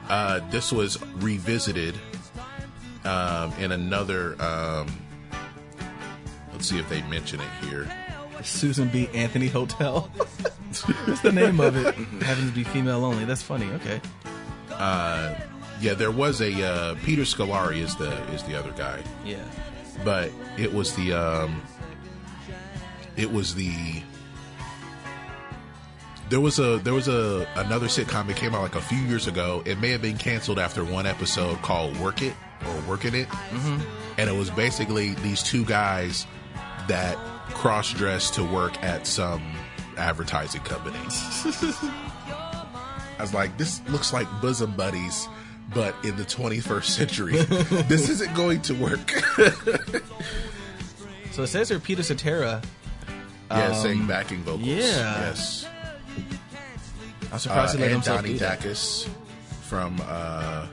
Uh, 0.09 0.41
this 0.49 0.73
was 0.73 1.01
revisited 1.19 1.95
um, 3.05 3.53
in 3.53 3.71
another. 3.71 4.35
Um, 4.41 4.87
let's 6.51 6.67
see 6.67 6.79
if 6.79 6.89
they 6.89 7.01
mention 7.03 7.39
it 7.39 7.47
here. 7.61 7.89
Susan 8.43 8.89
B. 8.89 9.07
Anthony 9.13 9.47
Hotel. 9.47 10.11
What's 11.05 11.21
the 11.21 11.31
name 11.31 11.59
of 11.59 11.75
it? 11.75 11.95
Having 12.23 12.47
to 12.47 12.53
be 12.55 12.63
female 12.63 13.03
only. 13.05 13.25
That's 13.25 13.41
funny. 13.43 13.65
Okay. 13.71 13.99
Uh, 14.71 15.35
yeah, 15.79 15.93
there 15.93 16.11
was 16.11 16.41
a 16.41 16.63
uh, 16.65 16.95
Peter 17.03 17.23
Scolari 17.23 17.77
is 17.79 17.95
the 17.95 18.11
is 18.33 18.43
the 18.43 18.55
other 18.57 18.71
guy. 18.71 19.01
Yeah. 19.25 19.43
but 20.05 20.31
it 20.57 20.73
was 20.73 20.95
the 20.95 21.13
um 21.13 21.61
it 23.17 23.29
was 23.31 23.53
the 23.55 24.01
there 26.29 26.39
was 26.39 26.59
a 26.59 26.77
there 26.79 26.93
was 26.93 27.07
a 27.07 27.45
another 27.55 27.87
sitcom 27.87 28.27
that 28.27 28.37
came 28.37 28.55
out 28.55 28.61
like 28.61 28.75
a 28.75 28.81
few 28.81 28.97
years 28.99 29.27
ago 29.27 29.61
it 29.65 29.79
may 29.79 29.89
have 29.89 30.01
been 30.01 30.17
canceled 30.17 30.59
after 30.59 30.83
one 30.85 31.05
episode 31.05 31.61
called 31.61 31.95
work 31.97 32.21
it 32.21 32.33
or 32.65 32.81
working 32.89 33.13
it 33.13 33.27
Mhm. 33.51 33.81
and 34.17 34.29
it 34.29 34.33
was 34.33 34.49
basically 34.49 35.13
these 35.15 35.43
two 35.43 35.65
guys 35.65 36.25
that 36.87 37.17
cross 37.53 37.91
dressed 37.93 38.33
to 38.35 38.43
work 38.45 38.81
at 38.81 39.05
some 39.05 39.43
advertising 39.97 40.61
company 40.61 40.97
i 43.17 43.17
was 43.19 43.33
like 43.33 43.57
this 43.57 43.81
looks 43.89 44.13
like 44.13 44.27
bosom 44.41 44.71
buddies 44.75 45.27
but 45.73 45.95
in 46.03 46.15
the 46.17 46.23
21st 46.23 46.83
century 46.85 47.33
this 47.87 48.09
isn't 48.09 48.33
going 48.35 48.61
to 48.61 48.73
work 48.73 49.11
So 51.31 51.43
it 51.43 51.47
says 51.47 51.69
here 51.69 51.79
Peter 51.79 52.03
Cetera. 52.03 52.61
Yeah, 53.49 53.67
um, 53.67 53.75
saying 53.75 54.05
backing 54.07 54.39
vocals. 54.43 54.67
Yeah. 54.67 54.75
Yes. 54.75 55.65
I'm 57.31 57.39
surprised 57.39 57.75
uh, 57.75 57.77
he 57.77 57.83
let 57.85 57.91
and 57.93 58.03
Donnie 58.03 58.33
that. 58.33 58.59
Dacus 58.59 59.07
from 59.61 59.97
uh, 60.05 60.67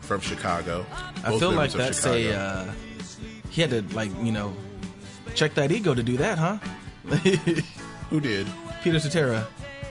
from 0.00 0.20
Chicago. 0.20 0.84
I 1.24 1.30
Both 1.30 1.40
feel 1.40 1.52
like 1.52 1.72
that's 1.72 1.98
Chicago. 2.02 2.16
a. 2.18 2.34
Uh, 2.34 2.72
he 3.50 3.60
had 3.62 3.70
to 3.70 3.82
like 3.94 4.10
you 4.20 4.32
know 4.32 4.52
check 5.36 5.54
that 5.54 5.70
ego 5.70 5.94
to 5.94 6.02
do 6.02 6.16
that, 6.16 6.38
huh? 6.38 6.58
Who 8.10 8.20
did? 8.20 8.46
Peter 8.82 8.98
Cetera. 9.00 9.46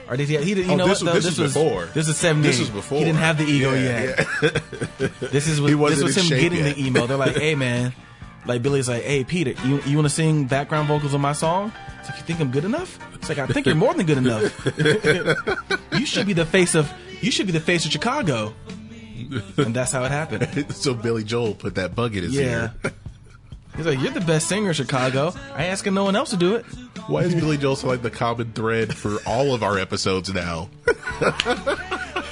Or 0.08 0.16
did 0.16 0.28
he? 0.28 0.36
He 0.38 0.54
did. 0.54 0.66
You 0.66 0.72
Oh, 0.72 0.76
know 0.76 0.88
this 0.88 1.02
what? 1.02 1.14
was- 1.14 1.24
though? 1.24 1.30
this 1.30 1.38
was 1.38 1.52
before. 1.54 1.84
This 1.86 2.08
is 2.08 2.16
seventy. 2.16 2.48
This 2.48 2.58
was 2.60 2.70
before. 2.70 2.98
He 2.98 3.04
didn't 3.04 3.18
have 3.20 3.36
the 3.38 3.44
ego 3.44 3.74
Yeah, 3.74 4.24
yet. 4.42 4.62
this 5.20 5.46
is 5.48 5.60
what, 5.60 5.70
He 5.70 5.76
this 5.76 6.02
was 6.02 6.16
him 6.16 6.28
getting 6.38 6.64
yet. 6.64 6.76
the 6.76 6.86
email. 6.86 7.06
They're 7.06 7.16
like, 7.18 7.36
"Hey, 7.36 7.54
man, 7.54 7.92
Like 8.46 8.62
Billy's 8.62 8.88
like, 8.88 9.02
"Hey, 9.02 9.24
Peter, 9.24 9.52
you 9.66 9.82
you 9.84 9.96
want 9.96 10.06
to 10.08 10.14
sing 10.14 10.46
background 10.46 10.88
vocals 10.88 11.12
on 11.14 11.20
my 11.20 11.32
song?" 11.34 11.72
It's 12.00 12.08
like, 12.08 12.18
"You 12.18 12.24
think 12.24 12.40
I'm 12.40 12.50
good 12.50 12.64
enough?" 12.64 12.98
It's 13.16 13.28
like, 13.28 13.38
"I 13.38 13.46
think 13.46 13.66
you're 13.66 13.74
more 13.74 13.92
than 13.92 14.06
good 14.06 14.18
enough. 14.18 14.42
you 15.92 16.06
should 16.06 16.26
be 16.26 16.32
the 16.32 16.46
face 16.46 16.74
of 16.74 16.90
you 17.20 17.30
should 17.30 17.46
be 17.46 17.52
the 17.52 17.60
face 17.60 17.84
of 17.84 17.92
Chicago." 17.92 18.54
And 19.58 19.74
that's 19.76 19.92
how 19.92 20.04
it 20.04 20.10
happened. 20.10 20.74
so 20.74 20.94
Billy 20.94 21.22
Joel 21.22 21.54
put 21.54 21.74
that 21.74 21.94
bug 21.94 22.16
in 22.16 22.22
his 22.22 22.34
Yeah. 22.34 22.70
ear. 22.84 22.92
He's 23.78 23.86
like, 23.86 24.00
"You're 24.00 24.10
the 24.10 24.20
best 24.20 24.48
singer 24.48 24.68
in 24.68 24.74
Chicago. 24.74 25.32
I 25.54 25.66
asking 25.66 25.94
no 25.94 26.02
one 26.02 26.16
else 26.16 26.30
to 26.30 26.36
do 26.36 26.56
it." 26.56 26.66
Why 27.06 27.22
is 27.22 27.32
Billy 27.32 27.56
Joel 27.56 27.76
so 27.76 27.86
like 27.86 28.02
the 28.02 28.10
common 28.10 28.52
thread 28.52 28.94
for 28.94 29.18
all 29.24 29.54
of 29.54 29.62
our 29.62 29.78
episodes 29.78 30.34
now? 30.34 30.68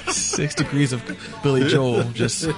Six 0.09 0.57
degrees 0.57 0.93
of 0.93 1.03
Billy 1.45 1.69
Joel. 1.69 2.03
Just 2.11 2.49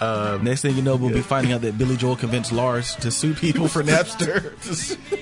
um, 0.00 0.44
next 0.44 0.62
thing 0.62 0.76
you 0.76 0.82
know, 0.82 0.94
we'll 0.94 1.12
be 1.12 1.20
finding 1.20 1.52
out 1.52 1.62
that 1.62 1.76
Billy 1.76 1.96
Joel 1.96 2.14
convinced 2.14 2.52
Lars 2.52 2.94
to 2.96 3.10
sue 3.10 3.34
people 3.34 3.66
for 3.66 3.82
Napster. 3.82 4.56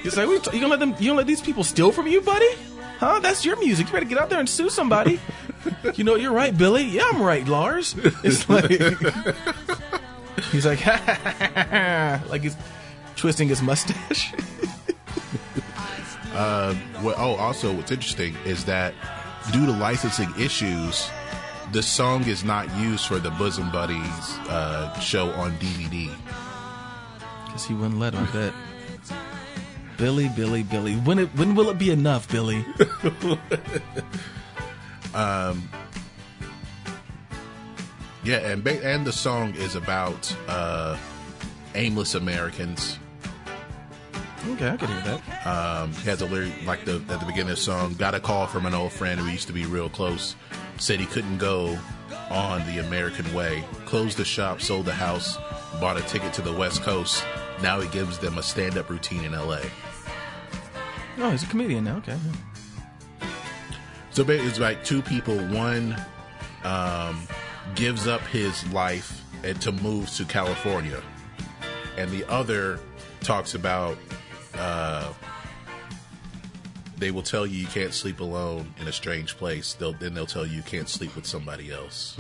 He's 0.03 0.17
like, 0.17 0.27
"What 0.27 0.47
you 0.53 0.61
gonna 0.61 0.69
let 0.69 0.81
them? 0.81 0.95
You 0.99 1.09
gonna 1.09 1.19
let 1.19 1.27
these 1.27 1.41
people 1.41 1.65
steal 1.65 1.91
from 1.91 2.07
you, 2.07 2.21
buddy? 2.21 2.51
Huh? 2.99 3.21
That's 3.21 3.47
your 3.47 3.57
music. 3.57 3.87
You 3.87 3.93
better 3.95 4.05
get 4.05 4.19
out 4.19 4.29
there 4.29 4.41
and 4.41 4.49
sue 4.49 4.69
somebody." 4.69 5.19
you 5.95 6.05
know, 6.05 6.17
you're 6.17 6.33
right, 6.33 6.57
Billy. 6.57 6.85
Yeah, 6.85 7.09
I'm 7.13 7.23
right, 7.23 7.47
Lars. 7.47 7.95
It's 8.23 8.49
like 8.49 8.71
he's 10.51 10.67
like, 10.67 10.85
like 12.29 12.43
he's 12.43 12.57
twisting 13.17 13.49
his 13.49 13.63
mustache. 13.63 14.33
What, 17.01 17.17
oh, 17.19 17.35
also, 17.37 17.73
what's 17.73 17.91
interesting 17.91 18.37
is 18.45 18.67
that 18.67 18.93
due 19.53 19.65
to 19.65 19.73
licensing 19.73 20.29
issues, 20.39 21.11
the 21.73 21.83
song 21.83 22.25
is 22.25 22.45
not 22.45 22.71
used 22.77 23.07
for 23.07 23.19
the 23.19 23.31
Bosom 23.31 23.71
Buddies 23.73 24.39
uh, 24.51 24.99
show 25.01 25.31
on 25.31 25.53
DVD. 25.53 26.11
Because 27.47 27.65
he 27.65 27.73
wouldn't 27.73 27.99
let 27.99 28.13
him 28.13 28.27
bet. 28.33 28.53
Billy, 29.97 30.29
Billy, 30.37 30.63
Billy. 30.63 30.95
When 30.95 31.19
it, 31.21 31.29
when 31.37 31.55
will 31.55 31.71
it 31.71 31.79
be 31.79 31.91
enough, 31.91 32.31
Billy? 32.31 32.67
Yeah, 38.23 38.39
and 38.39 38.63
ba- 38.63 38.85
and 38.85 39.07
the 39.07 39.13
song 39.13 39.55
is 39.55 39.75
about 39.75 40.35
uh, 40.49 40.97
aimless 41.75 42.15
Americans. 42.15 42.99
Okay, 44.49 44.71
I 44.71 44.77
can 44.77 44.89
hear 44.89 45.01
that. 45.03 45.47
Um, 45.47 45.93
he 45.93 46.09
has 46.09 46.23
a 46.23 46.27
lyric 46.27 46.53
like 46.67 46.85
the 46.85 46.97
at 47.09 47.21
the 47.21 47.27
beginning 47.27 47.51
of 47.51 47.57
the 47.57 47.63
song. 47.63 47.95
Got 47.95 48.15
a 48.15 48.21
call 48.21 48.47
from 48.47 48.67
an 48.67 48.75
old 48.75 48.93
friend 48.93 49.21
who 49.21 49.29
used 49.29 49.47
to 49.47 49.53
be 49.53 49.65
real 49.65 49.89
close. 49.89 50.35
Said 50.79 51.01
he 51.01 51.07
couldn't 51.07 51.39
go 51.39 51.79
on 52.31 52.65
the 52.67 52.79
American 52.79 53.33
way. 53.35 53.65
Closed 53.85 54.17
the 54.17 54.25
shop, 54.25 54.61
sold 54.61 54.87
the 54.87 54.95
house, 54.95 55.37
bought 55.81 55.99
a 55.99 56.03
ticket 56.03 56.33
to 56.35 56.43
the 56.43 56.53
West 56.53 56.83
Coast. 56.83 57.25
Now 57.63 57.81
he 57.81 57.89
gives 57.89 58.19
them 58.19 58.39
a 58.39 58.43
stand-up 58.43 58.89
routine 58.89 59.25
in 59.25 59.35
L.A. 59.35 59.61
Oh, 61.19 61.31
he's 61.31 61.43
a 61.43 61.47
comedian 61.47 61.85
now. 61.85 61.97
Okay. 61.99 62.17
So 64.13 64.25
it's 64.29 64.59
like 64.59 64.85
two 64.85 65.03
people. 65.03 65.37
One 65.37 65.95
um, 66.65 67.21
gives 67.75 68.07
up 68.07 68.21
his 68.23 68.67
life 68.73 69.23
and 69.43 69.61
to 69.63 69.73
move 69.73 70.11
to 70.11 70.25
California, 70.25 71.03
and 71.97 72.11
the 72.11 72.25
other 72.31 72.79
talks 73.21 73.55
about 73.55 73.97
uh, 74.55 75.13
they 76.99 77.11
will 77.11 77.23
tell 77.23 77.47
you 77.47 77.59
you 77.59 77.67
can't 77.67 77.95
sleep 77.95 78.21
alone 78.21 78.75
in 78.81 78.89
a 78.89 78.93
strange 78.93 79.37
place. 79.37 79.73
They'll 79.75 79.93
then 79.95 80.15
they'll 80.15 80.27
tell 80.27 80.47
you 80.47 80.57
you 80.57 80.63
can't 80.63 80.89
sleep 80.89 81.17
with 81.17 81.27
somebody 81.27 81.73
else. 81.73 82.17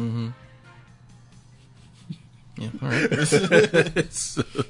Yeah. 2.56 2.70
All 2.82 2.88
right. 2.88 4.08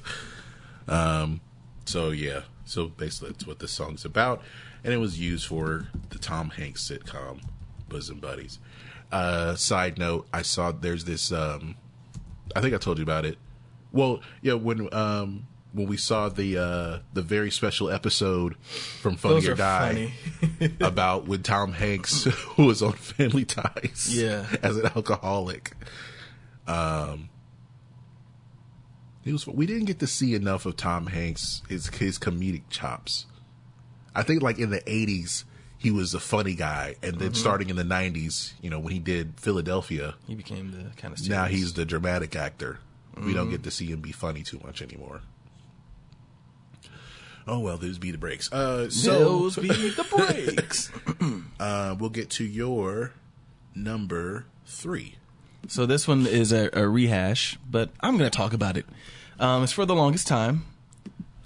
Um. 0.88 1.40
So 1.84 2.10
yeah, 2.10 2.42
so 2.64 2.88
basically 2.88 3.30
that's 3.30 3.46
what 3.46 3.60
this 3.60 3.70
song's 3.70 4.04
about, 4.04 4.42
and 4.82 4.92
it 4.92 4.96
was 4.96 5.20
used 5.20 5.46
for 5.46 5.86
the 6.08 6.18
Tom 6.18 6.50
Hanks 6.50 6.88
sitcom 6.88 7.42
Bosom 7.88 8.18
Buddies. 8.18 8.58
Uh, 9.12 9.54
side 9.56 9.98
note: 9.98 10.26
I 10.32 10.42
saw 10.42 10.72
there's 10.72 11.04
this. 11.04 11.32
Um, 11.32 11.76
I 12.54 12.60
think 12.60 12.74
I 12.74 12.78
told 12.78 12.98
you 12.98 13.02
about 13.02 13.24
it. 13.24 13.38
Well, 13.92 14.20
yeah, 14.42 14.54
when 14.54 14.92
um, 14.94 15.46
when 15.72 15.86
we 15.88 15.96
saw 15.96 16.28
the 16.28 16.58
uh, 16.58 16.98
the 17.12 17.22
very 17.22 17.50
special 17.50 17.90
episode 17.90 18.56
from 19.00 19.16
Funny 19.16 19.34
Those 19.34 19.48
or 19.48 19.54
Die 19.56 20.12
funny. 20.50 20.74
about 20.80 21.26
when 21.26 21.42
Tom 21.42 21.72
Hanks 21.72 22.26
was 22.58 22.82
on 22.82 22.92
Family 22.92 23.44
Ties, 23.44 24.08
Yeah. 24.16 24.46
as 24.62 24.76
an 24.76 24.86
alcoholic. 24.94 25.72
Um, 26.68 27.28
it 29.24 29.32
was. 29.32 29.46
We 29.46 29.66
didn't 29.66 29.84
get 29.86 29.98
to 30.00 30.06
see 30.06 30.34
enough 30.34 30.66
of 30.66 30.76
Tom 30.76 31.08
Hanks 31.08 31.62
his 31.68 31.88
his 31.88 32.18
comedic 32.18 32.62
chops. 32.70 33.26
I 34.14 34.22
think 34.22 34.42
like 34.42 34.58
in 34.58 34.70
the 34.70 34.80
'80s 34.82 35.44
he 35.80 35.90
was 35.90 36.12
a 36.12 36.20
funny 36.20 36.54
guy, 36.54 36.94
and 37.02 37.18
then 37.18 37.32
starting 37.32 37.70
in 37.70 37.76
the 37.76 37.82
'90s, 37.82 38.52
you 38.60 38.68
know, 38.68 38.78
when 38.78 38.92
he 38.92 38.98
did 38.98 39.40
Philadelphia, 39.40 40.14
He 40.26 40.34
became 40.34 40.72
the 40.72 40.90
kind 40.96 41.12
of 41.18 41.26
now 41.28 41.46
he's 41.46 41.72
the 41.72 41.86
dramatic 41.86 42.36
actor. 42.36 42.78
We 43.16 43.32
don't 43.34 43.50
get 43.50 43.62
to 43.64 43.70
see 43.70 43.86
him 43.86 44.00
be 44.00 44.12
funny 44.12 44.42
too 44.42 44.60
much 44.64 44.80
anymore. 44.82 45.22
Oh 47.46 47.58
well, 47.58 47.76
those 47.78 47.98
be 47.98 48.10
the 48.10 48.18
breaks. 48.18 48.52
Uh, 48.52 48.88
so 48.90 49.18
Those 49.18 49.56
be 49.56 49.68
the 49.68 50.04
breaks. 50.04 50.90
uh, 51.60 51.96
we'll 51.98 52.10
get 52.10 52.30
to 52.30 52.44
your 52.44 53.12
number 53.74 54.44
three. 54.66 55.16
so 55.66 55.86
this 55.86 56.06
one 56.06 56.26
is 56.26 56.52
a, 56.52 56.68
a 56.72 56.86
rehash, 56.88 57.58
but 57.68 57.90
I'm 58.00 58.16
going 58.18 58.30
to 58.30 58.36
talk 58.36 58.52
about 58.52 58.76
it. 58.76 58.86
Um, 59.38 59.64
it's 59.64 59.72
for 59.72 59.86
the 59.86 59.94
longest 59.94 60.26
time. 60.28 60.64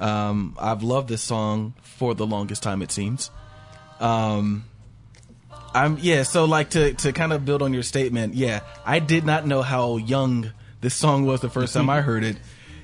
Um, 0.00 0.56
I've 0.58 0.82
loved 0.82 1.08
this 1.08 1.22
song 1.22 1.74
for 1.80 2.14
the 2.14 2.26
longest 2.26 2.62
time. 2.62 2.82
It 2.82 2.90
seems. 2.90 3.30
Um, 4.04 4.64
I'm 5.72 5.98
yeah. 6.00 6.22
So 6.24 6.44
like 6.44 6.70
to 6.70 6.92
to 6.92 7.12
kind 7.12 7.32
of 7.32 7.44
build 7.44 7.62
on 7.62 7.72
your 7.72 7.82
statement. 7.82 8.34
Yeah, 8.34 8.60
I 8.84 8.98
did 8.98 9.24
not 9.24 9.46
know 9.46 9.62
how 9.62 9.96
young 9.96 10.52
this 10.82 10.94
song 10.94 11.24
was 11.24 11.40
the 11.40 11.48
first 11.48 11.72
time 11.72 11.88
I 11.88 12.00
heard 12.08 12.22
it. 12.22 12.36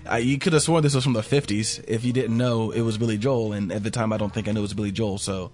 I, 0.07 0.19
you 0.19 0.39
could 0.39 0.55
have 0.55 0.63
sworn 0.63 0.83
this 0.83 0.95
was 0.95 1.05
from 1.05 1.13
the 1.13 1.21
50s 1.21 1.85
if 1.87 2.05
you 2.05 2.15
didn't 2.15 2.37
know 2.37 2.71
it 2.71 2.81
was 2.81 2.97
Billy 2.97 3.19
Joel, 3.19 3.53
and 3.53 3.71
at 3.71 3.83
the 3.83 3.91
time 3.91 4.15
I 4.15 4.17
don't 4.17 4.33
think 4.33 4.49
I 4.49 4.53
knew 4.53 4.61
it 4.61 4.63
was 4.63 4.73
Billy 4.73 4.93
Joel. 4.93 5.19
So 5.19 5.51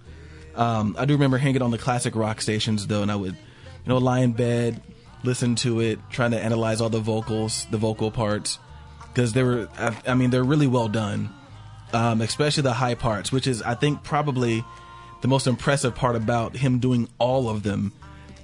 um, 0.55 0.95
I 0.97 1.03
do 1.03 1.13
remember 1.13 1.37
it 1.37 1.61
on 1.61 1.71
the 1.71 1.77
classic 1.77 2.15
rock 2.15 2.41
stations 2.41 2.87
though, 2.87 3.01
and 3.01 3.11
I 3.11 3.17
would 3.17 3.33
you 3.33 3.89
know 3.89 3.97
lie 3.97 4.19
in 4.19 4.31
bed, 4.31 4.81
listen 5.23 5.55
to 5.57 5.81
it, 5.81 5.99
trying 6.09 6.31
to 6.31 6.41
analyze 6.41 6.79
all 6.79 6.89
the 6.89 7.01
vocals, 7.01 7.67
the 7.71 7.77
vocal 7.77 8.09
parts, 8.09 8.57
because 9.09 9.33
they 9.33 9.43
were 9.43 9.67
I, 9.77 9.95
I 10.07 10.13
mean 10.15 10.29
they're 10.29 10.45
really 10.45 10.67
well 10.67 10.87
done, 10.87 11.29
um, 11.91 12.21
especially 12.21 12.63
the 12.63 12.73
high 12.73 12.95
parts, 12.95 13.33
which 13.33 13.47
is 13.47 13.61
I 13.61 13.75
think 13.75 14.01
probably 14.03 14.63
the 15.21 15.27
most 15.27 15.47
impressive 15.47 15.95
part 15.95 16.15
about 16.15 16.55
him 16.55 16.79
doing 16.79 17.09
all 17.19 17.49
of 17.49 17.63
them 17.63 17.93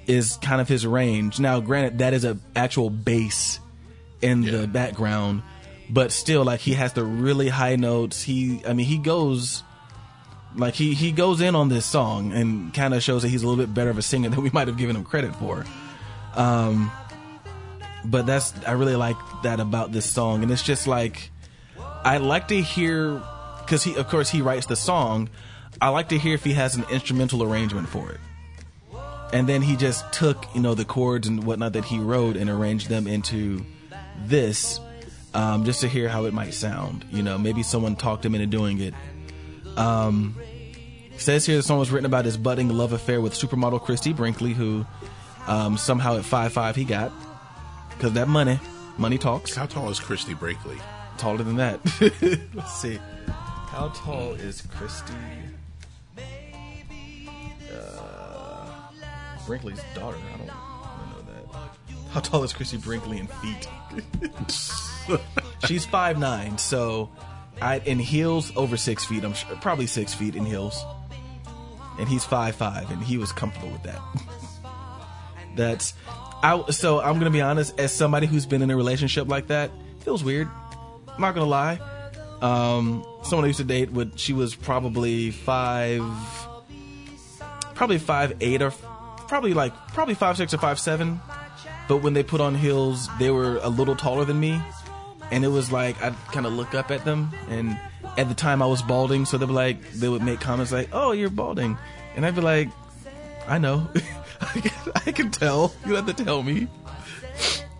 is 0.07 0.37
kind 0.41 0.59
of 0.59 0.67
his 0.67 0.85
range. 0.85 1.39
Now, 1.39 1.59
granted, 1.59 1.99
that 1.99 2.13
is 2.13 2.25
a 2.25 2.37
actual 2.55 2.89
bass 2.89 3.59
in 4.21 4.41
the 4.41 4.67
background, 4.67 5.43
but 5.89 6.11
still, 6.11 6.43
like 6.43 6.59
he 6.59 6.73
has 6.73 6.93
the 6.93 7.03
really 7.03 7.49
high 7.49 7.75
notes. 7.75 8.23
He, 8.23 8.61
I 8.67 8.73
mean, 8.73 8.85
he 8.85 8.97
goes 8.97 9.63
like 10.55 10.75
he 10.75 10.93
he 10.93 11.11
goes 11.11 11.41
in 11.41 11.55
on 11.55 11.69
this 11.69 11.85
song 11.85 12.31
and 12.31 12.73
kind 12.73 12.93
of 12.93 13.01
shows 13.01 13.23
that 13.23 13.29
he's 13.29 13.43
a 13.43 13.47
little 13.47 13.63
bit 13.63 13.73
better 13.73 13.89
of 13.89 13.97
a 13.97 14.01
singer 14.01 14.29
than 14.29 14.41
we 14.41 14.49
might 14.51 14.67
have 14.67 14.77
given 14.77 14.95
him 14.95 15.03
credit 15.03 15.35
for. 15.35 15.65
Um, 16.35 16.91
but 18.05 18.25
that's 18.25 18.53
I 18.65 18.73
really 18.73 18.95
like 18.95 19.17
that 19.43 19.59
about 19.59 19.91
this 19.91 20.05
song, 20.05 20.43
and 20.43 20.51
it's 20.51 20.63
just 20.63 20.87
like 20.87 21.29
I 22.03 22.17
like 22.17 22.49
to 22.49 22.61
hear 22.61 23.21
because 23.59 23.83
he, 23.83 23.95
of 23.95 24.07
course, 24.09 24.29
he 24.29 24.41
writes 24.41 24.65
the 24.65 24.75
song. 24.75 25.29
I 25.81 25.89
like 25.89 26.09
to 26.09 26.17
hear 26.17 26.33
if 26.33 26.43
he 26.43 26.53
has 26.53 26.75
an 26.75 26.85
instrumental 26.91 27.43
arrangement 27.43 27.89
for 27.89 28.11
it. 28.11 28.19
And 29.33 29.49
then 29.49 29.61
he 29.61 29.75
just 29.75 30.11
took, 30.13 30.45
you 30.53 30.61
know, 30.61 30.75
the 30.75 30.85
chords 30.85 31.27
and 31.27 31.43
whatnot 31.43 31.73
that 31.73 31.85
he 31.85 31.97
wrote 31.97 32.37
and 32.37 32.49
arranged 32.49 32.87
them 32.87 33.07
into 33.07 33.65
this, 34.25 34.79
um, 35.33 35.65
just 35.65 35.81
to 35.81 35.87
hear 35.87 36.07
how 36.07 36.25
it 36.25 36.33
might 36.33 36.53
sound. 36.53 37.03
You 37.11 37.23
know, 37.23 37.37
maybe 37.39 37.63
someone 37.63 37.95
talked 37.95 38.23
him 38.23 38.35
into 38.35 38.45
doing 38.45 38.79
it. 38.79 38.93
Um, 39.75 40.35
says 41.17 41.45
here 41.45 41.57
the 41.57 41.63
song 41.63 41.79
was 41.79 41.89
written 41.89 42.05
about 42.05 42.25
his 42.25 42.37
budding 42.37 42.69
love 42.69 42.93
affair 42.93 43.21
with 43.21 43.33
supermodel 43.33 43.81
Christie 43.81 44.13
Brinkley, 44.13 44.53
who 44.53 44.85
um, 45.47 45.77
somehow 45.77 46.17
at 46.17 46.25
five 46.25 46.53
five 46.53 46.75
he 46.75 46.83
got 46.83 47.11
because 47.89 48.13
that 48.13 48.27
money, 48.27 48.59
money 48.97 49.17
talks. 49.17 49.55
How 49.55 49.65
tall 49.65 49.89
is 49.89 49.99
Christie 49.99 50.33
Brinkley? 50.33 50.77
Taller 51.17 51.43
than 51.43 51.55
that. 51.57 51.79
Let's 52.53 52.73
see. 52.73 52.99
How 53.67 53.91
tall 53.95 54.33
is 54.33 54.61
Christie? 54.61 55.13
Brinkley's 59.45 59.81
daughter. 59.93 60.17
I 60.17 60.37
don't, 60.37 60.49
I 60.49 60.97
don't 61.15 61.27
know 61.27 61.33
that. 61.33 62.09
How 62.11 62.19
tall 62.19 62.43
is 62.43 62.53
Christie 62.53 62.77
Brinkley 62.77 63.19
in 63.19 63.27
feet? 63.27 63.67
She's 65.67 65.85
five 65.85 66.17
nine, 66.17 66.57
so 66.57 67.09
I 67.61 67.79
in 67.79 67.99
heels 67.99 68.51
over 68.55 68.77
six 68.77 69.05
feet. 69.05 69.23
I'm 69.23 69.33
sure, 69.33 69.55
probably 69.57 69.87
six 69.87 70.13
feet 70.13 70.35
in 70.35 70.45
heels, 70.45 70.83
and 71.99 72.07
he's 72.07 72.23
five 72.23 72.55
five, 72.55 72.89
and 72.91 73.03
he 73.03 73.17
was 73.17 73.31
comfortable 73.31 73.71
with 73.71 73.83
that. 73.83 74.01
That's 75.55 75.93
I. 76.41 76.63
So 76.71 76.99
I'm 77.01 77.19
gonna 77.19 77.31
be 77.31 77.41
honest. 77.41 77.79
As 77.79 77.91
somebody 77.91 78.27
who's 78.27 78.45
been 78.45 78.61
in 78.61 78.71
a 78.71 78.75
relationship 78.75 79.27
like 79.27 79.47
that, 79.47 79.71
feels 80.01 80.23
weird. 80.23 80.47
I'm 81.07 81.21
not 81.21 81.35
gonna 81.35 81.45
lie. 81.45 81.79
Um, 82.41 83.05
someone 83.23 83.45
I 83.45 83.47
used 83.47 83.59
to 83.59 83.65
date 83.65 83.91
would 83.91 84.19
she 84.19 84.33
was 84.33 84.55
probably 84.55 85.31
five, 85.31 86.03
probably 87.75 87.99
five 87.99 88.35
eight 88.41 88.61
or 88.61 88.71
probably 89.33 89.55
like 89.55 89.73
probably 89.95 90.13
five 90.13 90.37
six 90.37 90.53
or 90.53 90.59
five 90.59 90.77
seven. 90.77 91.19
But 91.87 91.97
when 92.03 92.13
they 92.13 92.21
put 92.21 92.39
on 92.39 92.53
heels, 92.53 93.09
they 93.17 93.31
were 93.31 93.57
a 93.63 93.67
little 93.67 93.95
taller 93.95 94.25
than 94.25 94.39
me, 94.39 94.61
and 95.31 95.43
it 95.43 95.47
was 95.47 95.71
like 95.71 95.99
I'd 96.03 96.13
kind 96.31 96.45
of 96.45 96.53
look 96.53 96.75
up 96.75 96.91
at 96.91 97.03
them. 97.03 97.31
And 97.49 97.75
at 98.15 98.29
the 98.29 98.35
time, 98.35 98.61
I 98.61 98.67
was 98.67 98.83
balding, 98.83 99.25
so 99.25 99.39
they 99.39 99.47
were 99.47 99.51
like 99.51 99.91
they 99.93 100.07
would 100.07 100.21
make 100.21 100.39
comments 100.39 100.71
like, 100.71 100.89
"Oh, 100.93 101.13
you're 101.13 101.31
balding," 101.31 101.79
and 102.15 102.27
I'd 102.27 102.35
be 102.35 102.41
like, 102.41 102.69
"I 103.47 103.57
know, 103.57 103.89
I 105.07 105.11
can- 105.11 105.31
tell. 105.31 105.73
You 105.87 105.95
have 105.95 106.05
to 106.05 106.13
tell 106.13 106.43
me." 106.43 106.67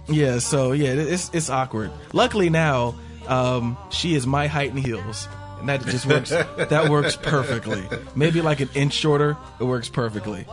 Yeah, 0.08 0.40
so 0.40 0.72
yeah, 0.72 0.94
it's 0.94 1.30
it's 1.36 1.52
awkward. 1.52 1.92
Luckily 2.14 2.50
now, 2.50 2.96
um, 3.28 3.78
she 3.92 4.16
is 4.16 4.26
my 4.26 4.48
height 4.48 4.72
in 4.72 4.78
heels, 4.78 5.28
and 5.60 5.70
that 5.70 5.86
just 5.86 6.08
works. 6.08 6.32
that 6.32 6.90
works 6.90 7.16
perfectly. 7.16 7.84
Maybe 8.16 8.42
like 8.42 8.60
an 8.60 8.70
inch 8.74 8.94
shorter, 8.94 9.38
it 9.60 9.66
works 9.66 9.88
perfectly. 9.88 10.48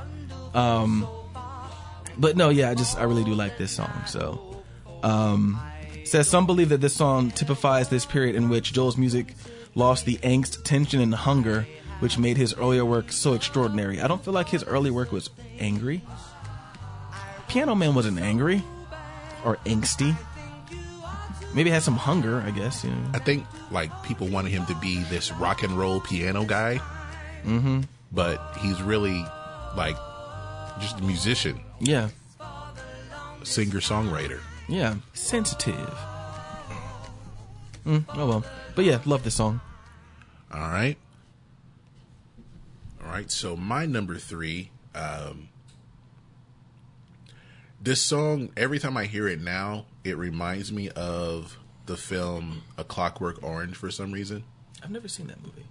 Um, 0.54 1.06
but 2.18 2.36
no, 2.36 2.48
yeah, 2.50 2.70
I 2.70 2.74
just 2.74 2.98
I 2.98 3.04
really 3.04 3.24
do 3.24 3.34
like 3.34 3.56
this 3.58 3.70
song. 3.72 3.90
So, 4.06 4.62
um, 5.02 5.60
says 6.04 6.28
some 6.28 6.46
believe 6.46 6.68
that 6.70 6.80
this 6.80 6.94
song 6.94 7.30
typifies 7.30 7.88
this 7.88 8.04
period 8.04 8.34
in 8.36 8.48
which 8.48 8.72
Joel's 8.72 8.96
music 8.96 9.34
lost 9.74 10.04
the 10.04 10.16
angst, 10.18 10.64
tension, 10.64 11.00
and 11.00 11.14
hunger 11.14 11.66
which 12.00 12.16
made 12.16 12.38
his 12.38 12.54
earlier 12.54 12.82
work 12.82 13.12
so 13.12 13.34
extraordinary. 13.34 14.00
I 14.00 14.08
don't 14.08 14.24
feel 14.24 14.32
like 14.32 14.48
his 14.48 14.64
early 14.64 14.90
work 14.90 15.12
was 15.12 15.28
angry. 15.58 16.00
Piano 17.48 17.74
Man 17.74 17.94
wasn't 17.94 18.18
angry 18.18 18.62
or 19.44 19.56
angsty. 19.66 20.16
Maybe 21.54 21.68
had 21.68 21.82
some 21.82 21.96
hunger, 21.96 22.40
I 22.40 22.52
guess. 22.52 22.84
You 22.84 22.90
know. 22.90 23.10
I 23.12 23.18
think 23.18 23.44
like 23.70 23.90
people 24.02 24.28
wanted 24.28 24.50
him 24.50 24.64
to 24.66 24.74
be 24.76 25.02
this 25.04 25.30
rock 25.32 25.62
and 25.62 25.72
roll 25.78 26.00
piano 26.00 26.44
guy, 26.44 26.80
Mm-hmm. 27.44 27.80
but 28.12 28.56
he's 28.60 28.80
really 28.82 29.22
like 29.76 29.96
just 30.80 30.98
a 30.98 31.02
musician, 31.02 31.60
Yeah, 31.80 32.08
singer 33.42 33.80
songwriter. 33.80 34.40
yeah, 34.68 34.96
sensitive. 35.12 35.74
Mm, 37.86 38.04
oh 38.14 38.26
well, 38.28 38.44
but 38.74 38.84
yeah, 38.84 39.00
love 39.06 39.22
this 39.24 39.34
song. 39.36 39.60
All 40.52 40.60
right. 40.60 40.96
All 43.02 43.10
right. 43.10 43.30
So 43.30 43.56
my 43.56 43.86
number 43.86 44.16
three, 44.16 44.70
um, 44.94 45.48
this 47.80 48.02
song, 48.02 48.50
every 48.56 48.78
time 48.78 48.96
I 48.96 49.04
hear 49.06 49.26
it 49.28 49.40
now, 49.40 49.86
it 50.04 50.18
reminds 50.18 50.70
me 50.72 50.90
of 50.90 51.56
the 51.86 51.96
film 51.96 52.62
A 52.76 52.84
Clockwork 52.84 53.42
Orange 53.42 53.76
for 53.76 53.90
some 53.90 54.12
reason. 54.12 54.44
I've 54.82 54.90
never 54.90 55.08
seen 55.08 55.28
that 55.28 55.42
movie. 55.42 55.64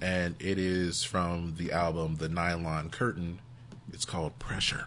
And 0.00 0.36
it 0.38 0.58
is 0.58 1.02
from 1.02 1.54
the 1.56 1.72
album 1.72 2.16
The 2.16 2.28
Nylon 2.28 2.90
Curtain. 2.90 3.40
It's 3.98 4.04
called 4.04 4.38
Pressure. 4.38 4.86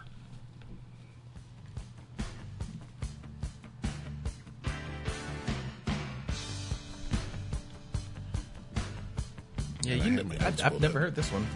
Yeah, 9.82 9.96
you. 9.96 10.12
Know, 10.12 10.24
I, 10.40 10.46
notes 10.46 10.62
I've 10.64 10.80
never 10.80 10.98
heard 10.98 11.14
this 11.14 11.30
one. 11.30 11.46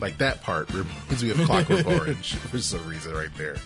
Like 0.00 0.16
that 0.16 0.42
part 0.42 0.72
reminds 0.72 1.22
me 1.22 1.28
of 1.28 1.36
Clockwork 1.44 1.86
Orange 2.00 2.36
for 2.36 2.58
some 2.58 2.88
reason, 2.88 3.12
right 3.12 3.28
there. 3.36 3.56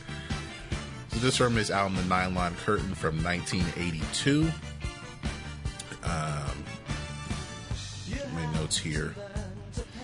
So 1.10 1.20
this 1.20 1.36
from 1.36 1.54
his 1.54 1.70
album, 1.70 1.96
The 1.96 2.04
Nylon 2.06 2.56
Curtain, 2.56 2.92
from 2.96 3.22
1982. 3.22 4.50
Um, 6.02 6.64
my 8.34 8.52
notes 8.54 8.76
here. 8.76 9.14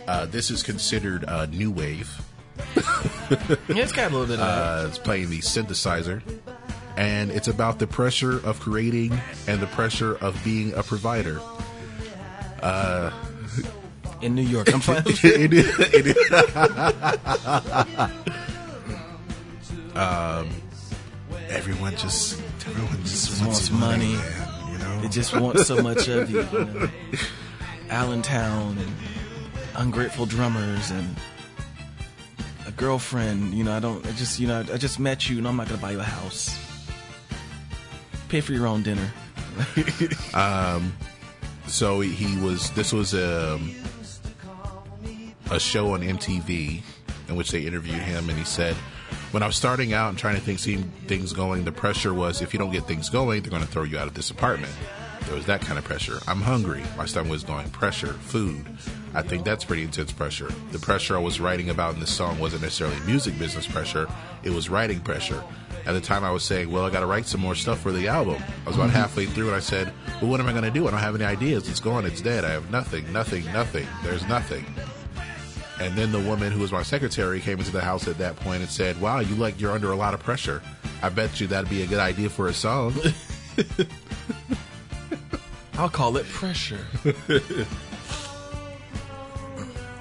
Uh, 0.09 0.25
this 0.25 0.51
is 0.51 0.63
considered 0.63 1.27
uh, 1.27 1.45
new 1.47 1.71
wave. 1.71 2.21
Yeah, 3.69 3.83
it's 3.83 3.93
got 3.93 4.11
a 4.11 4.15
little 4.15 4.27
bit 4.27 4.41
of. 4.41 4.43
Uh, 4.85 4.87
it's 4.89 4.97
playing 4.97 5.29
the 5.29 5.41
synthesizer, 5.41 6.23
and 6.97 7.31
it's 7.31 7.47
about 7.47 7.79
the 7.79 7.87
pressure 7.87 8.39
of 8.45 8.59
creating 8.59 9.21
and 9.47 9.61
the 9.61 9.67
pressure 9.67 10.17
of 10.17 10.43
being 10.43 10.73
a 10.73 10.83
provider. 10.83 11.39
Uh, 12.63 13.11
in 14.23 14.35
New 14.35 14.41
York. 14.41 14.73
I'm 14.73 14.81
fine. 14.81 15.03
it 15.07 15.53
is, 15.53 15.79
it 15.79 16.07
is. 16.07 16.33
um, 19.95 20.49
everyone 21.51 21.95
just 21.97 22.41
everyone 22.67 23.03
just, 23.03 23.43
wants 23.43 23.69
wants, 23.69 23.71
money. 23.71 24.15
man, 24.15 24.73
you 24.73 24.79
know. 24.79 25.03
It 25.05 25.13
just 25.13 25.39
wants 25.39 25.67
so 25.67 25.83
much 25.83 26.09
of 26.09 26.31
you. 26.31 26.49
you 26.51 26.65
know? 26.65 26.89
Allentown 27.91 28.79
and 28.79 28.91
ungrateful 29.79 30.27
drummers 30.27 30.91
and 30.91 31.17
a 32.67 32.71
girlfriend. 32.73 33.55
You 33.55 33.65
know, 33.65 33.75
I 33.75 33.81
don't. 33.81 34.07
I 34.07 34.13
just, 34.13 34.39
you 34.39 34.47
know, 34.47 34.65
I 34.73 34.77
just 34.77 34.99
met 34.99 35.29
you, 35.31 35.39
and 35.39 35.49
I'm 35.49 35.57
not 35.57 35.69
gonna 35.69 35.81
buy 35.81 35.93
you 35.93 36.01
a 36.01 36.05
house. 36.05 36.59
Pay 38.29 38.43
for 38.43 38.53
your 38.53 38.67
own 38.67 38.83
dinner. 38.83 39.11
um, 40.35 40.95
so 41.67 42.01
he 42.01 42.41
was. 42.43 42.71
This 42.73 42.93
was 42.93 43.15
um, 43.15 43.75
a 45.51 45.59
show 45.59 45.93
on 45.93 46.03
MTV 46.03 46.83
in 47.29 47.37
which 47.37 47.51
they 47.51 47.63
interviewed 47.63 48.03
him, 48.03 48.29
and 48.29 48.39
he 48.39 48.45
said, 48.45 48.75
"When 49.31 49.43
I 49.43 49.47
was 49.47 49.57
starting 49.57 49.95
out 49.95 50.11
and 50.11 50.19
trying 50.19 50.35
to 50.35 50.43
think, 50.43 50.59
see 50.59 50.77
things 51.07 51.33
going, 51.33 51.65
the 51.65 51.73
pressure 51.73 52.13
was 52.13 52.43
if 52.43 52.53
you 52.53 52.59
don't 52.59 52.73
get 52.73 52.85
things 52.85 53.09
going, 53.09 53.43
they're 53.43 53.51
going 53.51 53.63
to 53.63 53.69
throw 53.69 53.85
you 53.85 53.99
out 53.99 54.09
of 54.09 54.15
this 54.15 54.31
apartment." 54.31 54.73
There 55.29 55.37
was 55.37 55.45
that 55.45 55.61
kind 55.61 55.79
of 55.79 55.85
pressure. 55.85 56.21
I'm 56.27 56.41
hungry. 56.41 56.83
My 56.97 57.05
stomach 57.05 57.31
was 57.31 57.45
going. 57.45 57.69
Pressure, 57.69 58.15
food. 58.15 58.65
I 59.13 59.21
think 59.21 59.45
that's 59.45 59.63
pretty 59.63 59.83
intense 59.83 60.11
pressure. 60.11 60.51
The 60.73 60.79
pressure 60.79 61.17
I 61.17 61.21
was 61.21 61.39
writing 61.39 61.69
about 61.69 61.93
in 61.93 62.01
this 62.01 62.11
song 62.11 62.39
wasn't 62.39 62.63
necessarily 62.63 62.99
music 63.01 63.39
business 63.39 63.67
pressure. 63.67 64.09
It 64.43 64.49
was 64.49 64.71
writing 64.71 65.01
pressure. 65.01 65.45
At 65.85 65.93
the 65.93 66.01
time, 66.01 66.25
I 66.25 66.31
was 66.31 66.45
saying, 66.45 66.73
"Well, 66.73 66.87
I 66.87 66.91
got 66.91 67.01
to 67.01 67.07
write 67.07 67.27
some 67.27 67.43
more 67.43 67.55
stuff 67.55 67.79
for 67.79 67.93
the 67.93 68.09
album." 68.09 68.43
I 68.65 68.69
was 68.69 68.77
about 68.77 68.89
mm-hmm. 68.89 68.97
halfway 68.97 69.27
through, 69.27 69.49
and 69.49 69.57
I 69.57 69.61
said, 69.61 69.93
"Well, 70.23 70.31
what 70.31 70.41
am 70.41 70.47
I 70.47 70.53
going 70.53 70.65
to 70.65 70.71
do? 70.71 70.89
I 70.89 70.93
don't 70.93 71.01
have 71.01 71.15
any 71.15 71.27
ideas. 71.27 71.69
It's 71.69 71.79
gone. 71.79 72.07
It's 72.07 72.23
dead. 72.23 72.47
I 72.47 72.51
have 72.51 72.71
nothing. 72.71 73.13
Nothing. 73.13 73.45
Nothing. 73.53 73.87
There's 74.03 74.27
nothing." 74.29 74.65
And 75.79 75.95
then 75.95 76.11
the 76.11 76.21
woman 76.21 76.53
who 76.53 76.61
was 76.61 76.73
my 76.73 76.83
secretary 76.83 77.41
came 77.41 77.59
into 77.59 77.71
the 77.71 77.83
house 77.83 78.09
at 78.09 78.17
that 78.17 78.37
point 78.37 78.63
and 78.63 78.71
said, 78.71 78.99
"Wow, 78.99 79.21
you 79.21 79.35
like 79.35 79.61
you're 79.61 79.73
under 79.73 79.93
a 79.93 79.97
lot 79.97 80.15
of 80.15 80.21
pressure. 80.21 80.63
I 81.03 81.11
bet 81.11 81.39
you 81.39 81.49
that'd 81.49 81.69
be 81.69 81.83
a 81.83 81.87
good 81.87 82.01
idea 82.01 82.31
for 82.31 82.49
a 82.49 82.55
song." 82.55 82.95
I'll 85.79 85.89
call 85.89 86.17
it 86.17 86.27
pressure. 86.27 86.85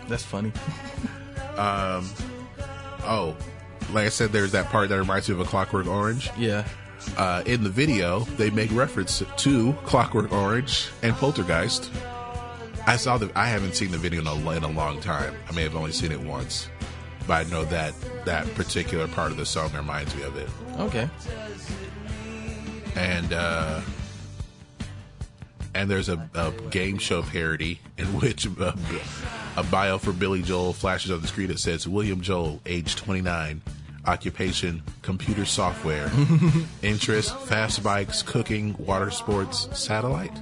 That's 0.08 0.24
funny. 0.24 0.52
Um, 1.56 2.10
oh, 3.04 3.36
like 3.94 4.06
I 4.06 4.10
said, 4.10 4.32
there's 4.32 4.52
that 4.54 4.66
part 4.68 4.90
that 4.90 4.98
reminds 4.98 5.30
me 5.30 5.36
of 5.36 5.42
a 5.42 5.46
Clockwork 5.46 5.86
Orange. 5.86 6.32
Yeah. 6.38 6.68
Uh, 7.16 7.44
in 7.46 7.64
the 7.64 7.70
video, 7.70 8.22
they 8.22 8.50
make 8.50 8.72
reference 8.74 9.24
to 9.38 9.74
Clockwork 9.86 10.32
Orange 10.32 10.90
and 11.04 11.14
Poltergeist. 11.16 11.92
I 12.88 12.96
saw 12.98 13.18
the. 13.18 13.32
I 13.36 13.48
haven't 13.48 13.76
seen 13.76 13.92
the 13.92 13.98
video 13.98 14.22
in 14.22 14.28
a, 14.28 14.52
in 14.52 14.64
a 14.64 14.72
long 14.72 15.00
time. 15.00 15.36
I 15.48 15.54
may 15.54 15.62
have 15.64 15.76
only 15.76 15.92
seen 15.92 16.12
it 16.12 16.20
once, 16.20 16.70
but 17.28 17.46
I 17.46 17.50
know 17.50 17.66
that 17.66 17.94
that 18.26 18.52
particular 18.56 19.08
part 19.08 19.32
of 19.32 19.38
the 19.38 19.46
song 19.46 19.72
reminds 19.74 20.16
me 20.16 20.24
of 20.24 20.38
it. 20.38 20.50
Okay. 20.80 21.10
and 22.96 23.32
uh, 23.34 23.82
and 25.78 25.92
there's 25.92 26.10
a, 26.10 26.30
a 26.34 26.52
game 26.72 26.98
show 26.98 27.22
parody 27.22 27.80
in 28.00 28.08
which 28.20 28.48
a, 28.48 28.76
a 29.56 29.64
bio 29.64 30.00
for 30.00 30.12
Billy 30.12 30.42
Joel 30.42 30.74
flashes 30.74 31.12
on 31.12 31.22
the 31.22 31.28
screen 31.28 31.50
that 31.50 31.60
says 31.60 31.88
William 31.88 32.20
Joel, 32.20 32.60
age 32.66 32.96
29, 32.96 33.62
occupation 34.06 34.82
computer 35.04 35.46
software, 35.46 36.12
interest 36.82 37.38
fast 37.42 37.84
bikes, 37.84 38.24
cooking, 38.24 38.76
water 38.80 39.12
sports, 39.12 39.70
satellite. 39.78 40.36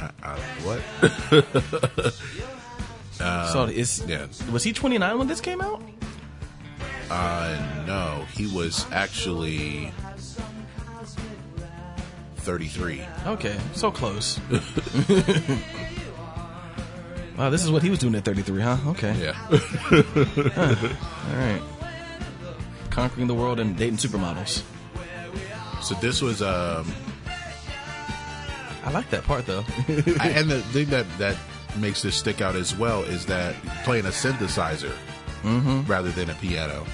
Uh, 0.00 0.08
uh, 0.24 0.36
what? 0.64 0.82
so 3.52 3.64
is 3.66 4.02
yeah. 4.08 4.26
was 4.50 4.64
he 4.64 4.72
29 4.72 5.16
when 5.16 5.28
this 5.28 5.40
came 5.40 5.60
out? 5.60 5.80
Uh, 7.08 7.84
no, 7.86 8.24
he 8.32 8.48
was 8.48 8.84
actually 8.90 9.92
33. 12.42 13.02
Okay, 13.26 13.56
so 13.74 13.90
close. 13.90 14.38
wow, 17.38 17.50
this 17.50 17.62
is 17.64 17.70
what 17.70 17.82
he 17.82 17.90
was 17.90 17.98
doing 17.98 18.14
at 18.14 18.24
33, 18.24 18.62
huh? 18.62 18.76
Okay. 18.88 19.14
Yeah. 19.20 19.32
Huh. 19.34 20.76
All 21.30 21.36
right. 21.36 21.62
Conquering 22.90 23.26
the 23.26 23.34
world 23.34 23.58
and 23.60 23.76
dating 23.76 23.96
supermodels. 23.96 24.62
So 25.82 25.94
this 25.96 26.20
was 26.22 26.42
um 26.42 26.92
I 28.84 28.90
like 28.90 29.08
that 29.10 29.24
part 29.24 29.46
though. 29.46 29.64
I, 30.20 30.32
and 30.36 30.50
the 30.50 30.60
thing 30.72 30.90
that 30.90 31.06
that 31.18 31.36
makes 31.78 32.02
this 32.02 32.14
stick 32.16 32.40
out 32.40 32.54
as 32.54 32.76
well 32.76 33.02
is 33.02 33.24
that 33.26 33.54
playing 33.84 34.04
a 34.06 34.10
synthesizer 34.10 34.92
Mhm. 35.42 35.88
rather 35.88 36.10
than 36.10 36.28
a 36.30 36.34
piano. 36.34 36.86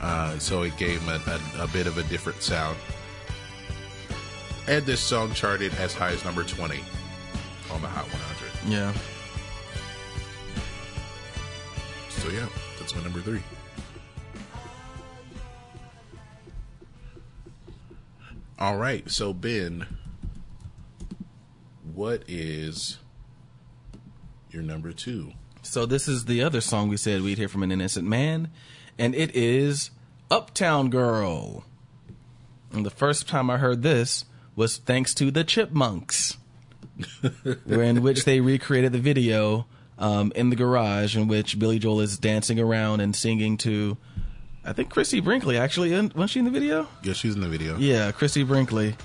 Uh, 0.00 0.38
so 0.38 0.62
it 0.62 0.76
gave 0.76 1.00
him 1.00 1.08
a, 1.08 1.60
a, 1.60 1.64
a 1.64 1.68
bit 1.68 1.86
of 1.86 1.96
a 1.98 2.02
different 2.04 2.42
sound. 2.42 2.76
And 4.68 4.86
this 4.86 5.00
song 5.00 5.32
charted 5.34 5.74
as 5.74 5.92
high 5.92 6.12
as 6.12 6.24
number 6.24 6.44
20 6.44 6.78
on 7.72 7.82
the 7.82 7.88
Hot 7.88 8.04
100. 8.04 8.72
Yeah. 8.72 8.92
So 12.08 12.28
yeah, 12.28 12.46
that's 12.78 12.94
my 12.94 13.02
number 13.02 13.20
three. 13.20 13.42
All 18.58 18.76
right, 18.76 19.10
so 19.10 19.32
Ben, 19.32 19.88
what 21.92 22.22
is 22.28 22.98
your 24.52 24.62
number 24.62 24.92
two? 24.92 25.32
So 25.62 25.84
this 25.84 26.06
is 26.06 26.26
the 26.26 26.44
other 26.44 26.60
song 26.60 26.88
we 26.88 26.96
said 26.96 27.22
we'd 27.22 27.38
hear 27.38 27.48
from 27.48 27.64
an 27.64 27.72
innocent 27.72 28.06
man, 28.06 28.52
and 28.96 29.16
it 29.16 29.34
is 29.34 29.90
Uptown 30.30 30.90
Girl. 30.90 31.64
And 32.72 32.86
the 32.86 32.90
first 32.90 33.26
time 33.28 33.50
I 33.50 33.56
heard 33.56 33.82
this 33.82 34.24
was 34.56 34.76
thanks 34.78 35.14
to 35.14 35.30
the 35.30 35.44
Chipmunks, 35.44 36.36
in 37.66 38.02
which 38.02 38.24
they 38.24 38.40
recreated 38.40 38.92
the 38.92 38.98
video 38.98 39.66
um, 39.98 40.32
in 40.34 40.50
the 40.50 40.56
garage 40.56 41.16
in 41.16 41.28
which 41.28 41.58
Billy 41.58 41.78
Joel 41.78 42.00
is 42.00 42.18
dancing 42.18 42.58
around 42.60 43.00
and 43.00 43.14
singing 43.14 43.56
to, 43.58 43.96
I 44.64 44.72
think 44.72 44.90
Chrissy 44.90 45.20
Brinkley 45.20 45.56
actually. 45.56 45.92
in- 45.94 46.12
Was 46.14 46.30
she 46.30 46.38
in 46.40 46.44
the 46.44 46.50
video? 46.50 46.88
Yeah, 47.02 47.12
she's 47.14 47.34
in 47.34 47.40
the 47.40 47.48
video. 47.48 47.76
Yeah, 47.78 48.12
Chrissy 48.12 48.42
Brinkley. 48.42 48.96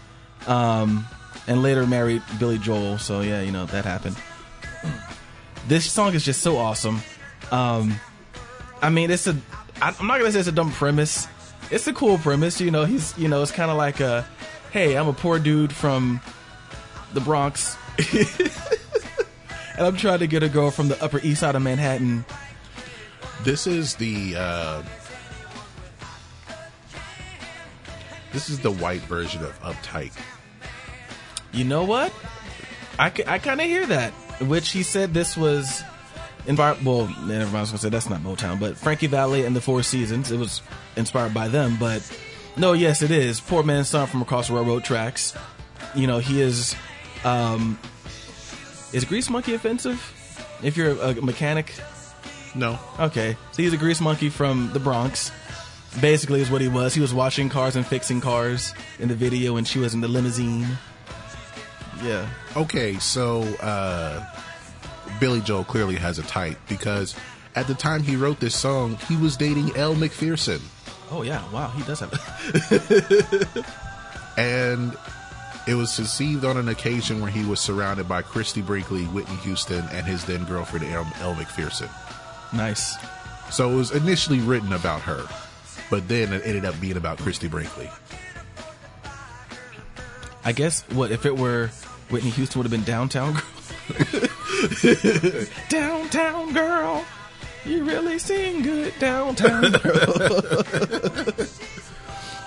Um, 0.47 1.05
and 1.47 1.61
later 1.63 1.85
married 1.87 2.21
Billy 2.39 2.57
Joel. 2.57 2.97
So 2.97 3.21
yeah, 3.21 3.41
you 3.41 3.51
know 3.51 3.65
that 3.67 3.85
happened. 3.85 4.15
This 5.67 5.91
song 5.91 6.13
is 6.13 6.23
just 6.23 6.41
so 6.43 6.55
awesome. 6.55 7.01
Um, 7.51 7.99
I 8.81 8.89
mean, 8.89 9.11
it's 9.11 9.27
a. 9.27 9.35
I, 9.81 9.93
I'm 9.99 10.07
not 10.07 10.17
gonna 10.17 10.31
say 10.31 10.39
it's 10.39 10.47
a 10.47 10.51
dumb 10.53 10.71
premise. 10.71 11.27
It's 11.69 11.85
a 11.87 11.93
cool 11.93 12.17
premise. 12.19 12.61
You 12.61 12.71
know, 12.71 12.85
he's. 12.85 13.17
You 13.17 13.27
know, 13.27 13.41
it's 13.41 13.51
kind 13.51 13.69
of 13.69 13.75
like 13.75 13.99
a. 13.99 14.25
Hey, 14.77 14.95
I'm 14.95 15.07
a 15.07 15.13
poor 15.13 15.39
dude 15.39 15.73
from 15.73 16.21
the 17.11 17.19
Bronx, 17.19 17.75
and 19.75 19.87
I'm 19.87 19.97
trying 19.97 20.19
to 20.19 20.27
get 20.27 20.43
a 20.43 20.49
girl 20.49 20.69
from 20.69 20.87
the 20.87 21.03
Upper 21.03 21.19
East 21.21 21.39
Side 21.39 21.55
of 21.55 21.63
Manhattan. 21.63 22.23
This 23.41 23.65
is 23.65 23.95
the 23.95 24.35
uh, 24.37 24.83
this 28.31 28.49
is 28.51 28.59
the 28.59 28.69
white 28.69 29.01
version 29.01 29.43
of 29.43 29.59
Uptight. 29.63 30.13
You 31.53 31.63
know 31.63 31.83
what? 31.83 32.13
I, 32.99 33.07
I 33.25 33.39
kind 33.39 33.59
of 33.59 33.65
hear 33.65 33.87
that. 33.87 34.11
Which 34.41 34.69
he 34.69 34.83
said 34.83 35.11
this 35.11 35.35
was. 35.35 35.81
Envir- 36.45 36.83
well, 36.83 37.07
never 37.25 37.45
mind. 37.45 37.57
I 37.57 37.61
was 37.61 37.71
gonna 37.71 37.79
say 37.79 37.89
that's 37.89 38.11
not 38.11 38.21
Motown, 38.21 38.59
but 38.59 38.77
Frankie 38.77 39.07
Valli 39.07 39.43
and 39.43 39.55
the 39.55 39.61
Four 39.61 39.81
Seasons. 39.81 40.31
It 40.31 40.37
was 40.37 40.61
inspired 40.95 41.33
by 41.33 41.47
them, 41.47 41.77
but 41.79 42.03
no, 42.57 42.73
yes, 42.73 43.01
it 43.01 43.11
is. 43.11 43.39
Poor 43.39 43.63
man's 43.63 43.89
son 43.89 44.07
from 44.07 44.21
across 44.21 44.47
the 44.47 44.53
railroad 44.53 44.83
tracks. 44.83 45.35
You 45.95 46.07
know, 46.07 46.19
he 46.19 46.41
is. 46.41 46.75
Um, 47.23 47.79
is 48.93 49.03
Grease 49.05 49.29
Monkey 49.29 49.53
offensive? 49.53 50.13
If 50.63 50.77
you're 50.77 50.91
a, 50.91 51.09
a 51.09 51.21
mechanic, 51.21 51.73
No, 52.55 52.79
okay. 52.99 53.37
So 53.51 53.61
he's 53.61 53.73
a 53.73 53.77
Grease 53.77 54.01
Monkey 54.01 54.29
from 54.29 54.71
the 54.73 54.79
Bronx. 54.79 55.31
Basically, 56.01 56.41
is 56.41 56.49
what 56.51 56.61
he 56.61 56.67
was. 56.67 56.93
He 56.93 57.01
was 57.01 57.13
washing 57.13 57.49
cars 57.49 57.75
and 57.75 57.85
fixing 57.85 58.21
cars 58.21 58.73
in 58.99 59.07
the 59.07 59.15
video, 59.15 59.57
and 59.57 59.67
she 59.67 59.79
was 59.79 59.93
in 59.93 60.01
the 60.01 60.07
limousine. 60.07 60.67
Yeah. 62.03 62.27
Okay, 62.55 62.95
so 62.99 63.41
uh, 63.61 64.23
Billy 65.19 65.41
Joel 65.41 65.63
clearly 65.63 65.95
has 65.95 66.19
a 66.19 66.23
type 66.23 66.57
because 66.69 67.15
at 67.55 67.67
the 67.67 67.73
time 67.73 68.03
he 68.03 68.15
wrote 68.15 68.39
this 68.39 68.55
song, 68.55 68.97
he 69.07 69.15
was 69.15 69.35
dating 69.37 69.75
Elle 69.75 69.95
Macpherson, 69.95 70.61
Oh 71.11 71.21
yeah. 71.23 71.41
Wow. 71.51 71.69
He 71.69 71.83
does 71.83 71.99
have. 72.01 72.13
It. 72.71 73.65
And 74.37 74.95
it 75.65 75.73
was 75.73 75.95
conceived 75.95 76.45
on 76.45 76.57
an 76.57 76.69
occasion 76.69 77.21
where 77.21 77.31
he 77.31 77.43
was 77.43 77.59
surrounded 77.59 78.07
by 78.07 78.21
Christie 78.21 78.61
Brinkley, 78.61 79.05
Whitney 79.05 79.35
Houston, 79.37 79.83
and 79.91 80.05
his 80.05 80.23
then 80.25 80.45
girlfriend 80.45 80.85
Elle, 80.85 81.07
Elle 81.21 81.33
Macpherson. 81.33 81.89
nice. 82.53 82.95
So 83.49 83.71
it 83.71 83.75
was 83.75 83.91
initially 83.91 84.39
written 84.39 84.73
about 84.73 85.01
her, 85.01 85.25
but 85.89 86.07
then 86.07 86.33
it 86.33 86.43
ended 86.45 86.65
up 86.65 86.79
being 86.79 86.97
about 86.97 87.17
Christie 87.17 87.47
Brinkley. 87.47 87.89
I 90.45 90.51
guess 90.51 90.83
what 90.91 91.11
if 91.11 91.25
it 91.25 91.35
were 91.35 91.71
Whitney 92.11 92.29
Houston 92.31 92.59
would 92.59 92.65
have 92.65 92.71
been 92.71 92.83
downtown 92.83 93.33
girl. 93.33 93.43
downtown 95.69 96.53
girl, 96.53 97.05
you 97.67 97.83
really 97.83 98.17
sing 98.19 98.61
good 98.63 98.93
downtown 98.99 99.71
girl. 99.71 100.13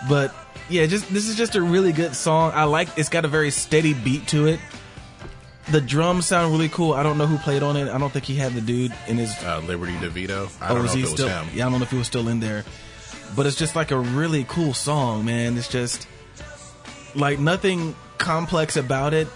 but 0.09 0.35
yeah, 0.69 0.87
just 0.87 1.13
this 1.13 1.29
is 1.29 1.37
just 1.37 1.55
a 1.57 1.63
really 1.63 1.93
good 1.93 2.15
song. 2.15 2.53
I 2.55 2.65
like 2.65 2.89
it's 2.99 3.09
got 3.09 3.25
a 3.25 3.29
very 3.29 3.51
steady 3.51 3.95
beat 3.95 4.29
to 4.29 4.47
it. 4.47 4.61
The 5.71 5.81
drums 5.81 6.27
sound 6.27 6.53
really 6.53 6.69
cool. 6.69 6.95
I 6.95 7.03
don't 7.03 7.19
know 7.19 7.27
who 7.27 7.39
played 7.39 7.63
on 7.63 7.77
it. 7.77 7.89
I 7.89 7.99
don't 7.99 8.13
think 8.13 8.25
he 8.25 8.35
had 8.35 8.55
the 8.55 8.61
dude 8.61 8.93
in 9.07 9.19
his 9.19 9.33
Uh, 9.45 9.61
Liberty 9.61 9.93
DeVito. 9.95 10.51
I 10.61 10.71
Oh, 10.71 10.75
don't 10.77 10.85
is 10.87 10.93
know 10.93 10.97
he 10.97 11.03
if 11.03 11.07
it 11.07 11.13
was 11.13 11.15
still? 11.21 11.29
him. 11.29 11.47
Yeah, 11.55 11.67
I 11.67 11.71
don't 11.71 11.79
know 11.79 11.85
if 11.85 11.91
he 11.91 11.99
was 11.99 12.07
still 12.09 12.29
in 12.29 12.41
there, 12.41 12.65
but 13.37 13.47
it's 13.47 13.57
just 13.57 13.77
like 13.77 13.91
a 13.93 13.99
really 13.99 14.45
cool 14.49 14.75
song, 14.75 15.25
man. 15.25 15.57
It's 15.57 15.69
just 15.69 16.09
like 17.15 17.39
nothing 17.39 17.95
complex 18.19 18.77
about 18.77 19.15
it. 19.15 19.29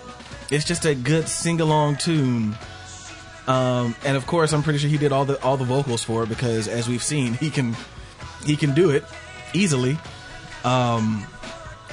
It's 0.51 0.65
just 0.65 0.85
a 0.87 0.95
good 0.95 1.29
sing 1.29 1.61
along 1.61 1.97
tune. 1.97 2.57
Um, 3.47 3.95
and 4.05 4.17
of 4.17 4.27
course, 4.27 4.53
I'm 4.53 4.63
pretty 4.63 4.79
sure 4.79 4.89
he 4.89 4.99
did 4.99 5.13
all 5.13 5.25
the 5.25 5.43
all 5.43 5.57
the 5.57 5.65
vocals 5.65 6.03
for 6.03 6.23
it 6.23 6.29
because, 6.29 6.67
as 6.67 6.89
we've 6.89 7.03
seen, 7.03 7.35
he 7.35 7.51
can 7.51 7.77
he 8.45 8.57
can 8.57 8.75
do 8.75 8.91
it 8.91 9.05
easily. 9.53 9.99
Um, 10.65 11.27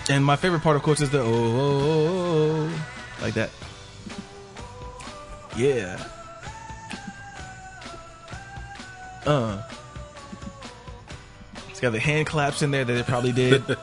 and 0.10 0.24
my 0.24 0.36
favorite 0.36 0.62
part, 0.62 0.78
of 0.78 0.84
course, 0.84 1.02
is 1.02 1.10
the 1.10 1.20
oh, 1.20 1.26
oh, 1.26 1.60
oh, 1.84 2.70
oh 2.70 3.22
like 3.22 3.34
that. 3.34 3.50
Yeah. 5.58 6.02
Uh. 9.26 9.62
It's 11.70 11.80
got 11.80 11.92
the 11.92 12.00
hand 12.00 12.28
claps 12.28 12.62
in 12.62 12.72
there 12.72 12.86
that 12.86 12.96
it 12.96 13.06
probably 13.06 13.32
did. 13.34 13.64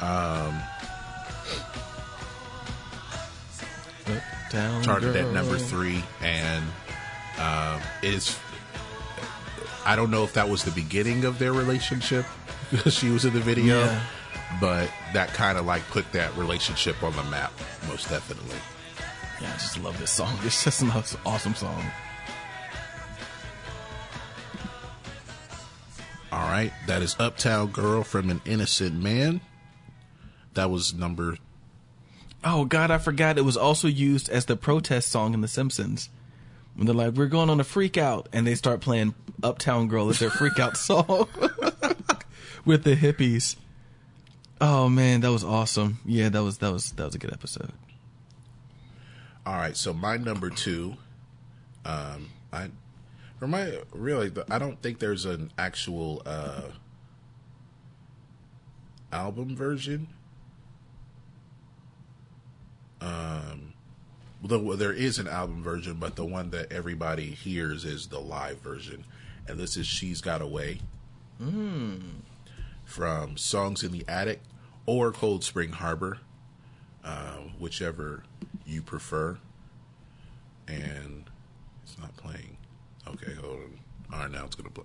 Uptown 4.50 4.82
charted 4.82 5.14
at 5.14 5.32
number 5.32 5.56
three, 5.58 6.02
and 6.22 6.64
um, 7.38 7.80
is 8.02 8.36
I 9.86 9.94
don't 9.94 10.10
know 10.10 10.24
if 10.24 10.32
that 10.34 10.48
was 10.48 10.64
the 10.64 10.72
beginning 10.72 11.24
of 11.24 11.38
their 11.38 11.52
relationship 11.52 12.26
because 12.72 12.92
she 12.98 13.10
was 13.10 13.24
in 13.24 13.32
the 13.32 13.38
video, 13.40 13.78
Yeah. 13.80 14.02
but 14.60 14.90
that 15.14 15.28
kind 15.34 15.56
of 15.56 15.66
like 15.66 15.86
put 15.90 16.10
that 16.12 16.36
relationship 16.36 17.00
on 17.04 17.14
the 17.14 17.22
map, 17.24 17.52
most 17.86 18.08
definitely. 18.10 18.56
Yeah, 19.40 19.50
I 19.50 19.52
just 19.52 19.78
love 19.80 19.96
this 20.00 20.10
song. 20.10 20.36
It's 20.44 20.64
just 20.64 20.82
an 20.82 20.90
awesome 21.24 21.54
song. 21.54 21.84
All 26.32 26.48
right, 26.48 26.72
that 26.88 27.02
is 27.02 27.14
Uptown 27.18 27.68
Girl 27.68 28.02
from 28.02 28.30
an 28.30 28.40
Innocent 28.44 29.00
Man. 29.00 29.40
That 30.54 30.70
was 30.70 30.92
number. 30.94 31.36
Oh 32.42 32.64
God, 32.64 32.90
I 32.90 32.98
forgot 32.98 33.38
it 33.38 33.44
was 33.44 33.56
also 33.56 33.88
used 33.88 34.28
as 34.28 34.46
the 34.46 34.56
protest 34.56 35.10
song 35.10 35.34
in 35.34 35.40
The 35.40 35.48
Simpsons. 35.48 36.08
When 36.74 36.86
they're 36.86 36.94
like, 36.94 37.14
"We're 37.14 37.26
going 37.26 37.50
on 37.50 37.60
a 37.60 37.64
freak 37.64 37.98
out," 37.98 38.28
and 38.32 38.46
they 38.46 38.54
start 38.54 38.80
playing 38.80 39.14
"Uptown 39.42 39.88
Girl" 39.88 40.08
as 40.08 40.18
their 40.18 40.30
freak 40.30 40.58
out 40.58 40.76
song 40.76 41.28
with 42.64 42.84
the 42.84 42.96
hippies. 42.96 43.56
Oh 44.60 44.88
man, 44.88 45.20
that 45.20 45.32
was 45.32 45.44
awesome. 45.44 46.00
Yeah, 46.04 46.28
that 46.30 46.42
was 46.42 46.58
that 46.58 46.72
was 46.72 46.92
that 46.92 47.04
was 47.04 47.14
a 47.14 47.18
good 47.18 47.32
episode. 47.32 47.72
All 49.44 49.56
right, 49.56 49.76
so 49.76 49.92
my 49.92 50.16
number 50.16 50.50
two, 50.50 50.96
um, 51.84 52.28
I 52.52 52.70
my 53.40 53.78
really, 53.92 54.30
I 54.50 54.58
don't 54.58 54.80
think 54.82 54.98
there's 54.98 55.24
an 55.24 55.50
actual 55.58 56.22
uh, 56.26 56.62
album 59.12 59.56
version. 59.56 60.08
Um, 63.00 63.72
though 64.42 64.74
there 64.76 64.92
is 64.92 65.18
an 65.18 65.26
album 65.28 65.62
version, 65.62 65.94
but 65.94 66.16
the 66.16 66.24
one 66.24 66.50
that 66.50 66.72
everybody 66.72 67.30
hears 67.30 67.84
is 67.84 68.08
the 68.08 68.20
live 68.20 68.58
version, 68.60 69.04
and 69.46 69.58
this 69.58 69.76
is 69.76 69.86
"She's 69.86 70.20
Got 70.20 70.42
a 70.42 70.46
Way" 70.46 70.80
from 72.84 73.36
"Songs 73.36 73.82
in 73.82 73.92
the 73.92 74.04
Attic" 74.08 74.40
or 74.86 75.12
"Cold 75.12 75.44
Spring 75.44 75.72
Harbor." 75.72 76.18
uh, 77.04 77.38
whichever 77.58 78.22
you 78.66 78.82
prefer. 78.82 79.38
And 80.68 81.24
it's 81.82 81.98
not 81.98 82.16
playing. 82.16 82.56
Okay, 83.08 83.32
hold 83.34 83.60
on. 83.60 83.78
All 84.12 84.18
right, 84.20 84.30
now 84.30 84.44
it's 84.44 84.54
gonna 84.54 84.70
play. 84.70 84.84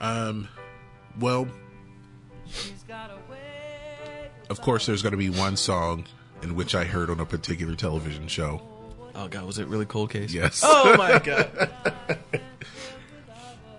Um, 0.00 0.48
well, 1.20 1.46
of 4.52 4.60
course, 4.60 4.86
there's 4.86 5.02
gonna 5.02 5.16
be 5.16 5.30
one 5.30 5.56
song 5.56 6.04
in 6.42 6.54
which 6.54 6.74
I 6.76 6.84
heard 6.84 7.10
on 7.10 7.18
a 7.18 7.26
particular 7.26 7.74
television 7.74 8.28
show. 8.28 8.62
Oh 9.14 9.26
God, 9.28 9.44
was 9.44 9.58
it 9.58 9.66
really 9.66 9.86
cold 9.86 10.10
case? 10.10 10.32
Yes. 10.32 10.62
Oh 10.64 10.96
my 10.96 11.18
God. 11.24 11.70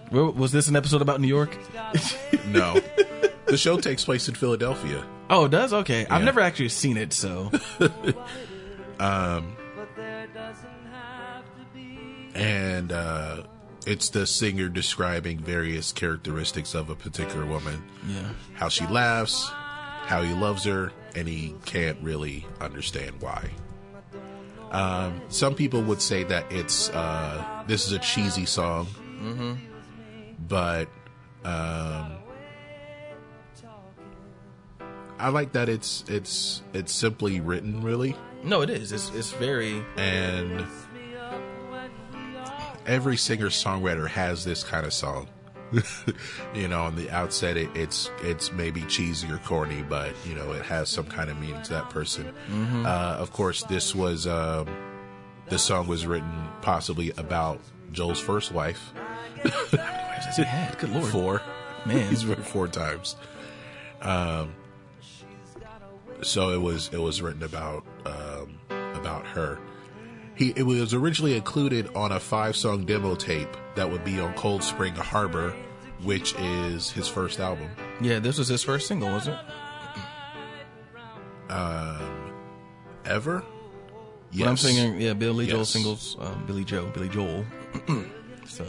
Where- 0.09 0.25
was 0.25 0.51
this 0.51 0.67
an 0.67 0.75
episode 0.75 1.01
about 1.01 1.21
New 1.21 1.27
York? 1.27 1.57
No. 2.47 2.79
the 3.45 3.57
show 3.57 3.77
takes 3.79 4.03
place 4.05 4.27
in 4.27 4.35
Philadelphia. 4.35 5.03
Oh, 5.29 5.45
it 5.45 5.49
does? 5.51 5.73
Okay. 5.73 6.05
I've 6.07 6.23
never 6.23 6.39
actually 6.41 6.69
seen 6.69 6.97
it, 6.97 7.13
so. 7.13 7.51
Um, 8.99 9.55
and 12.35 12.91
uh, 12.91 13.43
it's 13.85 14.09
the 14.09 14.25
singer 14.27 14.69
describing 14.69 15.39
various 15.39 15.91
characteristics 15.91 16.73
of 16.75 16.89
a 16.89 16.95
particular 16.95 17.45
woman. 17.45 17.83
Yeah. 18.07 18.29
How 18.53 18.69
she 18.69 18.85
laughs, 18.87 19.51
how 20.05 20.21
he 20.21 20.33
loves 20.33 20.63
her, 20.65 20.91
and 21.15 21.27
he 21.27 21.55
can't 21.65 21.97
really 22.01 22.45
understand 22.61 23.21
why. 23.21 23.49
Um, 24.71 25.21
some 25.29 25.53
people 25.53 25.81
would 25.83 26.01
say 26.01 26.23
that 26.23 26.51
it's 26.51 26.89
uh, 26.89 27.63
this 27.67 27.85
is 27.85 27.91
a 27.91 27.99
cheesy 27.99 28.45
song, 28.45 28.87
but 30.47 30.87
um, 31.45 32.17
I 35.19 35.29
like 35.29 35.53
that 35.53 35.69
it's 35.69 36.03
it's 36.07 36.61
it's 36.73 36.91
simply 36.91 37.39
written, 37.39 37.81
really. 37.83 38.15
No, 38.43 38.61
it 38.61 38.69
is. 38.69 38.91
It's, 38.91 39.09
it's 39.13 39.31
very. 39.31 39.83
and 39.95 40.65
every 42.85 43.15
singer 43.15 43.47
songwriter 43.47 44.07
has 44.07 44.43
this 44.43 44.63
kind 44.63 44.85
of 44.85 44.93
song. 44.93 45.27
you 46.53 46.67
know, 46.67 46.83
on 46.83 46.95
the 46.95 47.09
outset, 47.09 47.57
it, 47.57 47.69
it's 47.75 48.09
it's 48.21 48.51
maybe 48.51 48.81
cheesy 48.83 49.29
or 49.31 49.37
corny, 49.39 49.81
but 49.81 50.13
you 50.25 50.35
know, 50.35 50.51
it 50.51 50.63
has 50.63 50.89
some 50.89 51.05
kind 51.05 51.29
of 51.29 51.39
meaning 51.39 51.61
to 51.63 51.73
that 51.73 51.89
person. 51.89 52.33
Uh, 52.85 53.17
of 53.19 53.31
course, 53.31 53.63
this 53.63 53.95
was 53.95 54.27
um, 54.27 54.67
this 55.49 55.63
song 55.63 55.87
was 55.87 56.05
written 56.05 56.47
possibly 56.61 57.11
about 57.17 57.59
Joel's 57.91 58.19
first 58.19 58.51
wife. 58.51 58.93
Has 59.43 60.37
he 60.37 60.43
had? 60.43 60.77
Good 60.79 60.91
lord. 60.91 61.11
Four, 61.11 61.41
Man. 61.85 62.07
he's 62.09 62.25
married 62.25 62.45
four 62.45 62.67
times. 62.67 63.15
Um, 64.01 64.53
so 66.21 66.49
it 66.51 66.61
was 66.61 66.89
it 66.93 66.99
was 66.99 67.21
written 67.21 67.43
about 67.43 67.83
um, 68.05 68.59
about 68.95 69.25
her. 69.27 69.59
He 70.35 70.53
it 70.55 70.63
was 70.63 70.93
originally 70.93 71.35
included 71.35 71.89
on 71.95 72.11
a 72.11 72.19
five 72.19 72.55
song 72.55 72.85
demo 72.85 73.15
tape 73.15 73.55
that 73.75 73.89
would 73.89 74.03
be 74.03 74.19
on 74.19 74.33
Cold 74.33 74.63
Spring 74.63 74.95
Harbor, 74.95 75.55
which 76.01 76.33
is 76.35 76.89
his 76.89 77.07
first 77.07 77.39
album. 77.39 77.69
Yeah, 78.01 78.19
this 78.19 78.37
was 78.37 78.47
his 78.47 78.63
first 78.63 78.87
single, 78.87 79.09
was 79.09 79.27
it? 79.27 79.37
Ever? 83.05 83.43
But 84.35 84.47
I'm 84.47 84.57
singing, 84.57 84.99
yeah, 84.99 85.13
Billy 85.13 85.45
Joel 85.45 85.65
singles, 85.65 86.17
um, 86.19 86.45
Billy 86.47 86.63
Joe, 86.63 86.89
Billy 86.93 87.09
Joel. 87.09 87.45
so, 88.47 88.65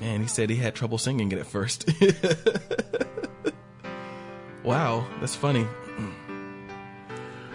man, 0.00 0.22
he 0.22 0.26
said 0.26 0.48
he 0.48 0.56
had 0.56 0.74
trouble 0.74 0.96
singing 0.96 1.30
it 1.32 1.38
at 1.38 1.46
first. 1.46 1.86
wow, 4.64 5.06
that's 5.20 5.36
funny. 5.36 5.66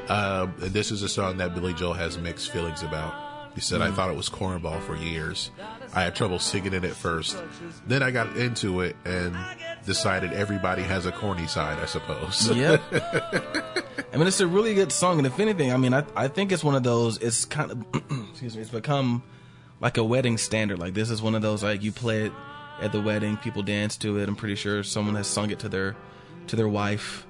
And 0.09 0.53
this 0.73 0.91
is 0.91 1.03
a 1.03 1.09
song 1.09 1.37
that 1.37 1.53
Billy 1.53 1.73
Joel 1.73 1.93
has 1.93 2.17
mixed 2.17 2.51
feelings 2.51 2.83
about. 2.83 3.13
He 3.55 3.61
said, 3.61 3.81
I 3.81 3.89
mm. 3.89 3.95
thought 3.95 4.09
it 4.09 4.15
was 4.15 4.29
cornball 4.29 4.81
for 4.81 4.95
years. 4.95 5.51
I 5.93 6.03
had 6.03 6.15
trouble 6.15 6.39
singing 6.39 6.73
it 6.73 6.83
at 6.83 6.93
first. 6.93 7.37
Then 7.87 8.03
I 8.03 8.11
got 8.11 8.37
into 8.37 8.81
it 8.81 8.95
and 9.05 9.35
decided 9.85 10.33
everybody 10.33 10.83
has 10.83 11.05
a 11.05 11.11
corny 11.11 11.47
side, 11.47 11.79
I 11.79 11.85
suppose. 11.85 12.49
Yep. 12.55 12.81
I 14.13 14.17
mean, 14.17 14.27
it's 14.27 14.39
a 14.39 14.47
really 14.47 14.73
good 14.75 14.91
song, 14.91 15.17
and 15.17 15.27
if 15.27 15.39
anything, 15.39 15.71
I 15.71 15.77
mean, 15.77 15.93
I 15.93 16.03
I 16.15 16.27
think 16.27 16.51
it's 16.51 16.63
one 16.63 16.75
of 16.75 16.83
those. 16.83 17.17
It's 17.17 17.45
kind 17.45 17.71
of, 17.71 17.85
excuse 18.31 18.55
me, 18.55 18.61
it's 18.61 18.71
become 18.71 19.23
like 19.81 19.97
a 19.97 20.03
wedding 20.03 20.37
standard. 20.37 20.79
Like 20.79 20.93
this 20.93 21.09
is 21.09 21.21
one 21.21 21.35
of 21.35 21.41
those 21.41 21.63
like 21.63 21.83
you 21.83 21.91
play 21.91 22.25
it 22.25 22.33
at 22.81 22.91
the 22.91 23.01
wedding, 23.01 23.37
people 23.37 23.61
dance 23.61 23.97
to 23.97 24.17
it. 24.19 24.27
I'm 24.27 24.35
pretty 24.35 24.55
sure 24.55 24.83
someone 24.83 25.15
has 25.15 25.27
sung 25.27 25.51
it 25.51 25.59
to 25.59 25.69
their 25.69 25.95
to 26.47 26.55
their 26.55 26.67
wife. 26.67 27.25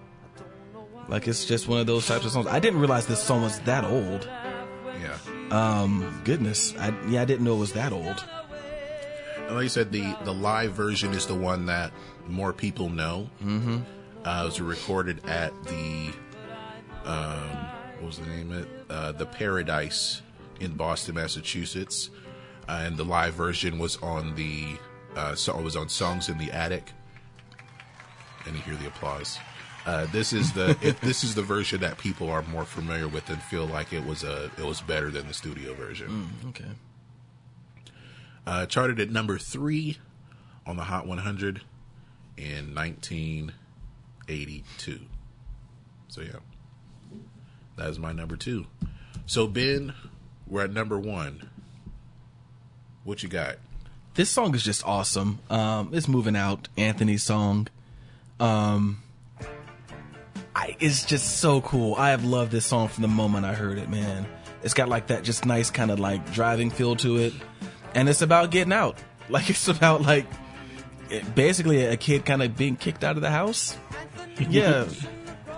Like 1.10 1.28
it's 1.28 1.46
just 1.46 1.68
one 1.68 1.80
of 1.80 1.88
those 1.88 2.06
types 2.08 2.26
of 2.26 2.32
songs. 2.32 2.48
I 2.48 2.60
didn't 2.60 2.80
realize 2.80 3.08
this 3.08 3.22
song 3.22 3.42
was 3.42 3.60
that 3.62 3.84
old. 3.84 4.30
yeah. 5.02 5.18
Um, 5.52 6.22
goodness, 6.24 6.76
I 6.78 6.94
yeah, 7.08 7.24
I 7.24 7.26
didn't 7.26 7.44
know 7.44 7.56
it 7.56 7.60
was 7.60 7.74
that 7.74 7.92
old. 7.92 8.24
And 9.48 9.56
like 9.56 9.66
I 9.66 9.68
said, 9.68 9.92
the, 9.92 10.16
the 10.24 10.34
live 10.34 10.74
version 10.74 11.14
is 11.14 11.26
the 11.26 11.34
one 11.34 11.66
that 11.66 11.92
more 12.28 12.54
people 12.54 12.90
know. 12.90 13.28
Mm-hmm. 13.44 13.80
Uh, 14.24 14.42
it 14.44 14.46
was 14.46 14.62
recorded 14.62 15.26
at 15.28 15.52
the, 15.64 16.12
um, 17.04 17.58
what 17.98 18.06
was 18.06 18.20
the 18.20 18.28
name 18.28 18.52
of 18.52 18.60
it? 18.60 18.68
Uh, 18.92 19.12
the 19.14 19.26
Paradise 19.26 20.22
in 20.60 20.74
Boston, 20.76 21.16
Massachusetts. 21.16 22.12
Uh, 22.68 22.84
and 22.84 22.96
the 22.96 23.04
live 23.04 23.34
version 23.34 23.80
was 23.80 23.98
on 24.04 24.36
the, 24.36 24.78
uh, 25.16 25.34
so 25.34 25.58
it 25.58 25.64
was 25.64 25.76
on 25.76 25.90
Songs 25.90 26.30
in 26.30 26.38
the 26.38 26.52
Attic. 26.52 26.92
And 28.46 28.56
you 28.56 28.62
hear 28.62 28.76
the 28.76 28.86
applause. 28.88 29.40
Uh, 29.86 30.06
this 30.08 30.34
is 30.34 30.52
the 30.54 30.78
it, 30.82 31.00
this 31.02 31.24
is 31.24 31.36
the 31.36 31.42
version 31.42 31.80
that 31.82 31.98
people 31.98 32.30
are 32.30 32.42
more 32.44 32.66
familiar 32.66 33.08
with 33.08 33.30
and 33.30 33.42
feel 33.42 33.66
like 33.66 33.94
it 33.94 34.06
was 34.06 34.24
a 34.24 34.52
it 34.58 34.66
was 34.66 34.82
better 34.82 35.10
than 35.10 35.28
the 35.28 35.34
studio 35.34 35.74
version. 35.74 36.30
Okay. 36.50 36.66
Uh, 38.46 38.66
charted 38.66 39.00
at 39.00 39.10
number 39.12 39.38
three 39.38 39.98
on 40.66 40.76
the 40.76 40.84
Hot 40.84 41.06
100 41.06 41.62
in 42.38 42.74
1982. 42.74 45.00
So, 46.08 46.22
yeah. 46.22 46.38
That 47.76 47.90
is 47.90 48.00
my 48.00 48.12
number 48.12 48.36
two. 48.36 48.66
So, 49.26 49.48
Ben, 49.48 49.94
we're 50.48 50.64
at 50.64 50.74
number 50.74 50.98
one. 50.98 51.50
What 53.04 53.24
you 53.24 53.30
got? 53.30 53.58
This 54.16 54.32
song 54.32 54.56
is 54.56 54.64
just 54.64 54.86
awesome. 54.86 55.40
Um, 55.50 55.92
it's 55.94 56.08
moving 56.08 56.36
out 56.36 56.68
Anthony's 56.76 57.24
song. 57.24 57.68
Um, 58.40 59.04
I, 60.60 60.76
it's 60.80 61.06
just 61.06 61.38
so 61.38 61.62
cool. 61.62 61.96
I 61.96 62.10
have 62.10 62.26
loved 62.26 62.52
this 62.52 62.66
song 62.66 62.90
from 62.90 63.02
the 63.02 63.08
moment 63.08 63.46
I 63.46 63.54
heard 63.54 63.78
it, 63.78 63.90
man. 63.90 64.26
It's 64.62 64.74
got 64.74 64.90
like 64.90 65.08
that 65.08 65.24
just 65.24 65.46
nice 65.46 65.70
kind 65.72 65.90
of 65.90 66.00
like 66.00 66.34
driving 66.34 66.70
feel 66.70 66.96
to 66.98 67.16
it, 67.18 67.34
and 67.96 68.10
it's 68.10 68.22
about 68.22 68.52
getting 68.52 68.74
out. 68.74 68.98
Like 69.30 69.48
it's 69.52 69.68
about 69.68 70.02
like 70.02 70.26
it- 71.12 71.36
basically 71.36 71.86
a 71.86 71.96
kid 71.98 72.26
kind 72.26 72.42
of 72.42 72.58
being 72.58 72.76
kicked 72.76 73.04
out 73.04 73.16
of 73.16 73.22
the 73.22 73.30
house. 73.30 73.78
Yeah. 74.50 74.86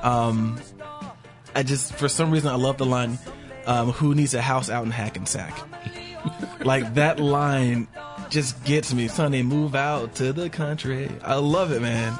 um, 0.01 0.59
I 1.55 1.63
just 1.63 1.93
for 1.95 2.09
some 2.09 2.31
reason 2.31 2.49
I 2.49 2.55
love 2.55 2.77
the 2.77 2.85
line, 2.85 3.17
um, 3.65 3.91
"Who 3.93 4.13
needs 4.13 4.33
a 4.33 4.41
house 4.41 4.69
out 4.69 4.83
in 4.85 4.91
Hackensack?" 4.91 5.57
like 6.65 6.95
that 6.95 7.19
line 7.19 7.87
just 8.29 8.61
gets 8.65 8.93
me. 8.93 9.07
Sonny, 9.07 9.41
move 9.41 9.73
out 9.73 10.15
to 10.15 10.33
the 10.33 10.49
country. 10.49 11.09
I 11.23 11.35
love 11.35 11.71
it, 11.71 11.81
man. 11.81 12.17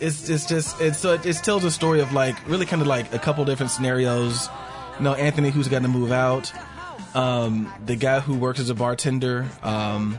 It's 0.00 0.28
it's 0.28 0.46
just 0.46 0.80
it's 0.80 0.98
so 0.98 1.14
it, 1.14 1.26
it 1.26 1.36
tells 1.36 1.64
a 1.64 1.70
story 1.70 2.00
of 2.00 2.12
like 2.12 2.36
really 2.48 2.66
kind 2.66 2.82
of 2.82 2.88
like 2.88 3.12
a 3.12 3.18
couple 3.18 3.44
different 3.44 3.70
scenarios. 3.70 4.48
You 4.98 5.04
know, 5.04 5.14
Anthony 5.14 5.50
who's 5.50 5.68
got 5.68 5.82
to 5.82 5.88
move 5.88 6.12
out. 6.12 6.52
Um, 7.14 7.72
the 7.86 7.96
guy 7.96 8.20
who 8.20 8.34
works 8.38 8.60
as 8.60 8.70
a 8.70 8.74
bartender. 8.74 9.46
Um, 9.62 10.18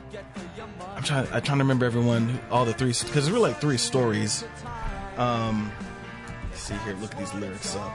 I'm 0.95 1.03
trying 1.03 1.27
I'm 1.31 1.41
trying 1.41 1.57
to 1.57 1.63
remember 1.63 1.85
everyone 1.85 2.39
all 2.51 2.65
the 2.65 2.73
three 2.73 2.89
because 2.89 3.11
there's 3.13 3.31
really 3.31 3.49
like 3.49 3.61
three 3.61 3.77
stories. 3.77 4.43
Um, 5.17 5.71
see 6.53 6.75
here, 6.85 6.95
look 6.95 7.11
at 7.11 7.19
these 7.19 7.33
lyrics 7.33 7.75
up. 7.75 7.91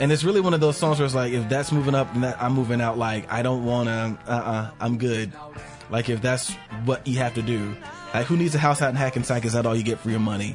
And 0.00 0.10
it's 0.10 0.24
really 0.24 0.40
one 0.40 0.52
of 0.52 0.60
those 0.60 0.76
songs 0.76 0.98
where 0.98 1.06
it's 1.06 1.14
like, 1.14 1.32
if 1.32 1.48
that's 1.48 1.70
moving 1.70 1.94
up, 1.94 2.12
then 2.12 2.22
that, 2.22 2.42
I'm 2.42 2.54
moving 2.54 2.80
out. 2.80 2.98
Like, 2.98 3.30
I 3.30 3.42
don't 3.42 3.64
want 3.64 3.88
to, 3.88 4.18
uh 4.26 4.34
uh, 4.34 4.70
I'm 4.80 4.98
good. 4.98 5.32
Like, 5.90 6.08
if 6.08 6.20
that's 6.20 6.50
what 6.84 7.06
you 7.06 7.18
have 7.18 7.34
to 7.34 7.42
do. 7.42 7.76
Like, 8.14 8.26
who 8.26 8.36
needs 8.36 8.54
a 8.54 8.58
house 8.58 8.82
out 8.82 8.90
in 8.90 8.96
Hackensack? 8.96 9.44
Is 9.44 9.54
that 9.54 9.66
all 9.66 9.74
you 9.76 9.82
get 9.82 9.98
for 9.98 10.10
your 10.10 10.20
money? 10.20 10.54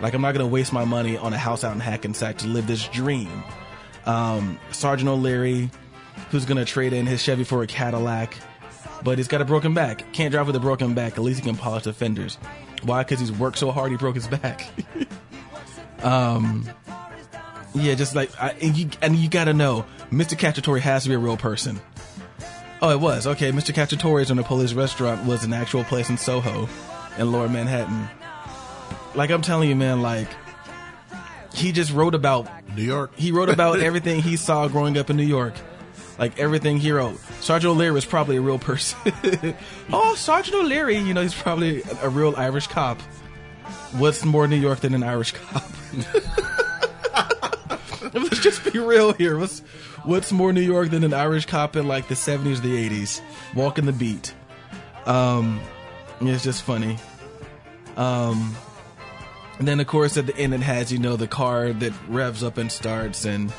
Like, 0.00 0.14
I'm 0.14 0.22
not 0.22 0.32
going 0.32 0.46
to 0.46 0.52
waste 0.52 0.72
my 0.72 0.84
money 0.84 1.16
on 1.16 1.32
a 1.32 1.38
house 1.38 1.64
out 1.64 1.74
in 1.74 1.80
Hackensack 1.80 2.38
to 2.38 2.46
live 2.46 2.66
this 2.66 2.88
dream. 2.88 3.44
Um, 4.06 4.58
Sergeant 4.70 5.08
O'Leary, 5.08 5.70
who's 6.30 6.44
going 6.44 6.58
to 6.58 6.64
trade 6.64 6.92
in 6.92 7.06
his 7.06 7.22
Chevy 7.22 7.44
for 7.44 7.62
a 7.62 7.66
Cadillac, 7.66 8.36
but 9.02 9.18
he's 9.18 9.28
got 9.28 9.40
a 9.40 9.44
broken 9.44 9.74
back. 9.74 10.12
Can't 10.12 10.32
drive 10.32 10.46
with 10.46 10.56
a 10.56 10.60
broken 10.60 10.94
back. 10.94 11.14
At 11.14 11.20
least 11.20 11.40
he 11.40 11.46
can 11.46 11.56
polish 11.56 11.84
the 11.84 11.92
fenders. 11.92 12.36
Why? 12.82 13.02
Because 13.02 13.20
he's 13.20 13.32
worked 13.32 13.58
so 13.58 13.70
hard 13.70 13.90
he 13.92 13.96
broke 13.96 14.14
his 14.14 14.28
back. 14.28 14.66
um, 16.02 16.68
Yeah, 17.74 17.94
just 17.94 18.14
like 18.14 18.30
I, 18.40 18.50
and 18.62 18.76
you 18.76 18.88
and 19.02 19.16
you 19.16 19.28
got 19.28 19.44
to 19.44 19.52
know, 19.52 19.84
Mr. 20.12 20.38
Cacciatore 20.38 20.80
has 20.80 21.02
to 21.04 21.08
be 21.08 21.14
a 21.14 21.18
real 21.18 21.36
person. 21.36 21.80
Oh, 22.80 22.90
it 22.90 23.00
was 23.00 23.26
okay. 23.26 23.50
Mr. 23.50 23.74
Cacciatore's 23.74 24.30
on 24.30 24.76
Restaurant 24.76 25.24
was 25.24 25.44
an 25.44 25.52
actual 25.52 25.84
place 25.84 26.10
in 26.10 26.18
Soho, 26.18 26.68
in 27.18 27.32
Lower 27.32 27.48
Manhattan. 27.48 28.08
Like 29.14 29.30
I'm 29.30 29.42
telling 29.42 29.68
you, 29.68 29.76
man, 29.76 30.02
like 30.02 30.28
he 31.54 31.72
just 31.72 31.92
wrote 31.92 32.14
about 32.14 32.48
New 32.74 32.82
York. 32.82 33.12
he 33.16 33.32
wrote 33.32 33.48
about 33.48 33.80
everything 33.80 34.20
he 34.20 34.36
saw 34.36 34.68
growing 34.68 34.98
up 34.98 35.10
in 35.10 35.16
New 35.16 35.24
York. 35.24 35.54
Like 36.18 36.38
everything 36.38 36.78
he 36.78 36.92
wrote. 36.92 37.18
Sergeant 37.40 37.72
O'Leary 37.72 37.98
is 37.98 38.04
probably 38.04 38.36
a 38.36 38.40
real 38.40 38.58
person. 38.58 38.98
oh, 39.92 40.14
Sergeant 40.14 40.56
O'Leary, 40.56 40.98
you 40.98 41.12
know, 41.12 41.22
he's 41.22 41.34
probably 41.34 41.82
a 42.02 42.08
real 42.08 42.34
Irish 42.36 42.68
cop. 42.68 43.00
What's 43.98 44.24
more 44.24 44.46
New 44.46 44.56
York 44.56 44.80
than 44.80 44.94
an 44.94 45.02
Irish 45.02 45.32
cop? 45.32 45.64
Let's 48.14 48.40
just 48.40 48.72
be 48.72 48.78
real 48.78 49.12
here. 49.12 49.38
What's 49.38 49.60
what's 50.04 50.30
more 50.30 50.52
New 50.52 50.60
York 50.60 50.90
than 50.90 51.02
an 51.02 51.14
Irish 51.14 51.46
cop 51.46 51.74
in 51.74 51.88
like 51.88 52.08
the 52.08 52.16
seventies, 52.16 52.60
the 52.60 52.76
eighties, 52.76 53.20
walking 53.54 53.86
the 53.86 53.92
beat? 53.92 54.34
Um, 55.06 55.60
it's 56.20 56.44
just 56.44 56.62
funny. 56.62 56.98
Um, 57.96 58.54
and 59.58 59.68
then 59.68 59.78
of 59.80 59.86
course 59.86 60.16
at 60.16 60.26
the 60.26 60.36
end 60.36 60.52
it 60.54 60.60
has 60.62 60.92
you 60.92 60.98
know 60.98 61.16
the 61.16 61.28
car 61.28 61.72
that 61.72 61.92
revs 62.08 62.42
up 62.42 62.58
and 62.58 62.70
starts, 62.72 63.24
and 63.24 63.52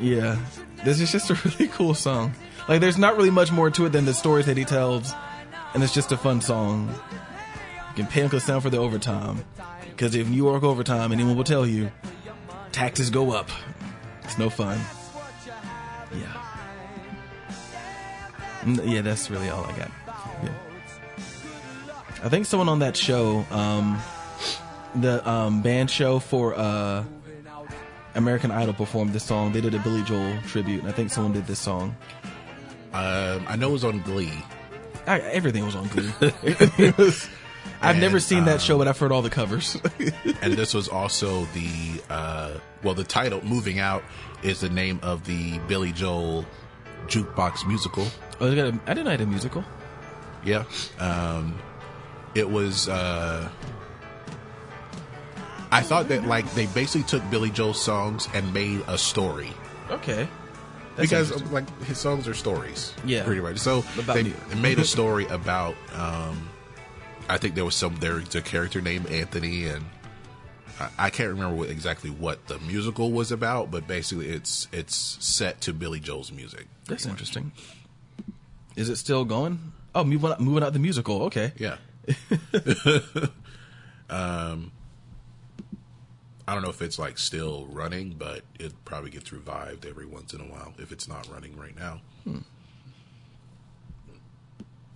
yeah, 0.00 0.38
this 0.84 1.00
is 1.00 1.12
just 1.12 1.30
a 1.30 1.34
really 1.44 1.68
cool 1.68 1.94
song. 1.94 2.32
Like 2.68 2.80
there's 2.80 2.98
not 2.98 3.16
really 3.16 3.30
much 3.30 3.50
more 3.52 3.70
to 3.70 3.86
it 3.86 3.90
than 3.90 4.04
the 4.04 4.14
stories 4.14 4.46
that 4.46 4.56
he 4.56 4.64
tells, 4.64 5.12
and 5.74 5.82
it's 5.82 5.92
just 5.94 6.12
a 6.12 6.16
fun 6.16 6.40
song. 6.40 6.88
You 7.90 7.94
can 8.04 8.06
pay 8.06 8.22
Uncle 8.22 8.40
Sam 8.40 8.60
for 8.60 8.70
the 8.70 8.78
overtime, 8.78 9.44
because 9.90 10.14
if 10.14 10.28
you 10.28 10.44
work 10.44 10.62
overtime, 10.62 11.12
anyone 11.12 11.36
will 11.36 11.44
tell 11.44 11.66
you 11.66 11.90
taxes 12.72 13.10
go 13.10 13.32
up. 13.32 13.50
It's 14.24 14.38
no 14.38 14.48
fun. 14.50 14.78
Yeah. 16.12 16.44
Mm, 18.62 18.90
Yeah, 18.90 19.00
that's 19.02 19.30
really 19.30 19.48
all 19.48 19.64
I 19.64 19.72
got. 19.72 19.90
Yeah. 20.42 20.50
I 22.22 22.28
think 22.28 22.46
someone 22.46 22.68
on 22.68 22.80
that 22.80 22.96
show, 22.96 23.44
um, 23.50 23.98
the 24.96 25.26
um, 25.28 25.62
band 25.62 25.90
show 25.90 26.18
for 26.18 26.54
uh, 26.54 27.04
American 28.14 28.50
Idol 28.50 28.74
performed 28.74 29.12
this 29.12 29.24
song. 29.24 29.52
They 29.52 29.60
did 29.60 29.74
a 29.74 29.78
Billy 29.78 30.02
Joel 30.02 30.38
tribute, 30.46 30.80
and 30.80 30.88
I 30.88 30.92
think 30.92 31.10
someone 31.10 31.32
did 31.32 31.46
this 31.46 31.58
song. 31.60 31.96
Um, 32.92 33.44
I 33.48 33.56
know 33.56 33.68
it 33.68 33.72
was 33.72 33.84
on 33.84 34.00
Glee. 34.02 34.32
I, 35.06 35.20
everything 35.20 35.64
was 35.64 35.76
on 35.76 35.86
Glee. 35.88 36.12
Was- 36.98 37.28
I've 37.80 37.90
And, 37.90 38.00
never 38.00 38.18
seen 38.18 38.46
that 38.46 38.54
um, 38.54 38.58
show, 38.58 38.78
but 38.78 38.88
I've 38.88 38.98
heard 38.98 39.12
all 39.12 39.22
the 39.22 39.30
covers. 39.30 39.76
and 40.42 40.54
this 40.54 40.74
was 40.74 40.88
also 40.88 41.44
the 41.54 42.02
uh, 42.10 42.54
well, 42.82 42.94
the 42.94 43.04
title 43.04 43.40
"Moving 43.44 43.78
Out" 43.78 44.02
is 44.42 44.60
the 44.60 44.68
name 44.68 44.98
of 45.02 45.24
the 45.26 45.58
Billy 45.68 45.92
Joel 45.92 46.44
jukebox 47.06 47.66
musical. 47.68 48.06
oh, 48.40 48.50
they 48.50 48.56
got 48.56 48.66
a, 48.74 48.80
I 48.90 48.94
didn't 48.94 49.04
know 49.04 49.10
it 49.12 49.20
had 49.20 49.28
a 49.28 49.30
musical. 49.30 49.64
Yeah, 50.44 50.64
um, 50.98 51.56
it 52.38 52.48
was. 52.48 52.88
Uh, 52.88 53.48
I 55.70 55.82
thought 55.82 56.08
that 56.08 56.24
like 56.24 56.50
they 56.54 56.66
basically 56.66 57.02
took 57.06 57.28
Billy 57.30 57.50
Joel's 57.50 57.80
songs 57.82 58.26
and 58.32 58.54
made 58.54 58.82
a 58.88 58.96
story 58.96 59.52
Okay. 59.90 60.28
That's 60.96 61.10
because 61.10 61.42
like 61.52 61.68
his 61.84 61.98
songs 61.98 62.26
are 62.26 62.34
stories. 62.34 62.92
Yeah. 63.04 63.24
pretty 63.24 63.40
much. 63.40 63.58
So 63.58 63.84
About 63.98 64.14
they, 64.16 64.32
made 64.60 64.78
a 64.78 64.84
story 64.84 65.26
about. 65.26 65.74
Um, 65.94 66.48
I 67.28 67.38
think 67.38 67.54
there 67.54 67.64
was 67.64 67.74
some 67.74 67.96
there's 67.96 68.34
a 68.34 68.42
character 68.42 68.80
named 68.80 69.06
Anthony 69.06 69.66
and. 69.66 69.84
I- 70.96 71.10
can't 71.10 71.30
remember 71.30 71.56
what, 71.56 71.70
exactly 71.70 72.08
what 72.08 72.46
the 72.46 72.60
musical 72.60 73.10
was 73.10 73.32
about, 73.32 73.68
but 73.70 73.88
basically 73.88 74.28
it's 74.28 74.68
it's 74.72 75.16
set 75.18 75.60
to 75.62 75.72
Billy 75.72 75.98
Joel's 75.98 76.30
music. 76.30 76.66
That's 76.86 77.04
interesting. 77.04 77.50
Is 78.76 78.88
it 78.88 78.94
still 78.96 79.24
going? 79.24 79.72
Oh, 79.94 80.04
moving 80.04 80.30
out, 80.30 80.40
moving 80.40 80.62
out 80.62 80.72
the 80.72 80.78
musical. 80.78 81.24
Okay. 81.24 81.52
Yeah. 81.56 81.78
um, 84.10 84.72
I 86.46 86.54
don't 86.54 86.62
know 86.62 86.70
if 86.70 86.80
it's 86.80 86.98
like 86.98 87.18
still 87.18 87.66
running, 87.70 88.14
but 88.18 88.42
it 88.58 88.72
probably 88.84 89.10
gets 89.10 89.32
revived 89.32 89.84
every 89.84 90.06
once 90.06 90.32
in 90.32 90.40
a 90.40 90.44
while 90.44 90.72
if 90.78 90.92
it's 90.92 91.06
not 91.08 91.28
running 91.30 91.56
right 91.56 91.76
now. 91.76 92.00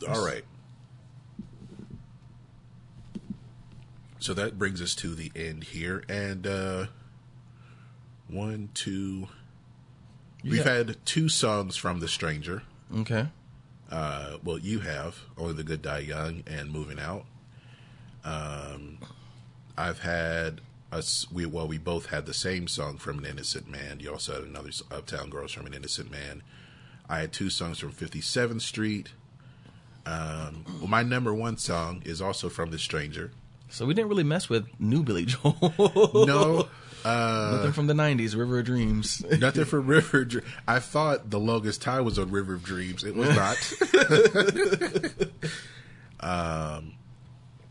All 0.09 0.25
right. 0.25 0.45
So 4.19 4.35
that 4.35 4.59
brings 4.59 4.81
us 4.81 4.95
to 4.97 5.15
the 5.15 5.33
end 5.35 5.65
here, 5.65 6.05
and 6.09 6.47
uh, 6.47 6.87
one, 8.29 8.71
two. 8.73 9.29
We've 10.45 10.65
had 10.65 10.97
two 11.05 11.29
songs 11.29 11.77
from 11.77 12.01
The 12.01 12.09
Stranger. 12.09 12.63
Okay. 12.97 13.29
Uh, 13.93 14.39
well, 14.43 14.59
you 14.59 14.81
have 14.81 15.19
only 15.37 15.53
the 15.53 15.63
good 15.63 15.83
die 15.83 15.99
young 15.99 16.43
and 16.47 16.71
moving 16.73 16.99
out. 16.99 17.27
Um, 18.25 18.99
I've 19.77 20.01
had 20.01 20.63
us. 20.91 21.27
We 21.31 21.45
well, 21.45 21.69
we 21.69 21.77
both 21.77 22.07
had 22.07 22.25
the 22.25 22.33
same 22.33 22.69
song 22.69 22.97
from 22.97 23.19
an 23.19 23.27
innocent 23.27 23.69
man. 23.69 24.01
You 24.01 24.13
also 24.13 24.35
had 24.35 24.45
another 24.45 24.71
Uptown 24.91 25.29
Girls 25.29 25.53
from 25.53 25.67
an 25.67 25.75
innocent 25.75 26.11
man. 26.11 26.43
I 27.07 27.19
had 27.21 27.33
two 27.35 27.51
songs 27.51 27.79
from 27.79 27.91
Fifty 27.91 28.23
Seventh 28.23 28.63
Street. 28.63 29.11
Um, 30.07 30.65
well, 30.79 30.89
my 30.89 31.03
number 31.03 31.35
one 31.35 31.59
song 31.59 32.03
is 32.07 32.23
also 32.23 32.49
from 32.49 32.71
The 32.71 32.79
Stranger. 32.79 33.31
So 33.69 33.87
we 33.87 33.95
didn't 33.95 34.09
really 34.09 34.25
mess 34.25 34.49
with 34.49 34.69
new 34.81 35.03
Billy 35.03 35.27
Joel. 35.27 36.25
No, 36.27 36.69
uh, 37.05 37.53
Nothing 37.57 37.73
from 37.73 37.87
the 37.87 37.95
'90s, 37.95 38.37
River 38.37 38.59
of 38.61 38.65
Dreams. 38.67 39.25
nothing 39.41 39.65
from 39.65 39.87
River. 39.87 40.25
Dr- 40.25 40.45
I 40.67 40.79
thought 40.79 41.31
the 41.31 41.41
longest 41.41 41.83
time 41.83 42.05
was 42.05 42.19
on 42.19 42.31
River 42.31 42.55
of 42.55 42.63
Dreams. 42.65 43.05
It 43.05 43.15
was 43.15 43.29
not. 43.37 45.23
um, 46.21 46.95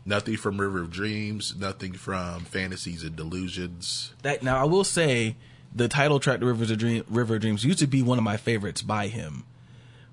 nothing 0.04 0.36
from 0.36 0.60
River 0.60 0.80
of 0.80 0.90
Dreams. 0.90 1.54
Nothing 1.56 1.92
from 1.92 2.40
Fantasies 2.44 3.02
and 3.02 3.16
Delusions. 3.16 4.12
that 4.22 4.42
now 4.42 4.60
I 4.60 4.64
will 4.64 4.84
say 4.84 5.36
the 5.74 5.88
title 5.88 6.20
track 6.20 6.40
to 6.40 6.46
Rivers 6.46 6.70
of 6.70 6.78
Dream, 6.78 7.04
River 7.08 7.36
of 7.36 7.40
Dreams 7.40 7.64
used 7.64 7.78
to 7.78 7.86
be 7.86 8.02
one 8.02 8.18
of 8.18 8.24
my 8.24 8.36
favorites 8.36 8.82
by 8.82 9.08
him. 9.08 9.44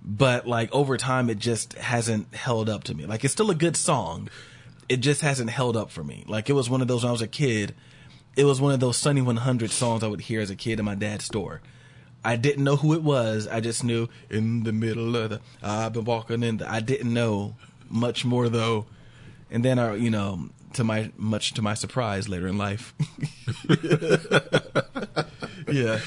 But 0.01 0.47
like 0.47 0.73
over 0.73 0.95
time 0.95 1.29
it 1.29 1.39
just 1.39 1.73
hasn't 1.73 2.33
held 2.33 2.69
up 2.69 2.85
to 2.85 2.93
me. 2.95 3.05
Like 3.05 3.25
it's 3.25 3.33
still 3.33 3.51
a 3.51 3.55
good 3.55 3.75
song. 3.75 4.29
It 4.87 4.97
just 5.01 5.21
hasn't 5.21 5.49
held 5.49 5.75
up 5.75 5.91
for 5.91 6.03
me. 6.03 6.23
Like 6.27 6.49
it 6.49 6.53
was 6.53 6.69
one 6.69 6.81
of 6.81 6.87
those 6.87 7.03
when 7.03 7.09
I 7.09 7.11
was 7.11 7.21
a 7.21 7.27
kid. 7.27 7.75
It 8.39 8.45
was 8.45 8.61
one 8.61 8.71
of 8.71 8.79
those 8.79 8.95
Sunny 8.95 9.21
100 9.21 9.69
songs 9.69 10.01
I 10.01 10.07
would 10.07 10.21
hear 10.21 10.39
as 10.39 10.49
a 10.49 10.55
kid 10.55 10.79
in 10.79 10.85
my 10.85 10.95
dad's 10.95 11.25
store. 11.25 11.59
I 12.23 12.37
didn't 12.37 12.63
know 12.63 12.77
who 12.77 12.93
it 12.93 13.03
was. 13.03 13.49
I 13.49 13.59
just 13.59 13.83
knew 13.83 14.07
in 14.29 14.63
the 14.63 14.71
middle 14.71 15.13
of 15.17 15.31
the 15.31 15.41
I've 15.61 15.91
been 15.91 16.05
walking 16.05 16.41
in 16.41 16.55
the 16.55 16.71
I 16.71 16.79
didn't 16.79 17.13
know 17.13 17.57
much 17.89 18.23
more 18.23 18.47
though. 18.47 18.85
And 19.51 19.65
then 19.65 19.77
I, 19.77 19.95
you 19.95 20.09
know, 20.09 20.51
to 20.71 20.85
my 20.85 21.11
much 21.17 21.53
to 21.55 21.61
my 21.61 21.73
surprise 21.73 22.29
later 22.29 22.47
in 22.47 22.57
life. 22.57 22.93
yeah. 25.69 25.99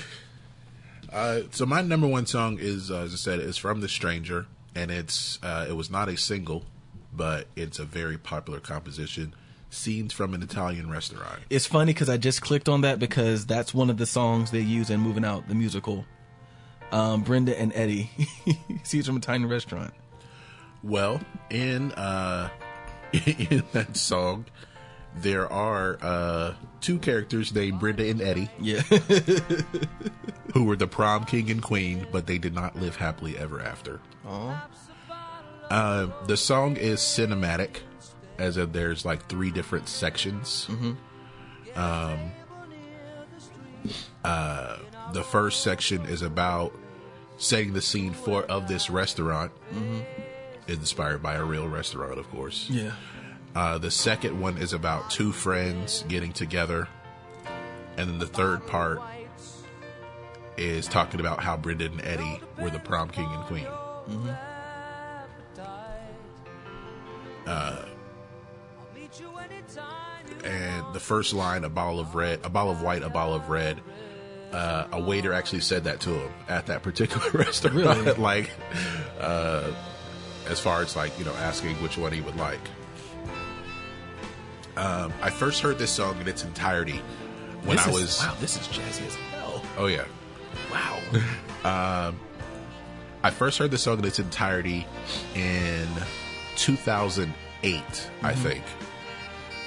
Uh, 1.13 1.41
so 1.51 1.67
my 1.67 1.83
number 1.83 2.07
one 2.07 2.25
song 2.25 2.57
is, 2.59 2.91
uh, 2.91 3.01
as 3.01 3.13
I 3.13 3.17
said, 3.17 3.41
is 3.41 3.59
from 3.59 3.83
The 3.83 3.91
Stranger, 3.91 4.47
and 4.75 4.91
it's 4.91 5.39
uh, 5.43 5.67
it 5.69 5.75
was 5.75 5.91
not 5.91 6.09
a 6.09 6.17
single, 6.17 6.65
but 7.13 7.49
it's 7.57 7.79
a 7.79 7.85
very 7.85 8.17
popular 8.17 8.59
composition. 8.59 9.35
Scenes 9.73 10.13
from 10.13 10.35
an 10.35 10.43
Italian 10.43 10.91
restaurant. 10.91 11.41
It's 11.49 11.65
funny 11.67 11.93
because 11.95 12.09
I 12.11 12.19
just 12.19 12.43
clicked 12.43 12.69
on 12.69 12.83
that 12.83 12.99
because 12.99 13.47
that's 13.47 13.73
one 13.73 13.89
of 13.91 13.97
the 13.97 14.05
songs 14.07 14.51
they 14.51 14.61
use 14.61 14.91
in 14.91 15.01
Moving 15.01 15.25
Out, 15.25 15.49
the 15.49 15.55
musical. 15.55 16.05
Um, 16.93 17.23
Brenda 17.23 17.59
and 17.59 17.73
Eddie. 17.75 18.11
Seeds 18.83 19.07
from 19.07 19.17
a 19.17 19.21
tiny 19.21 19.47
restaurant. 19.47 19.95
Well, 20.83 21.21
in 21.49 21.93
uh, 21.93 22.51
in 23.13 23.63
that 23.73 23.97
song, 23.97 24.45
there 25.17 25.51
are 25.51 25.99
uh, 26.03 26.55
two 26.83 26.99
characters 26.99 27.55
named 27.55 27.81
Brenda 27.81 28.07
and 28.09 28.21
Eddie 28.21 28.51
Yeah. 28.61 28.81
who 30.53 30.65
were 30.65 30.77
the 30.77 30.87
prom 30.87 31.25
king 31.25 31.51
and 31.51 31.63
queen, 31.63 32.07
but 32.13 32.27
they 32.27 32.37
did 32.37 32.55
not 32.55 32.77
live 32.77 32.97
happily 32.97 33.39
ever 33.39 33.63
after. 33.63 34.01
Uh, 35.71 36.09
the 36.27 36.37
song 36.37 36.77
is 36.77 37.01
cinematic, 37.01 37.77
as 38.43 38.57
in 38.57 38.73
there's 38.73 39.05
like 39.05 39.27
three 39.29 39.51
different 39.51 39.89
sections. 39.89 40.69
Um, 41.77 42.19
uh, 44.25 44.77
the 45.13 45.23
first 45.23 45.63
section 45.63 46.05
is 46.07 46.23
about 46.23 46.73
setting 47.39 47.73
the 47.73 47.81
scene 47.81 48.13
for 48.13 48.43
of 48.45 48.69
this 48.69 48.91
restaurant, 48.91 49.53
inspired 50.69 51.23
by 51.23 51.35
a 51.35 51.45
real 51.45 51.69
restaurant, 51.69 52.19
of 52.19 52.29
course. 52.31 52.69
yeah. 52.69 52.93
Uh, 53.55 53.77
the 53.77 53.91
second 53.91 54.41
one 54.41 54.57
is 54.57 54.73
about 54.73 55.11
two 55.11 55.31
friends 55.31 56.05
getting 56.09 56.33
together. 56.33 56.89
And 57.99 58.09
then 58.09 58.19
the 58.19 58.27
third 58.27 58.67
part 58.67 58.99
is 60.57 60.89
talking 60.89 61.21
about 61.21 61.41
how 61.43 61.59
Brenda 61.59 61.85
and 61.85 62.01
Eddie 62.01 62.41
were 62.59 62.71
the 62.71 62.79
prom 62.79 63.11
king 63.11 63.29
and 63.31 63.45
queen. 63.45 63.67
Uh, 67.47 67.85
and 70.45 70.93
the 70.95 71.01
first 71.01 71.33
line, 71.35 71.65
a 71.65 71.69
bottle 71.69 72.01
of 72.01 72.15
red, 72.15 72.41
a 72.45 72.51
bottle 72.51 72.73
of 72.73 72.83
white, 72.83 73.03
a 73.03 73.09
bottle 73.11 73.35
of 73.35 73.49
red. 73.49 73.81
Uh, 74.53 74.87
a 74.93 75.01
waiter 75.01 75.33
actually 75.33 75.61
said 75.61 75.85
that 75.85 75.99
to 76.01 76.11
him 76.11 76.31
at 76.49 76.67
that 76.67 76.83
particular 76.83 77.31
restaurant. 77.33 77.75
Really? 77.75 78.13
like, 78.19 78.51
uh, 79.19 79.73
as 80.49 80.61
far 80.61 80.83
as 80.83 80.95
like 80.95 81.19
you 81.19 81.25
know, 81.25 81.33
asking 81.37 81.75
which 81.77 81.97
one 81.97 82.13
he 82.13 82.21
would 82.21 82.37
like. 82.37 82.61
Um, 84.77 85.13
I 85.23 85.31
first 85.31 85.61
heard 85.61 85.79
this 85.79 85.91
song 85.91 86.21
in 86.21 86.29
its 86.29 86.45
entirety 86.45 87.01
when 87.65 87.77
This 87.77 87.87
I 87.87 87.91
is- 87.91 88.01
was. 88.01 88.19
Wow, 88.21 88.35
this 88.41 88.57
is 88.61 88.69
jazzy 88.69 89.07
as 89.07 89.15
hell. 89.33 89.63
Oh 89.79 89.87
yeah, 89.87 90.05
Wow. 90.71 92.13
I 93.25 93.31
first 93.31 93.57
heard 93.59 93.71
the 93.71 93.79
song 93.79 94.01
in 94.01 94.05
its 94.05 94.19
entirety 94.19 94.85
in 95.37 95.87
2008, 96.57 98.11
I 98.23 98.35
think. 98.35 98.65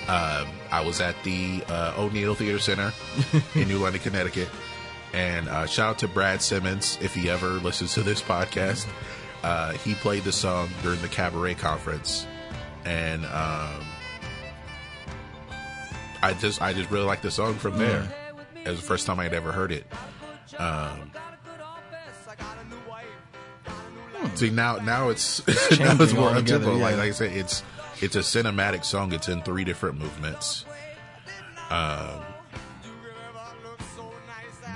Um, 0.08 0.48
I 0.72 0.84
was 0.86 1.02
at 1.02 1.16
the 1.24 1.64
uh, 1.68 1.94
O'Neill 1.98 2.36
Theater 2.36 2.60
Center 2.60 2.94
in 3.56 3.68
New 3.68 3.80
London, 3.80 4.02
Connecticut. 4.02 4.50
And 5.14 5.48
uh, 5.48 5.66
shout 5.66 5.90
out 5.92 6.00
to 6.00 6.08
Brad 6.08 6.42
Simmons 6.42 7.00
if 7.02 7.16
he 7.16 7.30
ever 7.30 7.48
listens 7.48 7.94
to 7.94 8.04
this 8.04 8.22
podcast. 8.22 8.88
Uh, 9.44 9.74
he 9.74 9.96
played 9.96 10.24
the 10.24 10.32
song 10.32 10.70
during 10.84 11.02
the 11.02 11.08
Cabaret 11.08 11.56
Conference. 11.56 12.28
And 12.84 13.26
um, 13.26 13.86
I 16.22 16.36
just 16.40 16.62
I 16.62 16.74
just 16.74 16.92
really 16.92 17.06
like 17.06 17.22
the 17.22 17.32
song 17.32 17.56
from 17.56 17.78
there. 17.78 18.08
It 18.64 18.70
was 18.70 18.80
the 18.82 18.86
first 18.86 19.08
time 19.08 19.20
I 19.20 19.24
had 19.24 19.34
ever 19.34 19.52
heard 19.52 19.72
it. 19.72 19.86
Um, 20.58 21.12
see 24.36 24.50
now 24.50 24.78
now 24.78 25.10
it's 25.10 25.46
now 25.80 25.96
it's 26.00 26.14
more 26.14 26.30
altogether, 26.30 26.66
up-tempo. 26.66 26.78
Like, 26.78 26.98
like 26.98 27.10
I 27.10 27.12
said, 27.12 27.32
it's 27.32 27.64
it's 28.02 28.16
a 28.16 28.20
cinematic 28.20 28.84
song. 28.86 29.14
It's 29.14 29.28
in 29.30 29.42
three 29.42 29.64
different 29.64 29.98
movements. 29.98 30.66
Um, 31.70 32.22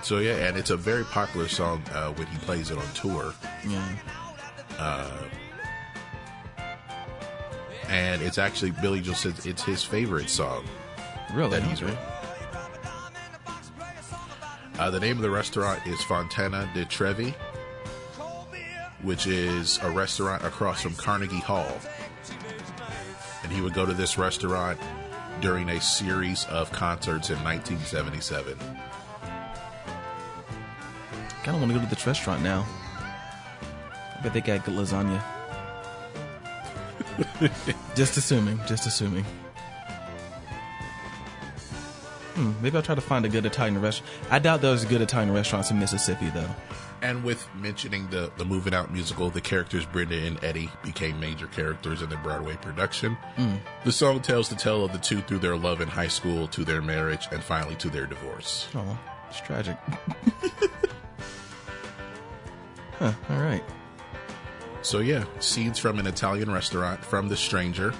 so 0.01 0.19
yeah, 0.19 0.47
and 0.47 0.57
it's 0.57 0.69
a 0.69 0.77
very 0.77 1.03
popular 1.03 1.47
song 1.47 1.83
uh, 1.93 2.11
when 2.13 2.27
he 2.27 2.37
plays 2.39 2.71
it 2.71 2.77
on 2.77 2.93
tour. 2.93 3.33
Yeah. 3.67 3.97
and 7.89 8.21
it's 8.21 8.37
actually 8.37 8.71
Billy 8.71 9.01
Joel 9.01 9.15
says 9.15 9.45
it's 9.45 9.63
his 9.63 9.83
favorite 9.83 10.29
song 10.29 10.63
Really? 11.33 11.59
that 11.59 11.63
he's 11.63 11.81
written. 11.81 11.97
Uh, 14.77 14.89
the 14.89 14.99
name 14.99 15.17
of 15.17 15.21
the 15.21 15.29
restaurant 15.29 15.85
is 15.85 16.01
Fontana 16.03 16.69
de 16.73 16.85
Trevi, 16.85 17.33
which 19.01 19.27
is 19.27 19.77
a 19.83 19.91
restaurant 19.91 20.43
across 20.45 20.81
from 20.81 20.93
Carnegie 20.95 21.39
Hall. 21.39 21.77
And 23.49 23.55
he 23.55 23.63
would 23.63 23.73
go 23.73 23.83
to 23.83 23.93
this 23.93 24.15
restaurant 24.15 24.79
during 25.41 25.69
a 25.69 25.81
series 25.81 26.45
of 26.45 26.71
concerts 26.71 27.31
in 27.31 27.43
1977. 27.43 28.55
Kind 31.41 31.55
of 31.55 31.55
want 31.55 31.71
to 31.71 31.79
go 31.79 31.83
to 31.83 31.89
this 31.89 32.05
restaurant 32.05 32.43
now. 32.43 32.63
I 33.91 34.21
bet 34.21 34.33
they 34.33 34.41
got 34.41 34.63
good 34.65 34.75
lasagna. 34.75 35.19
just 37.95 38.17
assuming. 38.17 38.59
Just 38.67 38.85
assuming. 38.85 39.25
Hmm, 42.35 42.51
maybe 42.61 42.77
I'll 42.77 42.83
try 42.83 42.93
to 42.93 43.01
find 43.01 43.25
a 43.25 43.29
good 43.29 43.47
Italian 43.47 43.81
restaurant. 43.81 44.13
I 44.29 44.37
doubt 44.37 44.61
there's 44.61 44.85
good 44.85 45.01
Italian 45.01 45.33
restaurants 45.33 45.71
in 45.71 45.79
Mississippi, 45.79 46.29
though. 46.29 46.55
And 47.01 47.23
with 47.23 47.47
mentioning 47.55 48.09
the, 48.09 48.31
the 48.37 48.43
Moving 48.43 48.73
Out 48.73 48.91
musical, 48.91 49.29
the 49.29 49.39
characters 49.39 49.85
Brenda 49.85 50.17
and 50.17 50.43
Eddie 50.43 50.69
became 50.83 51.19
major 51.19 51.47
characters 51.47 52.01
in 52.01 52.09
the 52.09 52.17
Broadway 52.17 52.57
production. 52.57 53.17
Mm. 53.37 53.59
The 53.85 53.91
song 53.91 54.21
tells 54.21 54.49
the 54.49 54.55
tale 54.55 54.83
of 54.83 54.91
the 54.91 54.97
two 54.97 55.21
through 55.21 55.39
their 55.39 55.55
love 55.55 55.79
in 55.81 55.87
high 55.87 56.09
school, 56.09 56.47
to 56.49 56.65
their 56.65 56.81
marriage, 56.81 57.27
and 57.31 57.41
finally 57.41 57.75
to 57.75 57.89
their 57.89 58.05
divorce. 58.05 58.67
Oh, 58.75 58.99
it's 59.29 59.39
tragic. 59.39 59.77
huh, 62.99 63.13
all 63.29 63.41
right. 63.41 63.63
So 64.81 64.99
yeah, 64.99 65.25
scenes 65.39 65.79
from 65.79 65.99
an 65.99 66.07
Italian 66.07 66.51
restaurant 66.51 67.03
from 67.03 67.29
The 67.29 67.37
Stranger. 67.37 67.93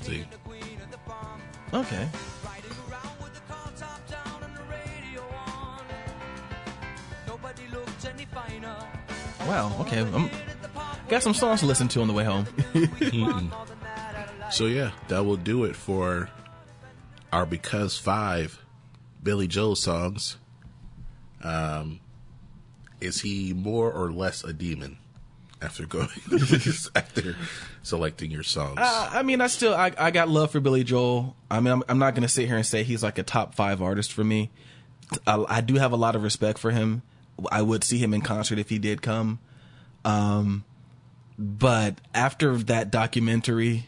See, 0.00 0.24
Okay. 1.72 2.08
Wow, 9.46 9.76
okay. 9.80 10.00
Um, 10.00 10.30
got 11.08 11.22
some 11.22 11.34
songs 11.34 11.60
to 11.60 11.66
listen 11.66 11.88
to 11.88 12.00
on 12.00 12.08
the 12.08 12.14
way 12.14 12.24
home. 12.24 12.46
so 14.50 14.66
yeah, 14.66 14.92
that 15.08 15.24
will 15.24 15.36
do 15.36 15.64
it 15.64 15.76
for 15.76 16.30
our 17.32 17.46
because 17.46 17.98
five 17.98 18.58
Billy 19.22 19.46
Joel 19.46 19.76
songs. 19.76 20.36
Um, 21.42 22.00
is 23.00 23.20
he 23.20 23.52
more 23.52 23.90
or 23.90 24.12
less 24.12 24.44
a 24.44 24.52
demon 24.52 24.98
after 25.60 25.86
going 25.86 26.08
after 26.94 27.36
selecting 27.82 28.30
your 28.30 28.44
songs? 28.44 28.78
Uh, 28.78 29.10
I 29.12 29.22
mean, 29.22 29.40
I 29.40 29.48
still 29.48 29.74
I, 29.74 29.92
I 29.98 30.10
got 30.12 30.28
love 30.28 30.52
for 30.52 30.60
Billy 30.60 30.84
Joel. 30.84 31.34
I 31.50 31.60
mean, 31.60 31.72
I'm, 31.72 31.82
I'm 31.88 31.98
not 31.98 32.14
going 32.14 32.22
to 32.22 32.28
sit 32.28 32.46
here 32.46 32.56
and 32.56 32.66
say 32.66 32.84
he's 32.84 33.02
like 33.02 33.18
a 33.18 33.22
top 33.22 33.54
five 33.54 33.82
artist 33.82 34.12
for 34.12 34.22
me. 34.22 34.50
I, 35.26 35.44
I 35.48 35.60
do 35.60 35.74
have 35.74 35.92
a 35.92 35.96
lot 35.96 36.14
of 36.14 36.22
respect 36.22 36.58
for 36.58 36.70
him. 36.70 37.02
I 37.50 37.62
would 37.62 37.84
see 37.84 37.98
him 37.98 38.14
in 38.14 38.20
concert 38.20 38.58
if 38.58 38.68
he 38.68 38.78
did 38.78 39.02
come. 39.02 39.38
Um, 40.04 40.64
but 41.38 41.96
after 42.14 42.56
that 42.56 42.90
documentary, 42.90 43.86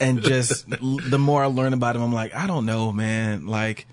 and 0.00 0.22
just 0.22 0.68
the 0.70 1.18
more 1.18 1.42
I 1.42 1.46
learn 1.46 1.72
about 1.72 1.96
him, 1.96 2.02
I'm 2.02 2.12
like, 2.12 2.34
I 2.34 2.46
don't 2.46 2.66
know, 2.66 2.92
man. 2.92 3.46
Like, 3.46 3.86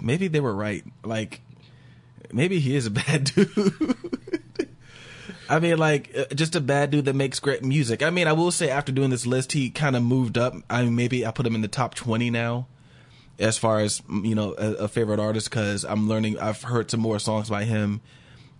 maybe 0.00 0.28
they 0.28 0.40
were 0.40 0.54
right. 0.54 0.84
Like, 1.04 1.40
maybe 2.32 2.58
he 2.60 2.76
is 2.76 2.86
a 2.86 2.90
bad 2.90 3.24
dude. 3.24 3.96
I 5.48 5.60
mean, 5.60 5.76
like, 5.76 6.10
uh, 6.16 6.34
just 6.34 6.56
a 6.56 6.60
bad 6.60 6.90
dude 6.90 7.04
that 7.04 7.14
makes 7.14 7.38
great 7.38 7.62
music. 7.62 8.02
I 8.02 8.08
mean, 8.08 8.26
I 8.26 8.32
will 8.32 8.50
say 8.50 8.70
after 8.70 8.92
doing 8.92 9.10
this 9.10 9.26
list, 9.26 9.52
he 9.52 9.68
kind 9.68 9.94
of 9.94 10.02
moved 10.02 10.38
up. 10.38 10.54
I 10.70 10.82
mean, 10.82 10.96
maybe 10.96 11.26
I 11.26 11.32
put 11.32 11.46
him 11.46 11.54
in 11.54 11.60
the 11.60 11.68
top 11.68 11.94
20 11.94 12.30
now 12.30 12.66
as 13.38 13.58
far 13.58 13.80
as, 13.80 14.00
you 14.08 14.34
know, 14.34 14.54
a, 14.56 14.84
a 14.84 14.88
favorite 14.88 15.18
artist 15.20 15.50
because 15.50 15.84
I'm 15.84 16.08
learning, 16.08 16.38
I've 16.38 16.62
heard 16.62 16.90
some 16.90 17.00
more 17.00 17.18
songs 17.18 17.50
by 17.50 17.64
him. 17.64 18.00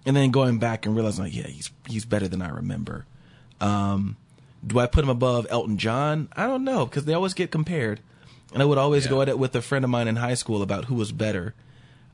And 0.07 0.15
then 0.17 0.31
going 0.31 0.59
back 0.59 0.85
and 0.85 0.95
realizing, 0.95 1.25
like, 1.25 1.35
yeah, 1.35 1.47
he's, 1.47 1.71
he's 1.89 2.05
better 2.05 2.29
than 2.29 2.43
I 2.43 2.51
remember. 2.51 3.07
Um, 3.61 4.17
do 4.67 4.79
I 4.79 4.87
put 4.87 5.03
him 5.05 5.09
above 5.11 5.47
Elton 5.51 5.79
John? 5.79 6.29
I 6.37 6.47
don't 6.47 6.65
know 6.65 6.85
because 6.87 7.05
they 7.05 7.15
always 7.15 7.35
get 7.35 7.51
compared. 7.51 8.01
And 8.53 8.63
I 8.63 8.67
would 8.67 8.79
always 8.79 9.05
Yeah. 9.05 9.11
go 9.11 9.23
at 9.23 9.29
it 9.29 9.39
with 9.39 9.55
a 9.57 9.63
friend 9.63 9.85
of 9.85 9.91
mine 9.91 10.09
in 10.09 10.17
high 10.17 10.35
school 10.35 10.61
about 10.63 10.85
who 10.87 10.95
was 10.95 11.11
better. 11.13 11.55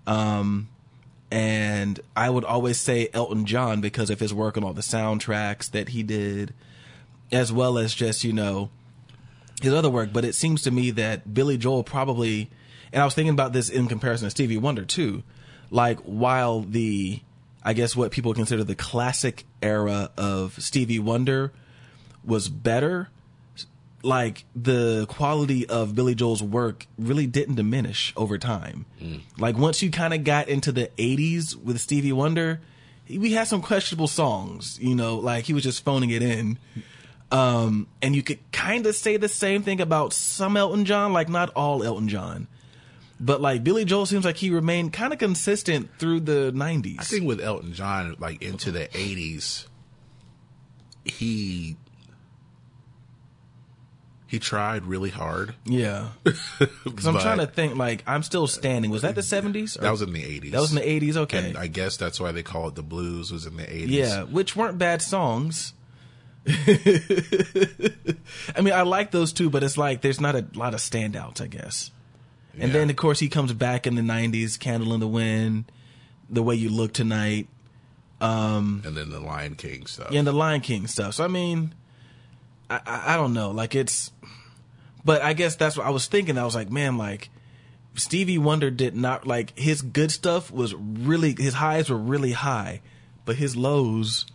Um, 0.07 0.69
and 1.31 2.01
I 2.17 2.31
would 2.31 2.45
always 2.45 2.79
say 2.79 3.09
Elton 3.13 3.45
John 3.47 3.81
because 3.81 4.11
of 4.11 4.21
his 4.21 4.35
work 4.35 4.57
on 4.57 4.65
all 4.65 4.73
the 4.73 4.81
soundtracks 4.83 5.71
that 5.71 5.91
he 5.91 6.03
did, 6.03 6.53
as 7.31 7.53
well 7.53 7.79
as 7.79 7.95
just 7.95 8.25
you 8.25 8.33
know 8.33 8.71
his 9.63 9.73
other 9.73 9.91
work. 9.91 10.13
But 10.13 10.25
it 10.25 10.35
seems 10.35 10.63
to 10.63 10.71
me 10.71 10.91
that 10.93 11.33
Billy 11.33 11.59
Joel 11.59 11.85
probably, 11.85 12.51
and 12.93 13.03
I 13.03 13.05
was 13.05 13.15
thinking 13.15 13.35
about 13.35 13.53
this 13.53 13.69
in 13.69 13.89
comparison 13.89 14.27
to 14.27 14.31
Stevie 14.31 14.59
Wonder 14.59 14.85
too. 14.85 15.23
Like 15.71 16.01
while 16.01 16.61
the, 16.61 17.21
I 17.63 17.73
guess 17.73 17.95
what 17.95 18.11
people 18.11 18.35
consider 18.35 18.65
the 18.65 18.75
classic 18.75 19.45
era 19.63 20.11
of 20.17 20.61
Stevie 20.63 20.99
Wonder 20.99 21.53
was 22.25 22.49
better, 22.49 23.09
like 24.03 24.45
the 24.57 25.07
quality 25.09 25.67
of 25.67 25.95
Billy 25.95 26.15
Joel's 26.15 26.43
work 26.43 26.87
really 26.99 27.27
didn't 27.27 27.57
diminish 27.57 28.13
over 28.17 28.39
time. 28.39 28.87
Hmm. 28.99 29.17
Like 29.39 29.57
once 29.57 29.83
you 29.83 29.91
kind 29.91 30.15
of 30.15 30.25
got 30.25 30.49
into 30.49 30.73
the 30.73 30.91
80s 30.97 31.55
with 31.55 31.81
Stevie 31.81 32.13
Wonder, 32.13 32.61
we 33.09 33.33
had 33.33 33.47
some 33.47 33.63
questionable 33.63 34.09
songs, 34.09 34.79
you 34.81 34.95
know, 34.95 35.17
like 35.17 35.45
he 35.45 35.53
was 35.53 35.63
just 35.63 35.85
phoning 35.85 36.11
it 36.11 36.23
in. 36.23 36.59
Um, 37.33 37.87
and 38.03 38.17
you 38.17 38.23
could 38.23 38.39
kind 38.53 38.87
of 38.87 38.95
say 38.97 39.17
the 39.17 39.29
same 39.29 39.63
thing 39.63 39.81
about 39.81 40.13
some 40.13 40.57
Elton 40.57 40.85
John, 40.85 41.13
like 41.13 41.29
not 41.29 41.51
all 41.55 41.83
Elton 41.85 42.09
John. 42.09 42.49
But 43.21 43.41
like 43.41 43.63
Billy 43.63 43.85
Joel 43.85 44.07
seems 44.07 44.25
like 44.25 44.39
he 44.39 44.51
remained 44.51 44.93
kind 44.93 45.13
of 45.13 45.19
consistent 45.19 45.91
through 45.99 46.21
the 46.21 46.51
90s. 46.55 46.97
I 47.01 47.05
think 47.05 47.27
with 47.27 47.41
Elton 47.41 47.73
John, 47.75 48.17
like 48.19 48.43
into 48.43 48.73
the 48.73 48.89
'80s, 48.89 49.67
he 51.05 51.77
he 54.27 54.39
tried 54.39 54.85
really 54.87 55.11
hard. 55.11 55.55
yeah. 55.65 56.09
Cuz 56.25 57.07
I'm 57.07 57.19
trying 57.19 57.39
to 57.39 57.47
think 57.47 57.77
like 57.77 58.03
I'm 58.07 58.23
still 58.23 58.47
standing. 58.47 58.91
Was 58.91 59.03
that 59.03 59.15
the 59.17 59.21
70s? 59.23 59.77
Or- 59.79 59.83
That 59.83 59.91
was 59.91 60.03
in 60.03 60.13
the 60.13 60.23
'80s. 60.23 60.53
That 60.53 60.61
was 60.61 60.71
in 60.71 60.77
the 60.77 61.01
80s. 61.13 61.17
Okay. 61.17 61.49
And 61.51 61.59
I 61.59 61.67
guess 61.67 61.97
that's 61.97 62.21
why 62.21 62.33
they 62.33 62.43
call 62.43 62.69
it 62.69 62.75
the 62.75 62.83
blues. 62.83 63.31
Was 63.33 63.45
in 63.47 63.57
the 63.57 63.65
'80s. 63.65 63.89
Yeah, 63.89 64.23
which 64.25 64.55
weren't 64.57 64.79
bad 64.79 65.03
songs. 65.03 65.75
I 68.57 68.61
mean, 68.63 68.73
I 68.75 68.83
like 68.83 69.11
those 69.11 69.33
two, 69.33 69.51
but 69.51 69.63
it's 69.63 69.77
like 69.79 70.01
there's 70.01 70.21
not 70.21 70.35
a 70.35 70.45
lot 70.55 70.75
of 70.75 70.81
standouts, 70.81 71.41
I 71.41 71.47
guess. 71.47 71.91
And 72.59 72.73
Yeah. 72.73 72.79
then, 72.81 72.91
of 72.91 72.97
course, 72.97 73.21
he 73.21 73.29
comes 73.29 73.53
back 73.53 73.87
in 73.87 73.95
the 73.95 74.03
'90s, 74.03 74.59
"Candle 74.59 74.93
in 74.95 75.01
the 75.01 75.09
Wind," 75.09 75.71
"The 76.29 76.43
Way 76.43 76.57
You 76.57 76.69
Look 76.71 76.93
Tonight," 76.93 77.49
um, 78.21 78.83
and 78.85 78.97
then 78.97 79.11
the 79.11 79.21
Lion 79.21 79.55
King 79.55 79.87
stuff. 79.87 80.09
yeah, 80.11 80.19
and 80.19 80.27
the 80.27 80.33
Lion 80.33 80.61
King 80.61 80.87
stuff. 80.87 81.15
So, 81.15 81.25
I 81.25 81.29
mean, 81.29 81.75
I, 82.69 82.81
I, 82.87 83.15
I 83.15 83.17
don't 83.17 83.33
know, 83.35 83.51
like 83.53 83.75
it's, 83.75 84.11
but 85.05 85.23
I 85.23 85.33
guess 85.33 85.57
that's 85.57 85.77
what 85.77 85.87
I 85.87 85.91
was 85.91 86.07
thinking. 86.07 86.39
I 86.39 86.45
was 86.45 86.55
like, 86.55 86.71
man, 86.71 86.97
like 86.99 87.31
Stevie 87.95 88.39
Wonder 88.39 88.71
did 88.71 88.97
not 88.97 89.27
like 89.27 89.57
his 89.59 89.81
good 89.83 90.11
stuff 90.11 90.51
was 90.51 90.75
really 90.75 91.35
his 91.39 91.55
highs 91.55 91.89
were 91.91 91.97
really 91.97 92.33
high, 92.33 92.81
but 93.25 93.37
his 93.37 93.57
lows 93.57 94.27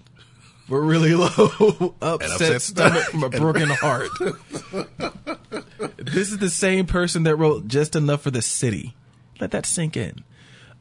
were 0.68 0.82
really 0.82 1.14
low. 1.14 1.96
upset, 2.02 2.32
upset 2.32 2.62
stomach 2.62 3.04
from 3.04 3.24
a 3.24 3.30
broken 3.30 3.70
heart. 3.70 4.10
this 5.98 6.32
is 6.32 6.38
the 6.38 6.50
same 6.50 6.86
person 6.86 7.24
that 7.24 7.36
wrote 7.36 7.68
just 7.68 7.96
enough 7.96 8.22
for 8.22 8.32
the 8.32 8.42
city. 8.42 8.96
Let 9.40 9.52
that 9.52 9.66
sink 9.66 9.98
in. 9.98 10.24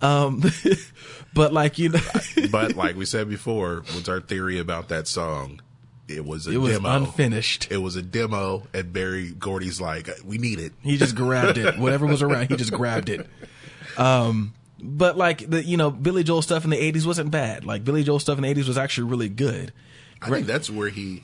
Um, 0.01 0.43
but 1.35 1.53
like 1.53 1.79
you 1.79 1.91
know, 1.91 2.01
but 2.51 2.77
like 2.77 2.97
we 2.97 3.05
said 3.05 3.29
before, 3.29 3.85
what's 3.93 4.09
our 4.09 4.21
theory 4.21 4.59
about 4.59 4.89
that 4.89 5.07
song? 5.09 5.61
It 6.07 6.25
was 6.25 6.47
a 6.47 6.53
it 6.53 6.57
was 6.59 6.73
demo. 6.73 6.91
unfinished. 6.91 7.69
It 7.71 7.79
was 7.79 7.97
a 7.97 8.03
demo, 8.03 8.65
and 8.75 8.93
Berry 8.93 9.31
Gordy's 9.31 9.81
like, 9.81 10.09
"We 10.25 10.37
need 10.37 10.59
it." 10.59 10.73
He 10.83 10.99
just 10.99 11.15
grabbed 11.15 11.57
it. 11.57 11.79
Whatever 11.79 12.07
was 12.07 12.23
around, 12.23 12.49
he 12.49 12.57
just 12.57 12.73
grabbed 12.73 13.09
it. 13.09 13.27
Um, 13.97 14.53
but 14.81 15.17
like 15.17 15.49
the 15.49 15.65
you 15.65 15.77
know 15.77 15.91
Billy 15.91 16.25
Joel 16.25 16.43
stuff 16.43 16.65
in 16.65 16.71
the 16.71 16.77
'80s 16.93 17.07
wasn't 17.07 17.31
bad. 17.31 17.65
Like 17.65 17.85
Billy 17.85 18.03
Joel 18.05 18.19
stuff 18.19 18.39
in 18.39 18.43
the 18.43 18.55
'80s 18.55 18.69
was 18.69 18.79
actually 18.79 19.11
really 19.11 19.29
good. 19.29 19.73
I 20.23 20.31
think 20.31 20.47
that's 20.47 20.71
where 20.71 20.89
he 20.89 21.23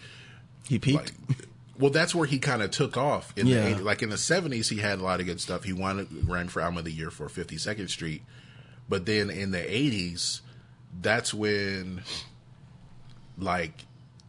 He 0.69 0.79
peaked. 0.79 1.13
Like, 1.29 1.39
well, 1.79 1.91
that's 1.91 2.15
where 2.15 2.27
he 2.27 2.39
kind 2.39 2.61
of 2.63 2.71
took 2.71 2.97
off. 2.99 3.33
In 3.37 3.47
Yeah. 3.47 3.71
the 3.71 3.77
80s. 3.77 3.83
like 3.83 4.03
in 4.03 4.11
the 4.11 4.19
seventies, 4.19 4.69
he 4.69 4.77
had 4.79 4.99
a 4.99 5.03
lot 5.03 5.21
of 5.21 5.27
good 5.27 5.41
stuff. 5.41 5.65
He 5.65 5.73
won 5.73 6.07
ran 6.27 6.49
for 6.49 6.61
album 6.61 6.79
of 6.79 6.85
the 6.85 6.93
year 6.93 7.11
for 7.11 7.29
Fifty 7.29 7.57
Second 7.57 7.89
Street, 7.89 8.23
but 8.89 9.07
then 9.07 9.31
in 9.31 9.51
the 9.53 9.75
eighties, 9.75 10.43
that's 11.01 11.33
when, 11.33 12.03
like, 13.39 13.73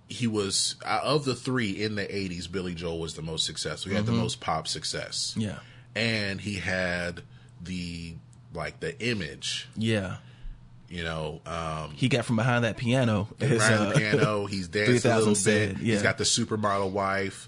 he 0.08 0.28
was 0.28 0.76
of 0.86 1.26
the 1.26 1.36
three 1.36 1.72
in 1.72 1.96
the 1.96 2.16
eighties. 2.16 2.48
Billy 2.48 2.74
Joel 2.74 3.00
was 3.00 3.14
the 3.16 3.22
most 3.22 3.46
successful. 3.46 3.90
He 3.92 3.96
had 3.96 4.06
the 4.06 4.12
most 4.12 4.40
pop 4.40 4.68
success. 4.68 5.32
Mm-hmm. 5.32 5.42
Yeah. 5.42 5.60
and 5.96 6.40
he 6.42 6.56
had 6.56 7.22
the 7.62 8.16
like 8.54 8.80
the 8.80 9.00
image. 9.06 9.68
Yeah. 9.76 10.18
You 10.90 11.04
know, 11.06 11.40
um, 11.46 11.92
He 11.96 12.10
got 12.10 12.26
from 12.26 12.36
behind 12.36 12.66
that 12.66 12.76
piano. 12.78 13.30
He's 13.40 13.60
riding 13.60 13.78
uh, 13.78 13.90
the 13.94 14.00
piano. 14.00 14.46
He's 14.46 14.68
dancing 14.70 14.96
a 14.96 15.00
3000 15.00 15.18
little 15.20 15.34
bit. 15.34 15.38
said, 15.38 15.78
He's 15.78 15.88
yeah. 15.98 16.04
got 16.04 16.18
the 16.18 16.26
supermodel 16.26 16.92
wife. 16.92 17.48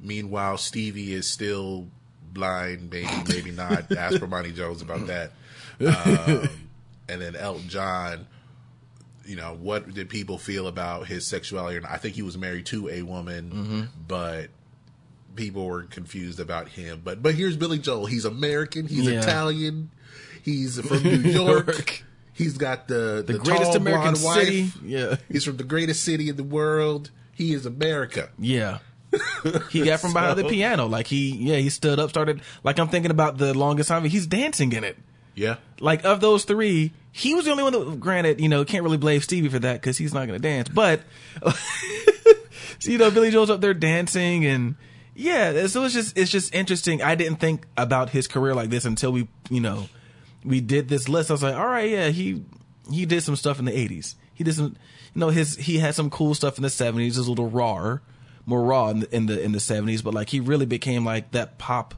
Meanwhile, 0.00 0.58
Stevie 0.58 1.12
is 1.12 1.26
still 1.26 1.88
blind, 2.32 2.90
maybe, 2.92 3.08
maybe 3.28 3.50
not. 3.50 3.90
Ask 3.96 4.18
Bomani 4.20 4.54
Jones 4.54 4.80
about 4.82 5.06
that. 5.08 5.32
Um, 5.80 6.48
and 7.08 7.20
then 7.20 7.34
Elton 7.36 7.68
John. 7.68 8.26
You 9.26 9.36
know, 9.36 9.56
what 9.58 9.92
did 9.94 10.10
people 10.10 10.36
feel 10.36 10.66
about 10.68 11.06
his 11.06 11.26
sexuality? 11.26 11.78
And 11.78 11.86
I 11.86 11.96
think 11.96 12.14
he 12.14 12.20
was 12.22 12.36
married 12.36 12.66
to 12.66 12.90
a 12.90 13.00
woman, 13.02 13.50
Mm-hmm. 13.50 13.82
but 14.06 14.50
people 15.34 15.64
were 15.64 15.84
confused 15.84 16.38
about 16.40 16.68
him. 16.68 17.00
But 17.02 17.22
but 17.22 17.34
here's 17.34 17.56
Billy 17.56 17.78
Joel. 17.78 18.04
He's 18.06 18.26
American. 18.26 18.86
He's 18.86 19.06
Yeah. 19.06 19.20
Italian. 19.20 19.90
He's 20.44 20.78
from 20.86 21.02
New 21.02 21.16
York. 21.16 22.04
He's 22.34 22.58
got 22.58 22.88
the 22.88 23.22
the 23.26 23.34
the, 23.34 23.38
greatest 23.38 23.72
tall, 23.72 23.76
American 23.76 24.16
city. 24.16 24.62
Wife. 24.62 24.78
Yeah. 24.84 25.16
He's 25.28 25.44
from 25.44 25.56
the 25.56 25.64
greatest 25.64 26.04
city 26.04 26.28
in 26.28 26.36
the 26.36 26.44
world. 26.44 27.10
He 27.32 27.52
is 27.52 27.64
America. 27.66 28.30
Yeah. 28.38 28.78
He 29.70 29.84
got 29.84 30.00
from 30.00 30.12
behind 30.14 30.38
the 30.38 30.44
piano. 30.44 30.86
Like 30.86 31.06
he, 31.06 31.36
yeah, 31.36 31.56
he 31.56 31.70
stood 31.70 31.98
up, 31.98 32.10
started, 32.10 32.42
like 32.62 32.78
I'm 32.78 32.88
thinking 32.88 33.10
about 33.10 33.38
the 33.38 33.54
longest 33.54 33.88
time. 33.88 34.04
He's 34.04 34.26
dancing 34.26 34.72
in 34.72 34.84
it. 34.84 34.98
Yeah. 35.34 35.56
Like 35.80 36.04
of 36.04 36.20
those 36.20 36.44
three, 36.44 36.92
he 37.12 37.34
was 37.34 37.44
the 37.44 37.52
only 37.52 37.62
one 37.62 37.72
that, 37.72 38.00
granted, 38.00 38.40
you 38.40 38.48
know, 38.48 38.64
can't 38.64 38.82
really 38.82 38.96
blame 38.96 39.20
Stevie 39.20 39.48
for 39.48 39.60
that 39.60 39.80
because 39.80 39.98
he's 39.98 40.12
not 40.12 40.26
going 40.26 40.40
to 40.40 40.42
dance. 40.42 40.68
But, 40.68 41.02
so, 42.80 42.90
you 42.90 42.98
know, 42.98 43.10
Billy 43.10 43.30
Joel's 43.30 43.50
up 43.50 43.60
there 43.60 43.74
dancing 43.74 44.44
and 44.44 44.76
yeah, 45.16 45.68
so 45.68 45.84
it's 45.84 45.94
just, 45.94 46.18
it's 46.18 46.30
just 46.30 46.52
interesting. 46.52 47.00
I 47.00 47.14
didn't 47.14 47.36
think 47.36 47.66
about 47.76 48.10
his 48.10 48.26
career 48.26 48.54
like 48.54 48.70
this 48.70 48.84
until 48.84 49.12
we, 49.12 49.28
you 49.48 49.60
know, 49.60 49.88
we 50.44 50.60
did 50.60 50.88
this 50.88 51.08
list. 51.08 51.30
I 51.30 51.34
was 51.34 51.42
like, 51.42 51.54
all 51.54 51.66
right, 51.66 51.88
yeah, 51.90 52.08
he, 52.08 52.44
he 52.90 53.06
did 53.06 53.22
some 53.22 53.36
stuff 53.36 53.58
in 53.58 53.64
the 53.64 53.72
80s. 53.72 54.14
He 54.34 54.44
did 54.44 54.54
some, 54.54 54.76
you 55.14 55.20
know, 55.20 55.28
his, 55.30 55.56
he 55.56 55.78
had 55.78 55.94
some 55.94 56.10
cool 56.10 56.34
stuff 56.34 56.56
in 56.58 56.62
the 56.62 56.68
70s. 56.68 56.98
He 57.00 57.06
was 57.06 57.18
a 57.18 57.30
little 57.30 57.48
raw, 57.48 57.98
more 58.46 58.62
raw 58.62 58.88
in 58.90 59.00
the, 59.00 59.14
in 59.16 59.26
the, 59.26 59.40
in 59.42 59.52
the 59.52 59.58
70s, 59.58 60.02
but 60.04 60.12
like 60.14 60.28
he 60.28 60.40
really 60.40 60.66
became 60.66 61.04
like 61.04 61.30
that 61.32 61.56
pop 61.58 61.94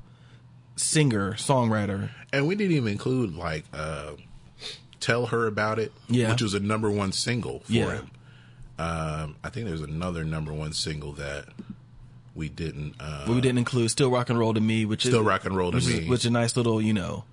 singer, 0.76 1.32
songwriter. 1.32 2.10
And 2.32 2.46
we 2.46 2.54
didn't 2.54 2.76
even 2.76 2.92
include 2.92 3.34
like 3.34 3.64
uh 3.72 4.12
Tell 5.00 5.26
Her 5.26 5.46
About 5.46 5.78
It, 5.78 5.92
Yeah. 6.08 6.30
which 6.32 6.42
was 6.42 6.54
a 6.54 6.60
number 6.60 6.90
one 6.90 7.12
single 7.12 7.60
for 7.60 7.72
Yeah. 7.72 7.92
him. 7.94 8.10
Um 8.78 9.36
I 9.42 9.48
think 9.50 9.66
there's 9.66 9.80
another 9.80 10.24
number 10.24 10.52
one 10.52 10.72
single 10.72 11.12
that 11.14 11.46
we 12.34 12.48
didn't 12.50 12.94
uh 13.00 13.24
we 13.28 13.40
didn't 13.40 13.58
include 13.58 13.90
"Still 13.90 14.10
Rock 14.10 14.28
and 14.28 14.38
Roll 14.38 14.52
to 14.52 14.60
Me," 14.60 14.84
which 14.84 15.00
Still 15.00 15.20
is 15.20 15.26
Rock 15.26 15.46
and 15.46 15.56
Roll 15.56 15.70
to 15.70 15.76
which 15.78 15.86
Me. 15.86 15.94
is, 16.02 16.08
which 16.08 16.20
is 16.20 16.26
a 16.26 16.30
nice 16.30 16.56
little, 16.56 16.82
you 16.82 16.92
know. 16.92 17.24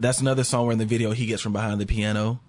That's 0.00 0.20
another 0.20 0.44
song 0.44 0.64
where 0.66 0.72
in 0.72 0.78
the 0.78 0.84
video 0.84 1.12
he 1.12 1.26
gets 1.26 1.40
from 1.42 1.52
behind 1.52 1.80
the 1.80 1.86
piano, 1.86 2.40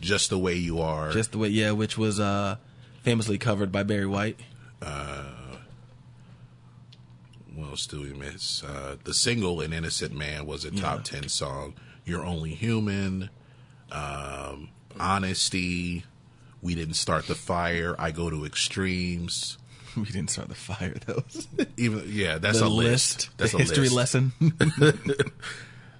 Just 0.00 0.30
the 0.30 0.38
Way 0.38 0.54
You 0.54 0.80
Are. 0.80 1.12
just 1.12 1.32
the 1.32 1.38
way, 1.38 1.48
yeah, 1.48 1.70
which 1.70 1.96
was 1.96 2.18
uh 2.18 2.56
famously 3.02 3.38
covered 3.38 3.70
by 3.70 3.82
Barry 3.84 4.06
White. 4.06 4.40
well, 7.56 7.76
still 7.76 8.02
we 8.02 8.12
miss. 8.12 8.64
Uh, 8.64 8.96
the 9.04 9.14
single 9.14 9.60
"An 9.60 9.72
Innocent 9.72 10.14
Man" 10.14 10.46
was 10.46 10.64
a 10.64 10.70
top 10.70 11.04
ten 11.04 11.28
song. 11.28 11.74
"You're 12.04 12.24
Only 12.24 12.54
Human," 12.54 13.30
um, 13.92 14.70
"Honesty," 14.98 16.04
"We 16.60 16.74
Didn't 16.74 16.94
Start 16.94 17.26
the 17.28 17.34
Fire," 17.36 17.94
"I 17.98 18.10
Go 18.10 18.30
to 18.30 18.44
Extremes." 18.44 19.58
we 19.96 20.04
didn't 20.04 20.28
start 20.30 20.48
the 20.48 20.54
fire 20.54 20.94
though. 21.06 21.22
Even 21.76 22.04
yeah, 22.06 22.38
that's 22.38 22.60
the 22.60 22.66
a 22.66 22.68
list, 22.68 23.16
list. 23.18 23.30
That's 23.38 23.52
the 23.52 23.58
a 23.58 23.60
history 23.60 23.88
list. 23.88 24.14
lesson. 24.14 24.32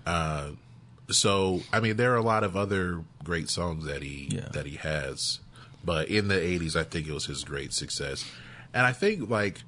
So 1.10 1.60
I 1.72 1.80
mean, 1.80 1.96
there 1.96 2.12
are 2.12 2.16
a 2.16 2.22
lot 2.22 2.42
of 2.44 2.56
other 2.56 3.02
great 3.22 3.50
songs 3.50 3.84
that 3.84 4.02
he 4.02 4.28
Yeah. 4.30 4.48
that 4.52 4.64
he 4.66 4.76
has, 4.76 5.40
but 5.84 6.08
in 6.08 6.28
the 6.28 6.36
'80s, 6.36 6.74
I 6.76 6.84
think 6.84 7.06
it 7.06 7.12
was 7.12 7.26
his 7.26 7.44
great 7.44 7.72
success, 7.74 8.24
and 8.72 8.86
I 8.86 8.92
think 8.92 9.28
like 9.28 9.60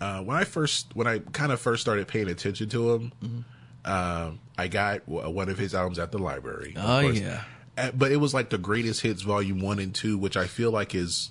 uh, 0.00 0.22
when 0.22 0.36
I 0.38 0.44
first 0.44 0.94
when 0.94 1.06
I 1.06 1.18
kind 1.18 1.52
of 1.52 1.60
first 1.60 1.82
started 1.82 2.08
paying 2.08 2.28
attention 2.28 2.68
to 2.70 2.94
him, 2.94 3.12
Mm-hmm. 3.22 3.90
um, 3.92 4.38
I 4.56 4.68
got 4.68 5.04
w- 5.06 5.28
one 5.28 5.48
of 5.50 5.58
his 5.58 5.74
albums 5.74 5.98
at 5.98 6.12
the 6.12 6.18
library. 6.18 6.74
Oh, 6.78 7.00
yeah. 7.00 7.42
Uh, 7.76 7.90
but 7.92 8.10
it 8.10 8.16
was 8.16 8.32
like 8.32 8.48
the 8.50 8.58
greatest 8.58 9.02
hits 9.02 9.22
volume 9.22 9.60
one 9.60 9.78
and 9.80 9.94
two, 9.94 10.16
which 10.16 10.36
I 10.36 10.46
feel 10.46 10.70
like 10.70 10.94
is 10.94 11.30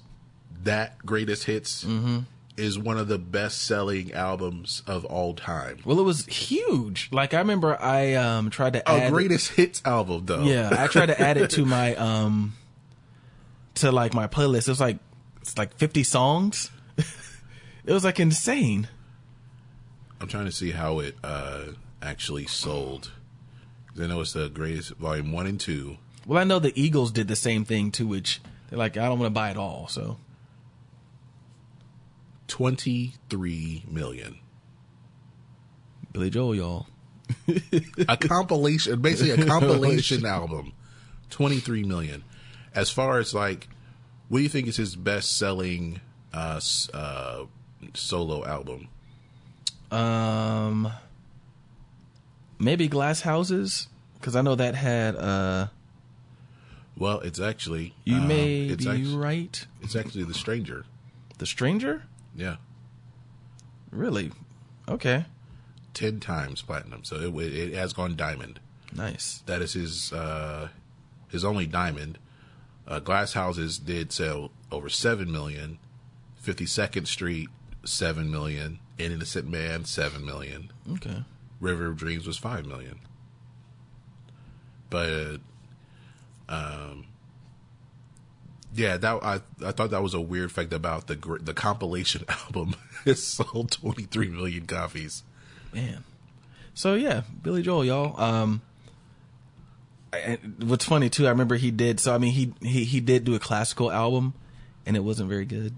that 0.64 1.06
greatest 1.06 1.46
hits 1.46 1.84
Mm-hmm. 1.84 2.20
is 2.58 2.78
one 2.80 2.98
of 2.98 3.08
the 3.08 3.18
best 3.20 3.62
selling 3.64 4.12
albums 4.14 4.82
of 4.88 5.06
all 5.06 5.34
time. 5.34 5.78
well, 5.86 6.00
it 6.00 6.04
was 6.04 6.26
huge. 6.26 7.10
Like 7.12 7.34
I 7.34 7.40
remember, 7.40 7.80
I 7.82 8.14
um 8.16 8.50
tried 8.50 8.74
to 8.74 8.90
A 8.92 9.04
add 9.04 9.14
greatest 9.14 9.50
hits 9.54 9.82
album 9.86 10.26
though. 10.26 10.44
Yeah, 10.44 10.70
I 10.78 10.88
tried 10.88 11.08
to 11.08 11.20
add 11.22 11.38
it 11.38 11.50
to 11.52 11.66
my 11.78 11.96
um 11.96 12.56
to 13.76 13.92
like 13.92 14.14
my 14.14 14.28
playlist. 14.28 14.68
It 14.68 14.70
was 14.70 14.82
like 14.82 14.98
it's 15.42 15.58
like 15.58 15.76
50 15.78 16.04
songs. 16.04 16.72
it 16.98 17.94
was 17.94 18.04
like 18.04 18.20
insane. 18.20 18.88
I'm 20.20 20.28
trying 20.28 20.46
to 20.46 20.52
see 20.52 20.72
how 20.72 21.00
it 21.00 21.16
uh, 21.24 21.66
actually 22.02 22.48
sold. 22.48 23.12
'Cause 23.94 24.02
I 24.04 24.08
know 24.08 24.20
it's 24.22 24.34
the 24.34 24.50
greatest 24.50 24.92
volume 24.96 25.32
one 25.32 25.46
and 25.48 25.60
two. 25.60 25.98
Well, 26.26 26.40
I 26.40 26.44
know 26.44 26.58
the 26.60 26.74
Eagles 26.80 27.12
did 27.12 27.28
the 27.28 27.36
same 27.36 27.64
thing 27.66 27.92
too, 27.92 28.08
which 28.08 28.42
they're 28.70 28.80
like, 28.80 28.98
I 28.98 29.06
don't 29.08 29.20
want 29.20 29.28
to 29.28 29.34
buy 29.34 29.52
it 29.52 29.58
all. 29.58 29.88
So 29.88 30.18
23 32.48 33.86
million. 33.90 34.40
Billy 36.14 36.30
Joel, 36.30 36.56
y'all. 36.56 36.88
A 38.08 38.18
compilation, 38.18 39.02
basically 39.02 39.32
a 39.32 39.46
compilation 39.48 40.26
album. 40.26 40.74
23 41.30 41.84
million. 41.84 42.24
As 42.74 42.90
far 42.90 43.20
as 43.20 43.34
like, 43.34 43.68
what 44.30 44.40
do 44.40 44.44
you 44.44 44.50
think 44.50 44.68
is 44.68 44.78
his 44.78 44.96
best 44.96 45.38
selling 45.38 46.00
uh, 46.34 46.60
uh, 46.94 47.44
solo 47.94 48.46
album? 48.46 48.88
Um, 49.92 50.92
maybe 52.60 52.88
Glass 52.88 53.22
Houses 53.22 53.88
because 54.20 54.36
I 54.36 54.42
know 54.42 54.56
that 54.56 54.76
had 54.76 55.16
uh. 55.16 55.68
Well, 56.98 57.20
it's 57.20 57.40
actually 57.40 57.94
You 58.06 58.16
um, 58.16 58.28
may 58.28 58.74
be 58.74 58.90
act- 58.90 59.08
right. 59.16 59.66
It's 59.82 59.96
actually 59.96 60.24
The 60.24 60.34
Stranger. 60.34 60.86
The 61.38 61.46
Stranger, 61.46 62.04
Yeah, 62.38 62.58
really? 63.92 64.32
Okay, 64.88 65.26
ten 65.94 66.20
times 66.22 66.62
platinum. 66.62 67.04
So 67.04 67.16
it, 67.18 67.54
it 67.54 67.74
has 67.74 67.92
gone 67.92 68.16
diamond. 68.16 68.60
nice. 68.96 69.44
That 69.48 69.62
is 69.62 69.74
his 69.74 70.14
uh, 70.14 70.70
his 71.28 71.44
only 71.44 71.66
diamond. 71.66 72.20
Uh, 72.88 73.00
Glass 73.00 73.34
Houses 73.34 73.78
did 73.80 74.14
sell 74.14 74.52
over 74.72 74.88
seven 74.88 75.30
million. 75.32 75.80
Fifty 76.38 76.66
Second 76.66 77.08
Street 77.08 77.50
seven 77.84 78.32
million. 78.32 78.80
An 79.00 79.12
Innocent 79.12 79.50
Man 79.50 79.84
seven 79.86 80.26
million. 80.26 80.72
Okay. 80.94 81.24
River 81.60 81.88
of 81.88 81.98
Dreams 81.98 82.26
was 82.26 82.38
five 82.38 82.66
million. 82.66 83.00
But 84.90 85.40
um, 86.48 87.06
yeah, 88.78 88.98
that 88.98 89.24
I 89.24 89.42
I 89.66 89.72
thought 89.72 89.90
that 89.90 90.04
was 90.04 90.14
a 90.14 90.22
weird 90.22 90.52
fact 90.52 90.72
about 90.72 91.08
the 91.08 91.16
the 91.42 91.54
compilation 91.54 92.24
album. 92.30 92.76
it 93.06 93.16
sold 93.16 93.72
twenty 93.72 94.04
three 94.04 94.30
million 94.30 94.66
copies. 94.66 95.24
Man. 95.74 96.04
So 96.74 96.94
yeah, 96.94 97.24
Billy 97.42 97.64
Joel, 97.64 97.84
y'all. 97.84 98.22
Um, 98.22 98.62
and 100.14 100.64
what's 100.68 100.86
funny 100.86 101.10
too, 101.10 101.26
I 101.26 101.32
remember 101.32 101.56
he 101.56 101.72
did. 101.72 102.00
So 102.00 102.14
I 102.14 102.20
mean, 102.20 102.32
he 102.32 102.54
he 102.62 102.84
he 102.86 103.00
did 103.00 103.24
do 103.24 103.34
a 103.34 103.40
classical 103.40 103.92
album, 103.92 104.36
and 104.86 104.96
it 104.96 105.02
wasn't 105.02 105.28
very 105.28 105.46
good. 105.46 105.76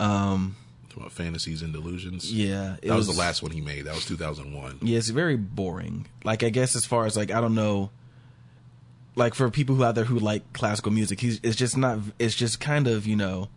Um, 0.00 0.56
about 0.96 1.12
Fantasies 1.12 1.62
and 1.62 1.72
Delusions. 1.72 2.32
yeah, 2.32 2.76
that 2.82 2.94
was, 2.94 3.06
the 3.06 3.18
last 3.18 3.42
one 3.42 3.52
he 3.52 3.60
made. 3.60 3.84
That 3.84 3.94
was 3.94 4.06
two 4.06 4.16
thousand 4.16 4.52
one. 4.52 4.78
Yeah, 4.82 4.98
it's 4.98 5.08
very 5.08 5.36
boring. 5.36 6.06
Like 6.24 6.42
I 6.42 6.50
guess 6.50 6.74
as 6.74 6.84
far 6.84 7.06
as 7.06 7.16
like 7.16 7.30
I 7.30 7.40
don't 7.40 7.54
know. 7.54 7.90
Like 9.16 9.34
for 9.34 9.48
people 9.50 9.76
who 9.76 9.84
out 9.84 9.94
there 9.94 10.04
who 10.04 10.18
like 10.18 10.52
classical 10.52 10.90
music, 10.92 11.20
he's 11.20 11.40
it's 11.42 11.56
just 11.56 11.76
not. 11.76 11.98
It's 12.18 12.34
just 12.34 12.60
kind 12.60 12.88
of 12.88 13.06
you 13.06 13.16
know. 13.16 13.48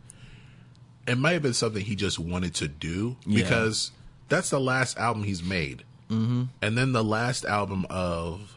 it 1.08 1.18
might 1.18 1.34
have 1.34 1.42
been 1.42 1.54
something 1.54 1.84
he 1.84 1.96
just 1.96 2.20
wanted 2.20 2.54
to 2.56 2.68
do 2.68 3.16
Yeah. 3.26 3.42
because 3.44 3.92
that's 4.30 4.50
the 4.50 4.60
last 4.60 4.98
album 4.98 5.24
he's 5.24 5.42
made, 5.42 5.84
mm-hmm. 6.12 6.44
and 6.62 6.78
then 6.78 6.92
the 6.92 7.04
last 7.04 7.46
album 7.46 7.86
of 7.90 8.56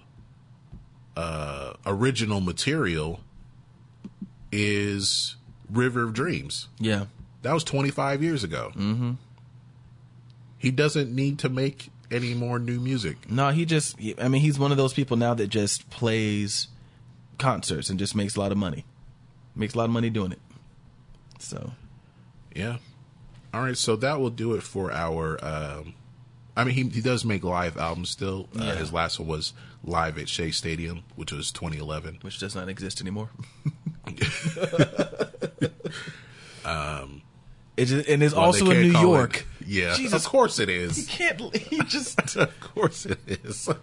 uh, 1.16 1.74
original 1.86 2.40
material 2.40 3.20
is 4.52 5.36
River 5.70 6.02
of 6.02 6.12
Dreams. 6.12 6.68
Yeah, 6.78 7.06
That 7.42 7.52
was 7.54 7.64
25 7.64 8.22
years 8.22 8.44
ago. 8.44 8.72
Mm-hmm. 8.74 9.12
He 10.58 10.70
doesn't 10.70 11.14
need 11.14 11.38
to 11.40 11.48
make 11.48 11.90
any 12.10 12.34
more 12.34 12.58
new 12.58 12.80
music. 12.80 13.30
No, 13.30 13.50
he 13.50 13.64
just. 13.64 13.96
I 14.18 14.28
mean, 14.28 14.42
he's 14.42 14.58
one 14.58 14.70
of 14.72 14.76
those 14.76 14.92
people 14.92 15.16
now 15.16 15.32
that 15.34 15.46
just 15.46 15.88
plays 15.90 16.68
concerts 17.40 17.90
and 17.90 17.98
just 17.98 18.14
makes 18.14 18.36
a 18.36 18.40
lot 18.40 18.52
of 18.52 18.58
money. 18.58 18.84
Makes 19.56 19.74
a 19.74 19.78
lot 19.78 19.84
of 19.86 19.90
money 19.90 20.10
doing 20.10 20.30
it. 20.32 20.38
So 21.40 21.72
Yeah. 22.54 22.76
All 23.52 23.62
right, 23.62 23.76
so 23.76 23.96
that 23.96 24.20
will 24.20 24.30
do 24.30 24.54
it 24.54 24.62
for 24.62 24.92
our. 24.92 25.36
Um, 25.44 25.94
I 26.56 26.62
mean, 26.64 26.74
he 26.74 26.88
he 26.88 27.00
does 27.00 27.24
make 27.24 27.42
live 27.42 27.76
albums 27.76 28.10
still. 28.10 28.48
Uh, 28.56 28.64
Yeah. 28.64 28.74
His 28.76 28.92
last 28.92 29.18
one 29.18 29.26
was 29.28 29.52
live 29.82 30.18
at 30.18 30.28
Shea 30.28 30.50
Stadium, 30.52 31.02
which 31.16 31.32
was 31.32 31.50
2011. 31.50 32.18
which 32.22 32.38
does 32.38 32.54
not 32.54 32.68
exist 32.68 33.00
anymore. 33.00 33.30
um, 36.64 37.22
it 37.76 37.86
just, 37.86 38.08
and 38.08 38.22
it's 38.22 38.34
Well, 38.34 38.44
also 38.46 38.70
in 38.70 38.80
New 38.82 38.98
York. 39.00 39.46
it- 39.60 39.66
yeah, 39.66 39.94
Jesus. 39.94 40.24
of 40.24 40.30
course 40.30 40.58
it 40.58 40.68
is. 40.68 40.96
He 40.96 41.04
can't. 41.06 41.56
He 41.56 41.78
just 41.84 42.36
of 42.36 42.60
course 42.60 43.06
it 43.06 43.18
is. 43.26 43.68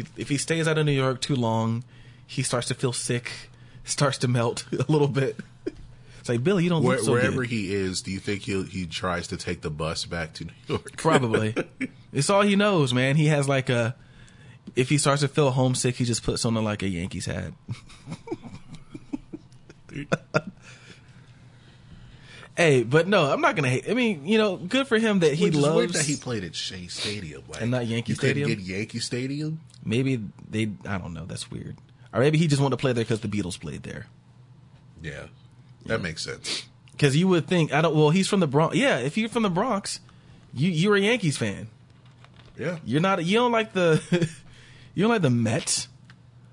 if 0.00 0.06
he, 0.14 0.22
if 0.22 0.28
he 0.28 0.36
stays 0.36 0.66
out 0.68 0.78
of 0.78 0.86
New 0.86 0.92
York 0.92 1.20
too 1.20 1.36
long, 1.36 1.84
he 2.26 2.42
starts 2.42 2.68
to 2.68 2.74
feel 2.74 2.92
sick, 2.92 3.30
starts 3.84 4.18
to 4.18 4.28
melt 4.28 4.66
a 4.72 4.90
little 4.90 5.08
bit. 5.08 5.36
It's 6.20 6.28
like 6.28 6.42
Billy, 6.42 6.64
you 6.64 6.70
don't 6.70 6.82
Where, 6.82 6.98
so 6.98 7.12
wherever 7.12 7.42
good. 7.42 7.50
he 7.50 7.74
is, 7.74 8.00
do 8.02 8.10
you 8.10 8.18
think 8.18 8.42
he 8.42 8.62
he 8.64 8.86
tries 8.86 9.28
to 9.28 9.36
take 9.36 9.60
the 9.60 9.70
bus 9.70 10.06
back 10.06 10.32
to 10.34 10.46
New 10.46 10.52
York? 10.66 10.96
Probably. 10.96 11.54
it's 12.12 12.30
all 12.30 12.42
he 12.42 12.56
knows, 12.56 12.94
man. 12.94 13.16
He 13.16 13.26
has 13.26 13.48
like 13.48 13.68
a. 13.68 13.94
If 14.74 14.88
he 14.88 14.96
starts 14.96 15.20
to 15.20 15.28
feel 15.28 15.50
homesick, 15.50 15.96
he 15.96 16.06
just 16.06 16.22
puts 16.22 16.46
on 16.46 16.54
like 16.54 16.82
a 16.82 16.88
Yankees 16.88 17.26
hat. 17.26 17.52
hey, 22.56 22.82
but 22.82 23.06
no, 23.08 23.24
I'm 23.32 23.40
not 23.40 23.56
gonna 23.56 23.68
hate. 23.70 23.88
I 23.88 23.94
mean, 23.94 24.26
you 24.26 24.38
know, 24.38 24.56
good 24.56 24.86
for 24.86 24.98
him 24.98 25.20
that 25.20 25.34
he 25.34 25.44
Which 25.44 25.54
loves. 25.54 25.92
that 25.94 26.04
he 26.04 26.16
played 26.16 26.44
at 26.44 26.54
Shea 26.54 26.86
Stadium 26.88 27.42
like, 27.48 27.62
And 27.62 27.70
not 27.70 27.86
Yankee 27.86 28.12
you 28.12 28.16
Stadium? 28.16 28.48
Get 28.48 28.58
Yankee 28.60 28.98
Stadium. 29.00 29.60
maybe 29.84 30.20
they. 30.50 30.70
I 30.86 30.98
don't 30.98 31.12
know. 31.14 31.24
That's 31.26 31.50
weird. 31.50 31.76
Or 32.12 32.20
maybe 32.20 32.38
he 32.38 32.46
just 32.46 32.62
wanted 32.62 32.76
to 32.76 32.80
play 32.80 32.92
there 32.92 33.04
because 33.04 33.20
the 33.20 33.28
Beatles 33.28 33.58
played 33.58 33.82
there. 33.82 34.06
Yeah, 35.02 35.24
that 35.86 36.00
makes 36.00 36.22
sense. 36.22 36.64
Because 36.92 37.16
you 37.16 37.26
would 37.28 37.46
think 37.46 37.72
I 37.72 37.82
don't. 37.82 37.94
Well, 37.94 38.10
he's 38.10 38.28
from 38.28 38.40
the 38.40 38.46
Bronx. 38.46 38.76
Yeah, 38.76 38.98
if 38.98 39.16
you're 39.18 39.28
from 39.28 39.42
the 39.42 39.50
Bronx, 39.50 40.00
you 40.54 40.70
you're 40.70 40.94
a 40.96 41.00
Yankees 41.00 41.36
fan. 41.36 41.68
Yeah, 42.58 42.78
You're 42.84 43.00
not. 43.00 43.24
You 43.24 43.38
don't 43.38 43.50
like 43.52 43.72
the. 43.72 44.00
you 44.94 45.02
don't 45.02 45.10
like 45.10 45.22
the 45.22 45.30
Mets. 45.30 45.88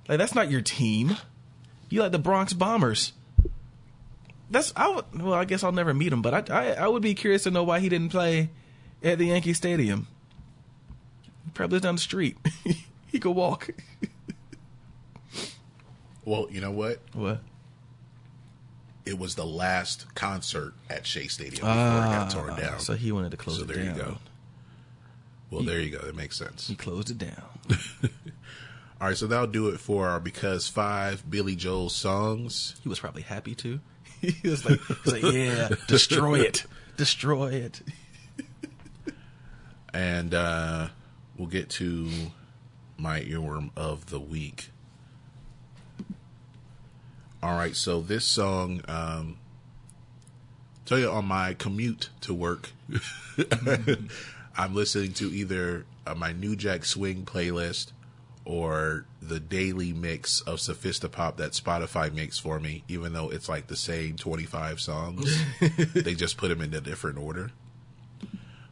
Like 0.09 0.17
that's 0.17 0.33
not 0.33 0.49
your 0.49 0.61
team. 0.61 1.15
You 1.89 1.99
like 2.01 2.11
the 2.11 2.17
Bronx 2.19 2.53
Bombers. 2.53 3.13
That's 4.51 4.71
I. 4.75 4.89
Would, 4.89 5.21
well, 5.21 5.33
I 5.33 5.45
guess 5.45 5.63
I'll 5.63 5.71
never 5.71 5.93
meet 5.93 6.11
him, 6.13 6.21
but 6.21 6.49
I, 6.51 6.53
I 6.53 6.71
I 6.83 6.87
would 6.87 7.01
be 7.01 7.15
curious 7.15 7.43
to 7.43 7.51
know 7.51 7.63
why 7.63 7.79
he 7.79 7.89
didn't 7.89 8.09
play 8.09 8.49
at 9.01 9.17
the 9.17 9.25
Yankee 9.27 9.53
Stadium. 9.53 10.07
He 11.45 11.51
probably 11.53 11.75
lives 11.75 11.83
down 11.83 11.95
the 11.95 12.01
street. 12.01 12.37
he 13.07 13.17
could 13.19 13.31
walk. 13.31 13.69
Well, 16.25 16.47
you 16.51 16.61
know 16.61 16.71
what? 16.71 16.99
What? 17.13 17.41
It 19.05 19.17
was 19.17 19.35
the 19.35 19.45
last 19.45 20.13
concert 20.13 20.73
at 20.89 21.05
Shea 21.07 21.27
Stadium 21.27 21.61
before 21.61 21.71
it 21.71 21.73
got 21.73 22.29
torn 22.31 22.55
down. 22.55 22.73
Ah, 22.75 22.77
So 22.77 22.93
he 22.93 23.11
wanted 23.11 23.31
to 23.31 23.37
close 23.37 23.57
So 23.57 23.63
it 23.63 23.67
down. 23.67 23.75
So 23.77 23.81
there 23.83 23.93
you 23.93 23.99
go. 24.11 24.17
Well, 25.49 25.63
there 25.63 25.79
you 25.79 25.89
go. 25.89 25.97
That 26.05 26.15
makes 26.15 26.37
sense. 26.37 26.67
He 26.67 26.75
closed 26.75 27.09
it 27.09 27.17
down. 27.17 27.41
All 29.01 29.07
right, 29.07 29.17
so 29.17 29.25
that'll 29.25 29.47
do 29.47 29.69
it 29.69 29.79
for 29.79 30.07
our 30.07 30.19
because 30.19 30.67
five 30.67 31.27
Billy 31.29 31.55
Joel 31.55 31.89
songs. 31.89 32.75
He 32.83 32.89
was 32.89 32.99
probably 32.99 33.23
happy 33.23 33.55
too. 33.55 33.79
he 34.41 34.49
was 34.49 34.63
like, 34.65 34.79
he 34.79 34.93
was 35.03 35.23
like, 35.23 35.33
yeah, 35.33 35.69
destroy 35.87 36.39
it, 36.41 36.65
destroy 36.97 37.49
it. 37.53 37.81
and 39.93 40.33
uh, 40.33 40.89
we'll 41.37 41.47
get 41.47 41.69
to 41.69 42.09
my 42.97 43.21
earworm 43.21 43.71
of 43.75 44.11
the 44.11 44.19
week. 44.19 44.69
All 47.41 47.55
right, 47.55 47.75
so 47.75 48.01
this 48.01 48.23
song, 48.23 48.83
um, 48.87 49.37
tell 50.85 50.99
you 50.99 51.09
on 51.09 51.25
my 51.25 51.55
commute 51.55 52.09
to 52.21 52.35
work, 52.35 52.69
I'm 54.55 54.75
listening 54.75 55.13
to 55.13 55.33
either 55.33 55.85
uh, 56.05 56.13
my 56.13 56.33
New 56.33 56.55
Jack 56.55 56.85
Swing 56.85 57.25
playlist 57.25 57.93
or 58.45 59.05
the 59.21 59.39
daily 59.39 59.93
mix 59.93 60.41
of 60.41 60.57
Sophisti-pop 60.57 61.37
that 61.37 61.51
Spotify 61.51 62.11
makes 62.13 62.39
for 62.39 62.59
me, 62.59 62.83
even 62.87 63.13
though 63.13 63.29
it's 63.29 63.47
like 63.47 63.67
the 63.67 63.75
same 63.75 64.15
25 64.15 64.81
songs. 64.81 65.43
they 65.93 66.15
just 66.15 66.37
put 66.37 66.49
them 66.49 66.61
in 66.61 66.73
a 66.73 66.81
different 66.81 67.19
order. 67.19 67.51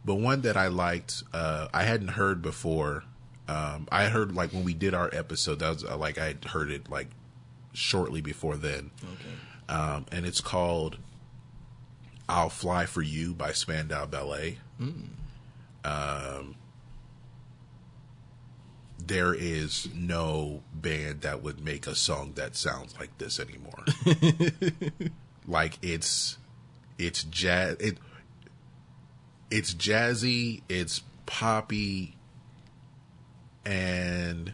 But 0.03 0.15
one 0.15 0.41
that 0.41 0.57
I 0.57 0.67
liked, 0.67 1.23
uh, 1.33 1.67
I 1.73 1.83
hadn't 1.83 2.09
heard 2.09 2.41
before. 2.41 3.03
Um, 3.47 3.87
I 3.91 4.05
heard 4.05 4.33
like 4.33 4.51
when 4.51 4.63
we 4.63 4.73
did 4.73 4.93
our 4.93 5.09
episode, 5.13 5.59
that 5.59 5.69
was 5.69 5.83
uh, 5.83 5.97
like 5.97 6.17
I 6.17 6.25
had 6.27 6.45
heard 6.45 6.71
it 6.71 6.89
like 6.89 7.09
shortly 7.73 8.21
before 8.21 8.57
then. 8.57 8.91
Okay. 9.03 9.77
Um, 9.77 10.05
and 10.11 10.25
it's 10.25 10.41
called 10.41 10.97
"I'll 12.27 12.49
Fly 12.49 12.85
for 12.85 13.01
You" 13.01 13.33
by 13.33 13.51
Spandau 13.51 14.05
Ballet. 14.05 14.59
Um, 15.83 16.55
there 19.09 19.33
is 19.33 19.89
no 19.95 20.61
band 20.71 21.21
that 21.21 21.41
would 21.41 21.59
make 21.65 21.87
a 21.87 21.95
song 21.95 22.31
that 22.35 22.55
sounds 22.55 22.95
like 22.99 23.17
this 23.17 23.39
anymore. 23.39 23.83
like 25.47 25.79
it's 25.81 26.37
it's 26.99 27.23
jazz. 27.23 27.75
It 27.79 27.97
it's 29.49 29.73
jazzy, 29.73 30.61
it's 30.69 31.01
poppy, 31.25 32.17
and 33.65 34.53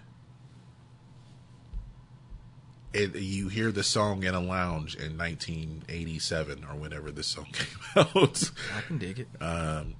it, 2.94 3.14
you 3.16 3.50
hear 3.50 3.74
the 3.74 3.84
song 3.84 4.24
in 4.24 4.34
a 4.34 4.40
lounge 4.40 4.96
in 4.96 5.18
1987 5.18 6.64
or 6.64 6.78
whenever 6.78 7.12
this 7.12 7.28
song 7.28 7.48
came 7.52 7.68
out. 7.98 8.52
I 8.78 8.82
can 8.88 8.98
dig 9.00 9.20
it. 9.20 9.28
Um, 9.42 9.96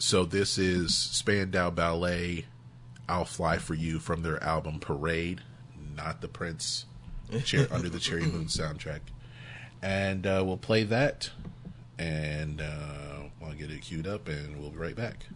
so 0.00 0.24
this 0.24 0.58
is 0.58 0.96
Spandau 0.96 1.70
Ballet, 1.70 2.46
"I'll 3.12 3.24
Fly 3.26 3.58
for 3.58 3.74
You" 3.74 3.98
from 3.98 4.22
their 4.22 4.42
album 4.42 4.80
Parade, 4.80 5.42
not 5.94 6.20
the 6.22 6.28
Prince 6.28 6.86
Cher- 7.44 7.68
under 7.70 7.88
the 7.88 7.98
Cherry 8.00 8.24
Moon 8.24 8.44
soundtrack, 8.46 9.00
and 9.82 10.26
uh, 10.26 10.42
we'll 10.46 10.56
play 10.56 10.84
that, 10.84 11.30
and 11.98 12.60
uh, 12.60 13.24
I'll 13.44 13.52
get 13.52 13.70
it 13.70 13.82
queued 13.82 14.06
up, 14.06 14.28
and 14.28 14.58
we'll 14.58 14.70
be 14.70 14.78
right 14.78 14.96
back. 14.96 15.26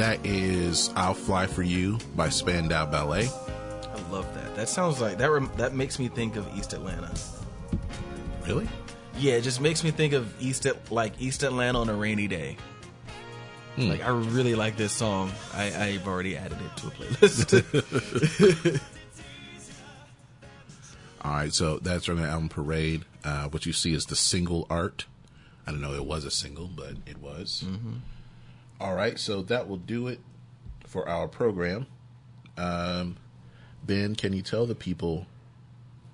That 0.00 0.24
is 0.24 0.90
"I'll 0.96 1.12
Fly 1.12 1.46
for 1.46 1.62
You" 1.62 1.98
by 2.16 2.30
Spandau 2.30 2.86
Ballet. 2.86 3.28
I 3.28 4.10
love 4.10 4.32
that. 4.34 4.56
That 4.56 4.68
sounds 4.70 4.98
like 4.98 5.18
that. 5.18 5.30
Rem- 5.30 5.50
that 5.58 5.74
makes 5.74 5.98
me 5.98 6.08
think 6.08 6.36
of 6.36 6.48
East 6.56 6.72
Atlanta. 6.72 7.12
Really? 8.46 8.66
Yeah, 9.18 9.34
it 9.34 9.42
just 9.42 9.60
makes 9.60 9.84
me 9.84 9.90
think 9.90 10.14
of 10.14 10.32
East 10.40 10.64
At- 10.64 10.90
like 10.90 11.20
East 11.20 11.42
Atlanta 11.42 11.80
on 11.80 11.90
a 11.90 11.94
rainy 11.94 12.28
day. 12.28 12.56
Like 13.76 14.02
I 14.02 14.08
really 14.08 14.54
like 14.54 14.76
this 14.76 14.92
song. 14.92 15.32
I, 15.54 15.72
I've 15.74 16.06
already 16.06 16.36
added 16.36 16.58
it 16.60 16.76
to 16.78 16.86
a 16.88 16.90
playlist. 16.90 18.80
All 21.22 21.32
right, 21.32 21.52
so 21.52 21.78
that's 21.78 22.04
from 22.06 22.20
the 22.20 22.26
album 22.28 22.48
Parade. 22.48 23.04
Uh, 23.24 23.48
what 23.48 23.64
you 23.66 23.72
see 23.72 23.92
is 23.94 24.06
the 24.06 24.16
single 24.16 24.66
art. 24.68 25.06
I 25.66 25.70
don't 25.70 25.80
know 25.80 25.94
it 25.94 26.04
was 26.04 26.24
a 26.24 26.30
single, 26.30 26.66
but 26.68 26.94
it 27.06 27.18
was. 27.18 27.64
All 28.80 28.94
right, 28.94 29.18
so 29.18 29.42
that 29.42 29.68
will 29.68 29.76
do 29.76 30.08
it 30.08 30.20
for 30.86 31.08
our 31.08 31.28
program. 31.28 31.86
Um, 32.56 33.16
ben, 33.84 34.14
can 34.14 34.32
you 34.32 34.42
tell 34.42 34.66
the 34.66 34.74
people 34.74 35.26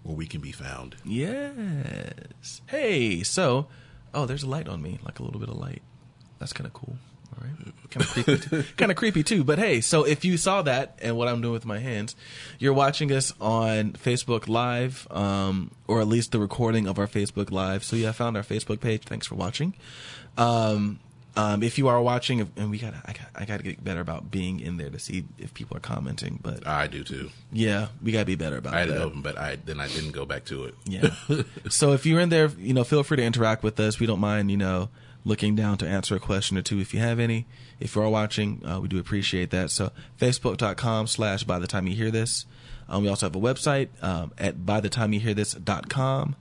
where 0.03 0.17
we 0.17 0.27
can 0.27 0.41
be 0.41 0.53
found? 0.53 0.97
yes. 1.05 2.61
Hey, 2.67 3.23
so 3.23 3.69
oh, 4.15 4.27
there's 4.27 4.43
a 4.43 4.49
light 4.49 4.67
on 4.69 4.83
me, 4.83 4.99
like 5.05 5.21
a 5.21 5.23
little 5.23 5.39
bit 5.39 5.49
of 5.49 5.57
light. 5.57 5.83
That's 6.39 6.53
kind 6.53 6.67
of 6.67 6.73
cool. 6.73 6.97
All 7.39 7.47
right, 7.47 7.91
kind 7.91 8.03
of 8.03 8.09
creepy, 8.09 8.39
too. 8.39 8.65
kind 8.77 8.91
of 8.91 8.97
creepy 8.97 9.23
too. 9.23 9.45
But 9.45 9.59
hey, 9.59 9.81
so 9.81 10.05
if 10.05 10.25
you 10.25 10.37
saw 10.37 10.63
that 10.63 10.99
and 11.03 11.17
what 11.17 11.29
I'm 11.29 11.41
doing 11.41 11.53
with 11.53 11.67
my 11.67 11.79
hands, 11.79 12.17
you're 12.59 12.73
watching 12.73 13.13
us 13.13 13.33
on 13.41 13.93
Facebook 13.93 14.49
Live, 14.49 15.07
um, 15.11 15.71
or 15.87 16.01
at 16.01 16.09
least 16.09 16.33
the 16.33 16.39
recording 16.39 16.87
of 16.87 16.99
our 16.99 17.07
Facebook 17.07 17.51
Live. 17.51 17.85
So 17.85 17.95
yeah, 17.95 18.09
I 18.09 18.13
found 18.13 18.37
our 18.37 18.43
Facebook 18.43 18.81
page. 18.81 19.03
Thanks 19.03 19.27
for 19.27 19.35
watching. 19.35 19.75
Um, 20.39 21.01
um, 21.37 21.63
if 21.63 21.77
you 21.77 21.89
are 21.89 22.01
watching, 22.01 22.51
and 22.57 22.71
we 22.71 22.79
got, 22.79 22.95
I 23.05 23.13
got, 23.13 23.27
I 23.35 23.45
got 23.45 23.59
to 23.59 23.63
get 23.63 23.85
better 23.85 24.01
about 24.01 24.31
being 24.31 24.59
in 24.59 24.79
there 24.79 24.89
to 24.89 24.99
see 24.99 25.25
if 25.39 25.53
people 25.53 25.77
are 25.77 25.81
commenting. 25.81 26.41
But 26.43 26.67
I 26.67 26.87
do 26.87 27.05
too. 27.05 27.31
yeah, 27.53 27.89
we 28.03 28.11
got 28.11 28.21
to 28.21 28.25
be 28.25 28.37
better 28.37 28.57
about 28.57 28.73
it. 28.73 28.77
I 28.77 28.81
had 28.81 28.89
that. 28.89 28.97
it 28.97 29.03
open, 29.03 29.21
but 29.21 29.37
I 29.37 29.57
then 29.57 29.79
I 29.79 29.87
didn't 29.89 30.13
go 30.13 30.25
back 30.25 30.47
to 30.47 30.65
it. 30.65 30.75
Yeah. 30.87 31.11
so 31.69 31.93
if 31.93 32.07
you're 32.07 32.21
in 32.21 32.31
there, 32.31 32.49
you 32.59 32.73
know, 32.73 32.85
feel 32.85 33.03
free 33.03 33.19
to 33.19 33.23
interact 33.23 33.63
with 33.63 33.79
us. 33.79 34.01
We 34.01 34.07
don't 34.07 34.21
mind, 34.21 34.51
you 34.51 34.57
know, 34.57 34.89
looking 35.27 35.55
down 35.55 35.77
to 35.79 35.87
answer 35.87 36.17
a 36.17 36.21
question 36.21 36.57
or 36.57 36.63
two 36.63 36.81
if 36.81 36.95
you 36.95 37.01
have 37.01 37.19
any. 37.19 37.47
If 37.81 37.95
you 37.97 38.03
are 38.03 38.09
watching, 38.09 38.65
uh, 38.65 38.81
we 38.81 38.89
do 38.89 38.99
appreciate 38.99 39.51
that. 39.51 39.71
So 39.71 39.91
facebook.com 40.19 41.07
slash 41.07 41.45
by 41.45 41.59
the 41.59 41.67
time 41.67 41.87
you 41.87 41.95
hear 41.95 42.11
this. 42.11 42.47
Um, 42.89 43.03
we 43.03 43.09
also 43.09 43.27
have 43.27 43.37
a 43.37 43.41
website 43.41 43.89
um, 44.03 44.33
at 44.39 44.65
by 44.65 44.81
the 44.81 44.89
time 44.89 45.13
you 45.13 45.21
hear 45.21 45.35
this.com. 45.35 46.37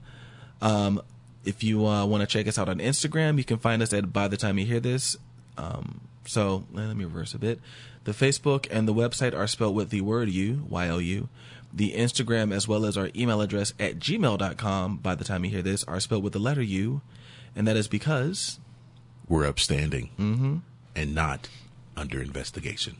Um, 0.62 1.02
if 1.46 1.62
you 1.62 1.86
uh, 1.86 2.04
want 2.04 2.20
to 2.22 2.26
check 2.26 2.46
us 2.46 2.58
out 2.58 2.68
on 2.68 2.78
Instagram, 2.78 3.38
you 3.38 3.44
can 3.44 3.58
find 3.58 3.80
us 3.82 3.92
at 3.92 4.12
by 4.12 4.28
the 4.28 4.36
time 4.36 4.58
you 4.58 4.66
hear 4.66 4.80
this. 4.80 5.16
Um, 5.56 6.02
so 6.26 6.64
let 6.72 6.94
me 6.96 7.04
reverse 7.04 7.32
a 7.34 7.38
bit. 7.38 7.60
The 8.04 8.12
Facebook 8.12 8.66
and 8.70 8.86
the 8.86 8.92
website 8.94 9.34
are 9.34 9.46
spelled 9.46 9.74
with 9.74 9.90
the 9.90 10.00
word 10.02 10.28
you, 10.28 10.66
Y 10.68 10.88
O 10.88 10.98
U. 10.98 11.28
The 11.72 11.92
Instagram 11.92 12.52
as 12.54 12.66
well 12.68 12.84
as 12.84 12.96
our 12.96 13.10
email 13.16 13.40
address 13.40 13.72
at 13.80 13.98
gmail.com 13.98 14.98
by 14.98 15.14
the 15.14 15.24
time 15.24 15.44
you 15.44 15.50
hear 15.50 15.62
this 15.62 15.84
are 15.84 16.00
spelled 16.00 16.22
with 16.24 16.32
the 16.32 16.38
letter 16.38 16.62
U. 16.62 17.00
And 17.54 17.66
that 17.66 17.76
is 17.76 17.88
because, 17.88 18.58
We're 19.28 19.46
upstanding 19.46 20.62
and 20.94 21.14
not 21.14 21.48
under 21.96 22.20
investigation. 22.20 22.96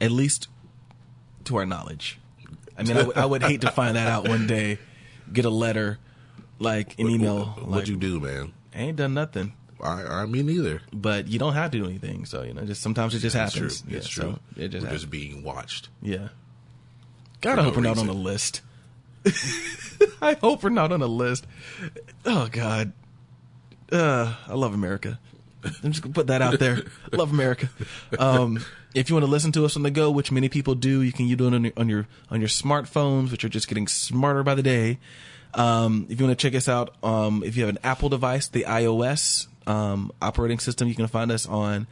at 0.00 0.10
least 0.10 0.48
to 1.44 1.56
our 1.56 1.66
knowledge, 1.66 2.18
I 2.78 2.82
mean, 2.82 2.96
I 2.96 3.02
would- 3.04 3.16
I 3.16 3.24
would 3.26 3.42
hate 3.42 3.60
to 3.62 3.70
find 3.70 3.96
that 3.96 4.08
out 4.08 4.28
one 4.28 4.46
day, 4.46 4.78
get 5.32 5.44
a 5.44 5.50
letter, 5.50 5.98
like 6.58 6.98
an 6.98 7.08
email. 7.10 7.44
What, 7.46 7.62
like, 7.68 7.70
would 7.76 7.88
you 7.88 7.96
do, 7.96 8.20
man? 8.20 8.52
I 8.74 8.78
ain't 8.80 8.96
done 8.96 9.14
nothing. 9.14 9.52
I, 9.80 10.02
I 10.22 10.26
mean, 10.26 10.46
neither. 10.46 10.80
but 10.92 11.28
you 11.28 11.38
don't 11.38 11.52
have 11.52 11.70
to 11.72 11.78
do 11.78 11.84
anything. 11.84 12.24
So 12.24 12.42
you 12.42 12.54
know, 12.54 12.62
just 12.64 12.80
sometimes 12.82 13.14
it 13.14 13.18
just 13.18 13.36
happens. 13.36 13.82
true. 13.82 13.90
Yeah, 13.90 13.98
It's 13.98 14.10
so 14.12 14.22
true. 14.22 14.38
it 14.56 14.68
just 14.68 14.82
We're 14.82 14.86
happens. 14.88 15.02
just 15.02 15.10
being 15.10 15.42
watched. 15.42 15.88
yeah. 16.02 16.28
God, 17.42 17.52
I 17.52 17.56
no 17.56 17.62
hope 17.64 17.76
we're 17.76 17.82
not 17.82 17.98
on 17.98 18.06
the 18.06 18.14
list. 18.14 18.62
I 20.22 20.34
hope 20.40 20.62
we're 20.62 20.70
not 20.70 20.92
on 20.92 21.00
the 21.00 21.08
list. 21.08 21.46
Oh 22.24 22.48
God, 22.50 22.92
uh, 23.92 24.34
I 24.48 24.54
love 24.54 24.72
America. 24.74 25.18
I'm 25.82 25.90
just 25.92 26.02
gonna 26.02 26.14
put 26.14 26.28
that 26.28 26.40
out 26.42 26.58
there. 26.58 26.82
love 27.12 27.30
America. 27.32 27.68
Um, 28.18 28.64
if 28.94 29.08
you 29.10 29.14
want 29.16 29.26
to 29.26 29.30
listen 29.30 29.52
to 29.52 29.64
us 29.64 29.76
on 29.76 29.82
the 29.82 29.90
go, 29.90 30.10
which 30.10 30.30
many 30.32 30.48
people 30.48 30.74
do, 30.74 31.02
you 31.02 31.12
can 31.12 31.26
you 31.26 31.36
do 31.36 31.46
it 31.48 31.54
on 31.54 31.64
your 31.64 31.72
on 31.76 31.88
your 31.88 32.06
on 32.30 32.40
your 32.40 32.48
smartphones, 32.48 33.30
which 33.30 33.44
are 33.44 33.48
just 33.48 33.68
getting 33.68 33.86
smarter 33.86 34.42
by 34.42 34.54
the 34.54 34.62
day. 34.62 34.98
Um, 35.56 36.06
if 36.10 36.20
you 36.20 36.26
want 36.26 36.38
to 36.38 36.42
check 36.42 36.54
us 36.54 36.68
out, 36.68 36.94
um, 37.02 37.42
if 37.44 37.56
you 37.56 37.64
have 37.64 37.74
an 37.74 37.80
Apple 37.82 38.08
device, 38.08 38.48
the 38.48 38.64
iOS 38.68 39.48
um, 39.66 40.12
operating 40.22 40.58
system, 40.58 40.86
you 40.86 40.94
can 40.94 41.06
find 41.08 41.32
us 41.32 41.46
on 41.46 41.86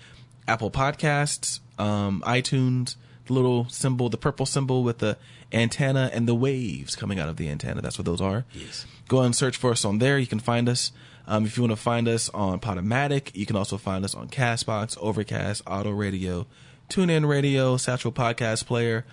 Apple 0.47 0.71
Podcasts, 0.71 1.61
um, 1.79 2.23
iTunes, 2.27 2.97
the 3.27 3.33
little 3.33 3.67
symbol, 3.71 4.09
the 4.11 4.19
purple 4.19 4.47
symbol 4.47 4.85
with 4.85 4.99
the 4.99 5.17
antenna 5.53 6.11
and 6.13 6.29
the 6.29 6.35
waves 6.35 6.95
coming 6.95 7.19
out 7.19 7.29
of 7.29 7.37
the 7.37 7.49
antenna. 7.49 7.81
That's 7.81 7.99
what 7.99 8.05
those 8.05 8.21
are. 8.21 8.45
Yes. 8.53 8.87
Go 9.09 9.23
and 9.23 9.35
search 9.35 9.57
for 9.57 9.71
us 9.71 9.85
on 9.85 9.99
there. 9.99 10.19
You 10.19 10.27
can 10.27 10.41
find 10.41 10.69
us. 10.69 10.93
Um, 11.27 11.47
if 11.47 11.57
you 11.57 11.63
want 11.63 11.73
to 11.73 11.77
find 11.77 12.07
us 12.07 12.29
on 12.31 12.61
Podomatic, 12.61 13.31
you 13.35 13.47
can 13.47 13.57
also 13.57 13.79
find 13.79 14.05
us 14.05 14.15
on 14.15 14.29
Castbox, 14.29 14.99
Overcast, 15.01 15.63
Auto 15.67 15.91
Radio, 15.91 16.47
TuneIn 16.91 17.27
Radio, 17.27 17.79
Satchel 17.79 18.13
Podcast 18.13 18.67
Player, 18.67 19.07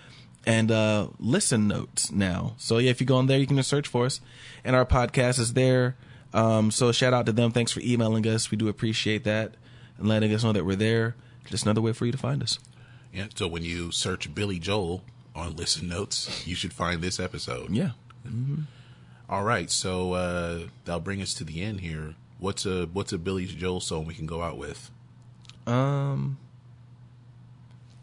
and 0.45 0.71
uh, 0.71 1.07
Listen 1.19 1.67
Notes 1.67 2.11
now. 2.11 2.55
So 2.57 2.77
yeah, 2.77 2.91
if 2.91 3.01
you 3.01 3.07
go 3.07 3.17
on 3.17 3.27
there, 3.27 3.37
you 3.37 3.47
can 3.47 3.57
just 3.57 3.69
search 3.69 3.87
for 3.87 4.05
us, 4.05 4.21
and 4.63 4.75
our 4.75 4.85
podcast 4.85 5.39
is 5.39 5.53
there. 5.53 5.95
Um, 6.33 6.71
so 6.71 6.91
shout 6.91 7.13
out 7.13 7.25
to 7.25 7.31
them. 7.31 7.51
Thanks 7.51 7.71
for 7.71 7.81
emailing 7.81 8.25
us. 8.27 8.51
We 8.51 8.57
do 8.57 8.67
appreciate 8.67 9.23
that 9.25 9.55
and 9.97 10.07
letting 10.07 10.33
us 10.33 10.43
know 10.43 10.53
that 10.53 10.65
we're 10.65 10.75
there. 10.75 11.15
Just 11.45 11.63
another 11.65 11.81
way 11.81 11.93
for 11.93 12.05
you 12.05 12.11
to 12.11 12.17
find 12.17 12.41
us. 12.41 12.59
Yeah. 13.13 13.27
So 13.35 13.47
when 13.47 13.63
you 13.63 13.91
search 13.91 14.33
Billy 14.33 14.59
Joel 14.59 15.03
on 15.35 15.55
Listen 15.55 15.89
Notes, 15.89 16.47
you 16.47 16.55
should 16.55 16.73
find 16.73 17.01
this 17.01 17.19
episode. 17.19 17.69
Yeah. 17.71 17.91
All 19.29 19.43
right. 19.43 19.69
So 19.69 20.13
uh, 20.13 20.59
that'll 20.85 21.01
bring 21.01 21.21
us 21.21 21.33
to 21.35 21.43
the 21.43 21.61
end 21.61 21.81
here. 21.81 22.15
What's 22.39 22.65
a 22.65 22.85
what's 22.85 23.13
a 23.13 23.17
Billy 23.17 23.45
Joel 23.45 23.81
song 23.81 24.05
we 24.05 24.13
can 24.13 24.25
go 24.25 24.41
out 24.41 24.57
with? 24.57 24.89
Um, 25.67 26.37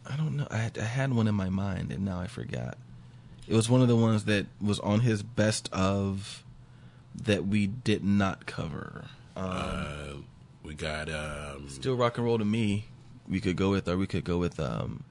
I 0.09 0.15
don't 0.17 0.35
know. 0.37 0.47
I 0.49 0.57
had, 0.57 0.77
I 0.77 0.83
had 0.83 1.13
one 1.13 1.27
in 1.27 1.35
my 1.35 1.49
mind 1.49 1.91
and 1.91 2.03
now 2.03 2.19
I 2.19 2.27
forgot. 2.27 2.77
It 3.47 3.55
was 3.55 3.69
one 3.69 3.81
of 3.81 3.87
the 3.87 3.95
ones 3.95 4.25
that 4.25 4.47
was 4.61 4.79
on 4.81 5.01
his 5.01 5.23
best 5.23 5.69
of 5.71 6.43
that 7.23 7.45
we 7.47 7.67
did 7.67 8.03
not 8.03 8.45
cover. 8.45 9.05
Um, 9.35 9.45
Uh, 9.51 10.13
we 10.63 10.73
got 10.73 11.09
um, 11.09 11.69
Still 11.69 11.95
rock 11.95 12.17
and 12.17 12.25
roll 12.25 12.37
to 12.37 12.45
me. 12.45 12.85
We 13.27 13.39
could 13.39 13.55
go 13.55 13.69
with, 13.71 13.87
or 13.87 13.97
we 13.97 14.07
could 14.07 14.23
go 14.23 14.37
with, 14.37 14.59
um, 14.59 15.03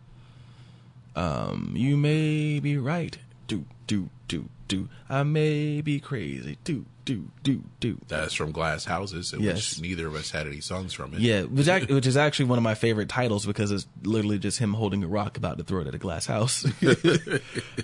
um, 1.17 1.73
you 1.77 1.97
may 1.97 2.61
be 2.61 2.77
right. 2.77 3.19
Do 3.47 3.65
do 3.87 4.11
do 4.29 4.49
do. 4.69 4.89
I 5.09 5.23
may 5.23 5.81
be 5.81 6.01
crazy. 6.01 6.59
Do 6.65 6.85
do 7.09 7.25
do 7.43 7.63
do. 7.81 7.99
that's 8.07 8.35
from 8.35 8.53
Glass 8.53 8.85
Houses, 8.85 9.33
in 9.33 9.41
Yes. 9.41 9.55
which 9.79 9.81
neither 9.81 10.07
of 10.07 10.15
us 10.15 10.31
had 10.31 10.47
any 10.47 10.61
songs 10.61 10.93
from 10.93 11.15
it. 11.15 11.21
Yeah, 11.21 11.43
which, 11.45 11.67
act- 11.67 11.91
which 11.91 12.07
is 12.07 12.17
actually 12.19 12.45
one 12.47 12.59
of 12.59 12.63
my 12.63 12.75
favorite 12.75 13.09
titles 13.09 13.47
because 13.47 13.71
it's 13.71 13.87
literally 14.03 14.39
just 14.39 14.59
him 14.59 14.75
holding 14.75 15.03
a 15.03 15.07
rock 15.09 15.39
about 15.39 15.57
to 15.57 15.65
throw 15.65 15.81
it 15.81 15.87
at 15.87 15.95
a 15.95 15.99
glass 15.99 16.27
house. 16.27 16.65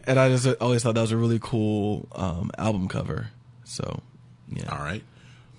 and 0.07 0.21
I 0.21 0.29
just 0.29 0.47
always 0.61 0.83
thought 0.83 0.95
that 0.97 1.01
was 1.01 1.13
a 1.13 1.17
really 1.17 1.39
cool 1.41 2.07
um, 2.13 2.51
album 2.59 2.87
cover. 2.89 3.29
So, 3.65 4.03
yeah. 4.49 4.69
All 4.69 4.79
right. 4.85 5.03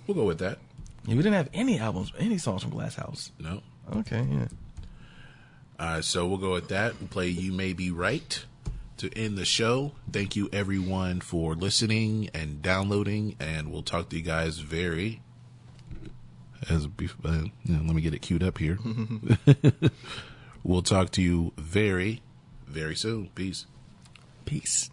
We'll 0.06 0.16
go 0.16 0.26
with 0.26 0.38
that. 0.40 0.60
Yeah, 1.08 1.16
we 1.16 1.24
didn't 1.24 1.34
have 1.34 1.50
any 1.53 1.80
albums, 1.80 2.11
any 2.19 2.38
songs 2.38 2.61
from 2.61 2.72
Glass 2.72 2.95
House. 2.95 3.32
No. 3.40 3.61
Okay, 3.98 4.26
yeah. 4.30 4.48
Uh, 5.80 6.02
so 6.02 6.27
we'll 6.27 6.38
go 6.38 6.53
with 6.53 6.68
that. 6.69 7.00
We'll 7.00 7.10
play 7.10 7.27
You 7.30 7.52
May 7.52 7.74
Be 7.74 7.90
Right 7.92 8.45
to 8.98 9.11
end 9.17 9.38
the 9.38 9.45
show. 9.45 9.93
Thank 10.11 10.35
you 10.35 10.49
everyone 10.53 11.22
for 11.22 11.56
listening 11.56 12.30
and 12.33 12.61
downloading, 12.61 13.35
and 13.40 13.72
we'll 13.72 13.83
talk 13.83 14.09
to 14.09 14.17
you 14.17 14.22
guys 14.22 14.59
very. 14.59 15.22
As 16.69 16.88
beef, 16.88 17.15
uh, 17.24 17.43
let 17.67 17.83
me 17.83 18.01
get 18.01 18.14
it 18.14 18.22
queued 18.22 18.43
up 18.43 18.57
here. 18.57 18.80
we'll 20.64 20.82
talk 20.82 21.11
to 21.11 21.22
you 21.22 21.53
very, 21.57 22.22
very 22.67 22.95
soon. 22.95 23.30
Peace. 23.35 23.65
Peace. 24.45 24.90